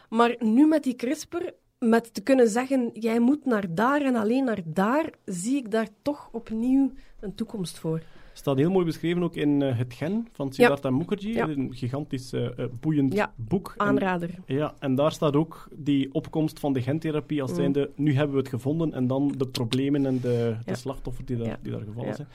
Maar 0.10 0.36
nu 0.40 0.68
met 0.68 0.84
die 0.84 0.96
CRISPR, 0.96 1.50
met 1.90 2.14
te 2.14 2.22
kunnen 2.22 2.48
zeggen, 2.48 2.90
jij 2.94 3.20
moet 3.20 3.46
naar 3.46 3.66
daar 3.76 4.02
en 4.02 4.16
alleen 4.16 4.44
naar 4.46 4.60
daar, 4.66 5.10
zie 5.26 5.56
ik 5.58 5.72
daar 5.72 5.88
toch 6.02 6.30
opnieuw 6.32 6.92
een 7.20 7.36
toekomst 7.36 7.80
voor. 7.80 8.02
staat 8.34 8.58
heel 8.58 8.72
mooi 8.72 8.86
beschreven 8.86 9.24
ook 9.24 9.36
in 9.36 9.62
eh, 9.62 9.78
Het 9.78 9.94
Gen 9.94 10.28
van 10.32 10.54
Siddhartha 10.54 10.90
Mukherjee. 10.90 11.34
Ja. 11.34 11.48
Een 11.48 11.74
gigantisch 11.74 12.34
eh, 12.34 12.46
eh, 12.60 12.66
boeiend 12.80 13.14
Ja. 13.14 13.34
boek. 13.36 13.74
En- 13.78 13.86
Aanrader. 13.86 14.30
Ja, 14.46 14.74
en 14.80 14.96
daar 14.96 15.12
staat 15.12 15.36
ook 15.36 15.68
die 15.76 16.14
opkomst 16.14 16.60
van 16.60 16.74
de 16.74 16.82
gentherapie 16.82 17.42
als 17.42 17.52
Mm. 17.52 17.58
zijnde, 17.58 17.90
nu 17.96 18.14
hebben 18.14 18.34
we 18.36 18.42
het 18.42 18.50
gevonden, 18.50 18.94
en 18.94 19.08
dan 19.08 19.34
de 19.38 19.48
problemen 19.48 20.06
en 20.06 20.20
de, 20.22 20.56
de 20.66 20.76
slachtoffers 20.76 21.26
die 21.26 21.38
daar, 21.38 21.60
die 21.62 21.72
daar 21.72 21.82
gevallen 21.82 22.10
Ja. 22.10 22.16
zijn. 22.16 22.28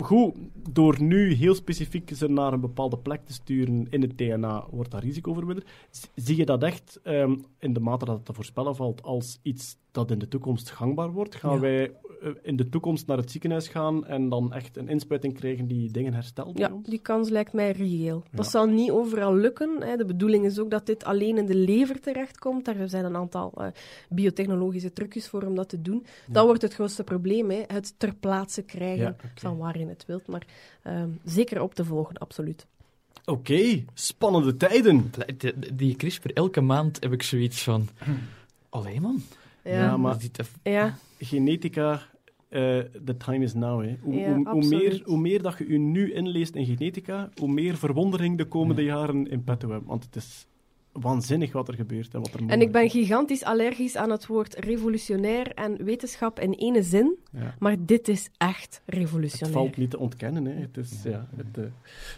Goed, 0.00 0.34
door 0.70 1.02
nu 1.02 1.32
heel 1.32 1.54
specifiek 1.54 2.10
ze 2.14 2.28
naar 2.28 2.52
een 2.52 2.60
bepaalde 2.60 2.98
plek 2.98 3.24
te 3.24 3.32
sturen 3.32 3.86
in 3.90 4.02
het 4.02 4.18
DNA, 4.18 4.66
wordt 4.70 4.90
dat 4.90 5.02
risico 5.02 5.32
verminderd. 5.32 5.68
Zie 6.14 6.36
je 6.36 6.44
dat 6.46 6.62
echt, 6.62 7.00
ehm, 7.02 7.36
in 7.58 7.72
de 7.72 7.80
mate 7.80 8.04
dat 8.04 8.16
het 8.16 8.24
te 8.24 8.32
voorspellen 8.32 8.76
valt, 8.76 9.02
als 9.02 9.38
iets 9.42 9.76
dat 9.92 10.10
in 10.10 10.18
de 10.18 10.28
toekomst 10.28 10.70
gangbaar 10.70 11.10
wordt? 11.12 11.34
Gaan 11.34 11.54
Ja. 11.54 11.60
wij 11.60 11.92
eh, 12.22 12.30
in 12.42 12.56
de 12.56 12.68
toekomst 12.68 13.06
naar 13.06 13.16
het 13.16 13.30
ziekenhuis 13.30 13.68
gaan 13.68 14.06
en 14.06 14.28
dan 14.28 14.52
echt 14.52 14.76
een 14.76 14.88
inspuiting 14.88 15.34
krijgen 15.34 15.66
die 15.66 15.90
dingen 15.90 16.12
herstelt 16.14 16.58
Ja, 16.58 16.72
ons? 16.72 16.88
die 16.88 16.98
kans 16.98 17.28
lijkt 17.28 17.52
mij 17.52 17.70
reëel. 17.72 18.22
Dat 18.32 18.46
zal 18.50 18.66
niet 18.66 18.90
overal 18.90 19.34
lukken. 19.34 19.76
Hè. 19.82 19.96
De 19.96 20.04
bedoeling 20.04 20.44
is 20.44 20.58
ook 20.58 20.70
dat 20.70 20.86
dit 20.86 21.04
alleen 21.04 21.38
in 21.38 21.46
de 21.46 21.54
lever 21.54 22.00
terechtkomt. 22.00 22.64
Daar 22.64 22.88
zijn 22.88 23.04
een 23.04 23.16
aantal 23.16 23.52
eh, 23.56 23.66
biotechnologische 24.08 24.92
trucjes 24.92 25.28
voor 25.28 25.42
om 25.42 25.54
dat 25.54 25.68
te 25.68 25.82
doen. 25.82 26.04
Dat 26.28 26.44
wordt 26.44 26.62
het 26.62 26.74
grootste 26.74 27.04
probleem, 27.04 27.50
hè. 27.50 27.62
het 27.66 27.94
ter 27.98 28.14
plaatse 28.14 28.62
krijgen 28.62 29.04
Ja, 29.04 29.10
oké. 29.10 29.30
Waarin 29.72 29.88
het 29.88 30.04
wilt. 30.06 30.26
Maar 30.26 30.46
ehm, 30.82 31.08
zeker 31.24 31.62
op 31.62 31.74
te 31.74 31.84
volgen, 31.84 32.18
absoluut. 32.18 32.66
Oké, 33.24 33.84
spannende 33.94 34.56
tijden. 34.56 35.12
Die, 35.36 35.74
die 35.74 35.96
CRISPR, 35.96 36.30
elke 36.34 36.60
maand 36.60 37.02
heb 37.02 37.12
ik 37.12 37.22
zoiets 37.22 37.62
van... 37.62 37.88
Allee, 38.68 39.00
man. 39.00 39.22
Ja, 39.64 39.96
maar- 39.96 40.16
ja. 40.62 40.94
genetica, 41.18 42.02
eh 42.48 42.78
the 43.04 43.16
time 43.16 43.44
is 43.44 43.54
now. 43.54 43.82
Hè. 43.84 43.96
Hoe, 44.00 44.14
Ja, 44.14 44.26
hoe, 44.26 44.34
hoe, 44.36 44.46
absoluut. 44.46 44.82
meer, 44.82 45.02
hoe 45.04 45.18
meer 45.18 45.42
dat 45.42 45.58
je 45.58 45.68
je 45.72 45.78
nu 45.78 46.12
inleest 46.12 46.54
in 46.54 46.64
genetica, 46.66 47.30
hoe 47.36 47.48
meer 47.52 47.76
verwondering 47.76 48.38
de 48.38 48.44
komende 48.44 48.82
jaren 48.82 49.26
in 49.30 49.44
petto 49.44 49.70
hebben. 49.70 49.88
Want 49.88 50.04
het 50.04 50.16
is 50.16 50.46
waanzinnig 50.92 51.52
wat 51.52 51.68
er 51.68 51.74
gebeurt 51.74 52.14
en 52.14 52.20
wat 52.20 52.32
er 52.34 52.40
En 52.46 52.60
ik 52.60 52.72
ben 52.72 52.84
is. 52.84 52.92
gigantisch 52.92 53.44
allergisch 53.44 53.96
aan 53.96 54.10
het 54.10 54.26
woord 54.26 54.54
revolutionair 54.58 55.52
en 55.54 55.84
wetenschap 55.84 56.40
in 56.40 56.52
ene 56.52 56.82
zin. 56.82 57.16
Ja. 57.32 57.54
Maar 57.58 57.76
dit 57.78 58.08
is 58.08 58.30
echt 58.36 58.80
Het 58.84 58.94
revolutionair. 58.94 59.52
valt 59.52 59.76
niet 59.76 59.90
te 59.90 59.98
ontkennen. 59.98 60.44
Hè. 60.44 60.52
Het, 60.60 60.76
is, 60.76 61.00
ja, 61.04 61.28
het, 61.36 61.58
eh, 61.58 61.64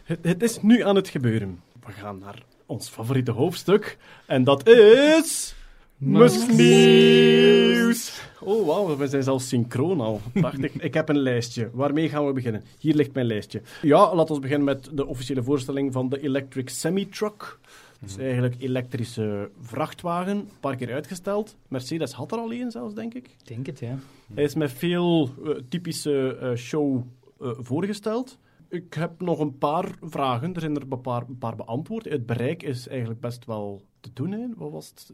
het, 0.05 0.19
het 0.23 0.43
is 0.43 0.63
nu 0.63 0.83
aan 0.83 0.97
het 0.97 1.09
gebeuren. 1.09 1.61
We 1.87 1.93
gaan 1.93 2.19
naar 2.19 2.43
ons 2.67 2.89
favoriete 2.89 3.31
hoofdstuk. 3.31 3.99
En 4.27 4.45
dat 4.45 4.69
is... 4.69 5.55
Musk 5.97 6.47
Musknieuws! 6.47 8.21
Oh, 8.41 8.67
wauw, 8.67 8.97
we 8.97 9.07
zijn 9.07 9.23
zelfs 9.23 9.49
synchroon 9.49 10.01
al. 10.01 10.21
Prachtig. 10.33 10.73
Ik 10.73 10.95
heb 10.95 11.09
een 11.09 11.19
lijstje. 11.19 11.71
Waarmee 11.73 12.09
gaan 12.09 12.27
we 12.27 12.33
beginnen? 12.33 12.65
Hier 12.79 12.95
ligt 12.95 13.15
mijn 13.15 13.27
lijstje. 13.27 13.63
Ja, 13.83 14.15
laten 14.15 14.35
we 14.35 14.41
beginnen 14.41 14.65
met 14.67 14.89
de 14.93 15.07
officiële 15.07 15.43
voorstelling 15.43 15.93
van 15.93 16.09
de 16.09 16.21
Electric 16.21 16.69
Semi-Truck. 16.69 17.59
Is 18.05 18.17
eigenlijk 18.17 18.55
elektrische 18.59 19.51
vrachtwagen. 19.61 20.37
Een 20.37 20.49
paar 20.61 20.77
keer 20.77 20.93
uitgesteld. 20.93 21.57
Mercedes 21.69 22.13
had 22.13 22.33
er 22.33 22.39
al 22.39 22.51
één 22.51 22.71
zelfs, 22.71 22.95
denk 22.95 23.15
ik. 23.15 23.27
Ik 23.27 23.47
denk 23.47 23.67
het, 23.67 23.79
ja. 23.79 23.99
Hij 24.35 24.45
is 24.45 24.55
met 24.55 24.73
veel 24.73 25.31
eh, 25.45 25.51
typische 25.69 26.37
eh, 26.37 26.55
show 26.55 27.03
eh, 27.41 27.51
voorgesteld. 27.59 28.39
Ik 28.69 28.95
heb 28.95 29.21
nog 29.21 29.39
een 29.39 29.59
paar 29.59 29.95
vragen. 30.01 30.55
Er 30.55 30.61
zijn 30.61 30.77
er 30.77 30.83
een 30.91 31.01
paar, 31.01 31.25
een 31.29 31.39
paar 31.39 31.57
beantwoord. 31.57 32.05
Het 32.05 32.27
bereik 32.27 32.63
is 32.63 32.89
eigenlijk 32.89 33.21
best 33.21 33.45
wel 33.45 33.83
te 34.01 34.11
doen. 34.13 34.33
Hè. 34.33 34.47
Wat 34.57 34.71
was 34.71 34.89
het? 34.89 35.13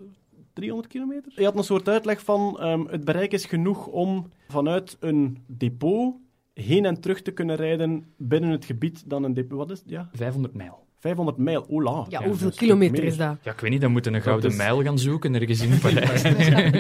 300 0.53 0.89
kilometer? 0.89 1.33
Je 1.35 1.45
had 1.45 1.57
een 1.57 1.65
soort 1.65 1.89
uitleg 1.89 2.21
van 2.25 2.61
ehm, 2.61 2.87
het 2.87 3.05
bereik 3.05 3.33
is 3.33 3.45
genoeg 3.45 3.87
om 3.87 4.29
vanuit 4.49 4.97
een 5.01 5.39
depot 5.47 6.15
heen 6.55 6.85
en 6.85 7.01
terug 7.01 7.23
te 7.23 7.31
kunnen 7.31 7.57
rijden 7.57 8.05
binnen 8.17 8.51
het 8.51 8.65
gebied 8.65 9.11
dan 9.11 9.25
een 9.25 9.35
depot. 9.35 9.59
Wat 9.59 9.71
is 9.71 9.79
het? 9.79 9.91
Ja, 9.91 10.09
500 10.13 10.55
mijl. 10.55 10.87
500 10.99 11.37
mijl. 11.37 11.67
Ola. 11.69 11.91
Ja, 12.09 12.21
Ja, 12.21 12.27
hoeveel 12.27 12.51
stuk 12.51 12.61
kilometer 12.67 13.05
is 13.05 13.17
dat? 13.17 13.37
Ja, 13.43 13.53
ik 13.53 13.61
weet 13.61 13.71
niet, 13.71 13.81
dan 13.81 13.93
moeten 13.93 14.11
we 14.13 14.17
een 14.19 14.25
gouden 14.25 14.51
is- 14.51 14.57
mijl 14.57 14.83
gaan 14.83 14.99
zoeken 14.99 15.35
ergens 15.35 15.61
in 15.61 15.79
Parijs. 15.81 16.23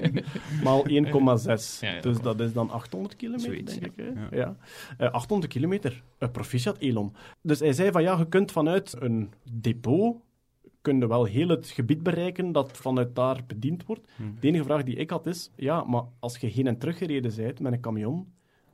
Maal 0.64 0.84
1,6. 0.88 0.90
Ja, 1.80 1.94
ja, 1.94 2.00
dus 2.00 2.20
dat 2.20 2.40
is 2.40 2.52
dan 2.52 2.70
800 2.70 3.16
kilometer, 3.16 3.50
Zoiets, 3.50 3.78
denk 3.78 3.92
ja. 3.96 4.04
ik. 4.04 4.14
Hè? 4.30 4.36
Ja. 4.36 4.56
Ja. 4.98 5.06
Eh, 5.06 5.12
800 5.12 5.52
kilometer. 5.52 6.02
Uh, 6.18 6.28
proficiat, 6.30 6.78
Elon. 6.78 7.12
Dus 7.42 7.60
hij 7.60 7.72
zei 7.72 7.90
van 7.90 8.02
ja, 8.02 8.18
je 8.18 8.28
kunt 8.28 8.52
vanuit 8.52 8.96
een 8.98 9.30
depot 9.60 10.16
kun 10.82 10.98
je 10.98 11.06
wel 11.06 11.24
heel 11.24 11.48
het 11.48 11.66
gebied 11.66 12.02
bereiken 12.02 12.52
dat 12.52 12.70
vanuit 12.76 13.14
daar 13.14 13.40
bediend 13.46 13.86
wordt. 13.86 14.08
Hmm. 14.16 14.36
De 14.40 14.48
enige 14.48 14.64
vraag 14.64 14.82
die 14.82 14.96
ik 14.96 15.10
had 15.10 15.26
is, 15.26 15.50
ja, 15.56 15.84
maar 15.84 16.02
als 16.18 16.38
je 16.38 16.46
heen 16.46 16.66
en 16.66 16.78
terug 16.78 16.98
gereden 16.98 17.32
bent 17.36 17.60
met 17.60 17.72
een 17.72 17.80
camion, 17.80 18.26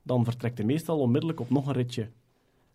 dan 0.03 0.25
vertrekt 0.25 0.59
hij 0.59 0.67
meestal 0.67 0.99
onmiddellijk 0.99 1.41
op 1.41 1.51
nog 1.51 1.67
een 1.67 1.73
ritje. 1.73 2.09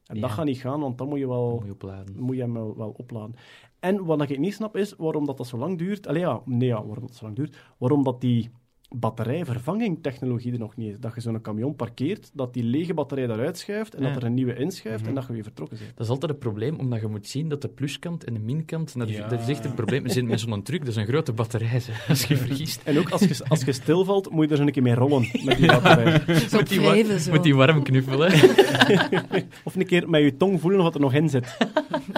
En 0.10 0.20
dat 0.20 0.30
Ja. 0.30 0.36
gaat 0.36 0.45
niet 0.45 0.57
gaan, 0.57 0.80
want 0.80 0.97
dan 0.97 1.07
moet 1.07 1.20
je 1.20 1.28
wel 1.28 1.51
Moet 1.55 1.66
je 1.66 1.72
opladen. 1.72 2.16
moet 2.20 2.36
je 2.36 2.41
hem 2.41 2.53
wel, 2.53 2.74
wel 2.78 2.93
opladen. 2.97 3.36
En 3.80 4.05
wat 4.05 4.30
ik 4.30 4.39
niet 4.39 4.53
snap 4.53 4.76
is 4.76 4.93
waarom 4.97 5.26
dat, 5.26 5.38
dat 5.38 5.47
zo 5.47 5.57
lang 5.57 5.78
duurt. 5.78 6.07
Allee, 6.07 6.22
ja, 6.22 6.41
nee, 6.45 6.68
ja, 6.68 6.86
waarom 6.86 7.05
dat 7.07 7.16
zo 7.16 7.24
lang 7.26 7.36
duurt. 7.38 7.57
Waarom 7.78 8.03
dat 8.03 8.22
die 8.22 8.49
batterijvervanging-technologie 8.90 10.52
er 10.54 10.60
nog 10.60 10.76
niet 10.76 10.92
is. 10.92 11.00
Dat 11.00 11.16
je 11.16 11.22
zo'n 11.22 11.42
camion 11.42 11.76
parkeert, 11.76 12.30
dat 12.34 12.54
die 12.54 12.64
lege 12.64 12.94
batterij 12.94 13.28
daaruit 13.28 13.58
schuift 13.58 13.96
en 13.96 14.02
Ja. 14.04 14.08
dat 14.08 14.18
er 14.22 14.24
een 14.28 14.34
nieuwe 14.34 14.56
inschuift 14.56 15.00
Mhm. 15.00 15.10
en 15.10 15.16
dat 15.16 15.28
je 15.28 15.34
weer 15.34 15.44
vertrokken 15.44 15.78
bent. 15.78 15.92
Dat 15.96 16.06
is 16.06 16.12
altijd 16.12 16.32
het 16.32 16.40
probleem, 16.40 16.76
omdat 16.80 17.02
je 17.02 17.08
moet 17.08 17.28
zien 17.28 17.50
dat 17.50 17.62
de 17.62 17.68
pluskant 17.68 18.24
en 18.24 18.34
de 18.34 18.40
minkant... 18.40 18.98
Dat 18.98 19.10
is, 19.10 19.16
Ja. 19.16 19.28
dat 19.28 19.40
is 19.42 19.48
echt 19.48 19.66
een 19.66 19.74
probleem. 19.74 20.04
We 20.04 20.10
zitten 20.10 20.30
met 20.30 20.40
zo'n 20.40 20.64
truc, 20.64 20.80
dat 20.80 20.88
is 20.88 20.96
een 20.96 21.06
grote 21.08 21.34
batterij, 21.34 21.82
als 22.08 22.24
je 22.24 22.38
vergiest. 22.38 22.82
En 22.84 22.98
ook 23.00 23.10
als 23.10 23.22
je, 23.22 23.44
als 23.48 23.62
je 23.64 23.72
stilvalt, 23.72 24.30
moet 24.30 24.46
je 24.46 24.52
er 24.52 24.58
zo 24.58 24.64
een 24.64 24.72
keer 24.72 24.84
mee 24.84 24.94
rollen 24.96 25.28
met 25.46 25.58
die 25.58 25.68
batterij. 25.68 26.22
Zo 26.50 26.58
Moet 26.58 26.70
die, 26.70 26.80
wrijven, 26.80 27.20
zo. 27.20 27.40
die 27.40 27.56
warm 27.56 27.84
knuffelen. 27.84 28.32
Of 29.64 29.76
een 29.76 29.86
keer 29.86 30.10
met 30.10 30.22
je 30.22 30.38
tong 30.38 30.62
voelen 30.62 30.84
wat 30.84 30.94
er 30.96 31.00
nog 31.02 31.14
in 31.14 31.30
zit. 31.30 31.58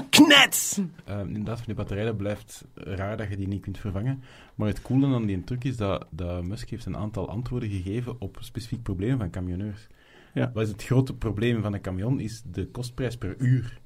Knets! 0.10 0.80
Ehm, 1.06 1.28
inderdaad, 1.28 1.56
van 1.58 1.66
die 1.66 1.76
batterij, 1.76 2.04
dat 2.06 2.18
blijft 2.18 2.66
raar 2.76 3.18
dat 3.18 3.30
je 3.30 3.36
die 3.38 3.48
niet 3.48 3.62
kunt 3.62 3.78
vervangen. 3.78 4.24
Maar 4.56 4.68
het 4.68 4.82
coole 4.82 5.06
aan 5.16 5.26
die 5.26 5.44
truc 5.44 5.64
is 5.64 5.78
dat, 5.78 6.06
dat 6.10 6.44
Musk 6.62 6.74
heeft 6.74 6.86
een 6.86 6.98
aantal 7.04 7.30
antwoorden 7.30 7.70
gegeven 7.70 8.16
op 8.20 8.38
specifiek 8.40 8.84
problemen 8.84 9.18
van 9.18 9.30
camionneurs. 9.30 9.88
Ja. 10.34 10.52
Wat 10.54 10.64
is 10.64 10.70
het 10.70 10.84
grote 10.84 11.14
probleem 11.14 11.62
van 11.62 11.74
een 11.74 11.82
camion? 11.82 12.20
Is 12.20 12.44
de 12.52 12.68
kostprijs 12.68 13.18
per 13.18 13.36
uur. 13.38 13.80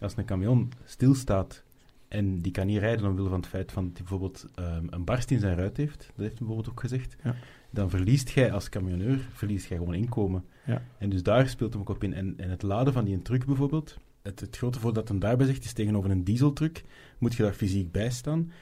Als 0.00 0.16
een 0.16 0.24
camion 0.24 0.72
stilstaat 0.84 1.62
en 2.08 2.38
die 2.38 2.52
kan 2.52 2.66
niet 2.66 2.78
rijden 2.78 3.06
omwille 3.06 3.28
van 3.28 3.40
het 3.40 3.48
feit 3.48 3.72
van 3.72 3.84
dat 3.84 3.92
hij 3.92 4.02
bijvoorbeeld 4.02 4.46
ehm, 4.54 4.86
een 4.90 5.04
barst 5.04 5.30
in 5.30 5.38
zijn 5.40 5.56
ruit 5.56 5.76
heeft, 5.76 5.98
dat 5.98 6.16
heeft 6.16 6.38
hij 6.38 6.46
bijvoorbeeld 6.46 6.68
ook 6.68 6.80
gezegd, 6.80 7.16
Ja. 7.22 7.34
dan 7.70 7.90
verliest 7.90 8.30
jij 8.30 8.52
als 8.52 8.68
camionneur 8.68 9.18
verliest 9.32 9.68
jij 9.68 9.78
gewoon 9.78 9.94
inkomen. 9.94 10.44
Ja. 10.66 10.82
En 10.98 11.10
dus 11.10 11.22
daar 11.22 11.48
speelt 11.48 11.72
hem 11.72 11.82
ook 11.82 11.88
op 11.88 12.04
in. 12.04 12.14
En, 12.14 12.34
en 12.36 12.50
het 12.50 12.62
laden 12.62 12.92
van 12.92 13.04
die 13.04 13.22
truck 13.22 13.44
bijvoorbeeld, 13.46 13.98
het, 14.22 14.40
het 14.40 14.56
grote 14.56 14.78
voordeel 14.80 15.00
dat 15.00 15.08
hem 15.10 15.20
daarbij 15.20 15.46
zegt, 15.46 15.64
is 15.64 15.72
tegenover 15.72 16.10
een 16.10 16.24
dieseltruck 16.24 16.82
moet 17.18 17.34
je 17.34 17.42
daar 17.42 17.52
fysiek 17.52 17.92
bij 17.92 18.10
staan. 18.10 18.52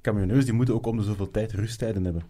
Camionneurs 0.00 0.44
die 0.44 0.54
moeten 0.54 0.74
ook 0.74 0.86
om 0.86 0.96
de 0.96 1.02
zoveel 1.02 1.30
tijd 1.30 1.52
rusttijden 1.52 2.04
hebben. 2.04 2.22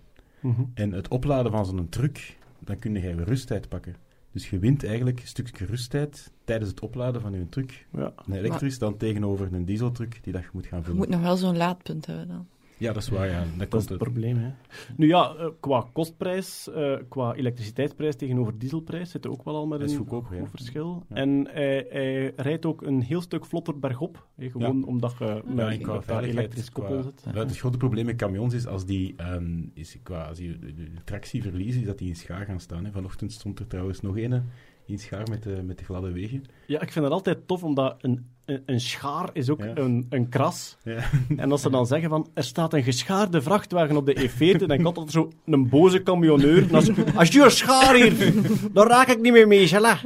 Mhm. 0.42 0.62
En 0.74 0.92
het 0.92 1.08
opladen 1.08 1.52
van 1.52 1.66
zo'n 1.66 1.88
truck, 1.88 2.36
dan 2.58 2.78
kun 2.78 2.94
je 2.94 3.00
weer 3.00 3.24
rusttijd 3.24 3.68
pakken. 3.68 3.96
Dus 4.32 4.50
je 4.50 4.58
wint 4.58 4.84
eigenlijk 4.84 5.20
een 5.20 5.26
stukje 5.26 5.64
rusttijd 5.66 6.32
tijdens 6.44 6.70
het 6.70 6.80
opladen 6.80 7.20
van 7.20 7.32
je 7.32 7.48
truck. 7.48 7.86
Ja. 7.92 8.12
Een 8.26 8.32
elektrisch 8.32 8.78
dan 8.78 8.96
tegenover 8.96 9.52
een 9.52 9.64
dieseltruck 9.64 10.18
die 10.22 10.32
dat 10.32 10.42
je 10.42 10.48
moet 10.52 10.66
gaan 10.66 10.78
Je 10.78 10.84
vullen. 10.84 10.98
moet 11.00 11.08
nog 11.08 11.20
wel 11.22 11.36
zo'n 11.36 11.56
laadpunt 11.56 12.06
hebben 12.06 12.28
dan. 12.28 12.46
Ja, 12.76 12.92
dat 12.92 13.02
is 13.02 13.08
waar, 13.08 13.28
ja. 13.28 13.40
Dat 13.40 13.48
Dat 13.58 13.62
is 13.62 13.68
komt 13.68 13.88
het 13.88 13.98
probleem. 13.98 14.36
Hè. 14.36 14.50
Nu 14.96 15.06
ja, 15.06 15.34
eh, 15.34 15.48
qua 15.60 15.86
kostprijs, 15.92 16.68
eh, 16.70 16.94
qua 17.08 17.34
elektriciteitsprijs 17.34 18.16
tegenover 18.16 18.58
dieselprijs 18.58 19.10
zitten 19.10 19.30
ook 19.30 19.44
wel 19.44 19.54
al 19.54 19.66
met 19.66 19.80
Dat 19.80 19.88
is 19.88 19.94
een 19.94 20.00
goedkoper, 20.00 20.28
goed 20.28 20.38
ja. 20.38 20.46
verschil. 20.50 21.04
Ja. 21.08 21.16
En 21.16 21.48
hij, 21.50 21.86
hij 21.90 22.32
rijdt 22.36 22.66
ook 22.66 22.82
een 22.82 23.00
heel 23.00 23.20
stuk 23.20 23.44
vlotter 23.44 23.78
bergop. 23.78 24.26
hè, 24.36 24.50
gewoon 24.50 24.84
omdat 24.84 25.14
je 25.18 25.24
Ja, 25.24 25.66
met 25.66 25.84
dat 25.84 26.06
daar 26.06 26.24
elektrisch 26.24 26.70
koppel 26.70 27.02
zit. 27.02 27.22
Ja, 27.34 27.38
het 27.38 27.58
grote 27.58 27.76
probleem 27.76 28.06
met 28.06 28.16
camions 28.16 28.54
is 28.54 28.66
als 28.66 28.84
die, 28.84 29.14
ehm, 29.16 29.62
is 29.74 29.98
qua, 30.02 30.24
als 30.24 30.38
die 30.38 30.58
de, 30.58 30.74
de 30.74 31.04
tractie 31.04 31.42
verliezen, 31.42 31.80
is 31.80 31.86
dat 31.86 31.98
die 31.98 32.08
in 32.08 32.16
schaar 32.16 32.46
gaan 32.46 32.60
staan. 32.60 32.84
Hè. 32.84 32.90
Vanochtend 32.90 33.32
stond 33.32 33.58
er 33.58 33.66
trouwens 33.66 34.00
nog 34.00 34.16
een 34.16 34.42
in 34.86 34.98
schaar 34.98 35.28
met 35.28 35.42
de, 35.42 35.62
met 35.64 35.78
de 35.78 35.84
gladde 35.84 36.12
wegen. 36.12 36.44
Ja, 36.66 36.80
ik 36.80 36.92
vind 36.92 37.04
het 37.04 37.14
altijd 37.14 37.46
tof, 37.46 37.64
omdat 37.64 37.96
een, 38.00 38.26
een, 38.44 38.62
een 38.66 38.80
schaar 38.80 39.30
is 39.32 39.50
ook 39.50 39.62
Ja. 39.62 39.76
een, 39.76 40.06
een 40.10 40.28
kras. 40.28 40.76
Ja. 40.84 40.98
En 41.36 41.50
als 41.52 41.62
ze 41.62 41.70
dan 41.70 41.86
zeggen 41.86 42.08
van, 42.10 42.28
er 42.34 42.44
staat 42.44 42.72
een 42.72 42.82
geschaarde 42.82 43.42
vrachtwagen 43.42 43.96
op 43.96 44.06
de 44.06 44.30
E40, 44.30 44.66
dan 44.66 44.82
kan 44.82 44.94
dat 44.94 45.10
zo 45.10 45.30
een 45.46 45.68
boze 45.68 46.02
camionneur. 46.02 46.62
En 46.62 46.74
als, 46.74 46.90
als 47.14 47.28
je 47.28 47.42
een 47.42 47.50
schaar 47.50 47.94
hier, 47.94 48.32
dan 48.72 48.86
raak 48.86 49.08
ik 49.08 49.20
niet 49.20 49.32
meer 49.32 49.48
mee, 49.48 49.66
jala. 49.66 49.98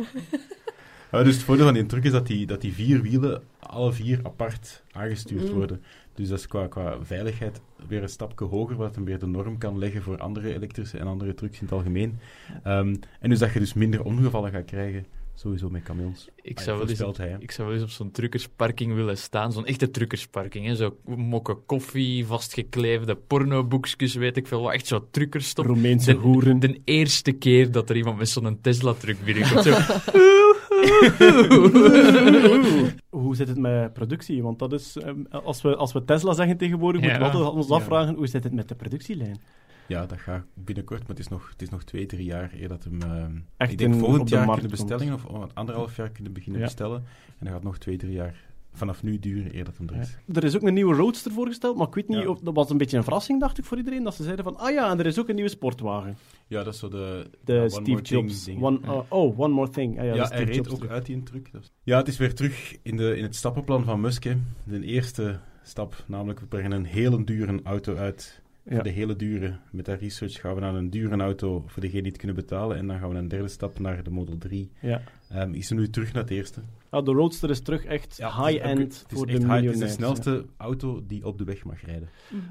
Ja, 1.12 1.22
dus 1.22 1.34
het 1.34 1.44
voordeel 1.44 1.64
van 1.64 1.74
die 1.74 1.86
truck 1.86 2.04
is 2.04 2.10
dat 2.12 2.26
die, 2.26 2.46
dat 2.46 2.60
die 2.60 2.72
vier 2.72 3.02
wielen 3.02 3.42
alle 3.60 3.92
vier 3.92 4.20
apart 4.22 4.82
aangestuurd 4.92 5.48
Mm. 5.48 5.54
worden. 5.54 5.82
Dus 6.14 6.28
dat 6.28 6.38
is 6.38 6.46
qua, 6.46 6.66
qua 6.66 6.96
veiligheid 7.02 7.60
weer 7.88 8.02
een 8.02 8.08
stapje 8.08 8.44
hoger, 8.44 8.76
wat 8.76 8.94
hem 8.94 9.04
weer 9.04 9.18
de 9.18 9.26
norm 9.26 9.58
kan 9.58 9.78
leggen 9.78 10.02
voor 10.02 10.18
andere 10.18 10.54
elektrische 10.54 10.98
en 10.98 11.06
andere 11.06 11.34
trucks 11.34 11.58
in 11.58 11.64
het 11.64 11.72
algemeen. 11.74 12.18
Ehm, 12.62 12.94
en 13.20 13.30
dus 13.30 13.38
dat 13.38 13.52
je 13.52 13.58
dus 13.58 13.74
minder 13.74 14.02
ongevallen 14.04 14.50
gaat 14.50 14.64
krijgen, 14.64 15.06
sowieso 15.38 15.70
met 15.70 15.82
camions. 15.82 16.28
Ik 16.42 16.60
zou, 16.60 16.78
wel 16.78 16.88
eens, 16.88 17.16
hij, 17.16 17.36
ik 17.38 17.50
zou 17.50 17.68
wel 17.68 17.76
eens 17.76 17.86
op 17.86 17.90
zo'n 17.90 18.10
truckersparking 18.10 18.94
willen 18.94 19.18
staan. 19.18 19.52
Zo'n 19.52 19.66
echte 19.66 19.90
truckersparking. 19.90 20.66
Hè? 20.66 20.74
Zo 20.74 20.96
mokken 21.04 21.64
koffie, 21.66 22.26
vastgekleefde 22.26 23.14
pornoboekjes, 23.16 24.14
weet 24.14 24.36
ik 24.36 24.46
veel 24.46 24.62
wat. 24.62 24.72
Echt 24.72 24.86
zo 24.86 25.06
truckerstop. 25.10 25.64
Roemeense 25.66 26.12
De- 26.12 26.18
hoeren. 26.18 26.58
De 26.58 26.80
eerste 26.84 27.32
keer 27.32 27.70
dat 27.70 27.90
er 27.90 27.96
iemand 27.96 28.18
met 28.18 28.28
zo'n 28.28 28.58
Tesla-truck 28.60 29.24
binnenkomt. 29.24 29.62
Zo. 29.62 29.74
Hoe 33.10 33.36
zit 33.36 33.48
het 33.48 33.58
met 33.58 33.92
productie? 33.92 34.42
Want 34.42 34.58
dat 34.58 34.72
is, 34.72 34.96
ehm, 34.96 35.22
als, 35.30 35.62
we, 35.62 35.76
als 35.76 35.92
we 35.92 36.04
Tesla 36.04 36.32
zeggen 36.32 36.56
tegenwoordig, 36.56 37.00
Ja. 37.02 37.06
moeten 37.18 37.38
we 37.40 37.44
altijd 37.44 37.54
ons 37.54 37.68
Ja. 37.68 37.74
afvragen, 37.74 38.14
hoe 38.14 38.26
zit 38.26 38.44
het 38.44 38.52
met 38.52 38.68
de 38.68 38.74
productielijn? 38.74 39.40
Ja, 39.88 40.06
dat 40.06 40.18
gaat 40.20 40.44
binnenkort, 40.54 41.00
maar 41.00 41.08
het 41.08 41.18
is 41.18 41.28
nog, 41.28 41.48
het 41.50 41.62
is 41.62 41.68
nog 41.68 41.82
twee, 41.84 42.06
drie 42.06 42.24
jaar 42.24 42.50
eer 42.54 42.68
dat 42.68 42.84
hem... 42.84 43.02
ehm, 43.02 43.36
Echt 43.56 43.72
ik 43.72 43.78
denk 43.78 43.94
in- 43.94 44.00
volgend 44.00 44.28
de 44.28 44.34
jaar 44.34 44.44
kunnen 44.44 44.60
komt. 44.60 44.70
bestellingen, 44.88 45.14
of 45.14 45.24
oh, 45.24 45.44
anderhalf 45.54 45.96
jaar 45.96 46.10
kunnen 46.10 46.32
beginnen 46.32 46.60
Ja. 46.60 46.66
bestellen. 46.66 47.04
En 47.38 47.44
dat 47.44 47.48
gaat 47.52 47.62
nog 47.62 47.78
twee, 47.78 47.96
drie 47.96 48.12
jaar 48.12 48.44
vanaf 48.72 49.02
nu 49.02 49.18
duren 49.18 49.56
eer 49.56 49.64
dat 49.64 49.76
hem 49.76 49.88
er 49.88 49.96
is. 50.00 50.16
Er 50.34 50.44
is 50.44 50.56
ook 50.56 50.62
een 50.62 50.74
nieuwe 50.74 50.94
Roadster 50.94 51.32
voorgesteld, 51.32 51.76
maar 51.76 51.86
ik 51.86 51.94
weet 51.94 52.08
niet, 52.08 52.18
Ja. 52.18 52.28
of, 52.28 52.40
dat 52.40 52.54
was 52.54 52.70
een 52.70 52.78
beetje 52.78 52.96
een 52.96 53.02
verrassing, 53.02 53.40
dacht 53.40 53.58
ik, 53.58 53.64
voor 53.64 53.76
iedereen, 53.76 54.02
dat 54.04 54.14
ze 54.14 54.22
zeiden 54.22 54.44
van, 54.44 54.56
ah 54.56 54.70
ja, 54.72 54.90
en 54.90 54.98
er 54.98 55.06
is 55.06 55.18
ook 55.18 55.28
een 55.28 55.34
nieuwe 55.34 55.50
sportwagen. 55.50 56.16
Ja, 56.46 56.62
dat 56.62 56.72
is 56.74 56.78
zo 56.80 56.88
de... 56.88 57.30
De 57.44 57.64
Steve 57.68 58.02
Jobs. 58.02 58.44
ding. 58.44 58.62
One, 58.62 58.78
uh, 58.84 59.00
oh, 59.08 59.38
One 59.38 59.54
More 59.54 59.68
Thing. 59.70 59.98
Ah, 59.98 60.04
ja, 60.04 60.14
Ja, 60.14 60.28
hij 60.28 60.44
reed 60.44 60.54
Jobs 60.54 60.70
ook 60.70 60.78
truc. 60.78 60.90
uit 60.90 61.06
die 61.06 61.22
is- 61.60 61.72
Ja, 61.82 61.96
het 61.96 62.08
is 62.08 62.16
weer 62.16 62.34
terug 62.34 62.76
in, 62.82 62.96
de, 62.96 63.16
in 63.16 63.22
het 63.22 63.36
stappenplan 63.36 63.84
van 63.84 64.00
Musk. 64.00 64.24
Hè. 64.24 64.34
De 64.64 64.82
eerste 64.84 65.38
stap, 65.62 66.04
namelijk 66.06 66.40
we 66.40 66.46
brengen 66.46 66.72
een 66.72 66.84
hele 66.84 67.24
dure 67.24 67.60
auto 67.62 67.94
uit. 67.96 68.42
Ja. 68.68 68.74
Voor 68.74 68.82
de 68.82 68.90
hele 68.90 69.16
dure. 69.16 69.56
Met 69.70 69.84
dat 69.84 70.00
research 70.00 70.40
gaan 70.40 70.54
we 70.54 70.60
naar 70.60 70.74
een 70.74 70.90
dure 70.90 71.16
auto 71.16 71.64
voor 71.66 71.82
degenen 71.82 72.02
die 72.02 72.12
het 72.12 72.20
kunnen 72.20 72.36
betalen. 72.36 72.76
En 72.76 72.86
dan 72.86 72.98
gaan 72.98 73.08
we 73.08 73.14
een 73.14 73.28
derde 73.28 73.48
stap 73.48 73.78
naar 73.78 74.02
de 74.02 74.10
Model 74.10 74.38
3. 74.38 74.70
Ja. 74.80 75.02
Ehm, 75.28 75.52
is 75.54 75.70
er 75.70 75.76
nu 75.76 75.90
terug 75.90 76.12
naar 76.12 76.22
het 76.22 76.32
eerste. 76.32 76.60
Ah, 76.90 77.04
de 77.04 77.12
Roadster 77.12 77.50
is 77.50 77.60
terug 77.60 77.84
echt 77.84 78.16
high-end 78.16 78.78
het 78.78 79.12
is 79.12 79.16
voor 79.16 79.26
de 79.26 79.32
Het 79.32 79.64
is 79.64 79.78
de 79.78 79.88
snelste 79.88 80.46
auto 80.56 81.02
die 81.06 81.26
op 81.26 81.38
de 81.38 81.44
weg 81.44 81.64
mag 81.64 81.84
rijden. 81.84 82.08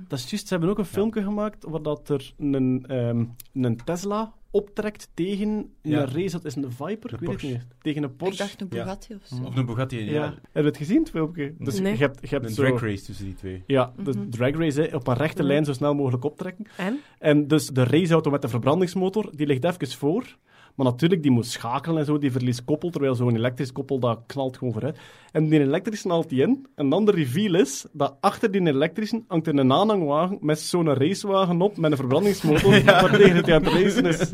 Dat 0.07 0.19
is 0.19 0.29
juist, 0.29 0.47
ze 0.47 0.53
hebben 0.53 0.69
ook 0.69 0.77
een 0.77 0.85
filmpje 0.85 1.23
gemaakt 1.23 1.65
waar 1.67 1.81
dat 1.81 2.09
er 2.09 2.33
een, 2.37 2.85
ehm, 2.87 3.25
een 3.53 3.77
Tesla 3.85 4.33
optrekt 4.55 5.09
tegen 5.13 5.69
Ja. 5.81 6.01
een 6.01 6.07
race, 6.11 6.31
dat 6.31 6.45
is 6.45 6.55
een 6.55 6.71
Viper, 6.71 7.09
De 7.09 7.15
ik 7.15 7.19
weet 7.19 7.19
het 7.19 7.29
Porsche. 7.29 7.47
niet. 7.47 7.65
Tegen 7.81 8.03
een 8.03 8.09
Ik 8.09 8.17
Porsche. 8.17 8.37
dacht 8.43 8.61
een 8.61 8.67
Bugatti 8.67 9.13
of 9.15 9.21
zo. 9.25 9.43
Of 9.43 9.55
een 9.55 9.65
Bugatti, 9.65 9.97
ja. 10.05 10.11
ja. 10.11 10.25
Heb 10.25 10.63
je 10.63 10.69
het 10.69 10.77
gezien, 10.77 10.99
het 10.99 11.09
filmpje? 11.09 11.53
Dus 11.57 11.79
Nee. 11.79 11.91
je 11.91 11.97
hebt, 11.99 12.19
je 12.21 12.27
hebt 12.27 12.45
Een 12.45 12.53
zo... 12.53 12.63
drag 12.67 12.81
race 12.81 13.03
tussen 13.03 13.25
die 13.25 13.33
twee. 13.33 13.63
Ja, 13.67 13.93
de 14.03 14.11
Mhm. 14.11 14.29
drag 14.29 14.51
race, 14.57 14.81
hè, 14.81 14.95
op 14.95 15.07
een 15.07 15.13
rechte 15.15 15.41
Mhm. 15.41 15.51
lijn 15.51 15.65
zo 15.65 15.73
snel 15.73 15.93
mogelijk 15.95 16.23
optrekken. 16.23 16.65
En? 16.77 16.99
En 17.19 17.47
dus 17.47 17.67
de 17.67 17.83
raceauto 17.83 18.31
met 18.31 18.41
de 18.41 18.47
verbrandingsmotor, 18.47 19.29
die 19.35 19.47
ligt 19.47 19.63
even 19.63 19.87
voor. 19.97 20.37
Maar 20.75 20.85
natuurlijk, 20.85 21.21
die 21.21 21.31
moet 21.31 21.45
schakelen 21.45 21.97
en 21.97 22.05
zo, 22.05 22.17
die 22.17 22.31
verliest 22.31 22.63
koppel, 22.63 22.89
terwijl 22.89 23.15
zo'n 23.15 23.35
elektrisch 23.35 23.71
koppel, 23.71 23.99
dat 23.99 24.19
knalt 24.25 24.57
gewoon 24.57 24.73
vooruit. 24.73 24.97
En 25.31 25.49
die 25.49 25.59
elektrische 25.59 26.09
haalt 26.09 26.29
die 26.29 26.41
in. 26.41 26.67
En 26.75 26.89
dan 26.89 27.05
de 27.05 27.11
reveal 27.11 27.55
is, 27.55 27.85
dat 27.91 28.15
achter 28.19 28.51
die 28.51 28.67
elektrische 28.67 29.23
hangt 29.27 29.47
er 29.47 29.57
een 29.57 29.71
aanhangwagen 29.71 30.37
met 30.41 30.59
zo'n 30.59 30.93
racewagen 30.93 31.61
op, 31.61 31.77
met 31.77 31.91
een 31.91 31.97
verbrandingsmotor, 31.97 32.83
waartegen 32.85 33.35
het 33.35 33.51
aan 33.51 33.63
het 33.63 33.73
racen 33.73 34.05
is. 34.05 34.31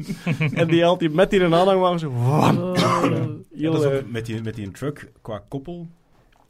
en 0.53 0.67
die 0.67 0.83
haalt 0.83 0.99
die 0.99 1.09
met 1.09 1.29
die 1.29 1.43
aanhangwagen 1.43 1.99
zo... 1.99 2.11
wam. 2.11 2.57
Oh. 2.57 2.75
Ja, 3.53 3.71
dat 3.71 3.81
is 3.81 3.87
ook 3.87 4.11
met 4.11 4.25
die, 4.25 4.41
met 4.41 4.55
die 4.55 4.71
truck 4.71 5.11
qua 5.21 5.43
koppel. 5.47 5.87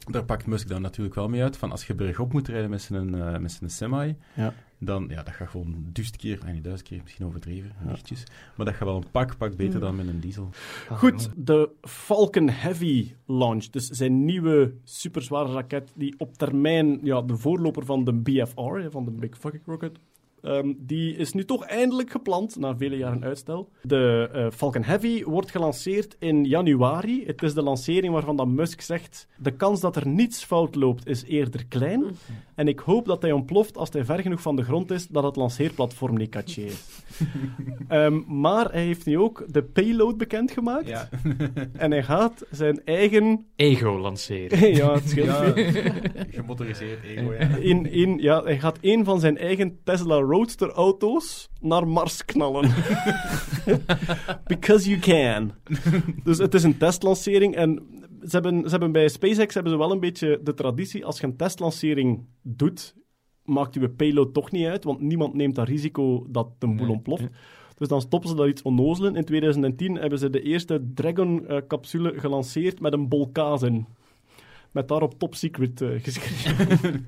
Daar 0.10 0.24
pakt 0.24 0.48
Musk 0.48 0.68
dan 0.68 0.82
natuurlijk 0.82 1.16
wel 1.16 1.30
mee 1.30 1.42
uit. 1.44 1.58
Van 1.58 1.72
als 1.72 1.88
je 1.88 1.96
bergop 1.96 2.34
moet 2.34 2.48
rijden 2.48 2.70
met 2.70 2.82
zijn, 2.82 3.16
eh, 3.16 3.38
met 3.38 3.52
zijn 3.52 3.70
semi, 3.70 4.16
Ja. 4.34 4.54
Dan 4.84 5.06
ja, 5.10 5.24
dat 5.24 5.34
gaat 5.34 5.50
gewoon 5.50 5.76
duizend 5.94 6.18
keer, 6.18 6.40
nee, 6.44 6.54
niet 6.54 6.64
duizend 6.64 6.90
keer, 6.90 7.00
misschien 7.04 7.26
overdreven, 7.26 7.72
lichtjes. 7.88 8.24
Maar 8.56 8.66
dat 8.66 8.76
gaat 8.76 8.88
wel 8.88 8.98
een 8.98 9.12
pak, 9.12 9.38
pak 9.38 9.56
beter 9.56 9.76
Mm. 9.76 9.80
dan 9.82 9.96
met 9.96 10.08
een 10.08 10.20
diesel. 10.20 10.50
Goed, 10.92 11.30
de 11.36 11.70
Falcon 11.82 12.50
Heavy 12.50 13.12
launch, 13.26 13.66
dus 13.66 13.88
zijn 13.88 14.26
nieuwe 14.26 14.74
superzware 14.84 15.52
raket, 15.54 15.92
die 15.96 16.16
op 16.18 16.38
termijn 16.38 17.00
ja, 17.04 17.22
de 17.22 17.38
voorloper 17.38 17.86
van 17.86 18.04
de 18.04 18.14
BFR, 18.14 18.62
hè, 18.62 18.92
van 18.92 19.06
de 19.06 19.12
Big 19.12 19.38
Fucking 19.38 19.64
Rocket, 19.66 20.00
ehm, 20.42 20.74
die 20.78 21.16
is 21.16 21.34
nu 21.34 21.46
toch 21.46 21.66
eindelijk 21.66 22.12
gepland, 22.12 22.60
na 22.60 22.78
vele 22.78 22.98
jaren 22.98 23.24
uitstel. 23.24 23.70
De 23.82 24.30
eh, 24.34 24.48
Falcon 24.52 24.84
Heavy 24.84 25.24
wordt 25.24 25.52
gelanceerd 25.52 26.16
in 26.20 26.44
januari. 26.46 27.26
Het 27.26 27.44
is 27.44 27.54
de 27.54 27.62
lancering 27.64 28.14
waarvan 28.14 28.36
dat 28.36 28.48
Musk 28.48 28.82
zegt, 28.82 29.28
de 29.38 29.52
kans 29.52 29.80
dat 29.80 29.96
er 29.96 30.08
niets 30.08 30.44
fout 30.44 30.76
loopt 30.76 31.08
is 31.08 31.24
eerder 31.24 31.66
klein. 31.66 32.04
En 32.62 32.68
ik 32.68 32.80
hoop 32.80 33.06
dat 33.06 33.22
hij 33.22 33.32
ontploft 33.32 33.78
als 33.78 33.90
hij 33.92 34.06
ver 34.06 34.20
genoeg 34.20 34.42
van 34.42 34.56
de 34.56 34.64
grond 34.64 34.92
is 34.92 35.08
dat 35.08 35.24
het 35.24 35.36
lanceerplatform 35.36 36.18
niet 36.18 36.30
caché 36.30 36.62
is. 36.62 36.86
Ehm, 37.88 38.22
maar 38.28 38.72
hij 38.72 38.84
heeft 38.84 39.06
nu 39.06 39.18
ook 39.18 39.46
de 39.48 39.64
payload 39.64 40.18
bekendgemaakt. 40.18 40.88
Ja, 40.88 41.10
En 41.74 41.92
hij 41.92 42.04
gaat 42.04 42.46
zijn 42.52 42.82
eigen... 42.86 43.46
Ego 43.56 44.00
lanceren. 44.00 44.74
ja, 44.76 44.94
het 44.94 45.10
scheelt 45.10 45.28
ja 45.28 45.54
gemotoriseerd 46.30 47.04
ego, 47.04 47.34
ja. 47.34 47.40
In, 47.72 47.92
in, 47.92 48.18
ja, 48.18 48.44
hij 48.44 48.60
gaat 48.60 48.78
een 48.82 49.06
van 49.06 49.20
zijn 49.20 49.38
eigen 49.38 49.80
Tesla 49.84 50.16
Roadster-auto's 50.16 51.50
naar 51.60 51.88
Mars 51.88 52.26
knallen. 52.26 52.72
Because 54.46 54.90
you 54.90 55.00
can. 55.00 55.52
Dus 56.24 56.38
het 56.38 56.54
is 56.54 56.64
een 56.64 56.78
testlancering 56.78 57.56
en 57.56 58.02
ze 58.24 58.30
hebben, 58.30 58.64
ze 58.64 58.70
hebben 58.70 58.92
bij 58.92 59.10
SpaceX 59.10 59.54
hebben 59.54 59.72
ze 59.72 59.78
wel 59.78 59.92
een 59.92 60.00
beetje 60.00 60.40
de 60.44 60.54
traditie, 60.54 61.06
als 61.06 61.20
je 61.20 61.28
een 61.28 61.36
testlancering 61.36 62.26
doet, 62.42 62.96
maakt 63.44 63.74
je 63.74 63.90
payload 63.90 64.34
toch 64.34 64.52
niet 64.52 64.66
uit, 64.66 64.84
want 64.84 65.00
niemand 65.00 65.34
neemt 65.34 65.56
dat 65.56 65.68
risico 65.68 66.26
dat 66.30 66.48
de 66.60 66.68
boel 66.68 66.76
Nee, 66.76 66.90
ontploft. 66.90 67.28
Dus 67.78 67.88
dan 67.88 68.02
stoppen 68.02 68.30
ze 68.30 68.36
dat 68.36 68.48
iets 68.48 68.62
onnozelen. 68.62 69.16
In 69.16 69.26
2010 69.26 69.96
hebben 69.96 70.20
ze 70.20 70.30
de 70.30 70.42
eerste 70.42 70.92
Dragon-capsule 70.94 72.20
gelanceerd 72.20 72.80
met 72.80 72.94
een 72.94 73.08
bolkaas 73.08 73.62
in. 73.62 73.88
Met 74.72 74.88
daarop 74.88 75.20
top 75.20 75.36
secret 75.36 75.82
eh, 75.82 75.90
geschreven. 76.04 77.06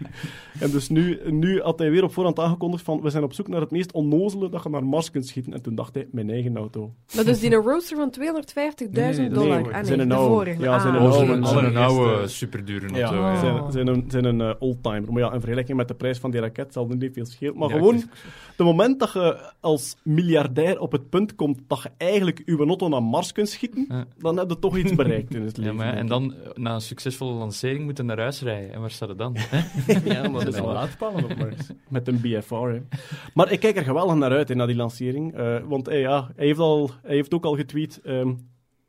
en 0.59 0.71
dus 0.71 0.89
nu, 0.89 1.19
nu 1.31 1.61
had 1.61 1.79
hij 1.79 1.91
weer 1.91 2.03
op 2.03 2.13
voorhand 2.13 2.39
aangekondigd 2.39 2.83
van 2.83 3.01
we 3.01 3.09
zijn 3.09 3.23
op 3.23 3.33
zoek 3.33 3.47
naar 3.47 3.61
het 3.61 3.71
meest 3.71 3.91
onnozele 3.91 4.49
dat 4.49 4.63
je 4.63 4.69
naar 4.69 4.83
Mars 4.85 5.11
kunt 5.11 5.27
schieten. 5.27 5.53
En 5.53 5.61
toen 5.61 5.75
dacht 5.75 5.93
hij, 5.93 6.07
mijn 6.11 6.29
eigen 6.29 6.57
auto. 6.57 6.93
Maar 7.15 7.25
dus 7.25 7.39
die 7.39 7.55
een 7.55 7.61
roadster 7.61 7.97
van 7.97 8.13
250.000 8.19 8.89
nee, 8.91 9.05
dat 9.07 9.17
is 9.19 9.29
dollar. 9.29 9.57
niet 9.61 9.67
ah, 9.67 9.73
Zijn 9.73 9.85
nee, 9.85 9.99
een 9.99 10.07
de 10.09 10.15
oude. 10.15 10.55
Ja, 10.59 10.79
zijn 10.79 10.95
Ah. 10.95 11.29
een 11.29 11.43
oude. 11.45 11.77
oude 11.79 12.27
superdure 12.27 12.87
auto. 13.01 13.15
ja. 13.15 13.39
zijn, 13.39 13.71
zijn 13.71 13.87
een, 13.87 14.05
zijn 14.07 14.25
een 14.25 14.41
eh, 14.41 14.53
oldtimer. 14.59 15.13
Maar 15.13 15.21
ja, 15.21 15.33
in 15.33 15.39
vergelijking 15.39 15.77
met 15.77 15.87
de 15.87 15.93
prijs 15.93 16.17
van 16.19 16.31
die 16.31 16.39
raket 16.39 16.73
zal 16.73 16.89
er 16.89 16.95
niet 16.95 17.13
veel 17.13 17.25
schelen. 17.25 17.57
Maar 17.57 17.69
Ja, 17.69 17.75
gewoon, 17.75 17.95
het 17.95 18.65
moment 18.65 18.99
dat 18.99 19.13
je 19.13 19.51
als 19.59 19.95
miljardair 20.03 20.79
op 20.79 20.91
het 20.91 21.09
punt 21.09 21.35
komt 21.35 21.59
dat 21.67 21.81
je 21.83 21.89
eigenlijk 21.97 22.41
je 22.45 22.57
auto 22.57 22.87
naar 22.87 23.03
Mars 23.03 23.31
kunt 23.31 23.49
schieten, 23.49 23.85
Ja. 23.89 24.05
dan 24.17 24.37
heb 24.37 24.49
je 24.49 24.59
toch 24.59 24.77
iets 24.77 24.95
bereikt 24.95 25.35
in 25.35 25.41
het 25.41 25.55
Ja, 25.55 25.61
leven. 25.61 25.75
maar, 25.77 25.85
ja, 25.85 25.91
en 25.93 26.07
denk 26.07 26.09
dan, 26.09 26.33
eh, 26.33 26.49
na 26.55 26.73
een 26.73 26.81
succesvolle 26.81 27.33
lancering, 27.53 27.85
moeten 27.85 28.05
naar 28.05 28.19
huis 28.19 28.41
rijden. 28.41 28.73
En 28.73 28.81
waar 28.81 28.91
staat 28.91 29.09
het 29.09 29.17
dan? 29.17 29.35
Ja, 30.03 30.29
maar 30.29 30.45
dat 30.45 30.53
is 30.53 30.59
wel 30.59 30.65
waar. 30.65 30.73
laadpalen 30.73 31.23
op 31.23 31.37
Mars. 31.37 31.69
Met 31.89 32.07
een 32.07 32.21
BFR. 32.21 32.55
Hè. 32.55 32.81
Maar 33.33 33.51
ik 33.51 33.59
kijk 33.59 33.77
er 33.77 33.83
geweldig 33.83 34.15
naar 34.15 34.31
uit, 34.31 34.49
hè, 34.49 34.55
naar 34.55 34.67
die 34.67 34.75
lancering. 34.75 35.35
Eh, 35.35 35.57
want 35.65 35.87
eh, 35.87 36.01
ja, 36.01 36.31
hij, 36.35 36.45
heeft 36.45 36.59
al, 36.59 36.91
hij 37.01 37.15
heeft 37.15 37.33
ook 37.33 37.45
al 37.45 37.55
getweet... 37.55 38.01
ehm, 38.03 38.33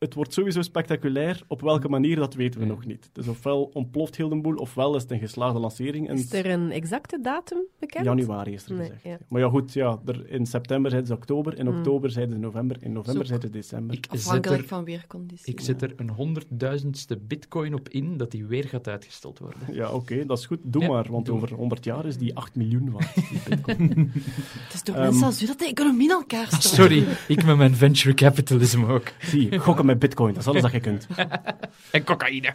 het 0.05 0.14
wordt 0.14 0.32
sowieso 0.32 0.62
spectaculair. 0.62 1.43
Op 1.47 1.60
welke 1.60 1.89
manier, 1.89 2.16
dat 2.16 2.35
weten 2.35 2.60
we 2.60 2.66
Ja. 2.66 2.72
nog 2.72 2.86
niet. 2.86 3.10
Dus 3.12 3.26
ofwel 3.28 3.70
ontploft 3.72 4.16
heel 4.16 4.28
de 4.28 4.36
boel, 4.40 4.55
ofwel 4.55 4.97
is 4.97 5.02
het 5.02 5.10
een 5.10 5.18
geslaagde 5.18 5.59
lancering. 5.59 6.09
En 6.09 6.16
Is 6.16 6.32
er 6.32 6.47
een 6.51 6.70
exacte 6.70 7.18
datum 7.22 7.59
bekend? 7.78 8.05
januari 8.05 8.52
is 8.52 8.64
er 8.64 8.72
Nee, 8.74 8.81
gezegd. 8.86 9.02
ja. 9.02 9.18
Maar 9.28 9.40
ja, 9.40 9.48
goed, 9.48 9.72
ja, 9.72 9.98
er, 10.06 10.28
in 10.31 10.47
september 10.47 10.90
zeiden 10.90 11.10
ze 11.10 11.16
oktober, 11.16 11.59
in 11.59 11.66
Mm. 11.66 11.76
oktober 11.76 12.10
zeiden 12.10 12.35
ze 12.35 12.40
november, 12.40 12.76
in 12.81 12.93
november 12.93 13.26
zeiden 13.26 13.48
ze 13.51 13.55
december. 13.56 13.97
Ik 13.97 14.06
Afhankelijk 14.10 14.62
er, 14.62 14.68
van 14.68 14.85
weercondities. 14.85 15.47
ik 15.47 15.60
zet 15.60 15.82
er 15.82 15.93
een 15.97 16.10
honderdduizendste 16.10 17.16
bitcoin 17.16 17.74
op 17.74 17.89
in 17.89 18.16
dat 18.16 18.31
die 18.31 18.44
weer 18.47 18.64
gaat 18.64 18.89
uitgesteld 18.89 19.39
worden. 19.39 19.59
Ja, 19.74 19.90
oké, 19.90 20.26
dat 20.26 20.39
is 20.39 20.47
goed. 20.47 20.59
Doe 20.62 20.82
Ja, 20.82 20.89
maar, 20.89 21.06
want 21.10 21.26
doe. 21.26 21.35
over 21.36 21.52
100 21.55 21.85
jaar 21.85 22.06
is 22.06 22.16
die 22.16 22.35
8 22.36 22.55
miljoen 22.55 22.90
waard. 22.90 23.14
die 23.14 23.24
bitcoin. 23.48 24.10
Het 24.14 24.74
is 24.74 24.82
door 24.82 24.94
Ehm, 24.94 25.05
mensen 25.05 25.24
als 25.26 25.43
u 25.43 25.47
dat 25.47 25.59
de 25.59 25.66
economie 25.66 26.02
in 26.05 26.10
elkaar 26.10 26.47
stort. 26.47 26.62
Sorry, 26.62 27.05
ik 27.28 27.44
met 27.44 27.56
mijn 27.56 27.74
venture 27.76 28.14
capitalism 28.14 28.85
ook. 28.85 29.12
Zie, 29.20 29.59
gokken 29.59 29.86
met 29.86 29.94
bitcoin, 29.99 30.33
dat 30.35 30.43
is 30.43 30.49
alles 30.49 30.62
dat 30.62 30.73
je 30.73 30.81
kunt. 30.81 31.07
En 31.91 32.05
cocaïne. 32.05 32.55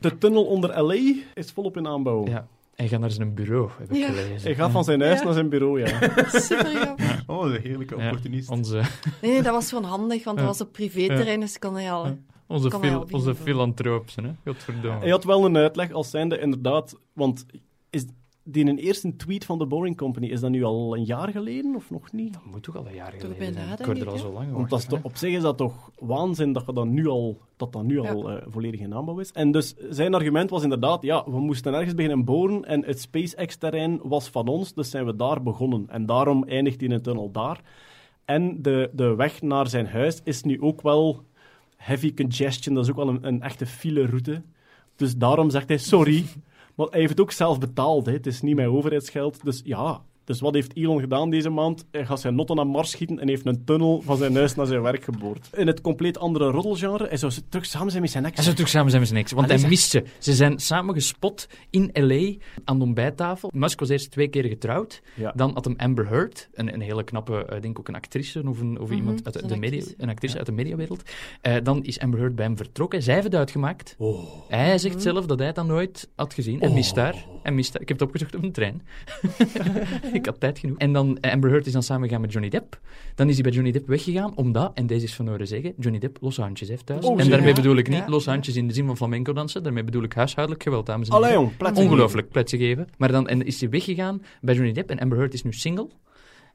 De 0.00 0.18
tunnel 0.18 0.44
onder 0.44 0.82
LA 0.82 1.14
is 1.34 1.52
volop 1.52 1.76
in 1.76 1.86
aanbouw. 1.86 2.26
Ja, 2.26 2.46
hij 2.74 2.88
gaat 2.88 3.00
naar 3.00 3.10
zijn 3.10 3.34
bureau, 3.34 3.70
heb 3.78 3.90
ik 3.90 3.96
Ja. 3.96 4.06
gelezen. 4.06 4.40
Hij 4.42 4.54
gaat 4.54 4.70
van 4.70 4.84
zijn 4.84 5.00
huis 5.00 5.18
Ja. 5.18 5.24
naar 5.24 5.32
zijn 5.34 5.48
bureau, 5.48 5.80
ja. 5.80 5.86
Super. 6.40 6.94
Oh, 7.26 7.42
de 7.52 7.60
heerlijke 7.62 7.96
Ja, 7.96 8.04
opportunist. 8.06 8.48
onze, 8.50 8.74
Nee, 9.22 9.30
nee, 9.32 9.42
dat 9.42 9.52
was 9.52 9.68
gewoon 9.68 9.84
handig, 9.84 10.24
want 10.24 10.36
dat 10.38 10.46
was 10.46 10.60
op 10.60 10.72
privéterrein, 10.72 11.40
dus 11.40 11.58
kon 11.58 11.74
hij 11.74 11.92
al... 11.92 12.18
Onze, 12.46 12.70
fil, 12.70 13.06
onze 13.10 13.34
hè? 14.22 14.30
Godverdomme. 14.44 15.00
Hij 15.00 15.10
had 15.10 15.24
wel 15.24 15.44
een 15.44 15.56
uitleg 15.56 15.92
als 15.92 16.10
zijnde 16.10 16.38
inderdaad, 16.38 16.96
want 17.12 17.46
is 17.90 18.04
die 18.52 18.66
een 18.66 18.78
eerste 18.78 19.16
tweet 19.16 19.44
van 19.44 19.58
de 19.58 19.66
Boring 19.66 19.96
Company, 19.96 20.26
is 20.26 20.40
dat 20.40 20.50
nu 20.50 20.64
al 20.64 20.96
een 20.96 21.04
jaar 21.04 21.28
geleden 21.28 21.74
of 21.74 21.90
nog 21.90 22.12
niet? 22.12 22.32
Dat 22.32 22.44
moet 22.44 22.62
toch 22.62 22.76
al 22.76 22.86
een 22.86 22.94
jaar 22.94 23.12
geleden 23.12 23.38
bijna, 23.38 23.52
zijn. 23.52 23.70
Ik 23.70 23.76
denk 23.76 23.88
hoor 23.88 24.06
er 24.06 24.12
al 24.12 24.18
zo 24.18 24.32
lang 24.32 24.52
Want 24.52 24.70
dat 24.70 24.78
is 24.78 24.84
over. 24.84 24.96
toch- 24.96 25.10
op 25.10 25.16
zich 25.16 25.34
is 25.34 25.42
dat 25.42 25.56
toch 25.56 25.90
waanzin 25.98 26.52
dat 26.52 26.66
je 26.66 26.72
dat 26.72 26.86
nu 26.86 27.06
al, 27.06 27.38
dat 27.56 27.72
dat 27.72 27.82
nu 27.82 27.98
al 27.98 28.30
eh, 28.30 28.42
volledig 28.48 28.80
in 28.80 28.94
aanbouw 28.94 29.18
is. 29.18 29.32
En 29.32 29.50
dus 29.50 29.74
zijn 29.90 30.14
argument 30.14 30.50
was 30.50 30.62
inderdaad, 30.62 31.02
ja, 31.02 31.24
we 31.24 31.40
moesten 31.40 31.74
ergens 31.74 31.94
beginnen 31.94 32.24
boren 32.24 32.64
en 32.64 32.84
het 32.84 33.00
SpaceX-terrein 33.00 34.00
was 34.02 34.28
van 34.28 34.48
ons, 34.48 34.74
dus 34.74 34.90
zijn 34.90 35.04
we 35.06 35.16
daar 35.16 35.42
begonnen. 35.42 35.84
En 35.88 36.06
daarom 36.06 36.44
eindigt 36.44 36.80
hij 36.80 36.88
in 36.88 36.94
een 36.94 37.02
tunnel 37.02 37.30
daar. 37.30 37.60
En 38.24 38.62
de, 38.62 38.90
de 38.92 39.14
weg 39.14 39.42
naar 39.42 39.68
zijn 39.68 39.86
huis 39.86 40.20
is 40.24 40.42
nu 40.42 40.60
ook 40.60 40.82
wel 40.82 41.24
heavy 41.76 42.14
congestion, 42.14 42.74
dat 42.74 42.84
is 42.84 42.90
ook 42.90 42.96
wel 42.96 43.08
een, 43.08 43.26
een 43.26 43.42
echte 43.42 43.66
file-route. 43.66 44.42
Dus 44.96 45.16
daarom 45.16 45.50
zegt 45.50 45.68
hij, 45.68 45.78
sorry, 45.78 46.24
maar 46.80 46.90
hij 46.90 46.98
heeft 46.98 47.10
het 47.10 47.20
ook 47.20 47.32
zelf 47.32 47.58
betaald, 47.58 48.06
hè. 48.06 48.12
het 48.12 48.26
is 48.26 48.40
niet 48.40 48.56
mijn 48.56 48.68
overheidsgeld. 48.68 49.44
Dus 49.44 49.60
ja, 49.64 50.02
dus 50.30 50.40
wat 50.40 50.54
heeft 50.54 50.76
Elon 50.76 51.00
gedaan 51.00 51.30
deze 51.30 51.50
maand? 51.50 51.84
Hij 51.90 52.06
gaat 52.06 52.20
zijn 52.20 52.34
notten 52.34 52.56
naar 52.56 52.66
Mars 52.66 52.90
schieten 52.90 53.18
en 53.18 53.28
heeft 53.28 53.46
een 53.46 53.64
tunnel 53.64 54.02
van 54.04 54.16
zijn 54.16 54.34
huis 54.34 54.54
naar 54.54 54.66
zijn 54.66 54.82
werk 54.82 55.04
geboord. 55.04 55.48
In 55.56 55.66
het 55.66 55.80
compleet 55.80 56.18
andere 56.18 56.50
roddelgenre, 56.50 57.06
hij 57.08 57.16
zou 57.16 57.32
terug 57.48 57.66
samen 57.66 57.90
zijn 57.90 58.02
met 58.02 58.10
zijn 58.10 58.24
ex. 58.24 58.34
Hij 58.34 58.44
zou 58.44 58.54
terug 58.56 58.70
samen 58.70 58.88
zijn 58.88 59.00
met 59.00 59.10
zijn 59.10 59.20
ex, 59.22 59.32
want 59.32 59.46
Allee, 59.46 59.60
hij 59.60 59.68
mist 59.68 59.90
ze. 59.90 60.04
Ze 60.18 60.32
zijn 60.34 60.58
samen 60.58 60.94
gespot 60.94 61.48
in 61.70 61.90
L.A. 61.92 62.44
aan 62.64 62.78
de 62.78 62.84
ontbijttafel. 62.84 63.50
Musk 63.54 63.80
was 63.80 63.88
eerst 63.88 64.10
twee 64.10 64.28
keer 64.28 64.44
getrouwd. 64.44 65.02
Ja. 65.14 65.32
Dan 65.36 65.50
had 65.54 65.64
hem 65.64 65.74
Amber 65.76 66.08
Heard, 66.08 66.48
een, 66.52 66.74
een 66.74 66.80
hele 66.80 67.04
knappe, 67.04 67.46
ik 67.54 67.62
denk 67.62 67.78
ook 67.78 67.88
een 67.88 67.94
actrice 67.94 68.42
of, 68.48 68.60
een, 68.60 68.80
of 68.80 68.88
Mhm, 68.88 68.98
iemand 68.98 69.24
uit 69.24 69.34
dat 69.34 69.48
de, 69.48 69.54
een 69.54 69.60
media, 69.60 69.78
actrice. 69.78 70.02
een 70.02 70.08
actrice 70.08 70.36
uit 70.36 70.46
de 70.46 70.52
mediawereld. 70.52 71.02
Eh, 71.40 71.54
dan 71.62 71.84
is 71.84 71.98
Amber 72.00 72.18
Heard 72.20 72.34
bij 72.34 72.44
hem 72.44 72.56
vertrokken. 72.56 73.02
Zij 73.02 73.14
heeft 73.14 73.26
het 73.26 73.34
uitgemaakt. 73.34 73.94
Oh. 73.98 74.18
Hij 74.48 74.78
zegt 74.78 75.02
zelf 75.02 75.26
dat 75.26 75.38
hij 75.38 75.46
het 75.46 75.56
dan 75.56 75.66
nooit 75.66 76.08
had 76.14 76.34
gezien. 76.34 76.60
En 76.60 76.72
mist 76.72 76.94
daar. 76.94 77.14
En 77.42 77.54
mist 77.54 77.72
daar. 77.72 77.82
Ik 77.82 77.88
heb 77.88 77.98
het 77.98 78.06
opgezocht 78.08 78.34
op 78.34 78.42
een 78.42 78.52
trein. 78.52 78.82
ik 80.12 80.26
had 80.26 80.40
tijd 80.40 80.58
genoeg. 80.58 80.78
En 80.78 80.92
dan, 80.92 81.18
eh, 81.20 81.32
Amber 81.32 81.50
Heard 81.50 81.66
is 81.66 81.72
dan 81.72 81.82
samen 81.82 82.04
gegaan 82.06 82.20
met 82.20 82.32
Johnny 82.32 82.50
Depp. 82.50 82.80
Dan 83.14 83.28
is 83.28 83.34
hij 83.34 83.42
bij 83.42 83.52
Johnny 83.52 83.72
Depp 83.72 83.86
weggegaan, 83.86 84.36
omdat, 84.36 84.70
en 84.74 84.86
deze 84.86 85.04
is 85.04 85.14
van 85.14 85.28
horen 85.28 85.46
zeggen, 85.46 85.72
Johnny 85.78 85.98
Depp 85.98 86.18
losse 86.20 86.40
handjes 86.42 86.68
heeft 86.68 86.86
thuis. 86.86 87.04
Oh, 87.04 87.20
en 87.20 87.28
daarmee 87.28 87.48
Ja. 87.48 87.54
bedoel 87.54 87.76
ik 87.76 87.88
niet 87.88 87.98
Ja. 87.98 88.08
losse 88.08 88.30
handjes 88.30 88.56
in 88.56 88.68
de 88.68 88.74
zin 88.74 88.86
van 88.86 88.96
flamenco 88.96 89.32
dansen. 89.32 89.62
Daarmee 89.62 89.84
bedoel 89.84 90.02
ik 90.02 90.12
huishoudelijk 90.12 90.62
geweld, 90.62 90.86
dames 90.86 91.08
en 91.08 91.24
heren. 91.24 91.50
Ongelooflijk, 91.74 92.28
pletsen 92.28 92.58
geven. 92.58 92.88
Maar 92.98 93.12
dan 93.12 93.28
en 93.28 93.46
is 93.46 93.60
hij 93.60 93.70
weggegaan 93.70 94.22
bij 94.40 94.54
Johnny 94.54 94.72
Depp. 94.72 94.90
En 94.90 94.98
Amber 94.98 95.18
Heard 95.18 95.34
is 95.34 95.42
nu 95.42 95.52
single. 95.52 95.88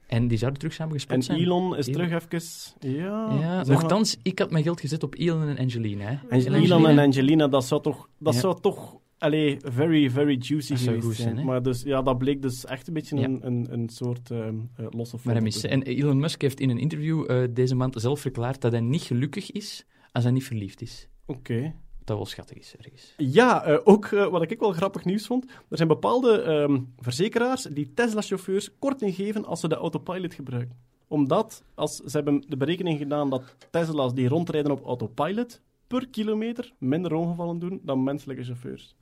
En 0.07 0.27
die 0.27 0.37
zouden 0.37 0.59
terug 0.59 0.75
samen 0.75 0.93
gespot 0.93 1.15
En 1.15 1.23
zijn. 1.23 1.39
Elon 1.39 1.77
is 1.77 1.87
Elon. 1.87 2.07
terug 2.07 2.23
even... 2.23 2.41
Ja, 2.79 3.01
Ja, 3.39 3.55
maar. 3.55 3.67
nogthans, 3.67 4.17
ik 4.23 4.39
had 4.39 4.51
mijn 4.51 4.63
geld 4.63 4.79
gezet 4.79 5.03
op 5.03 5.15
Elon 5.17 5.47
en 5.47 5.57
Angelina. 5.57 6.03
Hè. 6.05 6.17
En 6.29 6.53
Elon 6.53 6.87
en 6.87 6.99
Angelina, 6.99 7.47
dat 7.47 7.65
zou 7.65 7.81
toch, 7.81 8.09
dat 8.17 8.33
Ja. 8.33 8.39
zou 8.39 8.57
toch 8.61 8.95
allee, 9.17 9.57
very, 9.63 10.09
very 10.09 10.37
juicy 10.39 10.69
Dat 10.69 10.79
zou 10.79 10.95
geweest 10.95 11.05
goed 11.05 11.15
zijn, 11.15 11.37
hè? 11.37 11.43
Maar 11.43 11.61
dus, 11.63 11.81
ja, 11.81 12.01
dat 12.01 12.17
bleek 12.17 12.41
dus 12.41 12.65
echt 12.65 12.87
een 12.87 12.93
beetje 12.93 13.17
Ja. 13.17 13.23
een, 13.23 13.45
een, 13.45 13.67
een 13.69 13.89
soort 13.89 14.31
ehm 14.31 14.55
eh, 14.75 14.85
losse 14.89 15.17
foto. 15.17 15.39
En 15.67 15.83
Elon 15.83 16.19
Musk 16.19 16.41
heeft 16.41 16.59
in 16.59 16.69
een 16.69 16.77
interview 16.79 17.31
eh, 17.31 17.43
deze 17.53 17.75
maand 17.75 17.95
zelf 18.01 18.19
verklaard 18.19 18.61
dat 18.61 18.71
hij 18.71 18.81
niet 18.81 19.01
gelukkig 19.01 19.51
is 19.51 19.85
als 20.11 20.23
hij 20.23 20.33
niet 20.33 20.43
verliefd 20.43 20.81
is. 20.81 21.07
Oké. 21.25 21.73
Dat 22.03 22.17
wel 22.17 22.25
schattig 22.25 22.57
is, 22.57 22.75
ergens. 22.77 23.13
Ja, 23.17 23.63
eh, 23.63 23.79
ook 23.83 24.09
wat 24.09 24.51
ik 24.51 24.59
wel 24.59 24.71
grappig 24.71 25.05
nieuws 25.05 25.25
vond. 25.25 25.45
Er 25.45 25.77
zijn 25.77 25.87
bepaalde 25.87 26.41
ehm, 26.41 26.79
verzekeraars 26.97 27.63
die 27.63 27.93
Tesla-chauffeurs 27.93 28.77
korting 28.79 29.15
geven 29.15 29.45
als 29.45 29.59
ze 29.59 29.67
de 29.67 29.75
autopilot 29.75 30.33
gebruiken. 30.33 30.77
Omdat, 31.07 31.63
als, 31.75 31.95
ze 31.95 32.11
hebben 32.11 32.43
de 32.47 32.57
berekening 32.57 32.97
gedaan 32.97 33.29
dat 33.29 33.55
Tesla's 33.71 34.13
die 34.13 34.27
rondrijden 34.27 34.71
op 34.71 34.85
autopilot 34.85 35.61
per 35.87 36.07
kilometer 36.09 36.73
minder 36.79 37.13
ongevallen 37.13 37.59
doen 37.59 37.79
dan 37.83 38.03
menselijke 38.03 38.43
chauffeurs. 38.43 38.95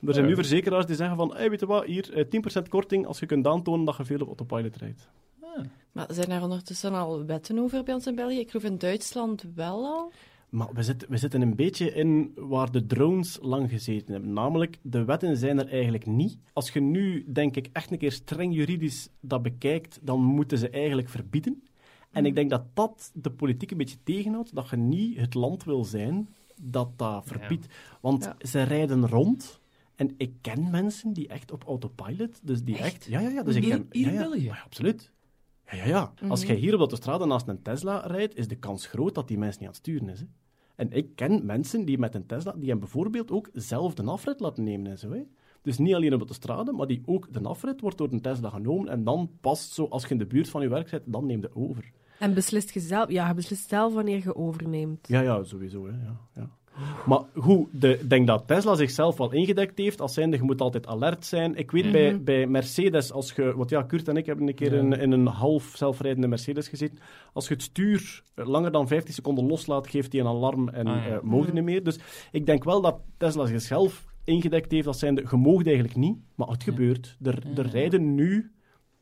Er 0.00 0.14
zijn 0.14 0.26
nu 0.26 0.34
verzekeraars 0.34 0.86
die 0.86 0.96
zeggen 0.96 1.16
van, 1.16 1.34
hey, 1.34 1.50
weet 1.50 1.60
je 1.60 1.66
wat, 1.66 1.84
hier, 1.84 2.12
eh, 2.12 2.24
10% 2.24 2.68
korting 2.68 3.06
als 3.06 3.18
je 3.18 3.26
kunt 3.26 3.46
aantonen 3.46 3.84
dat 3.84 3.96
je 3.96 4.04
veel 4.04 4.20
op 4.20 4.26
autopilot 4.26 4.76
rijdt. 4.76 5.08
Maar 5.92 6.06
zijn 6.10 6.30
er 6.30 6.42
ondertussen 6.42 6.94
al 6.94 7.24
wetten 7.24 7.58
over 7.58 7.82
bij 7.82 7.94
ons 7.94 8.06
in 8.06 8.14
België? 8.14 8.38
Ik 8.38 8.50
geloof 8.50 8.64
in 8.64 8.78
Duitsland 8.78 9.44
wel 9.54 9.84
al. 9.84 10.12
Maar 10.50 10.68
we 10.72 10.82
zitten, 10.82 11.10
we 11.10 11.16
zitten 11.16 11.42
een 11.42 11.56
beetje 11.56 11.92
in 11.92 12.32
waar 12.36 12.70
de 12.70 12.86
drones 12.86 13.38
lang 13.42 13.70
gezeten 13.70 14.12
hebben. 14.12 14.32
Namelijk, 14.32 14.78
de 14.82 15.04
wetten 15.04 15.36
zijn 15.36 15.58
er 15.58 15.68
eigenlijk 15.68 16.06
niet. 16.06 16.38
Als 16.52 16.70
je 16.70 16.80
nu, 16.80 17.24
denk 17.32 17.56
ik, 17.56 17.68
echt 17.72 17.90
een 17.90 17.98
keer 17.98 18.12
streng 18.12 18.54
juridisch 18.54 19.08
dat 19.20 19.42
bekijkt, 19.42 19.98
dan 20.02 20.20
moeten 20.20 20.58
ze 20.58 20.70
eigenlijk 20.70 21.08
verbieden. 21.08 21.62
En 22.10 22.26
ik 22.26 22.34
denk 22.34 22.50
dat 22.50 22.64
dat 22.74 23.10
de 23.14 23.30
politiek 23.30 23.70
een 23.70 23.76
beetje 23.76 24.02
tegenhoudt, 24.02 24.54
dat 24.54 24.68
je 24.70 24.76
niet 24.76 25.16
het 25.16 25.34
land 25.34 25.64
wil 25.64 25.84
zijn 25.84 26.28
dat 26.62 26.88
dat 26.98 27.26
verbiedt. 27.26 27.66
Want 28.00 28.24
Ja. 28.24 28.36
ze 28.46 28.62
rijden 28.62 29.08
rond. 29.08 29.60
En 29.96 30.14
ik 30.16 30.32
ken 30.40 30.70
mensen 30.70 31.12
die 31.12 31.28
echt 31.28 31.52
op 31.52 31.64
autopilot, 31.64 32.40
dus 32.42 32.62
die 32.62 32.78
echt... 32.78 33.04
Ja, 33.04 33.20
ja, 33.20 33.28
ja. 33.28 33.42
Dus 33.42 33.54
ik 33.54 33.62
ken, 33.62 33.86
hier 33.90 34.06
in 34.06 34.12
ja. 34.12 34.22
België? 34.22 34.44
Ja, 34.44 34.58
absoluut. 34.64 35.12
Ja, 35.70 35.76
ja, 35.76 35.86
ja. 35.86 36.12
Als 36.28 36.42
jij 36.42 36.56
hier 36.56 36.72
op 36.72 36.78
de 36.78 36.78
autostrade 36.78 37.26
naast 37.26 37.48
een 37.48 37.62
Tesla 37.62 37.98
rijdt, 38.06 38.36
is 38.36 38.48
de 38.48 38.56
kans 38.56 38.86
groot 38.86 39.14
dat 39.14 39.28
die 39.28 39.38
mens 39.38 39.54
niet 39.54 39.62
aan 39.62 39.74
het 39.74 39.76
sturen 39.76 40.08
is. 40.08 40.20
Hè. 40.20 40.26
En 40.76 40.92
ik 40.92 41.16
ken 41.16 41.46
mensen 41.46 41.84
die 41.84 41.98
met 41.98 42.14
een 42.14 42.26
Tesla, 42.26 42.52
die 42.52 42.68
hem 42.68 42.78
bijvoorbeeld 42.78 43.30
ook 43.30 43.50
zelf 43.52 43.94
de 43.94 44.02
afrit 44.02 44.40
laten 44.40 44.64
nemen 44.64 44.90
en 44.90 44.98
zo. 44.98 45.10
Hè. 45.10 45.22
Dus 45.62 45.78
niet 45.78 45.94
alleen 45.94 46.14
op 46.14 46.28
de 46.28 46.34
strade, 46.34 46.72
maar 46.72 46.86
die 46.86 47.02
ook 47.04 47.32
de 47.32 47.40
afrit 47.40 47.80
wordt 47.80 47.98
door 47.98 48.12
een 48.12 48.20
Tesla 48.20 48.48
genomen 48.48 48.88
en 48.88 49.04
dan 49.04 49.30
past 49.40 49.72
zo, 49.72 49.84
als 49.84 50.02
je 50.02 50.08
in 50.08 50.18
de 50.18 50.26
buurt 50.26 50.48
van 50.48 50.62
je 50.62 50.68
werk 50.68 50.88
zit, 50.88 51.02
dan 51.06 51.26
neem 51.26 51.40
je 51.40 51.54
over. 51.54 51.92
En 52.18 52.34
beslist 52.34 52.70
je 52.70 52.80
zelf, 52.80 53.10
ja, 53.10 53.28
je 53.28 53.34
beslist 53.34 53.68
zelf 53.68 53.94
wanneer 53.94 54.22
je 54.22 54.36
overneemt. 54.36 55.08
Ja, 55.08 55.20
ja, 55.20 55.42
sowieso. 55.42 55.86
Hè. 55.86 55.92
Ja, 55.92 56.20
ja. 56.34 56.50
Maar 57.06 57.20
goed, 57.34 57.68
de- 57.72 57.98
ik 57.98 58.10
denk 58.10 58.26
dat 58.26 58.46
Tesla 58.46 58.74
zichzelf 58.74 59.16
wel 59.16 59.32
ingedekt 59.32 59.78
heeft 59.78 60.00
als 60.00 60.14
zijnde, 60.14 60.36
je 60.36 60.42
moet 60.42 60.60
altijd 60.60 60.86
alert 60.86 61.24
zijn. 61.24 61.54
Ik 61.56 61.70
weet 61.70 61.92
bij, 61.92 62.22
bij 62.22 62.46
Mercedes, 62.46 63.12
als 63.12 63.32
je... 63.32 63.56
Want 63.56 63.70
ja, 63.70 63.82
Kurt 63.82 64.08
en 64.08 64.16
ik 64.16 64.26
hebben 64.26 64.48
een 64.48 64.54
keer 64.54 64.72
in, 64.72 64.92
in 64.92 65.12
een 65.12 65.26
half 65.26 65.72
zelfrijdende 65.76 66.28
Mercedes 66.28 66.68
gezeten. 66.68 66.98
Als 67.32 67.48
je 67.48 67.54
het 67.54 67.62
stuur 67.62 68.22
langer 68.34 68.72
dan 68.72 68.88
15 68.88 69.14
seconden 69.14 69.46
loslaat, 69.46 69.88
geeft 69.88 70.12
hij 70.12 70.20
een 70.20 70.26
alarm 70.26 70.68
en 70.68 70.86
Ah, 70.86 70.96
ja. 71.06 71.14
eh, 71.14 71.20
mogen 71.22 71.54
niet 71.54 71.64
meer. 71.64 71.84
Dus 71.84 71.98
ik 72.32 72.46
denk 72.46 72.64
wel 72.64 72.80
dat 72.80 72.96
Tesla 73.16 73.46
zichzelf 73.46 74.04
ingedekt 74.24 74.70
heeft 74.72 74.86
als 74.86 74.98
zijnde, 74.98 75.24
je 75.30 75.36
moogt 75.36 75.66
eigenlijk 75.66 75.96
niet, 75.96 76.16
maar 76.34 76.48
het 76.48 76.62
gebeurt. 76.62 77.16
Er, 77.22 77.42
er 77.56 77.66
rijden 77.70 78.14
nu... 78.14 78.50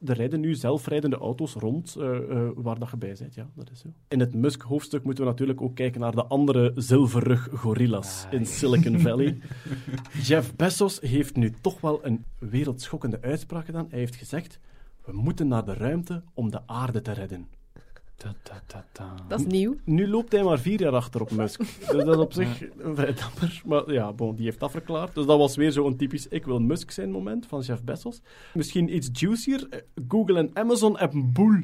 Er 0.04 0.16
rijden 0.16 0.40
nu 0.40 0.54
zelfrijdende 0.54 1.16
auto's 1.16 1.54
rond 1.54 1.96
eh, 1.96 2.16
eh, 2.16 2.48
waar 2.54 2.78
dat 2.78 2.90
je 2.90 2.96
bij 2.96 3.16
bent. 3.18 3.34
Ja, 3.34 3.50
dat 3.54 3.70
is 3.70 3.80
zo. 3.80 3.88
In 4.08 4.20
het 4.20 4.34
Musk-hoofdstuk 4.34 5.04
moeten 5.04 5.24
we 5.24 5.30
natuurlijk 5.30 5.60
ook 5.60 5.74
kijken 5.74 6.00
naar 6.00 6.14
de 6.14 6.24
andere 6.24 6.72
zilverrug 6.74 7.48
gorillas 7.52 8.26
in 8.30 8.46
Silicon 8.46 9.00
Valley. 9.00 9.38
Jeff 10.28 10.56
Bezos 10.56 11.00
heeft 11.00 11.36
nu 11.36 11.50
toch 11.60 11.80
wel 11.80 12.04
een 12.04 12.24
wereldschokkende 12.38 13.20
uitspraak 13.20 13.64
gedaan. 13.64 13.86
Hij 13.90 13.98
heeft 13.98 14.16
gezegd, 14.16 14.60
we 15.04 15.12
moeten 15.12 15.48
naar 15.48 15.64
de 15.64 15.74
ruimte 15.74 16.22
om 16.34 16.50
de 16.50 16.60
aarde 16.66 17.02
te 17.02 17.12
redden. 17.12 17.48
Dat 19.28 19.40
is 19.40 19.46
nieuw. 19.46 19.76
Nu 19.84 20.08
loopt 20.08 20.32
hij 20.32 20.42
maar 20.42 20.58
vier 20.58 20.80
jaar 20.80 20.92
achter 20.92 21.20
op 21.20 21.30
Musk. 21.30 21.58
Dus 21.58 22.04
dat 22.04 22.08
is 22.08 22.16
op 22.16 22.32
zich 22.42 22.62
vrij 22.94 23.14
dapper. 23.14 23.62
Maar 23.64 23.92
ja, 23.92 24.12
bon, 24.12 24.34
die 24.34 24.44
heeft 24.44 24.60
dat 24.60 24.70
verklaard. 24.70 25.14
Dus 25.14 25.26
dat 25.26 25.38
was 25.38 25.56
weer 25.56 25.72
zo'n 25.72 25.96
typisch 25.96 26.28
ik 26.28 26.44
wil 26.44 26.58
Musk 26.60 26.90
zijn 26.90 27.10
moment 27.10 27.46
van 27.46 27.60
Jeff 27.60 27.82
Bezos. 27.82 28.20
Misschien 28.54 28.94
iets 28.94 29.08
juicier. 29.12 29.66
eh, 29.70 29.80
Google 30.08 30.38
en 30.38 30.50
Amazon 30.52 30.98
hebben 30.98 31.32
boel. 31.32 31.60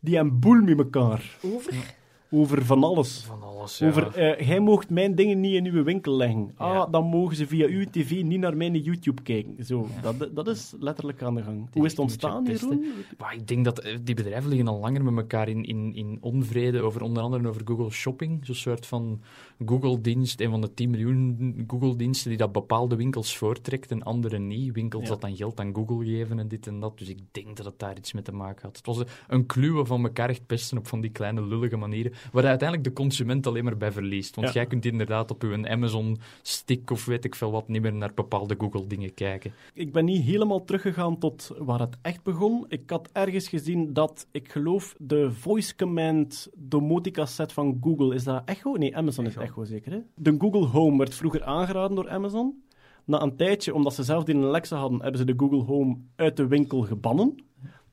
Die 0.00 0.14
hebben 0.16 0.38
boel 0.40 0.60
met 0.62 0.78
elkaar. 0.78 1.38
Over? 1.42 1.98
Over 2.32 2.64
van 2.64 2.84
alles. 2.84 3.18
Van 3.20 3.42
alles, 3.42 3.78
ja. 3.78 3.86
Over, 3.88 4.14
eh, 4.16 4.46
jij 4.48 4.60
moogt 4.60 4.90
mijn 4.90 5.14
dingen 5.14 5.40
niet 5.40 5.54
in 5.54 5.66
uw 5.66 5.82
winkel 5.84 6.12
leggen. 6.16 6.50
Ah, 6.56 6.74
Ja. 6.74 6.86
dan 6.86 7.04
mogen 7.04 7.36
ze 7.36 7.46
via 7.46 7.66
uw 7.66 7.84
tv 7.90 8.22
niet 8.22 8.40
naar 8.40 8.56
mijn 8.56 8.78
YouTube 8.80 9.22
kijken. 9.22 9.64
Zo, 9.64 9.86
dat, 10.02 10.28
dat 10.34 10.46
is 10.48 10.74
letterlijk 10.78 11.22
aan 11.22 11.34
de 11.34 11.42
gang. 11.42 11.68
Hoe 11.72 11.84
is 11.84 11.90
het 11.90 12.00
ontstaan. 12.00 12.44
Jeroen? 12.44 12.84
Maar 13.18 13.34
ik 13.34 13.48
denk 13.48 13.64
dat 13.64 13.78
eh, 13.78 13.96
die 14.02 14.14
bedrijven 14.14 14.48
liggen 14.48 14.68
al 14.68 14.78
langer 14.78 15.04
met 15.04 15.16
elkaar 15.16 15.48
in, 15.48 15.64
in, 15.64 15.94
in 15.94 16.18
onvrede 16.20 16.80
over 16.80 17.02
onder 17.02 17.22
andere 17.22 17.48
over 17.48 17.62
Google 17.64 17.90
Shopping. 17.90 18.46
Zo'n 18.46 18.54
soort 18.54 18.86
van 18.86 19.20
Google-dienst, 19.66 20.40
een 20.40 20.50
van 20.50 20.60
de 20.60 20.74
10 20.74 20.90
miljoen 20.90 21.64
Google-diensten 21.66 22.28
die 22.28 22.38
dat 22.38 22.52
bepaalde 22.52 22.96
winkels 22.96 23.36
voortrekt 23.36 23.90
en 23.90 24.02
andere 24.02 24.38
niet. 24.38 24.72
Winkels 24.72 25.08
dat 25.08 25.20
dan 25.20 25.36
geld 25.36 25.60
aan 25.60 25.74
Google 25.74 26.04
geven 26.04 26.38
en 26.38 26.48
dit 26.48 26.66
en 26.66 26.80
dat. 26.80 26.98
Dus 26.98 27.08
ik 27.08 27.18
denk 27.30 27.56
dat 27.56 27.66
het 27.66 27.78
daar 27.78 27.96
iets 27.96 28.12
mee 28.12 28.22
te 28.22 28.32
maken 28.32 28.62
had. 28.62 28.76
Het 28.76 28.86
was 28.86 28.98
een- 28.98 29.06
een 29.28 29.46
kluwe 29.46 29.84
van 29.86 30.04
elkaar 30.04 30.28
echt 30.28 30.46
pesten 30.46 30.78
op 30.78 30.86
van 30.86 31.00
die 31.00 31.10
kleine 31.10 31.42
lullige 31.46 31.76
manieren, 31.76 32.12
waar 32.32 32.44
uiteindelijk 32.44 32.88
de 32.88 32.94
consument 32.94 33.46
alleen 33.46 33.64
maar 33.64 33.76
bij 33.76 33.92
verliest. 33.92 34.34
Want 34.34 34.46
Ja. 34.46 34.52
jij 34.52 34.66
kunt 34.66 34.84
inderdaad 34.84 35.30
op 35.30 35.42
uw 35.42 35.66
Amazon-stick 35.66 36.90
of 36.90 37.04
weet 37.04 37.24
ik 37.24 37.34
veel 37.34 37.50
wat 37.50 37.68
niet 37.68 37.82
meer 37.82 37.92
naar 37.94 38.14
bepaalde 38.14 38.54
Google-dingen 38.58 39.14
kijken. 39.14 39.52
Ik 39.74 39.92
ben 39.92 40.04
niet 40.04 40.22
helemaal 40.22 40.64
teruggegaan 40.64 41.18
tot 41.18 41.50
waar 41.58 41.80
het 41.80 41.96
echt 42.02 42.22
begon. 42.22 42.64
Ik 42.68 42.90
had 42.90 43.08
ergens 43.12 43.48
gezien 43.48 43.92
dat, 43.92 44.26
ik 44.30 44.50
geloof, 44.50 44.94
de 44.98 45.32
voice 45.32 45.76
command 45.76 46.48
domotica 46.56 47.26
set 47.26 47.52
van 47.52 47.78
Google, 47.80 48.14
is 48.14 48.24
dat 48.24 48.42
Echo? 48.44 48.72
Nee, 48.72 48.96
Amazon 48.96 49.26
is 49.26 49.36
Echo 49.36 49.64
zeker, 49.64 49.92
hè? 49.92 49.98
De 50.14 50.34
Google 50.38 50.66
Home 50.66 50.98
werd 50.98 51.14
vroeger 51.14 51.44
aangeraden 51.44 51.96
door 51.96 52.10
Amazon. 52.10 52.62
Na 53.04 53.22
een 53.22 53.36
tijdje, 53.36 53.74
omdat 53.74 53.94
ze 53.94 54.02
zelf 54.02 54.24
die 54.24 54.34
in 54.34 54.42
Alexa 54.44 54.76
hadden, 54.76 55.00
hebben 55.00 55.18
ze 55.18 55.24
de 55.26 55.34
Google 55.36 55.62
Home 55.62 55.96
uit 56.16 56.36
de 56.36 56.46
winkel 56.46 56.80
gebannen. 56.80 57.34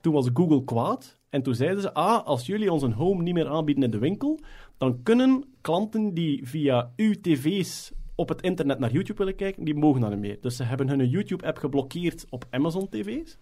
Toen 0.02 0.14
was 0.14 0.30
Google 0.34 0.64
kwaad. 0.64 1.17
En 1.30 1.42
toen 1.42 1.56
zeiden 1.56 1.82
ze, 1.82 1.94
ah, 1.94 2.26
als 2.26 2.46
jullie 2.46 2.72
ons 2.72 2.84
een 2.84 2.94
Home 2.94 3.24
niet 3.24 3.34
meer 3.34 3.48
aanbieden 3.48 3.84
in 3.84 3.92
de 3.92 3.98
winkel, 3.98 4.40
dan 4.78 5.04
kunnen 5.04 5.44
klanten 5.62 6.14
die 6.14 6.48
via 6.48 6.92
uw 6.96 7.14
tv's 7.22 7.92
op 8.16 8.30
het 8.30 8.42
internet 8.42 8.80
naar 8.80 8.92
YouTube 8.92 9.18
willen 9.18 9.36
kijken, 9.36 9.64
die 9.64 9.76
mogen 9.76 10.02
dat 10.02 10.10
niet 10.10 10.20
meer. 10.20 10.38
Dus 10.42 10.56
ze 10.56 10.64
hebben 10.64 10.90
hun 10.90 11.10
YouTube-app 11.10 11.58
geblokkeerd 11.58 12.26
op 12.30 12.46
Amazon 12.50 12.90
tv's. 12.90 13.38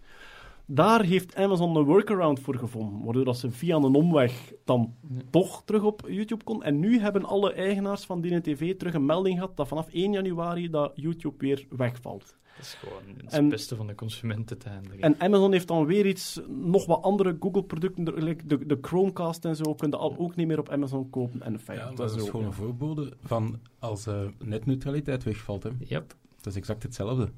Daar 0.67 1.03
heeft 1.03 1.35
Amazon 1.35 1.75
een 1.75 1.83
workaround 1.83 2.39
voor 2.39 2.55
gevonden, 2.55 3.03
waardoor 3.03 3.25
dat 3.25 3.37
ze 3.37 3.51
via 3.51 3.75
een 3.75 3.95
omweg 3.95 4.53
dan 4.63 4.95
toch 5.29 5.63
terug 5.65 5.83
op 5.83 6.07
YouTube 6.07 6.43
kon. 6.43 6.63
En 6.63 6.79
nu 6.79 6.99
hebben 6.99 7.25
alle 7.25 7.53
eigenaars 7.53 8.05
van 8.05 8.21
die 8.21 8.41
tv 8.41 8.75
terug 8.77 8.93
een 8.93 9.05
melding 9.05 9.35
gehad 9.35 9.57
dat 9.57 9.67
vanaf 9.67 9.87
1 9.91 10.11
januari 10.11 10.69
dat 10.69 10.91
YouTube 10.95 11.35
weer 11.37 11.65
wegvalt. 11.69 12.37
Dat 12.55 12.65
is 12.65 12.73
gewoon 12.73 13.01
het 13.23 13.33
En- 13.33 13.49
beste 13.49 13.75
van 13.75 13.87
de 13.87 13.95
consument 13.95 14.49
uiteindelijk. 14.49 15.01
En 15.01 15.19
Amazon 15.19 15.51
heeft 15.51 15.67
dan 15.67 15.85
weer 15.85 16.05
iets, 16.05 16.39
nog 16.47 16.85
wat 16.85 17.01
andere 17.01 17.37
Google-producten, 17.39 18.23
like 18.23 18.45
de, 18.47 18.65
de 18.65 18.77
Chromecast 18.81 19.45
en 19.45 19.55
zo, 19.55 19.73
kun 19.73 19.89
je 19.89 19.97
al 19.97 20.17
ook 20.17 20.35
niet 20.35 20.47
meer 20.47 20.59
op 20.59 20.69
Amazon 20.69 21.09
kopen. 21.09 21.41
En 21.41 21.59
fijn, 21.59 21.77
Ja, 21.79 21.91
dat, 21.91 22.15
is 22.15 22.21
ook, 22.21 22.25
gewoon 22.29 22.41
ja. 22.41 22.47
een 22.47 22.53
voorbode 22.53 23.13
van 23.23 23.59
als 23.79 24.07
eh, 24.07 24.21
netneutraliteit 24.43 25.23
wegvalt. 25.23 25.63
Hè. 25.63 25.69
Yep. 25.79 26.15
Dat 26.37 26.45
is 26.45 26.55
exact 26.55 26.83
hetzelfde. 26.83 27.29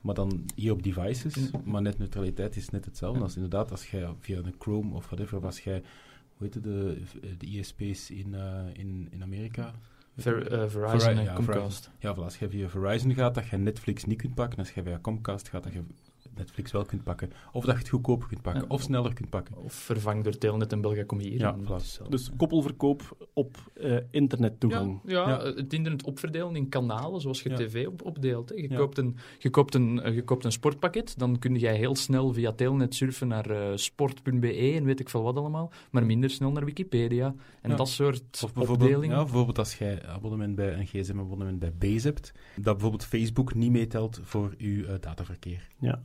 Maar 0.00 0.14
dan 0.14 0.44
hier 0.54 0.72
op 0.72 0.82
devices, 0.82 1.50
maar 1.64 1.82
netneutraliteit 1.82 2.56
is 2.56 2.68
net 2.70 2.84
hetzelfde. 2.84 3.18
Ja. 3.18 3.24
Als 3.24 3.34
inderdaad, 3.34 3.70
als 3.70 3.90
jij 3.90 4.08
via 4.20 4.36
een 4.38 4.54
Chrome 4.58 4.94
of 4.94 5.06
whatever, 5.06 5.44
als 5.44 5.60
jij, 5.60 5.82
hoe 6.36 6.46
heet 6.46 6.54
het, 6.54 6.62
de, 6.62 7.02
de 7.38 7.46
ISP's 7.46 8.10
in, 8.10 8.34
eh, 8.34 8.64
in, 8.72 9.08
in 9.10 9.22
Amerika? 9.22 9.74
Ver, 10.16 10.52
eh, 10.52 10.68
Verizon 10.68 11.00
Veri- 11.00 11.18
en 11.18 11.24
ja, 11.24 11.32
Comcast. 11.32 11.90
Ja, 11.98 12.14
voilà, 12.14 12.18
als 12.18 12.38
je 12.38 12.48
via 12.48 12.68
Verizon 12.68 13.14
gaat, 13.14 13.34
dat 13.34 13.46
je 13.46 13.56
Netflix 13.56 14.04
niet 14.04 14.18
kunt 14.18 14.34
pakken. 14.34 14.58
Als 14.58 14.70
je 14.70 14.82
via 14.82 14.98
Comcast 14.98 15.48
gaat, 15.48 15.62
dat 15.62 15.72
je 15.72 15.82
Netflix 16.36 16.72
wel 16.72 16.84
kunt 16.84 17.02
pakken. 17.04 17.30
Of 17.52 17.64
dat 17.64 17.74
je 17.74 17.80
het 17.80 17.88
goedkoper 17.90 18.28
kunt 18.28 18.42
pakken, 18.42 18.62
Ja. 18.62 18.68
of 18.68 18.82
sneller 18.82 19.14
kunt 19.14 19.30
pakken. 19.30 19.56
Of 19.56 19.72
vervang 19.72 20.24
door 20.24 20.38
Telnet 20.38 20.72
en 20.72 20.80
Belgacom 20.80 21.18
hier. 21.18 21.38
Ja, 21.38 21.56
voilà. 21.58 22.08
Dus 22.08 22.30
koppelverkoop 22.36 23.28
op 23.32 23.56
eh, 23.74 23.96
internettoegang. 24.10 25.00
Ja, 25.04 25.28
ja, 25.28 25.28
Ja. 25.28 25.44
het 25.54 25.72
internet 25.72 26.04
opverdelen 26.04 26.56
in 26.56 26.68
kanalen, 26.68 27.20
zoals 27.20 27.42
je 27.42 27.48
Ja. 27.50 27.56
tv 27.56 27.86
op, 27.86 28.02
opdeelt. 28.04 28.48
Hè. 28.48 28.54
Je, 28.54 28.68
Ja. 28.70 28.76
koopt 28.76 28.98
een, 28.98 29.16
je, 29.38 29.50
koopt 29.50 29.74
een, 29.74 30.00
eh, 30.02 30.14
je 30.14 30.22
koopt 30.22 30.44
een 30.44 30.52
sportpakket, 30.52 31.18
dan 31.18 31.38
kun 31.38 31.54
jij 31.56 31.76
heel 31.76 31.94
snel 31.96 32.32
via 32.32 32.52
Telnet 32.52 32.94
surfen 32.94 33.28
naar 33.28 33.50
eh, 33.50 33.76
sport.be 33.76 34.72
en 34.74 34.84
weet 34.84 35.00
ik 35.00 35.08
veel 35.08 35.22
wat 35.22 35.36
allemaal, 35.36 35.72
maar 35.90 36.06
minder 36.06 36.30
snel 36.30 36.52
naar 36.52 36.64
Wikipedia. 36.64 37.34
En 37.62 37.70
Ja. 37.70 37.76
dat 37.76 37.88
soort 37.88 38.40
Of 38.44 38.52
bijvoorbeeld, 38.52 38.88
opdelingen. 38.90 39.16
ja, 39.16 39.22
bijvoorbeeld 39.24 39.58
als 39.58 39.74
jij 39.78 40.06
abonnement 40.06 40.54
bij 40.54 40.74
een 40.78 40.86
gsm-abonnement 40.86 41.58
bij 41.58 41.72
Base 41.78 42.06
hebt, 42.06 42.32
dat 42.56 42.72
bijvoorbeeld 42.72 43.04
Facebook 43.04 43.54
niet 43.54 43.70
meetelt 43.70 44.20
voor 44.22 44.54
uw 44.58 44.84
eh, 44.84 44.94
dataverkeer. 45.00 45.68
Ja. 45.78 46.00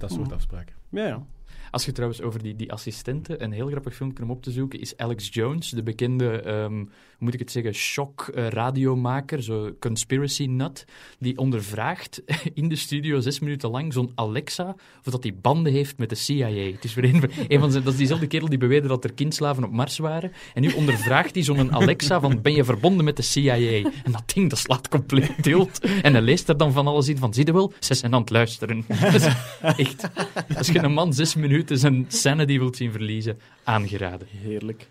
Dat 0.00 0.10
soort 0.10 0.24
Mhm. 0.26 0.34
afspraken. 0.34 0.74
Ja, 0.88 1.06
ja. 1.06 1.22
Als 1.70 1.84
je 1.84 1.92
trouwens 1.92 2.22
over 2.22 2.42
die, 2.42 2.56
die 2.56 2.72
assistenten, 2.72 3.42
een 3.42 3.52
heel 3.52 3.68
grappig 3.68 3.94
filmpje 3.94 4.22
om 4.22 4.30
op 4.30 4.42
te 4.42 4.50
zoeken, 4.50 4.80
is 4.80 4.96
Alex 4.96 5.28
Jones, 5.32 5.70
de 5.70 5.82
bekende, 5.82 6.40
ehm, 6.40 6.74
hoe 6.74 6.88
moet 7.18 7.34
ik 7.34 7.40
het 7.40 7.50
zeggen, 7.50 7.74
shock-radiomaker, 7.74 9.42
zo 9.42 9.70
conspiracy 9.80 10.46
nut, 10.46 10.84
die 11.18 11.38
ondervraagt 11.38 12.22
in 12.54 12.68
de 12.68 12.76
studio 12.76 13.20
zes 13.20 13.38
minuten 13.38 13.70
lang 13.70 13.92
zo'n 13.92 14.12
Alexa 14.14 14.76
of 15.04 15.12
dat 15.12 15.22
die 15.22 15.32
banden 15.32 15.72
heeft 15.72 15.98
met 15.98 16.08
de 16.08 16.14
CIA. 16.14 16.48
Het 16.48 16.84
is 16.84 16.94
weer 16.94 17.04
een, 17.14 17.60
van- 17.60 17.70
zijn, 17.70 17.84
dat 17.84 17.92
is 17.92 17.98
diezelfde 17.98 18.26
kerel 18.26 18.48
die 18.48 18.58
beweerde 18.58 18.88
dat 18.88 19.04
er 19.04 19.12
kindslaven 19.12 19.64
op 19.64 19.72
Mars 19.72 19.98
waren. 19.98 20.32
En 20.54 20.62
nu 20.62 20.72
ondervraagt 20.72 21.34
hij 21.34 21.44
zo'n 21.44 21.72
Alexa 21.72 22.20
van, 22.20 22.42
ben 22.42 22.54
je 22.54 22.64
verbonden 22.64 23.04
met 23.04 23.16
de 23.16 23.22
CIA? 23.22 23.54
En 24.04 24.12
dat 24.12 24.32
ding, 24.34 24.50
dat 24.50 24.58
slaat 24.58 24.88
compleet 24.88 25.42
tilt. 25.42 25.78
En 26.02 26.12
hij 26.12 26.22
leest 26.22 26.48
er 26.48 26.56
dan 26.56 26.72
van 26.72 26.86
alles 26.86 27.08
in 27.08 27.18
van, 27.18 27.34
zie 27.34 27.46
je 27.46 27.52
wel, 27.52 27.72
ze 27.78 27.94
zijn 27.94 28.14
aan 28.14 28.20
het 28.20 28.30
luisteren. 28.30 28.84
Echt, 29.76 30.08
als 30.56 30.66
je 30.66 30.78
een 30.78 30.92
man 30.92 31.12
zes 31.12 31.34
minuten 31.34 31.59
zijn 31.66 32.04
sanity 32.08 32.58
wilt 32.58 32.76
zien 32.76 32.92
verliezen, 32.92 33.38
aangeraden. 33.64 34.26
Heerlijk. 34.30 34.88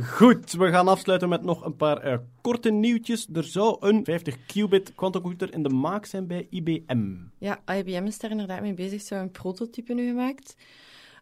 Goed, 0.00 0.52
we 0.52 0.70
gaan 0.70 0.88
afsluiten 0.88 1.28
met 1.28 1.42
nog 1.42 1.64
een 1.64 1.76
paar 1.76 1.98
eh, 1.98 2.18
korte 2.40 2.70
nieuwtjes. 2.70 3.26
Er 3.32 3.44
zou 3.44 3.76
een 3.80 4.06
50-qubit 4.10 4.94
quantumcomputer 4.94 5.54
in 5.54 5.62
de 5.62 5.68
maak 5.68 6.06
zijn 6.06 6.26
bij 6.26 6.46
IBM. 6.50 7.14
Ja, 7.38 7.60
IBM 7.66 8.04
is 8.06 8.18
daar 8.18 8.30
inderdaad 8.30 8.60
mee 8.60 8.74
bezig. 8.74 9.00
Ze 9.00 9.14
hebben 9.14 9.26
een 9.26 9.40
prototype 9.40 9.94
nu 9.94 10.06
gemaakt. 10.06 10.56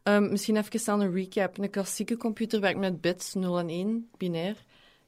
Ehm, 0.03 0.31
misschien 0.31 0.57
even 0.57 0.93
aan 0.93 1.01
een 1.01 1.13
recap. 1.15 1.59
Een 1.59 1.71
klassieke 1.71 2.17
computer 2.17 2.61
werkt 2.61 2.79
met 2.79 3.01
bits 3.01 3.35
0 3.35 3.59
en 3.59 3.69
1, 3.69 4.09
binair. 4.17 4.57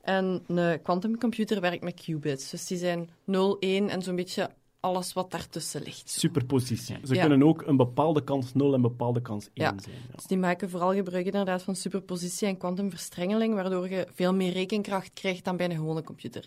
En 0.01 0.43
een 0.47 0.83
quantumcomputer 0.83 1.61
werkt 1.61 1.83
met 1.83 2.01
qubits. 2.05 2.51
Dus 2.51 2.67
die 2.67 2.79
zijn 2.79 3.11
0, 3.25 3.57
1 3.61 3.89
en 3.89 4.03
zo'n 4.03 4.17
beetje 4.17 4.51
alles 4.83 5.13
wat 5.13 5.31
daartussen 5.31 5.83
ligt. 5.83 6.11
Superpositie. 6.11 6.97
Ze 7.07 7.15
Ja. 7.15 7.21
kunnen 7.21 7.43
ook 7.43 7.63
een 7.67 7.77
bepaalde 7.77 8.25
kans 8.25 8.55
0 8.55 8.69
en 8.69 8.75
een 8.75 8.81
bepaalde 8.83 9.23
kans 9.23 9.45
1 9.45 9.51
Ja. 9.55 9.75
zijn. 9.83 9.95
Ja. 10.09 10.15
Dus 10.17 10.25
die 10.27 10.39
maken 10.39 10.71
vooral 10.71 10.95
gebruik 10.95 11.25
inderdaad 11.27 11.63
van 11.63 11.77
superpositie 11.77 12.49
en 12.49 12.57
kwantumverstrengeling, 12.57 13.55
waardoor 13.55 13.89
je 13.89 14.07
veel 14.15 14.35
meer 14.35 14.53
rekenkracht 14.53 15.11
krijgt 15.13 15.45
dan 15.45 15.57
bij 15.57 15.67
een 15.71 15.77
gewone 15.77 16.03
computer. 16.03 16.47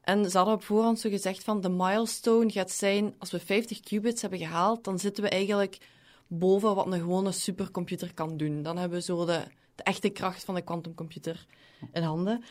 En 0.00 0.30
ze 0.30 0.36
hadden 0.36 0.54
op 0.54 0.62
voorhand 0.62 1.00
zo 1.00 1.10
gezegd 1.10 1.44
van 1.44 1.60
de 1.60 1.68
milestone 1.68 2.50
gaat 2.50 2.70
zijn, 2.70 3.14
als 3.18 3.30
we 3.30 3.38
50 3.40 3.80
qubits 3.80 4.20
hebben 4.20 4.38
gehaald, 4.38 4.84
dan 4.84 4.98
zitten 4.98 5.22
we 5.24 5.28
eigenlijk 5.30 5.78
boven 6.26 6.74
wat 6.74 6.86
een 6.86 6.92
gewone 7.00 7.32
supercomputer 7.32 8.14
kan 8.14 8.36
doen. 8.36 8.62
Dan 8.62 8.76
hebben 8.78 8.98
we 8.98 9.04
zo 9.04 9.24
de, 9.24 9.40
de 9.74 9.82
echte 9.82 10.08
kracht 10.08 10.44
van 10.44 10.54
de 10.54 10.62
kwantumcomputer 10.62 11.46
in 11.92 12.02
handen. 12.02 12.42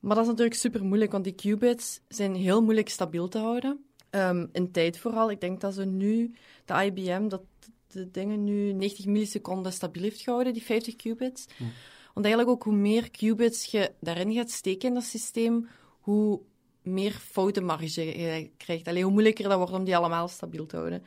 Maar 0.00 0.14
dat 0.14 0.24
is 0.24 0.30
natuurlijk 0.30 0.56
super 0.56 0.84
moeilijk, 0.84 1.12
want 1.12 1.24
die 1.24 1.34
qubits 1.34 2.00
zijn 2.08 2.34
heel 2.34 2.62
moeilijk 2.62 2.88
stabiel 2.88 3.28
te 3.28 3.38
houden. 3.38 3.84
Ehm, 4.16 4.46
in 4.52 4.70
tijd 4.70 4.98
vooral. 4.98 5.30
Ik 5.30 5.40
denk 5.40 5.60
dat 5.60 5.74
ze 5.74 5.84
nu, 5.84 6.34
de 6.64 6.84
IBM, 6.84 7.28
dat 7.28 7.42
de 7.86 8.10
dingen 8.10 8.44
nu 8.44 8.72
90 8.72 9.06
milliseconden 9.06 9.72
stabiel 9.72 10.02
heeft 10.02 10.20
gehouden, 10.20 10.52
die 10.52 10.62
50 10.62 10.96
qubits. 10.96 11.46
Want 12.14 12.26
eigenlijk 12.26 12.56
ook 12.56 12.62
hoe 12.62 12.74
meer 12.76 13.10
qubits 13.10 13.64
je 13.64 13.92
daarin 14.00 14.32
gaat 14.32 14.50
steken 14.50 14.88
in 14.88 14.94
dat 14.94 15.02
systeem, 15.04 15.68
hoe 16.00 16.40
meer 16.82 17.10
foutenmarge 17.10 18.04
je 18.04 18.50
krijgt. 18.56 18.88
Alleen 18.88 19.02
hoe 19.02 19.12
moeilijker 19.12 19.48
dat 19.48 19.58
wordt 19.58 19.72
om 19.72 19.84
die 19.84 19.96
allemaal 19.96 20.28
stabiel 20.28 20.66
te 20.66 20.76
houden. 20.76 21.02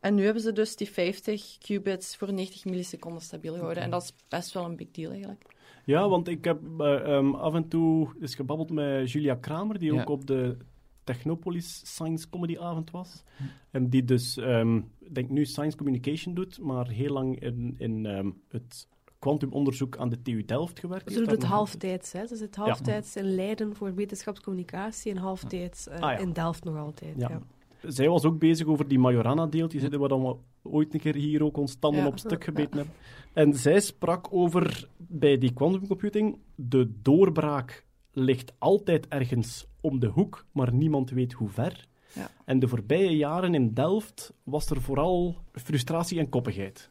En 0.00 0.14
nu 0.14 0.24
hebben 0.24 0.42
ze 0.42 0.52
dus 0.52 0.76
die 0.76 0.90
50 0.90 1.58
qubits 1.58 2.16
voor 2.16 2.32
90 2.32 2.64
milliseconden 2.64 3.22
stabiel 3.22 3.52
gehouden. 3.54 3.82
En 3.82 3.90
dat 3.90 4.02
is 4.02 4.12
best 4.28 4.52
wel 4.52 4.64
een 4.64 4.76
big 4.76 4.90
deal 4.90 5.10
eigenlijk. 5.10 5.44
Ja, 5.84 6.08
want 6.08 6.28
ik 6.28 6.44
heb 6.44 6.60
eh, 6.78 7.16
ehm, 7.16 7.34
af 7.34 7.54
en 7.54 7.68
toe 7.68 8.08
eens 8.20 8.34
gebabbeld 8.34 8.70
met 8.70 9.10
Julia 9.10 9.34
Kramer, 9.34 9.78
die 9.78 9.92
Ja. 9.92 10.00
ook 10.00 10.08
op 10.08 10.26
de 10.26 10.56
Technopolis 11.04 11.80
Science 11.84 12.30
Comedy 12.30 12.58
avond 12.58 12.90
was. 12.90 13.22
En 13.70 13.90
die 13.90 14.04
dus, 14.04 14.36
ehm, 14.36 14.80
denk 15.12 15.28
nu 15.30 15.44
Science 15.44 15.76
Communication 15.76 16.34
doet, 16.34 16.60
maar 16.60 16.88
heel 16.88 17.12
lang 17.12 17.40
in, 17.40 17.74
in 17.78 18.06
ehm, 18.06 18.30
het 18.48 18.88
kwantumonderzoek 19.18 19.96
aan 19.96 20.08
de 20.08 20.22
TU 20.22 20.44
Delft 20.44 20.78
gewerkt 20.80 21.12
Ze 21.12 21.18
doen 21.18 21.28
het 21.28 21.42
halftijds. 21.44 22.12
Hè. 22.12 22.26
Ze 22.26 22.36
zit 22.36 22.56
halftijds 22.56 23.16
in 23.16 23.34
Leiden 23.34 23.76
voor 23.76 23.94
wetenschapscommunicatie 23.94 25.12
en 25.12 25.16
halftijds 25.18 25.88
eh, 25.88 25.94
Ah, 25.94 26.00
ja. 26.00 26.18
in 26.18 26.32
Delft 26.32 26.64
nog 26.64 26.76
altijd. 26.76 27.14
Ja. 27.16 27.40
Zij 27.82 28.08
was 28.08 28.24
ook 28.24 28.38
bezig 28.38 28.66
over 28.66 28.88
die 28.88 28.98
Majorana-deeltjes, 28.98 29.82
hè, 29.82 29.98
waar 29.98 30.08
dan 30.08 30.22
we 30.22 30.36
ooit 30.62 30.94
een 30.94 31.00
keer 31.00 31.14
hier 31.14 31.44
ook 31.44 31.56
ons 31.56 31.74
tanden 31.74 32.00
Ja. 32.00 32.06
op 32.06 32.18
stuk 32.18 32.44
gebeten 32.50 32.76
hebben. 32.76 32.94
En 33.32 33.54
zij 33.54 33.80
sprak 33.80 34.26
over, 34.30 34.88
bij 34.96 35.38
die 35.38 35.52
quantumcomputing, 35.52 36.38
de 36.54 36.92
doorbraak 37.02 37.84
ligt 38.14 38.52
altijd 38.58 39.08
ergens 39.08 39.66
om 39.80 40.00
de 40.00 40.06
hoek, 40.06 40.46
maar 40.52 40.72
niemand 40.72 41.10
weet 41.10 41.32
hoe 41.32 41.48
ver. 41.48 41.86
Ja. 42.12 42.30
En 42.44 42.58
de 42.58 42.68
voorbije 42.68 43.16
jaren 43.16 43.54
in 43.54 43.74
Delft 43.74 44.32
was 44.42 44.70
er 44.70 44.80
vooral 44.80 45.36
frustratie 45.52 46.18
en 46.18 46.28
koppigheid. 46.28 46.90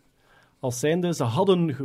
Als 0.60 0.80
zijnde, 0.80 1.14
ze 1.14 1.24
hadden 1.24 1.76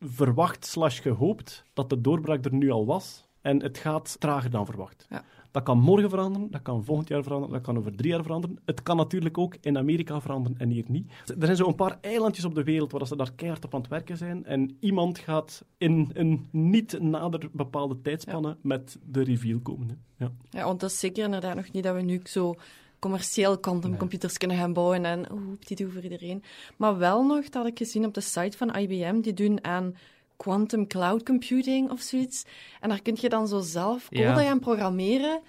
verwacht 0.00 0.66
slash 0.66 1.02
gehoopt 1.02 1.64
dat 1.72 1.90
de 1.90 2.00
doorbraak 2.00 2.44
er 2.44 2.54
nu 2.54 2.70
al 2.70 2.86
was. 2.86 3.28
En 3.40 3.62
het 3.62 3.78
gaat 3.78 4.20
trager 4.20 4.50
dan 4.50 4.66
verwacht. 4.66 5.06
Ja. 5.08 5.24
Dat 5.50 5.62
kan 5.62 5.78
morgen 5.78 6.10
veranderen, 6.10 6.50
dat 6.50 6.62
kan 6.62 6.84
volgend 6.84 7.08
jaar 7.08 7.22
veranderen, 7.22 7.54
dat 7.54 7.62
kan 7.62 7.78
over 7.78 7.96
drie 7.96 8.10
jaar 8.10 8.22
veranderen. 8.22 8.58
Het 8.64 8.82
kan 8.82 8.96
natuurlijk 8.96 9.38
ook 9.38 9.56
in 9.60 9.78
Amerika 9.78 10.20
veranderen 10.20 10.58
en 10.58 10.70
hier 10.70 10.84
niet. 10.88 11.10
Er 11.26 11.44
zijn 11.44 11.56
zo 11.56 11.66
een 11.66 11.74
paar 11.74 11.98
eilandjes 12.00 12.44
op 12.44 12.54
de 12.54 12.64
wereld 12.64 12.92
waar 12.92 13.06
ze 13.06 13.16
daar 13.16 13.32
keihard 13.32 13.64
op 13.64 13.74
aan 13.74 13.80
het 13.80 13.90
werken 13.90 14.16
zijn. 14.16 14.44
En 14.44 14.76
iemand 14.80 15.18
gaat 15.18 15.64
in 15.78 16.10
een 16.14 16.48
niet 16.50 17.00
nader 17.00 17.48
bepaalde 17.52 18.00
tijdspanne 18.02 18.56
met 18.62 18.98
de 19.06 19.22
reveal 19.22 19.58
komen. 19.58 19.88
Hè. 19.88 20.24
Ja. 20.24 20.32
Ja, 20.50 20.64
want 20.64 20.80
dat 20.80 20.90
is 20.90 20.98
zeker 20.98 21.24
inderdaad 21.24 21.54
nog 21.54 21.72
niet 21.72 21.82
dat 21.84 21.94
we 21.94 22.02
nu 22.02 22.20
zo 22.24 22.54
commercieel 22.98 23.58
quantumcomputers 23.58 24.36
kunnen 24.36 24.56
gaan 24.56 24.72
bouwen 24.72 25.04
en 25.04 25.32
oeh, 25.32 25.42
die 25.58 25.76
doen 25.76 25.90
voor 25.90 26.02
iedereen. 26.02 26.42
Maar 26.76 26.98
wel 26.98 27.24
nog, 27.26 27.42
dat 27.42 27.54
had 27.54 27.66
ik 27.66 27.78
gezien 27.78 28.04
op 28.04 28.14
de 28.14 28.20
site 28.20 28.56
van 28.56 28.76
IBM, 28.76 29.20
die 29.20 29.34
doen 29.34 29.64
aan 29.64 29.94
quantum 30.42 30.86
cloud 30.86 31.22
computing 31.22 31.90
of 31.90 32.00
zoiets. 32.00 32.44
En 32.80 32.88
daar 32.88 33.02
kun 33.02 33.16
je 33.20 33.28
dan 33.28 33.48
zo 33.48 33.60
zelf 33.60 34.08
code 34.08 34.22
Ja. 34.22 34.34
gaan 34.42 34.58
programmeren. 34.60 35.40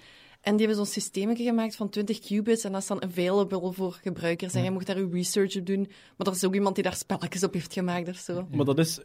En 0.42 0.56
die 0.56 0.66
hebben 0.66 0.84
zo'n 0.84 0.92
systeem 0.94 1.36
gemaakt 1.36 1.76
van 1.76 1.88
20 1.88 2.18
qubits 2.18 2.64
en 2.64 2.72
dat 2.72 2.80
is 2.80 2.86
dan 2.86 3.02
available 3.02 3.72
voor 3.72 3.98
gebruikers. 4.02 4.54
En 4.54 4.62
je 4.64 4.70
mocht 4.70 4.86
daar 4.86 4.98
je 4.98 5.08
research 5.12 5.56
op 5.56 5.66
doen. 5.66 5.88
Maar 6.16 6.26
er 6.26 6.32
is 6.32 6.44
ook 6.44 6.54
iemand 6.54 6.74
die 6.74 6.84
daar 6.84 6.94
spelletjes 6.96 7.42
op 7.42 7.52
heeft 7.52 7.72
gemaakt 7.72 8.08
of 8.08 8.16
zo. 8.16 8.46
Maar 8.50 8.64
dat 8.64 8.78
is 8.78 8.98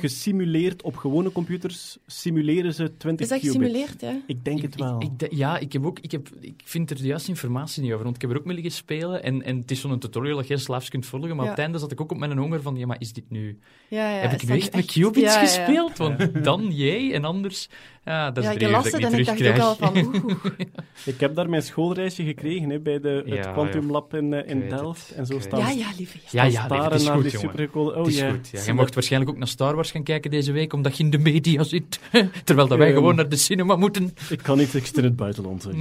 gesimuleerd 0.00 0.82
op 0.82 0.96
gewone 0.96 1.32
computers. 1.32 1.98
Simuleren 2.06 2.74
ze 2.74 2.96
20 2.96 3.20
Is 3.26 3.28
dat 3.32 3.40
qubits. 3.40 3.58
gesimuleerd, 3.58 4.00
hè? 4.00 4.12
Ik 4.26 4.44
denk 4.44 4.62
het 4.62 4.74
wel. 4.76 5.00
Ik, 5.02 5.10
ik 5.10 5.18
de- 5.18 5.36
ja, 5.36 5.58
ik, 5.58 5.72
heb 5.72 5.86
ook, 5.86 5.98
ik, 5.98 6.10
heb, 6.10 6.28
ik 6.40 6.60
vind 6.64 6.90
er 6.90 6.96
de 6.96 7.02
juiste 7.06 7.28
informatie 7.30 7.82
niet 7.82 7.92
over, 7.92 8.04
want 8.04 8.16
ik 8.16 8.22
heb 8.22 8.30
er 8.30 8.36
ook 8.38 8.44
mee 8.44 8.54
liggen 8.54 8.72
spelen 8.72 9.22
en, 9.22 9.42
en 9.42 9.56
het 9.56 9.70
is 9.70 9.80
zo'n 9.80 9.98
tutorial 9.98 10.36
dat 10.36 10.46
je 10.46 10.56
slaafs 10.56 10.88
kunt 10.88 11.06
volgen, 11.06 11.28
maar 11.28 11.44
Ja. 11.44 11.50
op 11.50 11.56
het 11.56 11.58
einde 11.64 11.78
zat 11.78 11.92
ik 11.92 12.00
ook 12.00 12.10
op 12.12 12.18
mijn 12.18 12.38
honger 12.38 12.62
van, 12.62 12.76
ja, 12.76 12.86
maar 12.86 13.00
is 13.00 13.12
dit 13.12 13.30
nu... 13.30 13.58
Ja, 13.88 14.10
ja. 14.14 14.20
heb 14.28 14.32
ik 14.42 14.48
nu 14.48 14.54
echt 14.56 14.74
met 14.74 14.84
qubits 14.92 15.20
Ja, 15.20 15.32
ja, 15.32 15.40
ja. 15.40 15.46
gespeeld? 15.46 15.98
Want 15.98 16.44
dan 16.44 16.70
jij 16.70 17.12
en 17.14 17.24
anders... 17.24 17.68
Ja, 18.04 18.30
dat 18.30 18.44
is 18.44 18.50
Ja, 18.50 18.56
ik 18.56 18.62
een 18.62 18.70
las 18.70 18.82
dat 18.90 18.92
het 18.92 19.12
ik 19.18 19.26
en 19.28 19.36
ik 19.36 19.44
dacht 19.56 19.60
ook 19.60 19.78
al 19.80 19.92
van 19.92 19.96
oeh. 20.24 20.34
Ik 21.04 21.20
heb 21.20 21.34
daar 21.34 21.48
mijn 21.48 21.62
schoolreisje 21.62 22.24
gekregen 22.24 22.70
hè, 22.70 22.78
bij 22.78 23.00
de, 23.00 23.22
het 23.26 23.34
ja. 23.44 23.52
Quantum 23.52 23.90
Lab 23.90 24.14
in, 24.14 24.32
eh, 24.32 24.50
in 24.50 24.68
Delft. 24.68 25.08
het. 25.08 25.16
En 25.18 25.26
zo 25.26 25.40
staan 25.40 25.60
Ja, 25.60 25.70
ja, 25.70 25.86
lieve. 25.98 26.18
Ja. 26.30 26.42
Ja, 26.44 26.44
ja, 26.44 26.50
staren 26.64 26.70
lieve, 26.78 26.92
het 26.92 27.00
is 27.00 27.06
naar 27.06 27.14
goed, 27.14 27.22
die 27.22 27.32
jongen. 27.32 27.50
supercoole... 27.50 27.90
Oh, 27.90 27.96
Het 27.98 28.06
is 28.06 28.18
ja. 28.18 28.30
goed. 28.30 28.48
Ja. 28.52 28.60
Je 28.66 28.72
mocht 28.72 28.94
waarschijnlijk 28.94 29.30
ook 29.32 29.38
naar 29.38 29.48
Star 29.48 29.74
Wars 29.74 29.90
gaan 29.90 30.02
kijken 30.02 30.30
deze 30.30 30.52
week, 30.52 30.72
omdat 30.72 30.96
je 30.96 31.04
in 31.04 31.10
de 31.10 31.18
media 31.18 31.62
zit. 31.62 32.00
Terwijl 32.44 32.68
dat 32.68 32.78
wij 32.78 32.86
Ehm. 32.86 32.96
gewoon 32.96 33.14
naar 33.14 33.28
de 33.28 33.36
cinema 33.36 33.76
moeten. 33.76 34.14
Ik 34.30 34.42
kan 34.42 34.58
niet 34.58 34.74
echt 34.74 34.98
in 34.98 35.04
het 35.04 35.16
buitenland 35.16 35.62
zijn. 35.62 35.80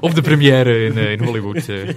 Of 0.00 0.12
de 0.14 0.20
première 0.22 0.84
in, 0.84 0.96
eh, 0.98 1.12
in 1.12 1.22
Hollywood. 1.24 1.68
eh. 1.68 1.88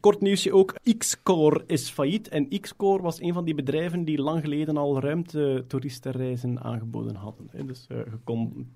Kort 0.00 0.20
nieuwsje 0.20 0.52
ook. 0.52 0.74
Xcore 0.98 1.64
is 1.66 1.88
failliet. 1.90 2.28
En 2.28 2.48
Xcore 2.60 3.02
was 3.02 3.20
een 3.20 3.32
van 3.32 3.44
die 3.44 3.54
bedrijven 3.54 4.04
die 4.04 4.18
lang 4.22 4.40
geleden 4.40 4.76
al 4.76 5.00
ruimtetoeristenreizen 5.00 6.62
aangeboden 6.62 7.11
hadden. 7.14 7.66
Dus 7.66 7.86
eh, 7.88 7.96
je 7.96 8.18
kon, 8.24 8.72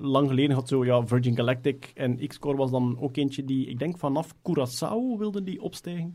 lang 0.00 0.28
geleden 0.28 0.54
had 0.54 0.68
zo 0.68 0.84
ja, 0.84 1.06
Virgin 1.06 1.36
Galactic 1.36 1.92
en 1.94 2.26
Xcore 2.26 2.56
was 2.56 2.70
dan 2.70 2.98
ook 2.98 3.16
eentje 3.16 3.44
die, 3.44 3.66
ik 3.66 3.78
denk 3.78 3.98
vanaf 3.98 4.34
Curaçao 4.34 5.18
wilden 5.18 5.44
die 5.44 5.62
opstijgen. 5.62 6.14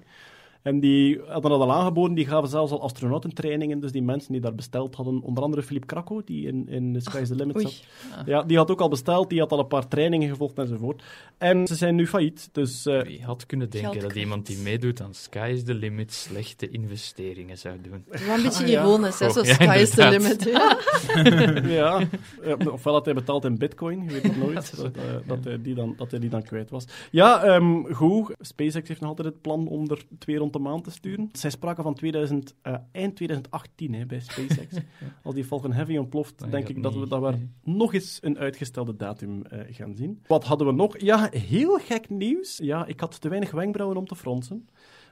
En 0.64 0.80
die 0.80 1.20
hadden 1.28 1.52
dat 1.52 1.60
al 1.62 1.74
aangeboden, 1.74 2.16
die 2.16 2.26
gaven 2.28 2.50
zelfs 2.50 2.72
al 2.72 2.82
astronautentrainingen. 2.82 3.80
Dus 3.80 3.92
die 3.92 4.02
mensen 4.02 4.32
die 4.32 4.42
daar 4.42 4.56
besteld 4.56 4.96
hadden, 4.96 5.22
onder 5.22 5.44
andere 5.44 5.64
Philippe 5.64 5.88
Krako, 5.88 6.22
die 6.26 6.48
in, 6.48 6.68
in 6.70 7.02
Sky's 7.02 7.28
the 7.28 7.36
Limit 7.36 7.62
zat. 7.62 7.84
Ja, 8.26 8.44
die 8.44 8.58
had 8.58 8.72
ook 8.72 8.82
al 8.82 8.90
besteld, 8.90 9.30
die 9.30 9.40
had 9.40 9.52
al 9.52 9.60
een 9.60 9.68
paar 9.68 9.88
trainingen 9.88 10.30
gevolgd 10.30 10.58
enzovoort. 10.58 11.04
En 11.38 11.68
ze 11.68 11.76
zijn 11.76 11.96
nu 11.96 12.08
failliet, 12.08 12.50
dus... 12.52 12.86
eh, 12.86 13.02
Wie 13.02 13.24
had 13.24 13.46
kunnen 13.46 13.70
denken 13.70 13.92
Geld 13.92 14.04
dat 14.04 14.16
iemand 14.16 14.46
die 14.46 14.58
meedoet 14.58 15.02
aan 15.02 15.14
Sky 15.14 15.50
is 15.54 15.64
the 15.64 15.74
Limit 15.74 16.14
slechte 16.14 16.70
investeringen 16.70 17.58
zou 17.58 17.76
doen? 17.82 18.04
Het 18.10 18.20
is 18.20 18.26
wel 18.26 18.36
een 18.36 18.44
beetje 18.44 18.64
Ah, 18.64 18.70
ja. 18.70 18.82
ironisch, 18.82 19.20
hè? 19.20 19.32
Zo 19.32 19.40
Oh, 19.40 19.46
ja, 19.46 19.54
sky 19.54 19.78
is 19.80 19.90
the 19.90 20.10
limit. 20.10 20.44
Ja. 20.44 20.78
ja, 21.80 22.00
eh, 22.44 22.74
ofwel 22.74 22.94
had 22.94 23.06
hij 23.06 23.14
betaald 23.14 23.46
in 23.46 23.58
bitcoin, 23.58 24.04
je 24.04 24.12
weet 24.12 24.24
het 24.24 24.38
nooit, 24.38 24.76
dat, 24.78 24.86
eh, 24.96 25.02
dat, 25.28 25.44
hij 25.44 25.62
die 25.62 25.76
dan, 25.76 25.94
dat 25.98 26.12
hij 26.12 26.20
die 26.20 26.30
dan 26.30 26.44
kwijt 26.44 26.70
was. 26.70 26.86
Ja, 27.12 27.44
ehm, 27.44 27.84
goed, 27.94 28.32
SpaceX 28.40 28.88
heeft 28.88 29.00
nog 29.00 29.10
altijd 29.10 29.28
het 29.28 29.42
plan 29.42 29.68
om 29.68 29.90
er 29.90 30.02
twee 30.20 30.38
rond 30.38 30.52
de 30.54 30.60
maan 30.60 30.82
te 30.82 30.92
sturen. 30.92 31.30
Zij 31.32 31.50
spraken 31.50 31.84
van 31.84 31.94
2000, 31.94 32.56
eh, 32.62 32.76
eind 32.92 33.16
2018 33.16 33.94
hè, 33.94 34.06
bij 34.06 34.20
SpaceX. 34.20 34.76
Als 35.24 35.36
die 35.36 35.44
Falcon 35.44 35.72
Heavy 35.72 35.98
ontploft, 35.98 36.52
denk 36.52 36.70
ik 36.70 36.84
dat 36.84 36.94
we, 36.94 37.00
niet, 37.00 37.10
dat 37.10 37.22
we 37.22 37.30
nee. 37.30 37.50
nog 37.64 37.94
eens 37.94 38.20
een 38.22 38.38
uitgestelde 38.38 38.96
datum 38.96 39.46
eh, 39.46 39.60
gaan 39.70 39.96
zien. 39.96 40.22
Wat 40.28 40.44
hadden 40.44 40.68
we 40.68 40.74
nog? 40.74 41.00
Ja, 41.00 41.30
heel 41.32 41.78
gek 41.78 42.10
nieuws. 42.10 42.58
Ja, 42.58 42.86
ik 42.86 43.00
had 43.00 43.22
te 43.22 43.30
weinig 43.30 43.52
wenkbrauwen 43.52 43.98
om 43.98 44.08
te 44.08 44.16
fronsen. 44.16 44.70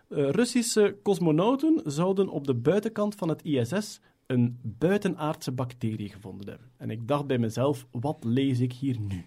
Eh, 0.07 0.29
Russische 0.29 0.97
cosmonauten 1.03 1.81
zouden 1.85 2.29
op 2.29 2.47
de 2.47 2.55
buitenkant 2.55 3.15
van 3.15 3.29
het 3.29 3.43
ISS 3.43 3.99
een 4.25 4.59
buitenaardse 4.61 5.51
bacterie 5.51 6.09
gevonden 6.09 6.49
hebben. 6.49 6.67
En 6.77 6.89
ik 6.89 7.07
dacht 7.07 7.27
bij 7.27 7.37
mezelf, 7.37 7.87
wat 7.91 8.23
lees 8.23 8.59
ik 8.59 8.73
hier 8.73 8.99
nu? 8.99 9.25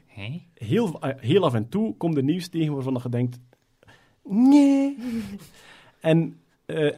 Heel, 0.55 0.99
heel 1.01 1.45
af 1.45 1.55
en 1.55 1.69
toe 1.69 1.97
komt 1.97 2.17
er 2.17 2.23
nieuws 2.23 2.49
tegen 2.49 2.75
waarvan 2.75 3.01
je 3.03 3.09
denkt... 3.09 3.39
Nee. 4.29 4.97
En 6.05 6.39
eh 6.67 6.93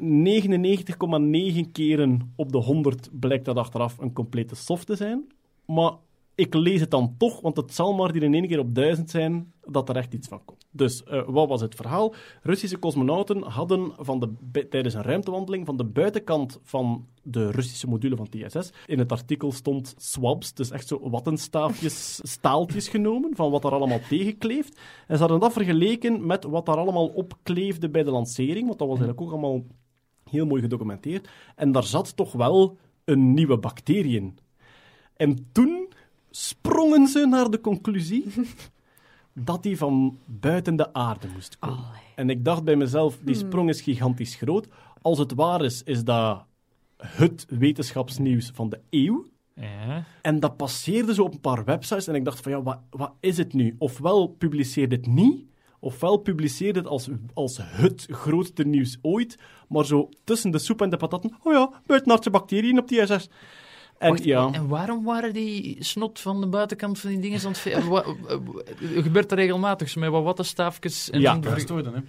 99,9 1.64 1.70
keren 1.72 2.32
op 2.36 2.52
de 2.52 2.58
100 2.58 3.08
blijkt 3.12 3.44
dat 3.44 3.56
achteraf 3.56 3.98
een 3.98 4.12
complete 4.12 4.54
soft 4.54 4.86
te 4.86 4.96
zijn. 4.96 5.26
Maar 5.66 5.92
ik 6.36 6.54
lees 6.54 6.80
het 6.80 6.90
dan 6.90 7.14
toch, 7.18 7.40
want 7.40 7.56
het 7.56 7.74
zal 7.74 7.94
maar 7.94 8.12
die 8.12 8.22
in 8.22 8.34
één 8.34 8.46
keer 8.46 8.58
op 8.58 8.74
duizend 8.74 9.10
zijn 9.10 9.52
dat 9.64 9.88
er 9.88 9.96
echt 9.96 10.14
iets 10.14 10.28
van 10.28 10.44
komt. 10.44 10.66
Dus 10.70 11.04
eh, 11.04 11.22
wat 11.26 11.48
was 11.48 11.60
het 11.60 11.74
verhaal? 11.74 12.14
Russische 12.42 12.78
cosmonauten 12.78 13.42
hadden 13.42 13.92
van 13.98 14.20
de, 14.20 14.68
tijdens 14.68 14.94
een 14.94 15.02
ruimtewandeling 15.02 15.66
van 15.66 15.76
de 15.76 15.84
buitenkant 15.84 16.60
van 16.62 17.06
de 17.22 17.50
Russische 17.50 17.88
module 17.88 18.16
van 18.16 18.28
TSS. 18.28 18.72
In 18.86 18.98
het 18.98 19.12
artikel 19.12 19.52
stond 19.52 19.94
swabs, 19.96 20.54
dus 20.54 20.70
echt 20.70 20.88
zo 20.88 21.10
wattenstaafjes, 21.10 22.20
staaltjes 22.32 22.88
genomen 22.88 23.36
van 23.36 23.50
wat 23.50 23.64
er 23.64 23.72
allemaal 23.72 24.00
tegenkleeft. 24.08 24.80
En 25.06 25.14
ze 25.14 25.20
hadden 25.20 25.40
dat 25.40 25.52
vergeleken 25.52 26.26
met 26.26 26.44
wat 26.44 26.66
daar 26.66 26.78
allemaal 26.78 27.06
opkleefde 27.06 27.90
bij 27.90 28.02
de 28.02 28.10
lancering, 28.10 28.66
want 28.66 28.78
dat 28.78 28.88
was 28.88 28.98
eigenlijk 28.98 29.20
ook 29.20 29.32
allemaal 29.32 29.64
heel 30.30 30.46
mooi 30.46 30.62
gedocumenteerd. 30.62 31.28
En 31.54 31.72
daar 31.72 31.84
zat 31.84 32.16
toch 32.16 32.32
wel 32.32 32.76
een 33.04 33.34
nieuwe 33.34 33.58
bacterie 33.58 34.16
in. 34.16 34.38
En 35.16 35.48
toen 35.52 35.85
sprongen 36.36 37.06
ze 37.06 37.26
naar 37.26 37.50
de 37.50 37.60
conclusie 37.60 38.24
dat 39.32 39.62
die 39.62 39.76
van 39.76 40.18
buiten 40.24 40.76
de 40.76 40.92
aarde 40.92 41.28
moest 41.34 41.58
komen. 41.58 41.84
En 42.14 42.30
ik 42.30 42.44
dacht 42.44 42.64
bij 42.64 42.76
mezelf, 42.76 43.18
die 43.22 43.34
sprong 43.34 43.68
is 43.68 43.80
gigantisch 43.80 44.34
groot. 44.34 44.68
Als 45.02 45.18
het 45.18 45.34
waar 45.34 45.64
is, 45.64 45.82
is 45.82 46.04
dat 46.04 46.44
het 46.96 47.46
wetenschapsnieuws 47.48 48.50
van 48.54 48.68
de 48.68 48.80
eeuw. 48.90 49.26
Ja. 49.54 50.04
En 50.22 50.40
dat 50.40 50.56
passeerde 50.56 51.14
zo 51.14 51.22
op 51.22 51.32
een 51.32 51.40
paar 51.40 51.64
websites 51.64 52.06
en 52.06 52.14
ik 52.14 52.24
dacht 52.24 52.40
van 52.40 52.52
ja, 52.52 52.62
wat, 52.62 52.78
wat 52.90 53.12
is 53.20 53.36
het 53.36 53.52
nu? 53.52 53.74
Ofwel 53.78 54.26
publiceer 54.26 54.88
dit 54.88 55.06
niet, 55.06 55.44
ofwel 55.80 56.16
publiceer 56.16 56.72
dit 56.72 56.86
als, 56.86 57.08
als 57.34 57.58
het 57.62 58.06
grootste 58.10 58.64
nieuws 58.64 58.98
ooit, 59.02 59.38
maar 59.68 59.84
zo 59.84 60.08
tussen 60.24 60.50
de 60.50 60.58
soep 60.58 60.82
en 60.82 60.90
de 60.90 60.96
patatten, 60.96 61.36
oh 61.42 61.52
ja, 61.52 61.70
buitenaardse 61.86 62.30
bacteriën 62.30 62.78
op 62.78 62.88
die 62.88 63.00
ISS. 63.00 63.28
En 63.98 64.08
Wacht, 64.10 64.24
ja, 64.24 64.48
En 64.52 64.68
waarom 64.68 65.04
waren 65.04 65.32
die 65.32 65.76
snot 65.84 66.20
van 66.20 66.40
de 66.40 66.46
buitenkant 66.46 66.98
van 66.98 67.10
die 67.10 67.18
dingen 67.20 67.40
aan 67.44 67.52
het... 67.52 67.58
Gebeurt 69.02 69.28
dat 69.28 69.38
regelmatig? 69.38 69.88
Zo 69.88 70.00
met 70.00 70.10
wat 70.10 70.22
wattenstaafjes? 70.22 71.10
En 71.10 71.20
Ja. 71.20 71.32
dan 71.32 71.40
de- 71.40 71.90
hè. 71.94 72.00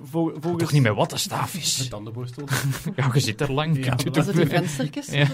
vol- 0.00 0.32
volgens... 0.40 0.62
Toch 0.62 0.72
niet 0.72 0.82
met 0.82 0.94
wattenstaafjes? 0.94 1.78
Met 1.78 1.90
tandenborstel. 1.90 2.44
Ja, 2.96 3.10
je 3.12 3.20
zit 3.20 3.40
er 3.40 3.52
lang. 3.52 3.84
Ja, 3.84 3.96
Was 4.12 4.26
het 4.26 4.48
venstertjes? 4.48 5.06
Ja. 5.06 5.26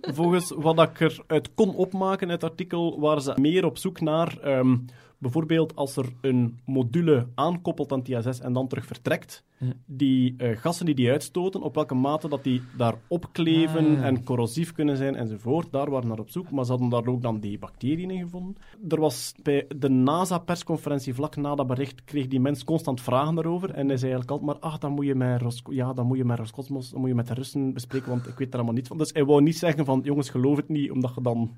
Volgens 0.00 0.52
wat 0.56 0.78
ik 0.82 1.00
eruit 1.00 1.54
kon 1.54 1.74
opmaken 1.74 2.30
uit 2.30 2.40
het 2.42 2.50
artikel, 2.50 3.00
waren 3.00 3.22
ze 3.22 3.32
meer 3.40 3.64
op 3.64 3.78
zoek 3.78 4.00
naar 4.00 4.38
ehm, 4.38 4.76
bijvoorbeeld 5.22 5.76
als 5.76 5.96
er 5.96 6.12
een 6.20 6.58
module 6.64 7.26
aankoppelt 7.34 7.92
aan 7.92 8.02
TSS 8.02 8.40
en 8.40 8.52
dan 8.52 8.68
terug 8.68 8.86
vertrekt, 8.86 9.44
die 9.86 10.34
eh, 10.36 10.56
gassen 10.56 10.86
die 10.86 10.94
die 10.94 11.10
uitstoten, 11.10 11.62
op 11.62 11.74
welke 11.74 11.94
mate 11.94 12.28
dat 12.28 12.44
die 12.44 12.62
daar 12.76 12.94
opkleven 13.08 13.96
Ah. 13.96 14.04
en 14.04 14.24
corrosief 14.24 14.72
kunnen 14.72 14.96
zijn 14.96 15.16
enzovoort. 15.16 15.72
Daar 15.72 15.86
waren 15.90 16.02
ze 16.02 16.08
naar 16.08 16.18
op 16.18 16.30
zoek, 16.30 16.50
maar 16.50 16.64
ze 16.64 16.70
hadden 16.70 16.88
daar 16.88 17.06
ook 17.06 17.22
dan 17.22 17.40
die 17.40 17.58
bacteriën 17.58 18.10
in 18.10 18.20
gevonden. 18.22 18.56
Er 18.88 19.00
was 19.00 19.34
bij 19.42 19.66
de 19.76 19.88
NASA-persconferentie 19.88 21.14
vlak 21.14 21.36
na 21.36 21.54
dat 21.54 21.66
bericht, 21.66 22.04
kreeg 22.04 22.26
die 22.28 22.40
mens 22.40 22.64
constant 22.64 23.00
vragen 23.00 23.34
daarover 23.34 23.70
en 23.70 23.88
hij 23.88 23.96
zei 23.96 24.12
eigenlijk 24.12 24.30
altijd 24.30 24.60
maar, 24.60 24.70
ach, 24.70 24.78
dan 24.78 24.92
moet 24.92 25.06
je 25.06 25.14
met, 25.14 25.40
Rosco 25.40 25.72
ja, 25.72 25.92
dan 25.92 26.06
moet 26.06 26.16
je 26.16 26.24
met 26.24 26.38
Roscosmos, 26.38 26.90
dan 26.90 27.00
moet 27.00 27.08
je 27.08 27.14
met 27.14 27.26
de 27.26 27.34
Russen 27.34 27.72
bespreken, 27.72 28.08
want 28.08 28.26
ik 28.28 28.38
weet 28.38 28.48
er 28.48 28.54
allemaal 28.54 28.74
niet 28.74 28.86
van. 28.88 28.98
Dus 28.98 29.12
hij 29.12 29.24
wou 29.24 29.42
niet 29.42 29.58
zeggen 29.58 29.84
van, 29.84 30.00
jongens, 30.04 30.30
geloof 30.30 30.56
het 30.56 30.68
niet, 30.68 30.90
omdat 30.90 31.12
je 31.14 31.22
dan 31.22 31.56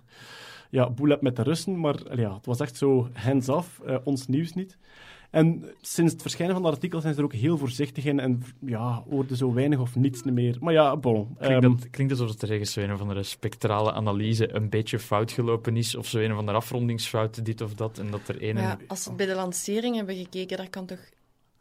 ja, 0.75 0.91
boel 0.91 1.09
hebt 1.09 1.23
met 1.23 1.37
de 1.37 1.43
Russen, 1.43 1.81
maar 1.81 2.19
ja, 2.19 2.35
het 2.35 2.47
was 2.47 2.61
echt 2.61 2.77
zo 2.77 3.09
hands-off, 3.13 3.81
eh, 3.81 3.97
ons 4.05 4.27
nieuws 4.27 4.55
niet. 4.55 4.77
En 5.31 5.65
sinds 5.81 6.13
het 6.13 6.23
verschijnen 6.23 6.55
van 6.55 6.65
dat 6.65 6.73
artikel 6.73 7.01
zijn 7.01 7.15
ze 7.15 7.19
er 7.19 7.25
ook 7.25 7.33
heel 7.33 7.59
voorzichtig 7.59 8.05
in 8.05 8.21
en 8.21 8.43
ja, 8.59 9.03
hoorde 9.09 9.37
zo 9.37 9.53
weinig 9.53 9.79
of 9.79 9.97
niets 9.97 10.23
meer. 10.23 10.57
Maar 10.61 10.73
ja, 10.73 10.97
bon. 10.97 11.37
Klinkt, 11.39 11.65
ehm, 11.65 11.77
dat, 11.77 11.91
klinkt 11.91 12.13
alsof 12.13 12.29
het 12.29 12.51
ergens 12.51 12.73
zo 12.73 12.81
een 12.81 12.93
of 12.93 13.01
andere 13.01 13.23
spectrale 13.23 13.93
analyse 13.93 14.55
een 14.55 14.69
beetje 14.69 14.99
fout 14.99 15.33
gelopen 15.33 15.77
is, 15.77 15.95
of 15.95 16.07
zo 16.07 16.19
een 16.19 16.33
of 16.33 16.39
andere 16.39 16.57
afrondingsfout, 16.57 17.45
dit 17.45 17.61
of 17.61 17.75
dat, 17.75 17.99
en 17.99 18.11
dat 18.11 18.29
er 18.29 18.43
een... 18.43 18.57
Ja, 18.57 18.79
als 18.87 19.07
we 19.07 19.13
bij 19.13 19.27
de 19.27 19.35
lancering 19.35 19.97
hebben 19.97 20.17
gekeken, 20.17 20.57
daar 20.57 20.71
kan 20.71 20.87
toch... 20.87 21.01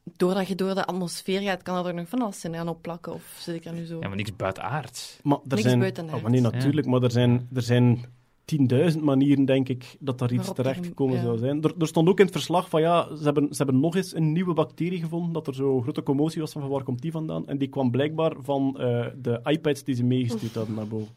Doordat 0.04 0.48
je 0.48 0.56
door 0.56 0.76
de 0.76 0.86
atmosfeer 0.86 1.42
gaat, 1.42 1.62
kan 1.62 1.86
er 1.86 1.94
nog 1.94 2.10
van 2.10 2.22
alles 2.22 2.44
in 2.44 2.56
aan 2.56 2.68
opplakken. 2.68 3.14
Of 3.14 3.38
zit 3.40 3.56
ik 3.56 3.66
er 3.66 3.74
nu 3.74 3.86
zo... 3.86 4.00
Ja, 4.00 4.08
maar 4.08 4.18
niks 4.18 4.36
buitenaards. 4.36 5.20
Maar 5.24 5.38
er 5.38 5.48
Niks 5.48 5.62
zijn, 5.62 5.80
buitenaards. 5.80 6.24
oh, 6.24 6.30
nee, 6.30 6.42
natuurlijk, 6.42 6.88
maar 6.88 7.04
er 7.04 7.12
zijn, 7.12 7.48
er 7.54 7.62
zijn 7.62 8.06
10.000 8.46 9.00
manieren, 9.00 9.46
denk 9.46 9.70
ik, 9.70 9.96
dat 10.00 10.20
daar 10.20 10.34
iets 10.34 10.48
er 10.48 10.54
terecht 10.54 10.86
gekomen 10.86 11.16
ja. 11.16 11.22
zou 11.22 11.38
zijn. 11.38 11.64
Er, 11.64 11.74
er 11.80 11.88
stond 11.88 12.10
ook 12.10 12.20
in 12.20 12.26
het 12.26 12.34
verslag 12.34 12.70
van, 12.70 12.82
ja, 12.82 13.16
ze 13.16 13.24
hebben, 13.24 13.48
ze 13.50 13.64
hebben 13.64 13.80
nog 13.80 13.96
eens 13.96 14.16
een 14.16 14.32
nieuwe 14.32 14.54
bacterie 14.54 15.00
gevonden, 15.00 15.34
dat 15.34 15.48
er 15.48 15.56
zo 15.56 15.82
grote 15.82 16.04
commotie 16.04 16.42
was 16.42 16.52
van 16.52 16.68
waar 16.68 16.84
komt 16.84 17.02
die 17.02 17.12
vandaan. 17.12 17.48
En 17.48 17.58
die 17.58 17.68
kwam 17.68 17.92
blijkbaar 17.92 18.34
van 18.42 18.80
eh, 18.80 19.06
de 19.22 19.40
iPads 19.44 19.84
die 19.84 19.96
ze 19.96 20.04
meegestuurd 20.04 20.56
hadden 20.56 20.76
naar 20.76 20.88
boven. 20.88 21.16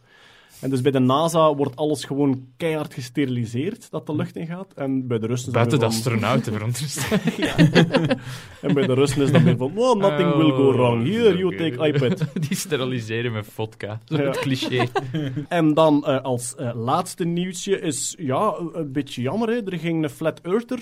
En 0.61 0.71
dus 0.71 0.81
bij 0.81 0.91
de 0.93 0.99
NASA 0.99 1.55
wordt 1.55 1.77
alles 1.77 2.05
gewoon 2.05 2.47
keihard 2.57 2.95
gesteriliseerd, 2.95 3.91
dat 3.91 4.07
de 4.07 4.15
lucht 4.17 4.37
in 4.37 4.47
gaat. 4.47 4.73
En 4.75 5.07
bij 5.07 5.19
de 5.19 5.27
Russen... 5.27 5.53
Buiten 5.53 5.79
de 5.79 5.85
van- 5.85 5.95
astronauten, 5.95 6.53
veronderstel 6.53 7.19
En 8.63 8.75
bij 8.75 8.87
de 8.87 8.95
Russen 8.95 9.23
is 9.23 9.33
dat 9.33 9.43
meer 9.43 9.57
van, 9.57 9.73
oh, 9.79 9.97
nothing 10.01 10.35
will 10.37 10.51
go 10.51 10.73
wrong. 10.73 11.03
Here, 11.09 11.37
you 11.37 11.57
take 11.57 11.87
iPad. 11.89 12.25
Die 12.49 12.57
steriliseren 12.57 13.33
met 13.33 13.47
vodka. 13.53 14.01
Ja. 14.05 14.17
het 14.19 14.39
cliché. 14.39 14.87
En 15.49 15.75
dan 15.75 16.05
eh, 16.07 16.23
als 16.23 16.55
eh, 16.55 16.71
laatste 16.75 17.25
nieuwtje 17.25 17.81
is, 17.81 18.15
ja, 18.19 18.55
een- 18.59 18.71
een 18.79 18.93
beetje 18.93 19.23
jammer, 19.23 19.49
hè. 19.49 19.55
er 19.71 19.79
ging 19.79 20.03
een 20.03 20.11
flat 20.11 20.41
earther 20.43 20.81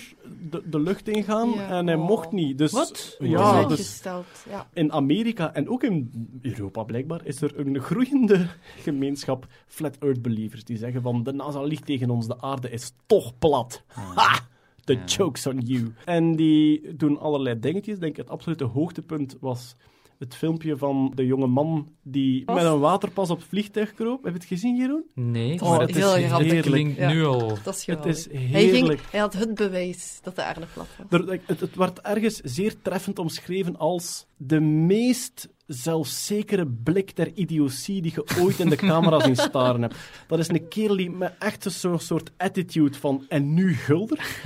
de, 0.49 0.61
de 0.65 0.79
lucht 0.79 1.07
ingaan 1.09 1.49
Ja. 1.55 1.67
en 1.69 1.87
hij 1.87 1.95
Oh. 1.95 2.07
mocht 2.07 2.31
niet. 2.31 2.57
Dus, 2.57 2.71
Wat? 2.71 3.15
Ja, 3.19 3.65
dus 3.65 4.01
ja. 4.49 4.67
in 4.73 4.91
Amerika 4.91 5.53
en 5.53 5.69
ook 5.69 5.83
in 5.83 6.11
Europa 6.41 6.83
blijkbaar 6.83 7.19
is 7.23 7.41
er 7.41 7.59
een 7.59 7.79
groeiende 7.81 8.47
gemeenschap 8.81 9.45
flat 9.67 9.97
earth 9.99 10.21
believers 10.21 10.63
die 10.63 10.77
zeggen 10.77 11.01
van 11.01 11.23
de 11.23 11.31
NASA 11.33 11.61
ligt 11.61 11.85
tegen 11.85 12.09
ons, 12.09 12.27
de 12.27 12.41
aarde 12.41 12.69
is 12.69 12.91
toch 13.05 13.37
plat. 13.39 13.83
Ha! 14.15 14.39
The 14.83 14.93
Ja. 14.93 15.03
joke's 15.05 15.45
on 15.47 15.59
you. 15.59 15.93
En 16.05 16.35
die 16.35 16.95
doen 16.95 17.19
allerlei 17.19 17.59
dingetjes. 17.59 17.95
Ik 17.95 18.01
denk 18.01 18.15
het 18.17 18.29
absolute 18.29 18.63
hoogtepunt 18.63 19.37
was 19.39 19.75
het 20.19 20.35
filmpje 20.35 20.77
van 20.77 21.11
de 21.15 21.25
jonge 21.25 21.47
man 21.47 21.89
die 22.03 22.45
Was? 22.45 22.55
met 22.55 22.65
een 22.65 22.79
waterpas 22.79 23.29
op 23.29 23.37
het 23.37 23.47
vliegtuig 23.47 23.93
kroop. 23.93 24.23
Heb 24.23 24.33
je 24.33 24.39
het 24.39 24.47
gezien, 24.47 24.75
Jeroen? 24.75 25.03
Nee, 25.13 25.61
Oh, 25.61 25.69
maar 25.69 25.79
het, 25.79 25.89
is, 25.89 25.95
heel 25.95 26.13
het 26.15 26.23
grappig. 26.25 26.61
klinkt 26.61 26.97
Ja. 26.97 27.11
nu 27.11 27.25
al... 27.25 27.57
Dat 27.63 27.75
is 27.75 27.85
Het 27.85 28.05
is 28.05 28.25
Hij, 28.31 28.41
heerlijk. 28.41 28.99
ging, 28.99 29.11
hij 29.11 29.19
had 29.19 29.33
het 29.33 29.55
bewijs 29.55 30.19
dat 30.23 30.35
de 30.35 30.43
aarde 30.43 30.65
plat 30.73 30.87
was. 31.09 31.19
Er- 31.21 31.39
het, 31.45 31.59
het 31.59 31.75
werd 31.75 32.01
ergens 32.01 32.35
zeer 32.43 32.81
treffend 32.81 33.19
omschreven 33.19 33.77
als 33.77 34.25
de 34.37 34.59
meest 34.59 35.49
zelfzekere 35.67 36.67
blik 36.67 37.15
der 37.15 37.33
idiotie 37.33 38.01
die 38.01 38.11
je 38.15 38.41
ooit 38.41 38.59
in 38.59 38.69
de 38.69 38.75
camera 38.75 39.19
zien 39.19 39.35
staren 39.35 39.81
hebt. 39.81 39.95
Dat 40.27 40.39
is 40.39 40.47
een 40.47 40.67
kerel 40.67 40.95
die 40.95 41.11
met 41.11 41.35
echt 41.39 41.71
zo'n 41.71 41.99
soort 41.99 42.31
attitude 42.37 42.97
van 42.97 43.25
en 43.29 43.53
nu 43.53 43.73
gulder, 43.73 44.41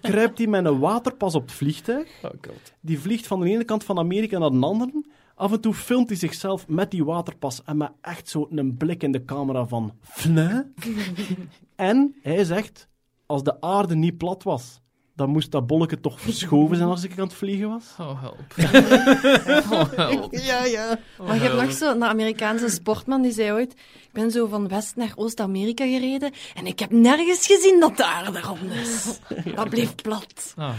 kruipt 0.00 0.38
hij 0.38 0.46
met 0.46 0.64
een 0.64 0.78
waterpas 0.78 1.34
op 1.34 1.42
het 1.42 1.52
vliegtuig. 1.52 2.08
Oh 2.22 2.30
god. 2.30 2.74
Die 2.80 2.98
vliegt 2.98 3.26
van 3.26 3.40
de 3.40 3.48
ene 3.48 3.64
kant 3.64 3.84
van 3.84 3.98
Amerika 3.98 4.38
naar 4.38 4.50
de 4.50 4.58
andere. 4.60 5.04
Af 5.34 5.52
en 5.52 5.60
toe 5.60 5.74
filmt 5.74 6.08
hij 6.08 6.18
zichzelf 6.18 6.68
met 6.68 6.90
die 6.90 7.04
waterpas 7.04 7.62
en 7.64 7.76
met 7.76 7.90
echt 8.00 8.28
zo 8.28 8.46
een 8.50 8.76
blik 8.76 9.02
in 9.02 9.12
de 9.12 9.24
camera 9.24 9.66
van 9.66 9.92
fne. 10.00 10.72
en 11.76 12.14
hij 12.22 12.44
zegt, 12.44 12.88
als 13.26 13.42
de 13.42 13.60
aarde 13.60 13.94
niet 13.94 14.18
plat 14.18 14.42
was, 14.42 14.80
dan 15.18 15.30
moest 15.30 15.50
dat 15.50 15.66
bolletje 15.66 16.00
toch 16.00 16.20
verschoven 16.30 16.76
zijn 16.76 16.88
als 16.88 17.04
ik 17.04 17.18
aan 17.18 17.24
het 17.24 17.34
vliegen 17.34 17.68
was. 17.68 17.94
Oh, 18.00 18.20
help. 18.20 18.40
oh, 19.72 19.92
help. 19.96 20.34
Ja, 20.50 20.64
ja. 20.64 20.98
Maar 21.26 21.34
je 21.34 21.40
hebt 21.40 21.60
nog 21.60 21.72
zo'n 21.72 22.04
Amerikaanse 22.04 22.68
sportman 22.68 23.22
die 23.22 23.32
zei 23.32 23.52
ooit: 23.52 23.72
Ik 23.72 24.12
ben 24.12 24.30
zo 24.30 24.46
van 24.46 24.68
West 24.68 24.96
naar 24.96 25.12
Oost-Amerika 25.14 25.84
gereden 25.84 26.32
en 26.54 26.66
ik 26.66 26.78
heb 26.78 26.90
nergens 26.90 27.46
gezien 27.46 27.80
dat 27.80 27.96
de 27.96 28.04
aarde 28.06 28.40
rond 28.40 28.72
is. 28.72 29.18
Dat 29.54 29.68
bleef 29.68 29.94
plat. 29.94 30.54
Oh, 30.58 30.74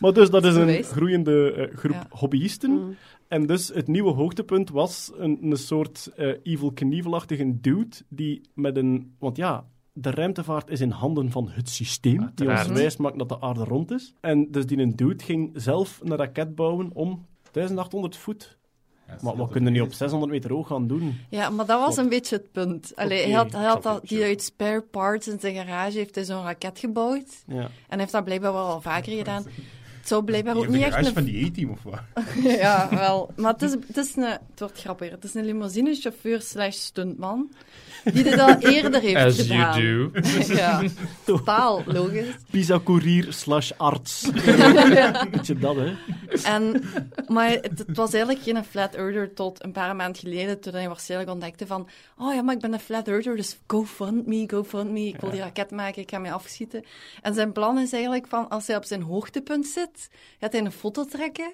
Maar 0.00 0.12
dus 0.12 0.30
dat 0.30 0.44
is 0.44 0.54
een 0.54 0.82
groeiende 0.84 1.52
eh, 1.52 1.76
groep 1.78 1.92
Ja. 1.94 2.06
hobbyisten. 2.10 2.70
Mm. 2.70 2.96
En 3.28 3.46
dus 3.46 3.68
het 3.68 3.88
nieuwe 3.88 4.12
hoogtepunt 4.12 4.70
was 4.70 5.10
een, 5.16 5.38
een 5.42 5.56
soort 5.56 6.10
eh, 6.16 6.32
evil 6.42 6.72
Knievelachtige 6.72 7.60
dude 7.60 7.96
die 8.08 8.40
met 8.54 8.76
een... 8.76 9.14
Want 9.18 9.36
ja, 9.36 9.64
de 9.92 10.10
ruimtevaart 10.10 10.70
is 10.70 10.80
in 10.80 10.90
handen 10.90 11.30
van 11.30 11.48
het 11.50 11.68
systeem 11.68 12.30
die 12.34 12.50
ons 12.50 12.66
wijs 12.66 12.96
maakt 12.96 13.18
dat 13.18 13.28
de 13.28 13.40
aarde 13.40 13.64
rond 13.64 13.90
is. 13.90 14.14
En 14.20 14.50
dus 14.50 14.66
die 14.66 14.78
een 14.78 14.96
dude 14.96 15.24
ging 15.24 15.50
zelf 15.54 16.00
een 16.02 16.16
raket 16.16 16.54
bouwen 16.54 16.90
om 16.92 17.26
1800 17.52 18.16
voet. 18.16 18.58
Maar 19.20 19.36
wat 19.36 19.50
kunnen 19.50 19.72
niet 19.72 19.82
op 19.82 19.92
600 19.92 20.32
meter 20.32 20.52
hoog 20.52 20.66
gaan 20.66 20.86
doen? 20.86 21.20
Ja, 21.28 21.50
maar 21.50 21.66
dat 21.66 21.80
was 21.80 21.96
een 21.96 22.08
beetje 22.08 22.36
het 22.36 22.52
punt. 22.52 22.92
Allee, 22.94 23.22
hij 23.22 23.32
had, 23.32 23.52
hij 23.52 23.64
had 23.64 23.76
Oké, 23.76 23.88
dat, 23.88 24.08
die 24.08 24.22
uit 24.22 24.42
spare 24.42 24.80
parts 24.80 25.28
in 25.28 25.40
zijn 25.40 25.54
garage 25.54 25.98
heeft 25.98 26.14
hij 26.14 26.24
zo'n 26.24 26.42
raket 26.42 26.78
gebouwd. 26.78 27.42
Ja. 27.46 27.60
En 27.60 27.70
hij 27.88 27.98
heeft 27.98 28.12
dat 28.12 28.24
blijkbaar 28.24 28.52
wel 28.52 28.66
al 28.66 28.80
vaker 28.80 29.16
gedaan. 29.16 29.42
Het 29.98 30.08
zou 30.08 30.24
blijkbaar 30.24 30.56
ook 30.56 30.68
niet 30.68 30.82
echt 30.82 31.06
een 31.06 31.12
van 31.12 31.24
die 31.24 31.46
A-team 31.46 31.70
of 31.70 31.82
wat? 31.82 32.00
ja, 32.60 32.88
wel. 32.90 33.30
Maar 33.36 33.52
het 33.52 33.62
is, 33.62 33.72
het 33.72 33.96
is 33.96 34.16
een... 34.16 34.22
Het 34.22 34.58
wordt 34.58 34.80
grappiger. 34.80 35.14
Het 35.14 35.24
is 35.24 35.34
een 35.34 35.44
limousinechauffeur 35.44 36.40
slash 36.40 36.76
stuntman 36.76 37.50
die 38.04 38.22
dit 38.22 38.38
al 38.38 38.56
eerder 38.58 39.00
heeft 39.00 39.16
As 39.16 39.36
gedaan. 39.36 39.80
you 39.82 40.10
do. 40.12 40.20
ja, 40.54 40.82
totaal 41.24 41.82
logisch. 41.86 42.34
Pisa-courier 42.50 43.32
slash 43.32 43.72
arts. 43.76 44.30
Beetje 45.30 45.58
dat, 45.58 45.76
hè. 45.76 45.94
En, 46.42 46.82
maar 47.28 47.50
het, 47.50 47.78
het 47.86 47.96
was 47.96 48.12
eigenlijk 48.12 48.44
geen 48.44 48.64
flat 48.64 48.94
earther 48.94 49.34
tot 49.34 49.64
een 49.64 49.72
paar 49.72 49.96
maanden 49.96 50.20
geleden, 50.20 50.60
toen 50.60 50.72
hij 50.72 50.88
waarschijnlijk 50.88 51.30
ontdekte 51.30 51.66
van 51.66 51.88
oh 52.18 52.34
ja, 52.34 52.42
maar 52.42 52.54
ik 52.54 52.60
ben 52.60 52.72
een 52.72 52.80
flat 52.80 53.08
earther, 53.08 53.36
dus 53.36 53.58
go 53.66 53.84
fund 53.84 54.26
me, 54.26 54.44
go 54.46 54.64
fund 54.64 54.90
me. 54.90 55.06
Ik 55.06 55.20
wil 55.20 55.30
die 55.30 55.40
raket 55.40 55.70
maken, 55.70 56.02
ik 56.02 56.10
ga 56.10 56.18
mij 56.18 56.32
afschieten. 56.32 56.84
En 57.22 57.34
zijn 57.34 57.52
plan 57.52 57.78
is 57.78 57.92
eigenlijk 57.92 58.26
van, 58.26 58.48
als 58.48 58.66
hij 58.66 58.76
op 58.76 58.84
zijn 58.84 59.02
hoogtepunt 59.02 59.66
zit, 59.66 60.10
gaat 60.40 60.52
hij 60.52 60.60
een 60.60 60.72
foto 60.72 61.04
trekken. 61.04 61.52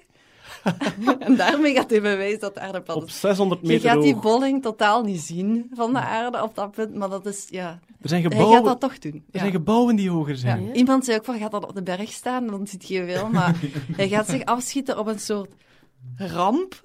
en 1.19 1.35
daarmee 1.35 1.73
gaat 1.75 1.89
hij 1.89 2.01
bewijzen 2.01 2.39
dat 2.39 2.53
de 2.53 2.59
aarde 2.59 2.81
plat 2.81 2.95
Op 2.95 3.03
is. 3.07 3.19
600 3.19 3.61
Je 3.61 3.67
meter 3.67 3.89
gaat 3.89 4.01
die 4.01 4.15
bolling 4.15 4.61
totaal 4.61 5.03
niet 5.03 5.21
zien 5.21 5.71
van 5.73 5.93
de 5.93 5.99
aarde 5.99 6.43
op 6.43 6.55
dat 6.55 6.71
punt, 6.71 6.93
maar 6.95 7.09
dat 7.09 7.25
is, 7.25 7.45
ja... 7.49 7.79
Er 8.01 8.09
zijn 8.09 8.21
Hij 8.21 8.31
gaat 8.31 8.39
gebouwen, 8.39 8.63
dat 8.69 8.79
toch 8.79 8.99
doen. 8.99 9.11
er 9.13 9.21
Ja. 9.31 9.39
zijn 9.39 9.51
gebouwen 9.51 9.95
die 9.95 10.09
hoger 10.09 10.33
Ja. 10.33 10.39
zijn. 10.39 10.75
Iemand 10.75 11.05
zei 11.05 11.17
ook 11.17 11.25
van, 11.25 11.37
gaat 11.37 11.51
dat 11.51 11.67
op 11.67 11.75
de 11.75 11.83
berg 11.83 12.11
staan? 12.11 12.47
Dan 12.47 12.67
ziet 12.67 12.87
je 12.87 13.05
veel, 13.05 13.29
maar 13.29 13.55
hij 13.97 14.07
gaat 14.07 14.27
zich 14.29 14.45
afschieten 14.45 14.99
op 14.99 15.07
een 15.07 15.19
soort 15.19 15.49
ramp. 16.15 16.81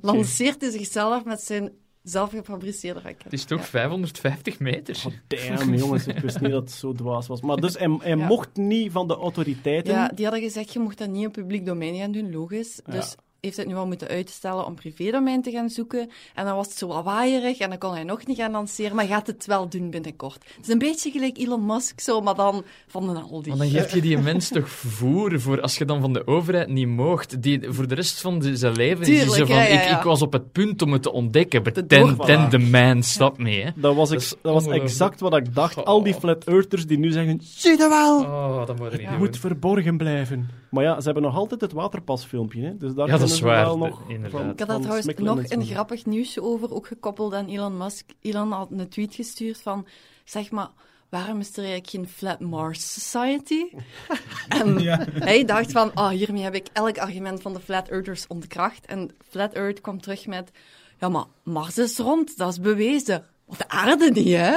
Lanceert 0.00 0.60
hij 0.60 0.70
zichzelf 0.70 1.24
met 1.24 1.40
zijn 1.42 1.70
zelfgefabriceerde 2.02 3.00
raket. 3.00 3.22
Het 3.24 3.32
is 3.32 3.44
toch 3.44 3.58
Ja. 3.58 3.64
550 3.64 4.58
meter? 4.58 5.02
Oh, 5.06 5.12
damn, 5.26 5.74
jongens, 5.84 6.06
ik 6.06 6.18
wist 6.18 6.40
niet 6.40 6.50
dat 6.50 6.60
het 6.62 6.70
zo 6.72 6.92
dwaas 6.92 7.26
was. 7.26 7.40
Maar 7.40 7.56
dus, 7.56 7.78
hij, 7.78 7.96
hij 8.00 8.16
Ja. 8.16 8.26
mocht 8.26 8.56
niet 8.56 8.92
van 8.92 9.08
de 9.08 9.14
autoriteiten. 9.16 9.92
Ja, 9.94 10.08
die 10.14 10.24
hadden 10.24 10.42
gezegd, 10.42 10.72
je 10.72 10.78
mocht 10.78 10.98
dat 10.98 11.08
niet 11.08 11.26
op 11.26 11.32
publiek 11.32 11.66
domein 11.66 11.96
gaan 11.96 12.12
doen, 12.12 12.32
logisch. 12.32 12.80
Dus 12.86 13.14
heeft 13.40 13.56
het 13.56 13.66
nu 13.66 13.74
al 13.74 13.86
moeten 13.86 14.08
uitstellen 14.08 14.66
om 14.66 14.74
privédomein 14.74 15.42
te 15.42 15.50
gaan 15.50 15.68
zoeken. 15.70 16.10
En 16.34 16.44
dan 16.44 16.56
was 16.56 16.66
het 16.66 16.76
zo 16.76 17.02
waaierig 17.02 17.58
en 17.58 17.68
dan 17.68 17.78
kon 17.78 17.92
hij 17.92 18.04
nog 18.04 18.26
niet 18.26 18.36
gaan 18.36 18.50
lanceren, 18.50 18.96
maar 18.96 19.06
gaat 19.06 19.26
het 19.26 19.46
wel 19.46 19.68
doen 19.68 19.90
binnenkort. 19.90 20.44
Het 20.56 20.66
is 20.66 20.72
een 20.72 20.78
beetje 20.78 21.10
gelijk 21.10 21.38
Elon 21.38 21.66
Musk, 21.66 22.00
zo, 22.00 22.20
maar 22.20 22.34
dan 22.34 22.62
van 22.86 23.08
een 23.08 23.22
Aldi. 23.22 23.48
Maar 23.48 23.58
dan 23.58 23.68
geef 23.68 23.94
je 23.94 24.00
die 24.00 24.18
mens 24.18 24.48
toch 24.48 24.68
voer 24.68 25.40
voor 25.40 25.60
als 25.60 25.78
je 25.78 25.84
dan 25.84 26.00
van 26.00 26.12
de 26.12 26.26
overheid 26.26 26.68
niet 26.68 26.88
moogt. 26.88 27.42
Die, 27.42 27.60
voor 27.68 27.88
de 27.88 27.94
rest 27.94 28.20
van 28.20 28.38
de- 28.38 28.56
zijn 28.56 28.72
leven 28.76 29.06
is 29.06 29.34
zo 29.34 29.44
van, 29.46 29.56
ja, 29.56 29.62
ja, 29.62 29.68
Ik, 29.80 29.84
ja. 29.88 29.96
ik 29.98 30.02
was 30.04 30.22
op 30.22 30.32
het 30.32 30.52
punt 30.52 30.82
om 30.82 30.92
het 30.92 31.02
te 31.02 31.12
ontdekken, 31.12 31.62
but 31.62 31.74
Te 31.74 31.86
then, 31.86 32.00
doorvallen. 32.00 32.50
then 32.50 32.60
the 32.60 32.70
man 32.70 33.02
stopped 33.02 33.38
me. 33.38 33.50
Hè. 33.50 33.70
Dat 33.74 33.94
was, 33.94 34.10
ik, 34.10 34.18
Dat 34.42 34.52
was 34.52 34.66
exact 34.66 35.20
wat 35.20 35.36
ik 35.36 35.54
dacht. 35.54 35.76
Oh. 35.76 35.84
Al 35.84 36.02
die 36.02 36.14
flat 36.14 36.44
earthers 36.44 36.86
die 36.86 36.98
nu 36.98 37.10
zeggen, 37.10 37.40
zie 37.42 37.70
je 37.70 37.88
wel, 37.88 38.20
Oh, 38.20 38.66
dat 38.66 38.78
moet 38.78 38.86
er 38.86 38.92
niet 38.92 39.00
het 39.00 39.10
doen. 39.10 39.18
moet 39.18 39.38
verborgen 39.38 39.96
blijven. 39.96 40.48
Maar 40.70 40.84
ja, 40.84 40.98
ze 40.98 41.04
hebben 41.04 41.22
nog 41.22 41.36
altijd 41.36 41.60
het 41.60 41.72
waterpasfilmpje, 41.72 42.62
hè. 42.62 42.76
Dus 42.76 42.94
daar 42.94 43.06
Ja, 43.06 43.16
dat 43.18 43.28
is 43.28 43.40
waar, 43.40 43.64
wel 43.64 43.78
nog 43.78 44.02
inderdaad. 44.08 44.40
van- 44.40 44.50
Ik 44.50 44.58
had 44.58 44.68
daar 44.68 44.78
trouwens 44.80 45.06
nog 45.18 45.42
en 45.42 45.60
een 45.60 45.66
grappig 45.66 46.06
nieuwsje 46.06 46.42
over, 46.42 46.74
ook 46.74 46.86
gekoppeld 46.86 47.34
aan 47.34 47.46
Elon 47.48 47.76
Musk. 47.76 48.10
Elon 48.20 48.52
had 48.52 48.68
een 48.70 48.88
tweet 48.88 49.14
gestuurd 49.14 49.60
van, 49.62 49.86
zeg 50.24 50.50
maar, 50.50 50.68
waarom 51.08 51.40
is 51.40 51.50
er 51.50 51.56
eigenlijk 51.58 51.88
geen 51.90 52.08
Flat 52.08 52.40
Mars 52.40 52.92
Society? 52.92 53.64
en 54.48 54.78
Ja. 54.78 55.06
hij 55.12 55.44
dacht 55.44 55.72
van, 55.72 55.90
oh, 55.94 56.08
hiermee 56.08 56.42
heb 56.42 56.54
ik 56.54 56.66
elk 56.72 56.98
argument 56.98 57.42
van 57.42 57.52
de 57.52 57.60
Flat 57.60 57.88
Earthers 57.88 58.26
ontkracht. 58.26 58.86
En 58.86 59.10
Flat 59.28 59.52
Earth 59.52 59.80
kwam 59.80 60.00
terug 60.00 60.26
met, 60.26 60.50
ja, 60.98 61.08
maar 61.08 61.24
Mars 61.42 61.78
is 61.78 61.98
rond, 61.98 62.36
dat 62.36 62.48
is 62.52 62.60
bewezen. 62.60 63.24
Of 63.50 63.56
de 63.56 63.68
aarde 63.68 64.10
niet, 64.14 64.36
hè? 64.36 64.52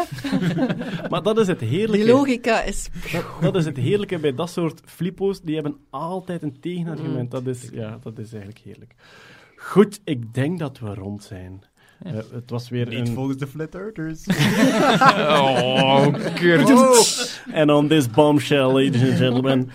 Maar 1.10 1.24
dat 1.24 1.38
is 1.38 1.48
het 1.48 1.60
Die 1.60 1.68
heerlijke. 1.68 2.07
logica 2.07 2.61
is... 2.61 2.90
Dat, 3.11 3.24
dat 3.41 3.56
is 3.56 3.65
het 3.65 3.78
heerlijke 3.78 4.18
bij 4.20 4.36
dat 4.36 4.49
soort 4.49 4.82
flippo's. 4.86 5.41
Die 5.41 5.53
hebben 5.56 5.76
altijd 5.90 6.44
een 6.44 6.60
tegenargument. 6.60 7.24
Mm. 7.24 7.30
Dat, 7.30 7.48
is, 7.48 7.70
ja, 7.72 7.99
dat 8.03 8.18
is 8.18 8.34
eigenlijk 8.34 8.61
heerlijk. 8.65 8.94
Goed, 9.56 9.99
ik 10.03 10.34
denk 10.34 10.60
dat 10.60 10.80
we 10.80 10.94
rond 10.94 11.24
zijn. 11.24 11.64
Eh, 12.03 12.14
het 12.14 12.49
was 12.49 12.70
weer 12.70 12.88
Niet 12.88 13.07
een... 13.07 13.14
volgens 13.14 13.38
de 13.38 13.48
Flat 13.48 13.76
Earthers. 13.76 14.26
Oh, 15.18 16.07
kut. 16.36 17.41
En 17.52 17.70
on 17.72 17.88
this 17.88 18.10
bombshell, 18.10 18.65
ladies 18.72 19.02
and 19.02 19.18
gentlemen. 19.18 19.70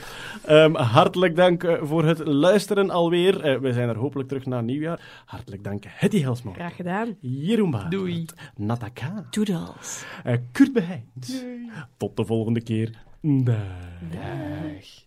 Ehm, 0.49 0.75
hartelijk 0.75 1.37
dank 1.37 1.65
eh, 1.65 1.77
voor 1.83 2.05
het 2.05 2.19
luisteren 2.27 2.91
alweer. 2.91 3.41
Eh, 3.41 3.59
we 3.61 3.73
zijn 3.73 3.89
er 3.89 3.97
hopelijk 3.97 4.29
terug 4.29 4.47
na 4.47 4.61
nieuwjaar. 4.61 5.23
Hartelijk 5.25 5.65
dank, 5.65 5.85
Hetty 5.87 6.21
Helsman. 6.21 6.55
Graag 6.55 6.77
gedaan. 6.77 7.17
Jeroen 7.21 7.71
Baert. 7.71 7.91
Doei. 7.91 8.25
Nataka. 8.57 9.27
Doodles. 9.31 10.05
eh, 10.25 10.37
Kurt 10.53 10.73
Beheint. 10.73 11.45
Tot 11.97 12.17
de 12.17 12.25
volgende 12.25 12.63
keer. 12.63 12.91
Dag. 13.21 13.57
Dag. 14.13 15.07